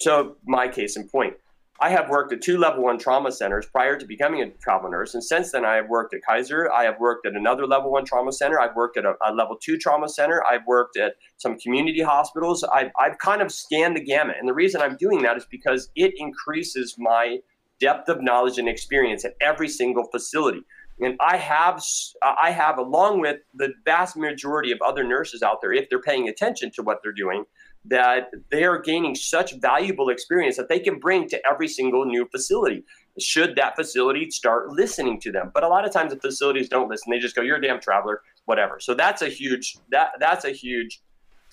So, 0.01 0.36
my 0.47 0.68
case 0.68 0.97
in 0.97 1.09
point, 1.09 1.34
I 1.81 1.91
have 1.91 2.09
worked 2.09 2.33
at 2.33 2.41
two 2.41 2.57
level 2.59 2.85
one 2.85 2.99
trauma 2.99 3.31
centers 3.31 3.66
prior 3.66 3.99
to 3.99 4.07
becoming 4.07 4.43
a 4.43 4.51
travel 4.51 4.91
nurse. 4.91 5.14
And 5.14 5.22
since 5.22 5.53
then, 5.53 5.64
I 5.64 5.74
have 5.74 5.89
worked 5.89 6.14
at 6.14 6.20
Kaiser. 6.27 6.72
I 6.72 6.85
have 6.85 6.99
worked 6.99 7.27
at 7.27 7.35
another 7.35 7.66
level 7.66 7.91
one 7.93 8.05
trauma 8.05 8.33
center. 8.33 8.59
I've 8.59 8.74
worked 8.74 8.97
at 8.97 9.05
a, 9.05 9.14
a 9.27 9.33
level 9.33 9.57
two 9.61 9.77
trauma 9.77 10.09
center. 10.09 10.43
I've 10.47 10.66
worked 10.66 10.97
at 10.97 11.16
some 11.37 11.59
community 11.59 12.01
hospitals. 12.01 12.64
I've, 12.64 12.91
I've 12.99 13.18
kind 13.18 13.43
of 13.43 13.53
scanned 13.53 13.97
the 13.97 14.05
gamut. 14.05 14.37
And 14.39 14.49
the 14.49 14.55
reason 14.55 14.81
I'm 14.81 14.97
doing 14.97 15.22
that 15.22 15.37
is 15.37 15.47
because 15.51 15.91
it 15.95 16.14
increases 16.16 16.97
my 16.99 17.39
depth 17.79 18.09
of 18.09 18.22
knowledge 18.22 18.59
and 18.59 18.68
experience 18.68 19.24
at 19.24 19.35
every 19.41 19.68
single 19.68 20.09
facility. 20.11 20.62
And 20.99 21.16
I 21.20 21.37
have, 21.37 21.83
I 22.22 22.53
have, 22.53 22.79
along 22.79 23.20
with 23.20 23.41
the 23.55 23.74
vast 23.85 24.16
majority 24.16 24.72
of 24.72 24.79
other 24.81 25.05
nurses 25.05 25.43
out 25.43 25.61
there, 25.61 25.74
if 25.74 25.91
they're 25.91 26.01
paying 26.01 26.27
attention 26.27 26.70
to 26.72 26.83
what 26.83 27.01
they're 27.03 27.12
doing, 27.12 27.45
that 27.89 28.30
they 28.51 28.64
are 28.64 28.80
gaining 28.80 29.14
such 29.14 29.55
valuable 29.55 30.09
experience 30.09 30.57
that 30.57 30.68
they 30.68 30.80
can 30.80 30.99
bring 30.99 31.28
to 31.28 31.41
every 31.51 31.68
single 31.68 32.05
new 32.05 32.26
facility. 32.26 32.84
Should 33.18 33.57
that 33.57 33.76
facility 33.76 34.30
start 34.30 34.70
listening 34.70 35.20
to 35.20 35.32
them? 35.32 35.51
But 35.55 35.62
a 35.62 35.68
lot 35.68 35.87
of 35.87 35.93
times 35.93 36.12
the 36.12 36.20
facilities 36.20 36.68
don't 36.68 36.89
listen; 36.89 37.11
they 37.11 37.18
just 37.18 37.34
go, 37.34 37.43
"You're 37.43 37.57
a 37.57 37.62
damn 37.62 37.80
traveler, 37.80 38.22
whatever." 38.45 38.78
So 38.80 38.95
that's 38.95 39.22
a 39.22 39.28
huge 39.28 39.78
that 39.91 40.12
that's 40.18 40.45
a 40.45 40.51
huge 40.51 41.01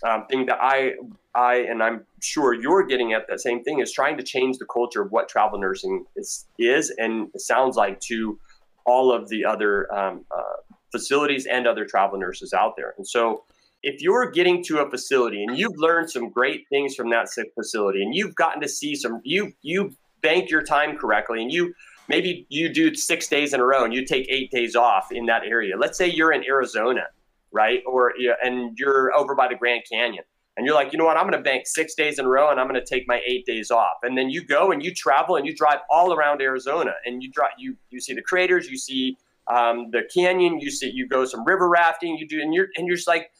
um, 0.03 0.25
thing 0.27 0.45
that 0.47 0.57
I 0.61 0.93
I 1.35 1.55
and 1.55 1.81
I'm 1.81 2.05
sure 2.21 2.53
you're 2.53 2.85
getting 2.85 3.13
at 3.13 3.27
that 3.29 3.39
same 3.39 3.63
thing 3.63 3.79
is 3.79 3.91
trying 3.91 4.17
to 4.17 4.23
change 4.23 4.57
the 4.57 4.65
culture 4.65 5.01
of 5.01 5.11
what 5.11 5.29
travel 5.29 5.59
nursing 5.59 6.05
is 6.15 6.45
is 6.57 6.93
and 6.97 7.29
sounds 7.37 7.77
like 7.77 7.99
to 8.01 8.39
all 8.85 9.13
of 9.13 9.29
the 9.29 9.45
other 9.45 9.93
um, 9.93 10.25
uh, 10.35 10.75
facilities 10.91 11.45
and 11.45 11.65
other 11.65 11.85
travel 11.85 12.19
nurses 12.19 12.53
out 12.53 12.75
there. 12.75 12.93
And 12.97 13.07
so 13.07 13.43
if 13.83 14.01
you're 14.01 14.31
getting 14.31 14.63
to 14.63 14.79
a 14.79 14.89
facility 14.89 15.43
and 15.43 15.57
you've 15.57 15.77
learned 15.77 16.09
some 16.09 16.29
great 16.29 16.65
things 16.69 16.95
from 16.95 17.09
that 17.09 17.27
facility 17.53 18.01
and 18.01 18.15
you've 18.15 18.33
gotten 18.35 18.61
to 18.61 18.67
see 18.67 18.95
some 18.95 19.21
you 19.23 19.51
you 19.61 19.93
banked 20.21 20.49
your 20.49 20.63
time 20.63 20.97
correctly 20.97 21.41
and 21.41 21.51
you 21.51 21.73
maybe 22.07 22.45
you 22.49 22.73
do 22.73 22.95
six 22.95 23.27
days 23.27 23.53
in 23.53 23.59
a 23.59 23.65
row 23.65 23.83
and 23.83 23.93
you 23.93 24.05
take 24.05 24.25
eight 24.29 24.51
days 24.51 24.75
off 24.75 25.11
in 25.11 25.25
that 25.25 25.43
area. 25.43 25.77
Let's 25.77 25.97
say 25.97 26.07
you're 26.09 26.31
in 26.31 26.43
Arizona, 26.45 27.07
right? 27.51 27.81
Or 27.85 28.13
and 28.41 28.77
you're 28.77 29.13
over 29.13 29.35
by 29.35 29.47
the 29.47 29.55
Grand 29.55 29.83
Canyon 29.91 30.23
and 30.55 30.65
you're 30.65 30.75
like, 30.75 30.93
you 30.93 30.99
know 30.99 31.05
what, 31.05 31.17
I'm 31.17 31.23
going 31.23 31.33
to 31.33 31.41
bank 31.41 31.65
six 31.65 31.95
days 31.95 32.19
in 32.19 32.25
a 32.25 32.29
row 32.29 32.51
and 32.51 32.59
I'm 32.59 32.67
going 32.67 32.79
to 32.79 32.85
take 32.85 33.07
my 33.07 33.21
eight 33.25 33.45
days 33.45 33.71
off. 33.71 33.97
And 34.03 34.17
then 34.17 34.29
you 34.29 34.45
go 34.45 34.71
and 34.71 34.83
you 34.83 34.93
travel 34.93 35.35
and 35.35 35.45
you 35.45 35.55
drive 35.55 35.79
all 35.89 36.13
around 36.13 36.41
Arizona 36.41 36.91
and 37.05 37.23
you 37.23 37.31
drive, 37.31 37.51
you, 37.57 37.75
you 37.89 37.99
see 37.99 38.13
the 38.13 38.21
craters, 38.21 38.69
you 38.69 38.77
see 38.77 39.17
um, 39.47 39.89
the 39.91 40.03
canyon, 40.13 40.59
you 40.59 40.69
see, 40.69 40.89
you 40.89 41.07
go 41.07 41.25
some 41.25 41.43
river 41.43 41.67
rafting, 41.67 42.17
you 42.17 42.27
do, 42.27 42.39
and 42.39 42.53
you're, 42.53 42.67
and 42.77 42.87
you're 42.87 42.95
just 42.95 43.07
like, 43.07 43.31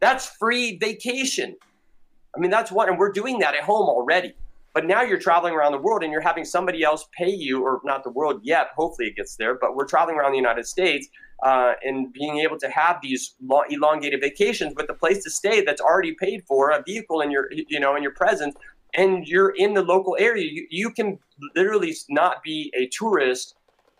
that's 0.00 0.26
free 0.26 0.78
vacation. 0.78 1.56
I 2.36 2.40
mean, 2.40 2.50
that's 2.50 2.70
what, 2.70 2.88
and 2.88 2.98
we're 2.98 3.12
doing 3.12 3.38
that 3.40 3.54
at 3.54 3.62
home 3.62 3.88
already. 3.88 4.34
But 4.74 4.86
now 4.86 5.02
you're 5.02 5.18
traveling 5.18 5.54
around 5.54 5.72
the 5.72 5.78
world 5.78 6.02
and 6.04 6.12
you're 6.12 6.20
having 6.20 6.44
somebody 6.44 6.84
else 6.84 7.08
pay 7.16 7.30
you, 7.30 7.62
or 7.64 7.80
not 7.84 8.04
the 8.04 8.10
world 8.10 8.40
yet. 8.44 8.68
Hopefully 8.76 9.08
it 9.08 9.16
gets 9.16 9.34
there, 9.34 9.58
but 9.58 9.74
we're 9.74 9.86
traveling 9.86 10.16
around 10.18 10.32
the 10.32 10.38
United 10.38 10.66
States 10.66 11.08
uh, 11.42 11.72
and 11.82 12.12
being 12.12 12.38
able 12.38 12.58
to 12.58 12.68
have 12.68 12.98
these 13.02 13.34
long, 13.44 13.64
elongated 13.70 14.20
vacations 14.20 14.74
with 14.76 14.88
a 14.90 14.94
place 14.94 15.24
to 15.24 15.30
stay 15.30 15.62
that's 15.62 15.80
already 15.80 16.14
paid 16.14 16.44
for, 16.46 16.70
a 16.70 16.82
vehicle 16.82 17.20
in 17.22 17.30
your, 17.30 17.48
you 17.50 17.80
know, 17.80 17.96
in 17.96 18.02
your 18.02 18.12
presence, 18.12 18.54
and 18.94 19.26
you're 19.26 19.50
in 19.56 19.74
the 19.74 19.82
local 19.82 20.16
area. 20.18 20.48
You, 20.50 20.66
you 20.70 20.90
can 20.90 21.18
literally 21.56 21.94
not 22.08 22.42
be 22.42 22.72
a 22.76 22.86
tourist, 22.88 23.54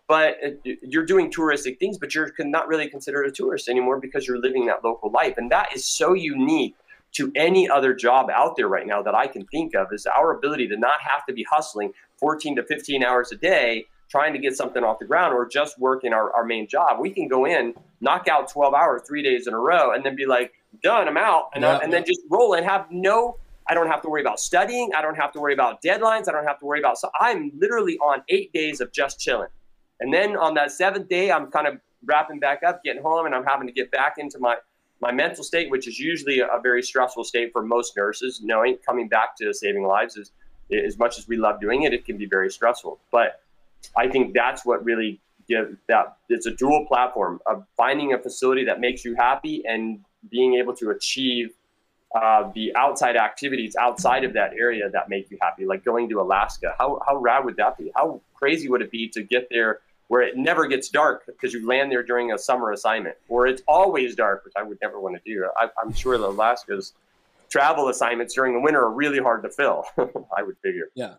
but 0.09 0.37
uh, 0.43 0.49
you're 0.81 1.05
doing 1.05 1.31
touristic 1.31 1.79
things, 1.79 1.97
but 1.97 2.13
you're 2.13 2.31
not 2.39 2.67
really 2.67 2.89
considered 2.89 3.25
a 3.27 3.31
tourist 3.31 3.69
anymore 3.69 3.99
because 3.99 4.27
you're 4.27 4.39
living 4.39 4.65
that 4.65 4.83
local 4.83 5.09
life, 5.11 5.35
and 5.37 5.49
that 5.51 5.73
is 5.73 5.85
so 5.85 6.13
unique 6.13 6.75
to 7.11 7.31
any 7.35 7.69
other 7.69 7.93
job 7.93 8.29
out 8.29 8.55
there 8.57 8.67
right 8.67 8.85
now 8.85 9.01
that 9.01 9.15
I 9.15 9.27
can 9.27 9.45
think 9.45 9.75
of 9.75 9.87
is 9.91 10.05
our 10.05 10.31
ability 10.31 10.67
to 10.67 10.77
not 10.77 10.99
have 11.01 11.25
to 11.27 11.33
be 11.33 11.45
hustling 11.49 11.93
14 12.19 12.57
to 12.57 12.63
15 12.63 13.03
hours 13.03 13.31
a 13.31 13.35
day 13.35 13.85
trying 14.09 14.33
to 14.33 14.39
get 14.39 14.55
something 14.55 14.83
off 14.83 14.99
the 14.99 15.05
ground 15.05 15.33
or 15.33 15.47
just 15.47 15.79
working 15.79 16.13
our, 16.13 16.33
our 16.33 16.43
main 16.43 16.67
job. 16.67 16.99
We 16.99 17.11
can 17.11 17.27
go 17.27 17.45
in, 17.45 17.75
knock 18.01 18.27
out 18.27 18.51
12 18.51 18.73
hours, 18.73 19.03
three 19.07 19.21
days 19.21 19.45
in 19.47 19.53
a 19.53 19.59
row, 19.59 19.93
and 19.93 20.03
then 20.03 20.15
be 20.15 20.25
like, 20.25 20.51
done, 20.81 21.07
I'm 21.07 21.17
out. 21.17 21.49
And, 21.53 21.63
yeah. 21.63 21.79
and 21.81 21.93
then 21.93 22.03
just 22.05 22.21
roll 22.29 22.53
and 22.53 22.65
have 22.65 22.87
no, 22.89 23.37
I 23.67 23.75
don't 23.75 23.87
have 23.87 24.01
to 24.01 24.09
worry 24.09 24.21
about 24.21 24.39
studying. 24.39 24.91
I 24.97 25.03
don't 25.03 25.15
have 25.15 25.31
to 25.33 25.39
worry 25.39 25.53
about 25.53 25.83
deadlines. 25.83 26.27
I 26.27 26.31
don't 26.31 26.45
have 26.45 26.59
to 26.59 26.65
worry 26.65 26.79
about, 26.79 26.97
so 26.97 27.09
I'm 27.19 27.51
literally 27.55 27.97
on 27.99 28.23
eight 28.29 28.51
days 28.51 28.81
of 28.81 28.91
just 28.91 29.19
chilling. 29.19 29.49
And 29.99 30.13
then 30.13 30.37
on 30.37 30.53
that 30.55 30.71
seventh 30.71 31.09
day, 31.09 31.31
I'm 31.31 31.51
kind 31.51 31.67
of 31.67 31.79
wrapping 32.05 32.39
back 32.39 32.63
up, 32.63 32.83
getting 32.83 33.01
home, 33.01 33.25
and 33.25 33.35
I'm 33.35 33.43
having 33.43 33.67
to 33.67 33.73
get 33.73 33.91
back 33.91 34.15
into 34.17 34.39
my, 34.39 34.55
my 35.01 35.11
mental 35.11 35.43
state, 35.43 35.69
which 35.69 35.87
is 35.87 35.99
usually 35.99 36.39
a, 36.39 36.59
very 36.61 36.81
stressful 36.81 37.23
state 37.23 37.51
for 37.51 37.63
most 37.63 37.95
nurses, 37.97 38.41
knowing 38.41 38.77
coming 38.85 39.07
back 39.07 39.35
to 39.37 39.53
saving 39.53 39.83
lives 39.83 40.15
is, 40.15 40.31
as 40.71 40.97
much 40.97 41.17
as 41.17 41.27
we 41.27 41.35
love 41.35 41.59
doing 41.59 41.83
it, 41.83 41.93
it 41.93 42.05
can 42.05 42.17
be 42.17 42.25
very 42.25 42.49
stressful. 42.49 42.99
But 43.11 43.41
I 43.97 44.07
think 44.07 44.33
that's 44.33 44.65
what 44.65 44.83
really 44.85 45.19
gives 45.47 45.75
that 45.87 46.17
it's 46.29 46.45
a 46.45 46.51
dual 46.51 46.85
platform 46.85 47.39
of 47.47 47.65
finding 47.75 48.13
a 48.13 48.19
facility 48.19 48.65
that 48.65 48.79
makes 48.79 49.03
you 49.03 49.15
happy 49.15 49.63
and 49.65 49.99
being 50.29 50.55
able 50.55 50.75
to 50.75 50.91
achieve 50.91 51.49
uh, 52.15 52.51
the 52.53 52.75
outside 52.75 53.15
activities 53.15 53.75
outside 53.75 54.23
of 54.23 54.33
that 54.33 54.51
area 54.53 54.89
that 54.89 55.09
make 55.09 55.29
you 55.29 55.37
happy, 55.41 55.65
like 55.65 55.83
going 55.83 56.09
to 56.09 56.19
Alaska. 56.21 56.75
How, 56.77 56.99
how 57.05 57.17
rad 57.17 57.45
would 57.45 57.57
that 57.57 57.77
be? 57.77 57.91
How 57.95 58.21
crazy 58.33 58.69
would 58.69 58.81
it 58.81 58.91
be 58.91 59.09
to 59.09 59.21
get 59.21 59.47
there 59.49 59.79
where 60.09 60.21
it 60.21 60.35
never 60.35 60.67
gets 60.67 60.89
dark 60.89 61.25
because 61.27 61.53
you 61.53 61.65
land 61.65 61.91
there 61.91 62.03
during 62.03 62.31
a 62.31 62.37
summer 62.37 62.71
assignment, 62.71 63.15
or 63.29 63.47
it's 63.47 63.61
always 63.67 64.15
dark, 64.15 64.43
which 64.43 64.53
I 64.57 64.63
would 64.63 64.79
never 64.81 64.99
want 64.99 65.15
to 65.15 65.21
do. 65.23 65.47
I, 65.55 65.69
am 65.83 65.93
sure 65.93 66.17
the 66.17 66.27
Alaska's 66.27 66.93
travel 67.47 67.89
assignments 67.89 68.33
during 68.33 68.53
the 68.53 68.59
winter 68.59 68.81
are 68.81 68.91
really 68.91 69.19
hard 69.19 69.43
to 69.43 69.49
fill. 69.49 69.85
I 70.35 70.41
would 70.41 70.57
figure. 70.63 70.89
Yeah. 70.95 71.15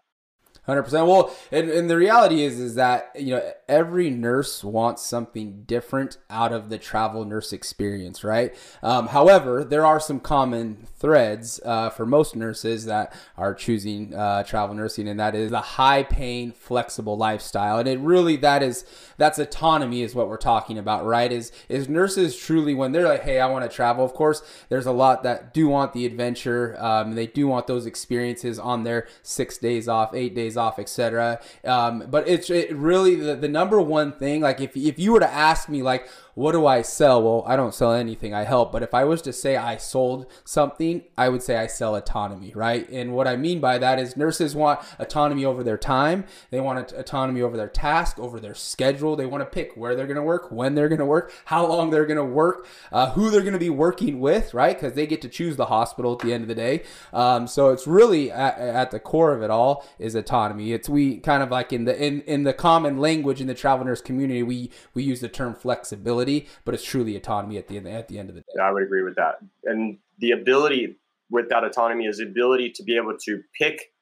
Hundred 0.70 0.84
percent. 0.84 1.08
Well, 1.08 1.34
and, 1.50 1.68
and 1.68 1.90
the 1.90 1.96
reality 1.96 2.44
is, 2.44 2.60
is 2.60 2.76
that 2.76 3.10
you 3.18 3.34
know 3.34 3.52
every 3.68 4.08
nurse 4.08 4.62
wants 4.62 5.02
something 5.04 5.64
different 5.66 6.18
out 6.30 6.52
of 6.52 6.68
the 6.68 6.78
travel 6.78 7.24
nurse 7.24 7.52
experience, 7.52 8.22
right? 8.22 8.54
Um, 8.80 9.08
however, 9.08 9.64
there 9.64 9.84
are 9.84 9.98
some 9.98 10.20
common 10.20 10.86
threads 10.96 11.60
uh, 11.64 11.90
for 11.90 12.06
most 12.06 12.36
nurses 12.36 12.84
that 12.84 13.12
are 13.36 13.52
choosing 13.52 14.14
uh, 14.14 14.44
travel 14.44 14.76
nursing, 14.76 15.08
and 15.08 15.18
that 15.18 15.34
is 15.34 15.50
the 15.50 15.60
high-paying, 15.60 16.52
flexible 16.52 17.16
lifestyle. 17.16 17.78
And 17.78 17.88
it 17.88 17.98
really 17.98 18.36
that 18.36 18.62
is 18.62 18.84
that's 19.16 19.40
autonomy 19.40 20.02
is 20.02 20.14
what 20.14 20.28
we're 20.28 20.36
talking 20.36 20.78
about, 20.78 21.04
right? 21.04 21.32
Is 21.32 21.50
is 21.68 21.88
nurses 21.88 22.36
truly 22.36 22.74
when 22.74 22.92
they're 22.92 23.08
like, 23.08 23.24
hey, 23.24 23.40
I 23.40 23.46
want 23.46 23.68
to 23.68 23.74
travel. 23.74 24.04
Of 24.04 24.14
course, 24.14 24.40
there's 24.68 24.86
a 24.86 24.92
lot 24.92 25.24
that 25.24 25.52
do 25.52 25.66
want 25.66 25.94
the 25.94 26.06
adventure. 26.06 26.76
Um, 26.78 27.16
they 27.16 27.26
do 27.26 27.48
want 27.48 27.66
those 27.66 27.86
experiences 27.86 28.60
on 28.60 28.84
their 28.84 29.08
six 29.24 29.58
days 29.58 29.88
off, 29.88 30.14
eight 30.14 30.36
days 30.36 30.50
days 30.50 30.56
off, 30.61 30.78
etc. 30.78 31.40
Um, 31.64 32.04
but 32.08 32.28
it's 32.28 32.50
it 32.50 32.74
really 32.76 33.16
the, 33.16 33.34
the 33.34 33.48
number 33.48 33.80
one 33.80 34.12
thing. 34.12 34.42
Like 34.42 34.61
if 34.61 34.76
if 34.76 34.98
you 34.98 35.12
were 35.12 35.20
to 35.20 35.32
ask 35.32 35.68
me 35.68 35.82
like 35.82 36.08
what 36.34 36.52
do 36.52 36.66
I 36.66 36.82
sell? 36.82 37.22
Well, 37.22 37.44
I 37.46 37.56
don't 37.56 37.74
sell 37.74 37.92
anything. 37.92 38.32
I 38.32 38.44
help. 38.44 38.72
But 38.72 38.82
if 38.82 38.94
I 38.94 39.04
was 39.04 39.22
to 39.22 39.32
say 39.32 39.56
I 39.56 39.76
sold 39.76 40.26
something, 40.44 41.04
I 41.18 41.28
would 41.28 41.42
say 41.42 41.56
I 41.56 41.66
sell 41.66 41.96
autonomy, 41.96 42.52
right? 42.54 42.88
And 42.88 43.12
what 43.12 43.26
I 43.26 43.36
mean 43.36 43.60
by 43.60 43.78
that 43.78 43.98
is 43.98 44.16
nurses 44.16 44.54
want 44.54 44.80
autonomy 44.98 45.44
over 45.44 45.62
their 45.62 45.78
time. 45.78 46.24
They 46.50 46.60
want 46.60 46.92
autonomy 46.92 47.42
over 47.42 47.56
their 47.56 47.68
task, 47.68 48.18
over 48.18 48.40
their 48.40 48.54
schedule. 48.54 49.16
They 49.16 49.26
want 49.26 49.42
to 49.42 49.46
pick 49.46 49.76
where 49.76 49.94
they're 49.94 50.06
going 50.06 50.16
to 50.16 50.22
work, 50.22 50.50
when 50.50 50.74
they're 50.74 50.88
going 50.88 51.00
to 51.00 51.04
work, 51.04 51.32
how 51.46 51.66
long 51.66 51.90
they're 51.90 52.06
going 52.06 52.16
to 52.16 52.24
work, 52.24 52.66
uh, 52.92 53.10
who 53.10 53.30
they're 53.30 53.40
going 53.42 53.52
to 53.52 53.58
be 53.58 53.70
working 53.70 54.20
with, 54.20 54.54
right? 54.54 54.78
Because 54.78 54.94
they 54.94 55.06
get 55.06 55.22
to 55.22 55.28
choose 55.28 55.56
the 55.56 55.66
hospital 55.66 56.12
at 56.12 56.20
the 56.20 56.32
end 56.32 56.42
of 56.42 56.48
the 56.48 56.54
day. 56.54 56.82
Um, 57.12 57.46
so 57.46 57.70
it's 57.70 57.86
really 57.86 58.30
at, 58.30 58.58
at 58.58 58.90
the 58.90 59.00
core 59.00 59.32
of 59.32 59.42
it 59.42 59.50
all 59.50 59.86
is 59.98 60.14
autonomy. 60.14 60.72
It's 60.72 60.88
we 60.88 61.18
kind 61.18 61.42
of 61.42 61.50
like 61.50 61.72
in 61.72 61.84
the 61.84 62.00
in 62.00 62.22
in 62.22 62.44
the 62.44 62.52
common 62.52 62.98
language 62.98 63.40
in 63.40 63.46
the 63.46 63.54
travel 63.54 63.84
nurse 63.84 64.00
community, 64.00 64.42
we 64.42 64.70
we 64.94 65.02
use 65.02 65.20
the 65.20 65.28
term 65.28 65.54
flexibility 65.54 66.19
but 66.64 66.74
it's 66.74 66.84
truly 66.84 67.16
autonomy 67.16 67.58
at 67.58 67.68
the 67.68 67.76
end 67.76 67.88
at 67.88 68.08
the 68.08 68.18
end 68.18 68.28
of 68.28 68.34
the 68.34 68.42
day. 68.42 68.46
Yeah, 68.56 68.62
I 68.62 68.72
would 68.72 68.82
agree 68.82 69.02
with 69.02 69.16
that. 69.16 69.36
And 69.64 69.98
the 70.18 70.32
ability 70.32 70.96
with 71.30 71.48
that 71.48 71.64
autonomy 71.64 72.06
is 72.06 72.18
the 72.18 72.24
ability 72.24 72.70
to 72.76 72.82
be 72.82 72.96
able 72.96 73.16
to 73.24 73.42
pick 73.58 73.92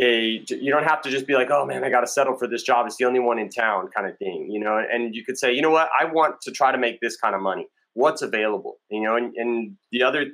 a 0.00 0.42
you 0.48 0.70
don't 0.70 0.84
have 0.84 1.00
to 1.02 1.10
just 1.10 1.26
be 1.26 1.34
like 1.34 1.50
oh 1.50 1.64
man 1.64 1.82
i 1.82 1.90
got 1.90 2.02
to 2.02 2.06
settle 2.06 2.36
for 2.36 2.46
this 2.46 2.62
job. 2.62 2.86
It's 2.86 2.96
the 2.96 3.04
only 3.04 3.20
one 3.20 3.38
in 3.38 3.48
town 3.48 3.88
kind 3.88 4.08
of 4.08 4.16
thing 4.18 4.48
you 4.50 4.60
know? 4.60 4.78
And 4.78 5.14
you 5.14 5.24
could 5.24 5.38
say 5.38 5.52
you 5.52 5.62
know 5.62 5.70
what? 5.70 5.88
I 5.98 6.04
want 6.04 6.40
to 6.42 6.52
try 6.52 6.72
to 6.72 6.78
make 6.78 7.00
this 7.00 7.16
kind 7.16 7.34
of 7.34 7.40
money. 7.40 7.68
What's 7.94 8.22
available? 8.22 8.76
You 8.90 9.02
know? 9.02 9.16
And, 9.16 9.34
and 9.36 9.76
the 9.90 10.02
other 10.02 10.26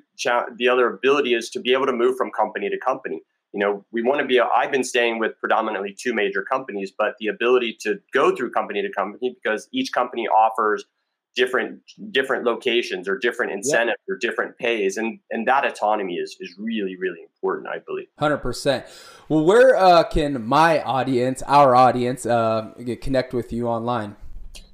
the 0.56 0.68
other 0.68 0.86
ability 0.86 1.34
is 1.34 1.50
to 1.50 1.60
be 1.60 1.72
able 1.72 1.86
to 1.86 1.92
move 1.92 2.16
from 2.16 2.30
company 2.30 2.68
to 2.68 2.78
company 2.78 3.22
you 3.54 3.60
know, 3.60 3.84
we 3.92 4.02
want 4.02 4.20
to 4.20 4.26
be, 4.26 4.40
I've 4.40 4.72
been 4.72 4.82
staying 4.82 5.20
with 5.20 5.38
predominantly 5.38 5.96
two 5.96 6.12
major 6.12 6.42
companies, 6.42 6.90
but 6.90 7.14
the 7.20 7.28
ability 7.28 7.78
to 7.82 8.00
go 8.12 8.34
through 8.34 8.50
company 8.50 8.82
to 8.82 8.90
company 8.90 9.36
because 9.40 9.68
each 9.70 9.92
company 9.92 10.26
offers 10.26 10.84
different 11.36 11.80
different 12.12 12.44
locations 12.44 13.08
or 13.08 13.18
different 13.18 13.50
incentives 13.50 13.98
yep. 14.06 14.14
or 14.14 14.16
different 14.18 14.56
pays 14.56 14.96
and 14.96 15.18
and 15.32 15.48
that 15.48 15.66
autonomy 15.66 16.14
is 16.14 16.36
is 16.38 16.54
really 16.56 16.96
really 16.96 17.18
important 17.22 17.66
i 17.66 17.76
believe. 17.80 18.06
100% 18.20 18.86
well 19.28 19.44
where 19.44 19.74
uh, 19.74 20.04
can 20.04 20.46
my 20.46 20.80
audience 20.82 21.42
our 21.48 21.74
audience 21.74 22.24
uh, 22.24 22.72
connect 23.00 23.34
with 23.34 23.52
you 23.52 23.66
online? 23.66 24.14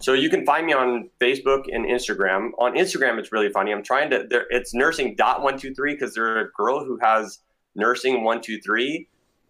So 0.01 0.13
you 0.13 0.29
can 0.29 0.45
find 0.45 0.67
me 0.67 0.75
on 0.75 1.09
facebook 1.19 1.65
and 1.73 1.87
instagram. 1.87 2.51
On 2.59 2.75
instagram 2.75 3.19
it's 3.19 3.33
really 3.33 3.49
funny. 3.49 3.73
I'm 3.73 3.83
trying 3.83 4.11
to 4.11 4.27
there 4.29 4.45
it's 4.51 4.75
nursing 4.75 5.15
dot 5.17 5.43
one 5.43 5.59
two 5.59 5.75
three 5.75 5.95
because 5.95 6.15
there's 6.15 6.47
a 6.47 6.51
girl 6.55 6.85
who 6.85 6.99
has 7.01 7.39
nursing 7.75 8.25
one 8.25 8.41
two 8.41 8.61
three, 8.61 9.09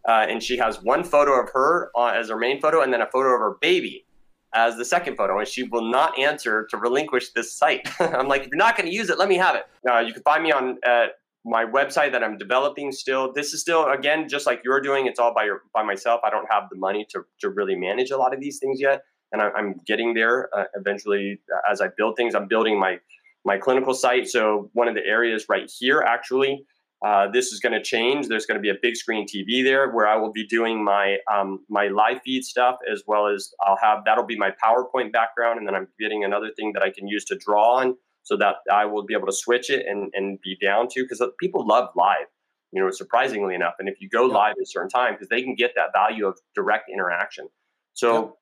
uh, 0.09 0.27
and 0.29 0.43
she 0.43 0.57
has 0.57 0.83
one 0.83 1.05
photo 1.05 1.41
of 1.41 1.51
her 1.53 1.91
uh, 1.97 2.07
as 2.07 2.29
her 2.29 2.37
main 2.37 2.61
photo, 2.61 2.83
and 2.83 2.93
then 2.93 3.01
a 3.01 3.07
photo 3.07 3.35
of 3.35 3.41
her 3.41 3.57
baby 3.61 4.05
as 4.55 4.77
the 4.77 4.85
second 4.85 5.17
photo, 5.17 5.39
and 5.39 5.47
she 5.47 5.63
will 5.65 5.89
not 5.91 6.19
answer 6.19 6.67
to 6.71 6.77
relinquish 6.77 7.31
this 7.31 7.53
site. 7.53 7.89
I'm 8.01 8.29
like, 8.29 8.43
if 8.43 8.49
you're 8.49 8.57
not 8.57 8.77
going 8.77 8.89
to 8.89 8.95
use 8.95 9.11
it, 9.11 9.19
let 9.19 9.29
me 9.29 9.37
have 9.37 9.55
it. 9.55 9.65
Uh, 9.89 10.01
you 10.01 10.13
can 10.13 10.23
find 10.23 10.43
me 10.43 10.51
on 10.51 10.79
uh, 10.87 11.07
my 11.45 11.65
website 11.65 12.13
that 12.13 12.23
I'm 12.23 12.37
developing 12.37 12.93
still. 12.93 13.33
This 13.33 13.53
is 13.53 13.61
still 13.61 13.87
again 13.87 14.29
just 14.29 14.47
like 14.47 14.61
you're 14.65 14.81
doing. 14.81 15.07
It's 15.07 15.19
all 15.19 15.33
by 15.35 15.45
your 15.45 15.63
by 15.73 15.83
myself. 15.83 16.21
I 16.25 16.31
don't 16.31 16.47
have 16.51 16.65
the 16.71 16.77
money 16.77 17.07
to 17.11 17.25
to 17.41 17.51
really 17.51 17.77
manage 17.77 18.11
a 18.11 18.17
lot 18.17 18.35
of 18.35 18.41
these 18.41 18.59
things 18.59 18.81
yet, 18.81 19.03
and 19.33 19.41
I, 19.41 19.51
am 19.57 19.81
getting 19.87 20.15
there 20.15 20.51
uh, 20.57 20.65
eventually 20.75 21.41
as 21.71 21.81
I 21.81 21.89
build 21.97 22.17
things. 22.17 22.35
I'm 22.35 22.49
building 22.49 22.79
my 22.79 22.99
my 23.45 23.57
clinical 23.57 23.95
site. 23.95 24.29
So 24.29 24.71
one 24.75 24.89
of 24.89 24.95
the 24.95 25.05
areas 25.07 25.47
right 25.49 25.71
here 25.79 26.03
actually 26.03 26.67
uh, 27.03 27.31
this 27.33 27.47
is 27.47 27.61
going 27.61 27.73
to 27.73 27.83
change. 27.83 28.29
There's 28.29 28.45
going 28.45 28.59
to 28.59 28.63
be 28.63 28.69
a 28.69 28.79
big 28.81 28.95
screen 28.95 29.27
TV 29.27 29.65
there 29.65 29.91
where 29.91 30.07
I 30.07 30.17
will 30.17 30.33
be 30.33 30.47
doing 30.47 30.85
my 30.85 31.17
um, 31.33 31.65
my 31.69 31.89
live 31.89 32.21
feed 32.25 32.45
stuff 32.45 32.77
as 32.91 33.03
well 33.07 33.27
as 33.27 33.53
I'll 33.63 33.79
have 33.81 34.05
that'll 34.05 34.27
be 34.27 34.37
my 34.37 34.51
PowerPoint 34.63 35.13
background, 35.13 35.59
and 35.59 35.67
then 35.67 35.75
I'm 35.75 35.89
getting 35.99 36.25
another 36.25 36.51
thing 36.55 36.73
that 36.75 36.83
I 36.83 36.91
can 36.91 37.09
use 37.09 37.25
to 37.27 37.39
draw 37.39 37.79
on 37.79 37.97
so 38.23 38.37
that 38.37 38.57
I 38.71 38.85
will 38.85 39.05
be 39.05 39.15
able 39.15 39.27
to 39.27 39.33
switch 39.33 39.71
it 39.71 39.87
and, 39.87 40.13
and 40.15 40.39
be 40.43 40.57
down 40.61 40.89
to 40.89 41.03
because 41.03 41.23
people 41.39 41.67
love 41.67 41.89
live, 41.97 42.27
you 42.71 42.83
know, 42.83 42.91
surprisingly 42.91 43.55
enough. 43.55 43.75
And 43.79 43.89
if 43.89 44.01
you 44.01 44.09
go 44.09 44.27
live 44.27 44.53
at 44.53 44.63
a 44.63 44.67
certain 44.67 44.91
time, 44.91 45.15
because 45.15 45.29
they 45.29 45.43
can 45.43 45.55
get 45.55 45.73
that 45.77 45.93
value 45.95 46.27
of 46.27 46.39
direct 46.55 46.91
interaction. 46.93 47.49
So, 47.95 48.37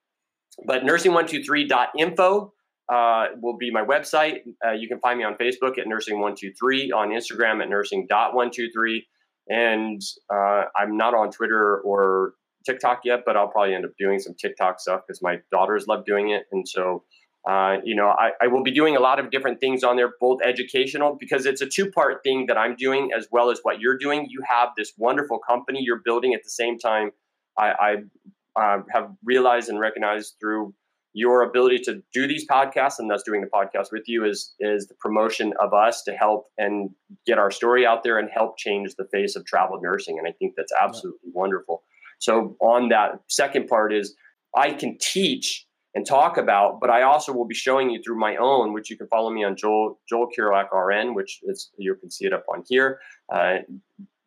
but 0.67 0.83
nursing123.info 0.83 2.53
uh, 2.89 3.27
will 3.41 3.57
be 3.57 3.71
my 3.71 3.85
website. 3.85 4.41
Uh, 4.67 4.73
you 4.73 4.89
can 4.89 4.99
find 5.01 5.19
me 5.19 5.25
on 5.25 5.35
Facebook 5.35 5.79
at 5.79 5.87
nursing123, 5.87 6.93
on 6.95 7.11
Instagram 7.11 7.63
at 7.63 7.69
nursing.123. 7.69 9.01
And 9.51 10.03
uh, 10.33 10.65
I'm 10.77 10.97
not 10.97 11.15
on 11.15 11.31
Twitter 11.31 11.81
or 11.81 12.35
TikTok 12.65 13.01
yet, 13.05 13.23
but 13.25 13.37
I'll 13.37 13.49
probably 13.49 13.75
end 13.75 13.85
up 13.85 13.93
doing 13.99 14.19
some 14.19 14.35
TikTok 14.35 14.81
stuff 14.81 15.03
because 15.07 15.23
my 15.23 15.39
daughters 15.51 15.87
love 15.87 16.05
doing 16.05 16.31
it. 16.31 16.45
And 16.53 16.69
so, 16.69 17.05
uh, 17.49 17.77
you 17.85 17.95
know, 17.95 18.09
I, 18.09 18.33
I, 18.43 18.47
will 18.49 18.63
be 18.63 18.73
doing 18.73 18.97
a 18.97 19.01
lot 19.01 19.19
of 19.19 19.31
different 19.31 19.61
things 19.61 19.83
on 19.83 19.97
there, 19.97 20.13
both 20.21 20.41
educational, 20.43 21.17
because 21.19 21.47
it's 21.47 21.63
a 21.63 21.67
two 21.67 21.91
part 21.91 22.23
thing 22.23 22.47
that 22.47 22.59
I'm 22.59 22.77
doing 22.77 23.11
as 23.17 23.29
well 23.31 23.51
as 23.51 23.61
what 23.63 23.81
you're 23.81 23.97
doing. 23.97 24.27
You 24.29 24.43
have 24.47 24.71
this 24.77 24.93
wonderful 24.99 25.39
company 25.39 25.81
you're 25.83 26.03
building 26.05 26.35
at 26.35 26.43
the 26.43 26.51
same 26.51 26.79
time. 26.79 27.11
I, 27.57 28.03
I 28.57 28.61
uh, 28.61 28.83
have 28.93 29.13
realized 29.25 29.71
and 29.71 29.79
recognized 29.79 30.35
through 30.41 30.75
your 31.19 31.43
ability 31.43 31.79
to 31.79 32.01
do 32.13 32.29
these 32.29 32.47
podcasts 32.47 33.01
and 33.01 33.11
thus 33.11 33.25
doing 33.25 33.41
the 33.41 33.49
podcast 33.49 33.91
with 33.91 34.05
you 34.07 34.25
is 34.25 34.55
is 34.61 34.87
the 34.87 34.95
promotion 34.95 35.53
of 35.61 35.75
us 35.75 36.03
to 36.05 36.13
help 36.13 36.47
and 36.59 36.91
get 37.27 37.39
our 37.39 37.51
story 37.51 37.85
out 37.85 38.05
there 38.05 38.19
and 38.19 38.31
help 38.33 38.57
change 38.57 38.95
the 38.97 39.05
face 39.13 39.35
of 39.35 39.45
travel 39.45 39.81
nursing 39.83 40.17
and 40.17 40.29
i 40.29 40.33
think 40.39 40.55
that's 40.57 40.73
absolutely 40.81 41.19
yeah. 41.25 41.33
wonderful 41.35 41.83
so 42.21 42.57
on 42.61 42.89
that 42.89 43.21
second 43.27 43.67
part 43.67 43.93
is 43.93 44.15
i 44.57 44.71
can 44.71 44.97
teach 45.01 45.67
and 45.97 46.07
talk 46.07 46.37
about 46.37 46.79
but 46.81 46.89
i 46.89 47.03
also 47.03 47.33
will 47.33 47.47
be 47.47 47.55
showing 47.55 47.91
you 47.91 48.01
through 48.01 48.19
my 48.19 48.37
own 48.37 48.73
which 48.73 48.89
you 48.89 48.97
can 48.97 49.09
follow 49.09 49.31
me 49.31 49.43
on 49.43 49.57
joel 49.57 49.99
joel 50.09 50.29
Kirilak 50.29 50.69
rn 50.73 51.15
which 51.15 51.41
is 51.43 51.71
you 51.79 51.97
can 51.97 52.13
see 52.13 52.27
it 52.27 52.33
up 52.33 52.45
on 52.49 52.63
here 52.69 53.01
uh, 53.35 53.57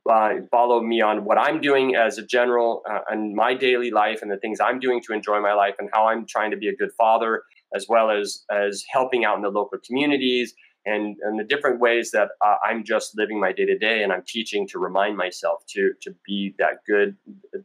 uh, 0.09 0.33
follow 0.49 0.81
me 0.81 1.01
on 1.01 1.25
what 1.25 1.37
I'm 1.37 1.61
doing 1.61 1.95
as 1.95 2.17
a 2.17 2.25
general 2.25 2.81
uh, 2.89 2.99
and 3.09 3.35
my 3.35 3.53
daily 3.53 3.91
life 3.91 4.21
and 4.21 4.31
the 4.31 4.37
things 4.37 4.59
I'm 4.59 4.79
doing 4.79 5.01
to 5.03 5.13
enjoy 5.13 5.39
my 5.41 5.53
life 5.53 5.75
and 5.79 5.89
how 5.93 6.07
I'm 6.07 6.25
trying 6.25 6.51
to 6.51 6.57
be 6.57 6.67
a 6.67 6.75
good 6.75 6.91
father, 6.97 7.43
as 7.75 7.85
well 7.87 8.09
as 8.09 8.43
as 8.49 8.83
helping 8.89 9.25
out 9.25 9.35
in 9.35 9.41
the 9.41 9.49
local 9.49 9.77
communities 9.85 10.53
and 10.85 11.17
and 11.21 11.39
the 11.39 11.43
different 11.43 11.79
ways 11.79 12.11
that 12.11 12.29
uh, 12.43 12.55
I'm 12.63 12.83
just 12.83 13.17
living 13.17 13.39
my 13.39 13.51
day 13.51 13.65
to 13.65 13.77
day 13.77 14.03
and 14.03 14.11
I'm 14.11 14.23
teaching 14.27 14.67
to 14.69 14.79
remind 14.79 15.17
myself 15.17 15.63
to 15.69 15.93
to 16.01 16.15
be 16.25 16.55
that 16.57 16.83
good 16.87 17.15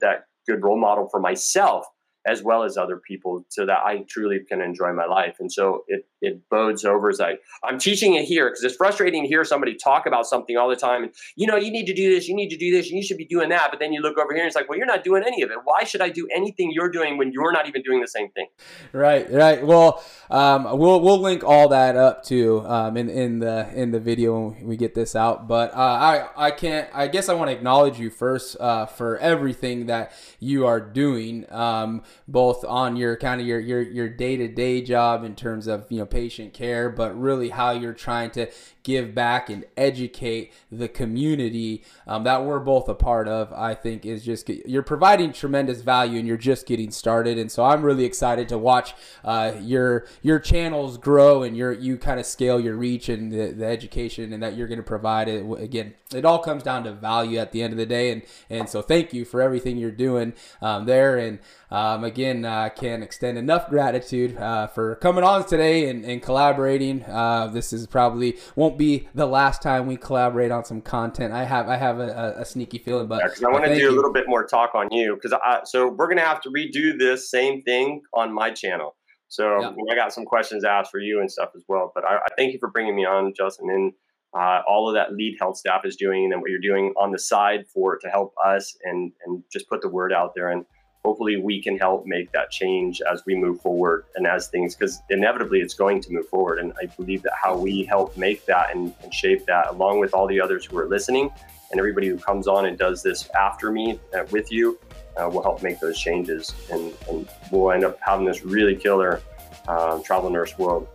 that 0.00 0.26
good 0.46 0.62
role 0.62 0.78
model 0.78 1.08
for 1.08 1.20
myself 1.20 1.86
as 2.26 2.42
well 2.42 2.64
as 2.64 2.76
other 2.76 2.96
people 2.96 3.44
so 3.48 3.64
that 3.64 3.78
I 3.84 4.04
truly 4.08 4.40
can 4.48 4.60
enjoy 4.60 4.92
my 4.92 5.06
life. 5.06 5.36
And 5.38 5.50
so 5.50 5.84
it, 5.88 6.06
it 6.20 6.40
bodes 6.50 6.84
over 6.84 7.08
as 7.08 7.20
I, 7.20 7.36
I'm 7.64 7.78
teaching 7.78 8.14
it 8.14 8.24
here 8.24 8.48
because 8.48 8.64
it's 8.64 8.76
frustrating 8.76 9.22
to 9.22 9.28
hear 9.28 9.44
somebody 9.44 9.74
talk 9.76 10.06
about 10.06 10.26
something 10.26 10.56
all 10.56 10.68
the 10.68 10.76
time. 10.76 11.04
And, 11.04 11.12
you 11.36 11.46
know, 11.46 11.56
you 11.56 11.70
need 11.70 11.86
to 11.86 11.94
do 11.94 12.12
this, 12.12 12.26
you 12.28 12.34
need 12.34 12.48
to 12.48 12.56
do 12.56 12.70
this, 12.70 12.88
and 12.88 12.96
you 12.96 13.04
should 13.04 13.16
be 13.16 13.26
doing 13.26 13.48
that. 13.50 13.68
But 13.70 13.78
then 13.78 13.92
you 13.92 14.00
look 14.00 14.18
over 14.18 14.32
here 14.32 14.42
and 14.42 14.48
it's 14.48 14.56
like, 14.56 14.68
well, 14.68 14.76
you're 14.76 14.86
not 14.86 15.04
doing 15.04 15.22
any 15.26 15.42
of 15.42 15.50
it. 15.50 15.58
Why 15.64 15.84
should 15.84 16.00
I 16.00 16.08
do 16.08 16.26
anything 16.34 16.70
you're 16.72 16.90
doing 16.90 17.16
when 17.16 17.32
you're 17.32 17.52
not 17.52 17.68
even 17.68 17.82
doing 17.82 18.00
the 18.00 18.08
same 18.08 18.30
thing? 18.30 18.46
Right, 18.92 19.30
right. 19.30 19.64
Well, 19.64 20.02
um, 20.30 20.64
we'll, 20.78 21.00
we'll 21.00 21.20
link 21.20 21.44
all 21.44 21.68
that 21.68 21.96
up 21.96 22.24
too 22.24 22.64
um, 22.66 22.96
in, 22.96 23.08
in 23.08 23.38
the 23.38 23.70
in 23.74 23.90
the 23.90 24.00
video 24.00 24.48
when 24.48 24.66
we 24.66 24.76
get 24.76 24.94
this 24.94 25.14
out. 25.14 25.46
But 25.46 25.72
uh, 25.74 25.76
I, 25.76 26.28
I 26.36 26.50
can't, 26.50 26.88
I 26.92 27.06
guess 27.06 27.28
I 27.28 27.34
want 27.34 27.50
to 27.50 27.56
acknowledge 27.56 27.98
you 27.98 28.10
first 28.10 28.56
uh, 28.58 28.86
for 28.86 29.18
everything 29.18 29.86
that 29.86 30.12
you 30.40 30.66
are 30.66 30.80
doing. 30.80 31.46
Um, 31.50 32.02
both 32.28 32.64
on 32.64 32.96
your 32.96 33.16
kind 33.16 33.40
of 33.40 33.46
your 33.46 33.60
your 33.60 33.82
your 33.82 34.08
day-to-day 34.08 34.82
job 34.82 35.24
in 35.24 35.34
terms 35.34 35.66
of 35.66 35.86
you 35.90 35.98
know 35.98 36.06
patient 36.06 36.52
care 36.52 36.90
but 36.90 37.18
really 37.18 37.50
how 37.50 37.70
you're 37.70 37.92
trying 37.92 38.30
to 38.30 38.46
give 38.82 39.14
back 39.14 39.50
and 39.50 39.64
educate 39.76 40.52
the 40.70 40.88
community 40.88 41.82
um, 42.06 42.24
that 42.24 42.44
we're 42.44 42.60
both 42.60 42.88
a 42.88 42.94
part 42.94 43.26
of 43.28 43.52
i 43.52 43.74
think 43.74 44.04
is 44.06 44.24
just 44.24 44.48
you're 44.48 44.82
providing 44.82 45.32
tremendous 45.32 45.80
value 45.82 46.18
and 46.18 46.26
you're 46.26 46.36
just 46.36 46.66
getting 46.66 46.90
started. 46.90 47.38
And 47.38 47.50
so 47.50 47.64
i'm 47.64 47.82
really 47.82 48.04
excited 48.04 48.48
to 48.48 48.58
watch 48.58 48.94
uh, 49.24 49.52
your 49.60 50.06
your 50.22 50.38
channels 50.38 50.98
grow 50.98 51.42
and 51.42 51.56
your 51.56 51.72
you 51.72 51.98
kind 51.98 52.20
of 52.20 52.26
scale 52.26 52.60
your 52.60 52.76
reach 52.76 53.08
and 53.08 53.32
the, 53.32 53.52
the 53.52 53.66
education 53.66 54.32
and 54.32 54.42
that 54.42 54.56
you're 54.56 54.68
going 54.68 54.78
to 54.78 54.84
provide 54.84 55.28
it. 55.28 55.44
Again 55.60 55.94
it 56.14 56.24
all 56.24 56.38
comes 56.38 56.62
down 56.62 56.84
to 56.84 56.92
value 56.92 57.38
at 57.38 57.52
the 57.52 57.62
end 57.62 57.72
of 57.72 57.78
the 57.78 57.86
day. 57.86 58.10
And 58.10 58.22
and 58.48 58.68
so 58.68 58.82
thank 58.82 59.12
you 59.12 59.24
for 59.24 59.42
everything 59.42 59.76
you're 59.76 59.90
doing 59.90 60.34
um, 60.62 60.86
there. 60.86 61.18
And 61.18 61.38
um, 61.70 62.04
again 62.04 62.44
i 62.44 62.66
uh, 62.66 62.68
can 62.68 63.02
extend 63.02 63.38
enough 63.38 63.68
gratitude 63.68 64.36
uh, 64.38 64.66
for 64.66 64.96
coming 64.96 65.24
on 65.24 65.44
today 65.46 65.88
and, 65.88 66.04
and 66.04 66.22
collaborating 66.22 67.02
uh, 67.04 67.46
this 67.48 67.72
is 67.72 67.86
probably 67.86 68.36
won't 68.54 68.78
be 68.78 69.08
the 69.14 69.26
last 69.26 69.62
time 69.62 69.86
we 69.86 69.96
collaborate 69.96 70.50
on 70.50 70.64
some 70.64 70.80
content. 70.80 71.32
I 71.32 71.44
have 71.44 71.68
I 71.68 71.76
have 71.76 71.98
a, 71.98 72.34
a 72.38 72.44
sneaky 72.44 72.78
feeling, 72.78 73.06
but 73.06 73.22
yeah, 73.40 73.48
I 73.48 73.52
want 73.52 73.64
to 73.64 73.74
do 73.74 73.80
you. 73.80 73.90
a 73.90 73.96
little 73.96 74.12
bit 74.12 74.28
more 74.28 74.46
talk 74.46 74.74
on 74.74 74.88
you 74.90 75.14
because 75.14 75.32
I 75.32 75.60
so 75.64 75.88
we're 75.88 76.08
gonna 76.08 76.20
have 76.20 76.40
to 76.42 76.50
redo 76.50 76.98
this 76.98 77.30
same 77.30 77.62
thing 77.62 78.02
on 78.14 78.32
my 78.32 78.50
channel. 78.50 78.96
So 79.28 79.60
yeah. 79.60 79.72
I 79.90 79.94
got 79.94 80.12
some 80.12 80.24
questions 80.24 80.64
asked 80.64 80.90
for 80.90 81.00
you 81.00 81.20
and 81.20 81.30
stuff 81.30 81.50
as 81.56 81.64
well. 81.68 81.90
But 81.94 82.04
I, 82.04 82.16
I 82.16 82.26
thank 82.36 82.52
you 82.52 82.58
for 82.60 82.70
bringing 82.70 82.94
me 82.94 83.04
on, 83.04 83.32
Justin, 83.36 83.70
and 83.70 83.92
uh, 84.34 84.60
all 84.68 84.88
of 84.88 84.94
that 84.94 85.14
lead 85.14 85.36
health 85.40 85.56
staff 85.56 85.84
is 85.84 85.96
doing 85.96 86.32
and 86.32 86.40
what 86.40 86.50
you're 86.50 86.60
doing 86.60 86.92
on 86.96 87.10
the 87.10 87.18
side 87.18 87.66
for 87.66 87.98
to 87.98 88.08
help 88.08 88.34
us 88.44 88.76
and 88.84 89.12
and 89.24 89.42
just 89.52 89.68
put 89.68 89.82
the 89.82 89.88
word 89.88 90.12
out 90.12 90.32
there 90.34 90.50
and 90.50 90.64
hopefully 91.06 91.36
we 91.36 91.62
can 91.62 91.78
help 91.78 92.04
make 92.04 92.32
that 92.32 92.50
change 92.50 93.00
as 93.12 93.24
we 93.26 93.36
move 93.36 93.60
forward 93.60 94.04
and 94.16 94.26
as 94.26 94.48
things 94.48 94.74
because 94.74 95.02
inevitably 95.08 95.60
it's 95.60 95.74
going 95.74 96.00
to 96.00 96.12
move 96.12 96.28
forward 96.28 96.58
and 96.58 96.72
i 96.82 96.86
believe 96.96 97.22
that 97.22 97.32
how 97.40 97.56
we 97.56 97.84
help 97.84 98.16
make 98.16 98.44
that 98.44 98.74
and, 98.74 98.92
and, 99.04 99.14
shape 99.14 99.46
that 99.46 99.68
along 99.68 100.00
with 100.00 100.12
all 100.12 100.26
the 100.26 100.40
others 100.40 100.64
who 100.64 100.76
are 100.76 100.88
listening 100.88 101.30
and 101.70 101.78
everybody 101.78 102.08
who 102.08 102.18
comes 102.18 102.48
on 102.48 102.66
and 102.66 102.76
does 102.76 103.04
this 103.04 103.30
after 103.38 103.70
me 103.70 104.00
uh, 104.14 104.24
with 104.32 104.50
you 104.50 104.76
uh, 105.16 105.28
will 105.28 105.44
help 105.44 105.62
make 105.62 105.78
those 105.78 105.96
changes 105.96 106.52
and, 106.72 106.92
and, 107.08 107.28
we'll 107.52 107.70
end 107.70 107.84
up 107.84 107.96
having 108.00 108.26
this 108.26 108.44
really 108.44 108.74
killer 108.74 109.22
um, 109.68 110.02
travel 110.02 110.28
nurse 110.28 110.58
world 110.58 110.88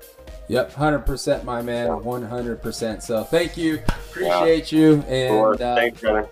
Yep, 0.48 0.74
hundred 0.74 1.06
percent, 1.06 1.46
my 1.46 1.62
man, 1.62 1.88
hundred 2.04 2.62
percent. 2.62 3.04
So 3.04 3.24
thank 3.24 3.56
you, 3.56 3.76
appreciate 4.10 4.70
yeah. 4.74 4.80
you, 4.80 5.02
and 5.04 5.62
uh, 5.62 5.76
thanks, 5.76 6.02
brother. 6.02 6.28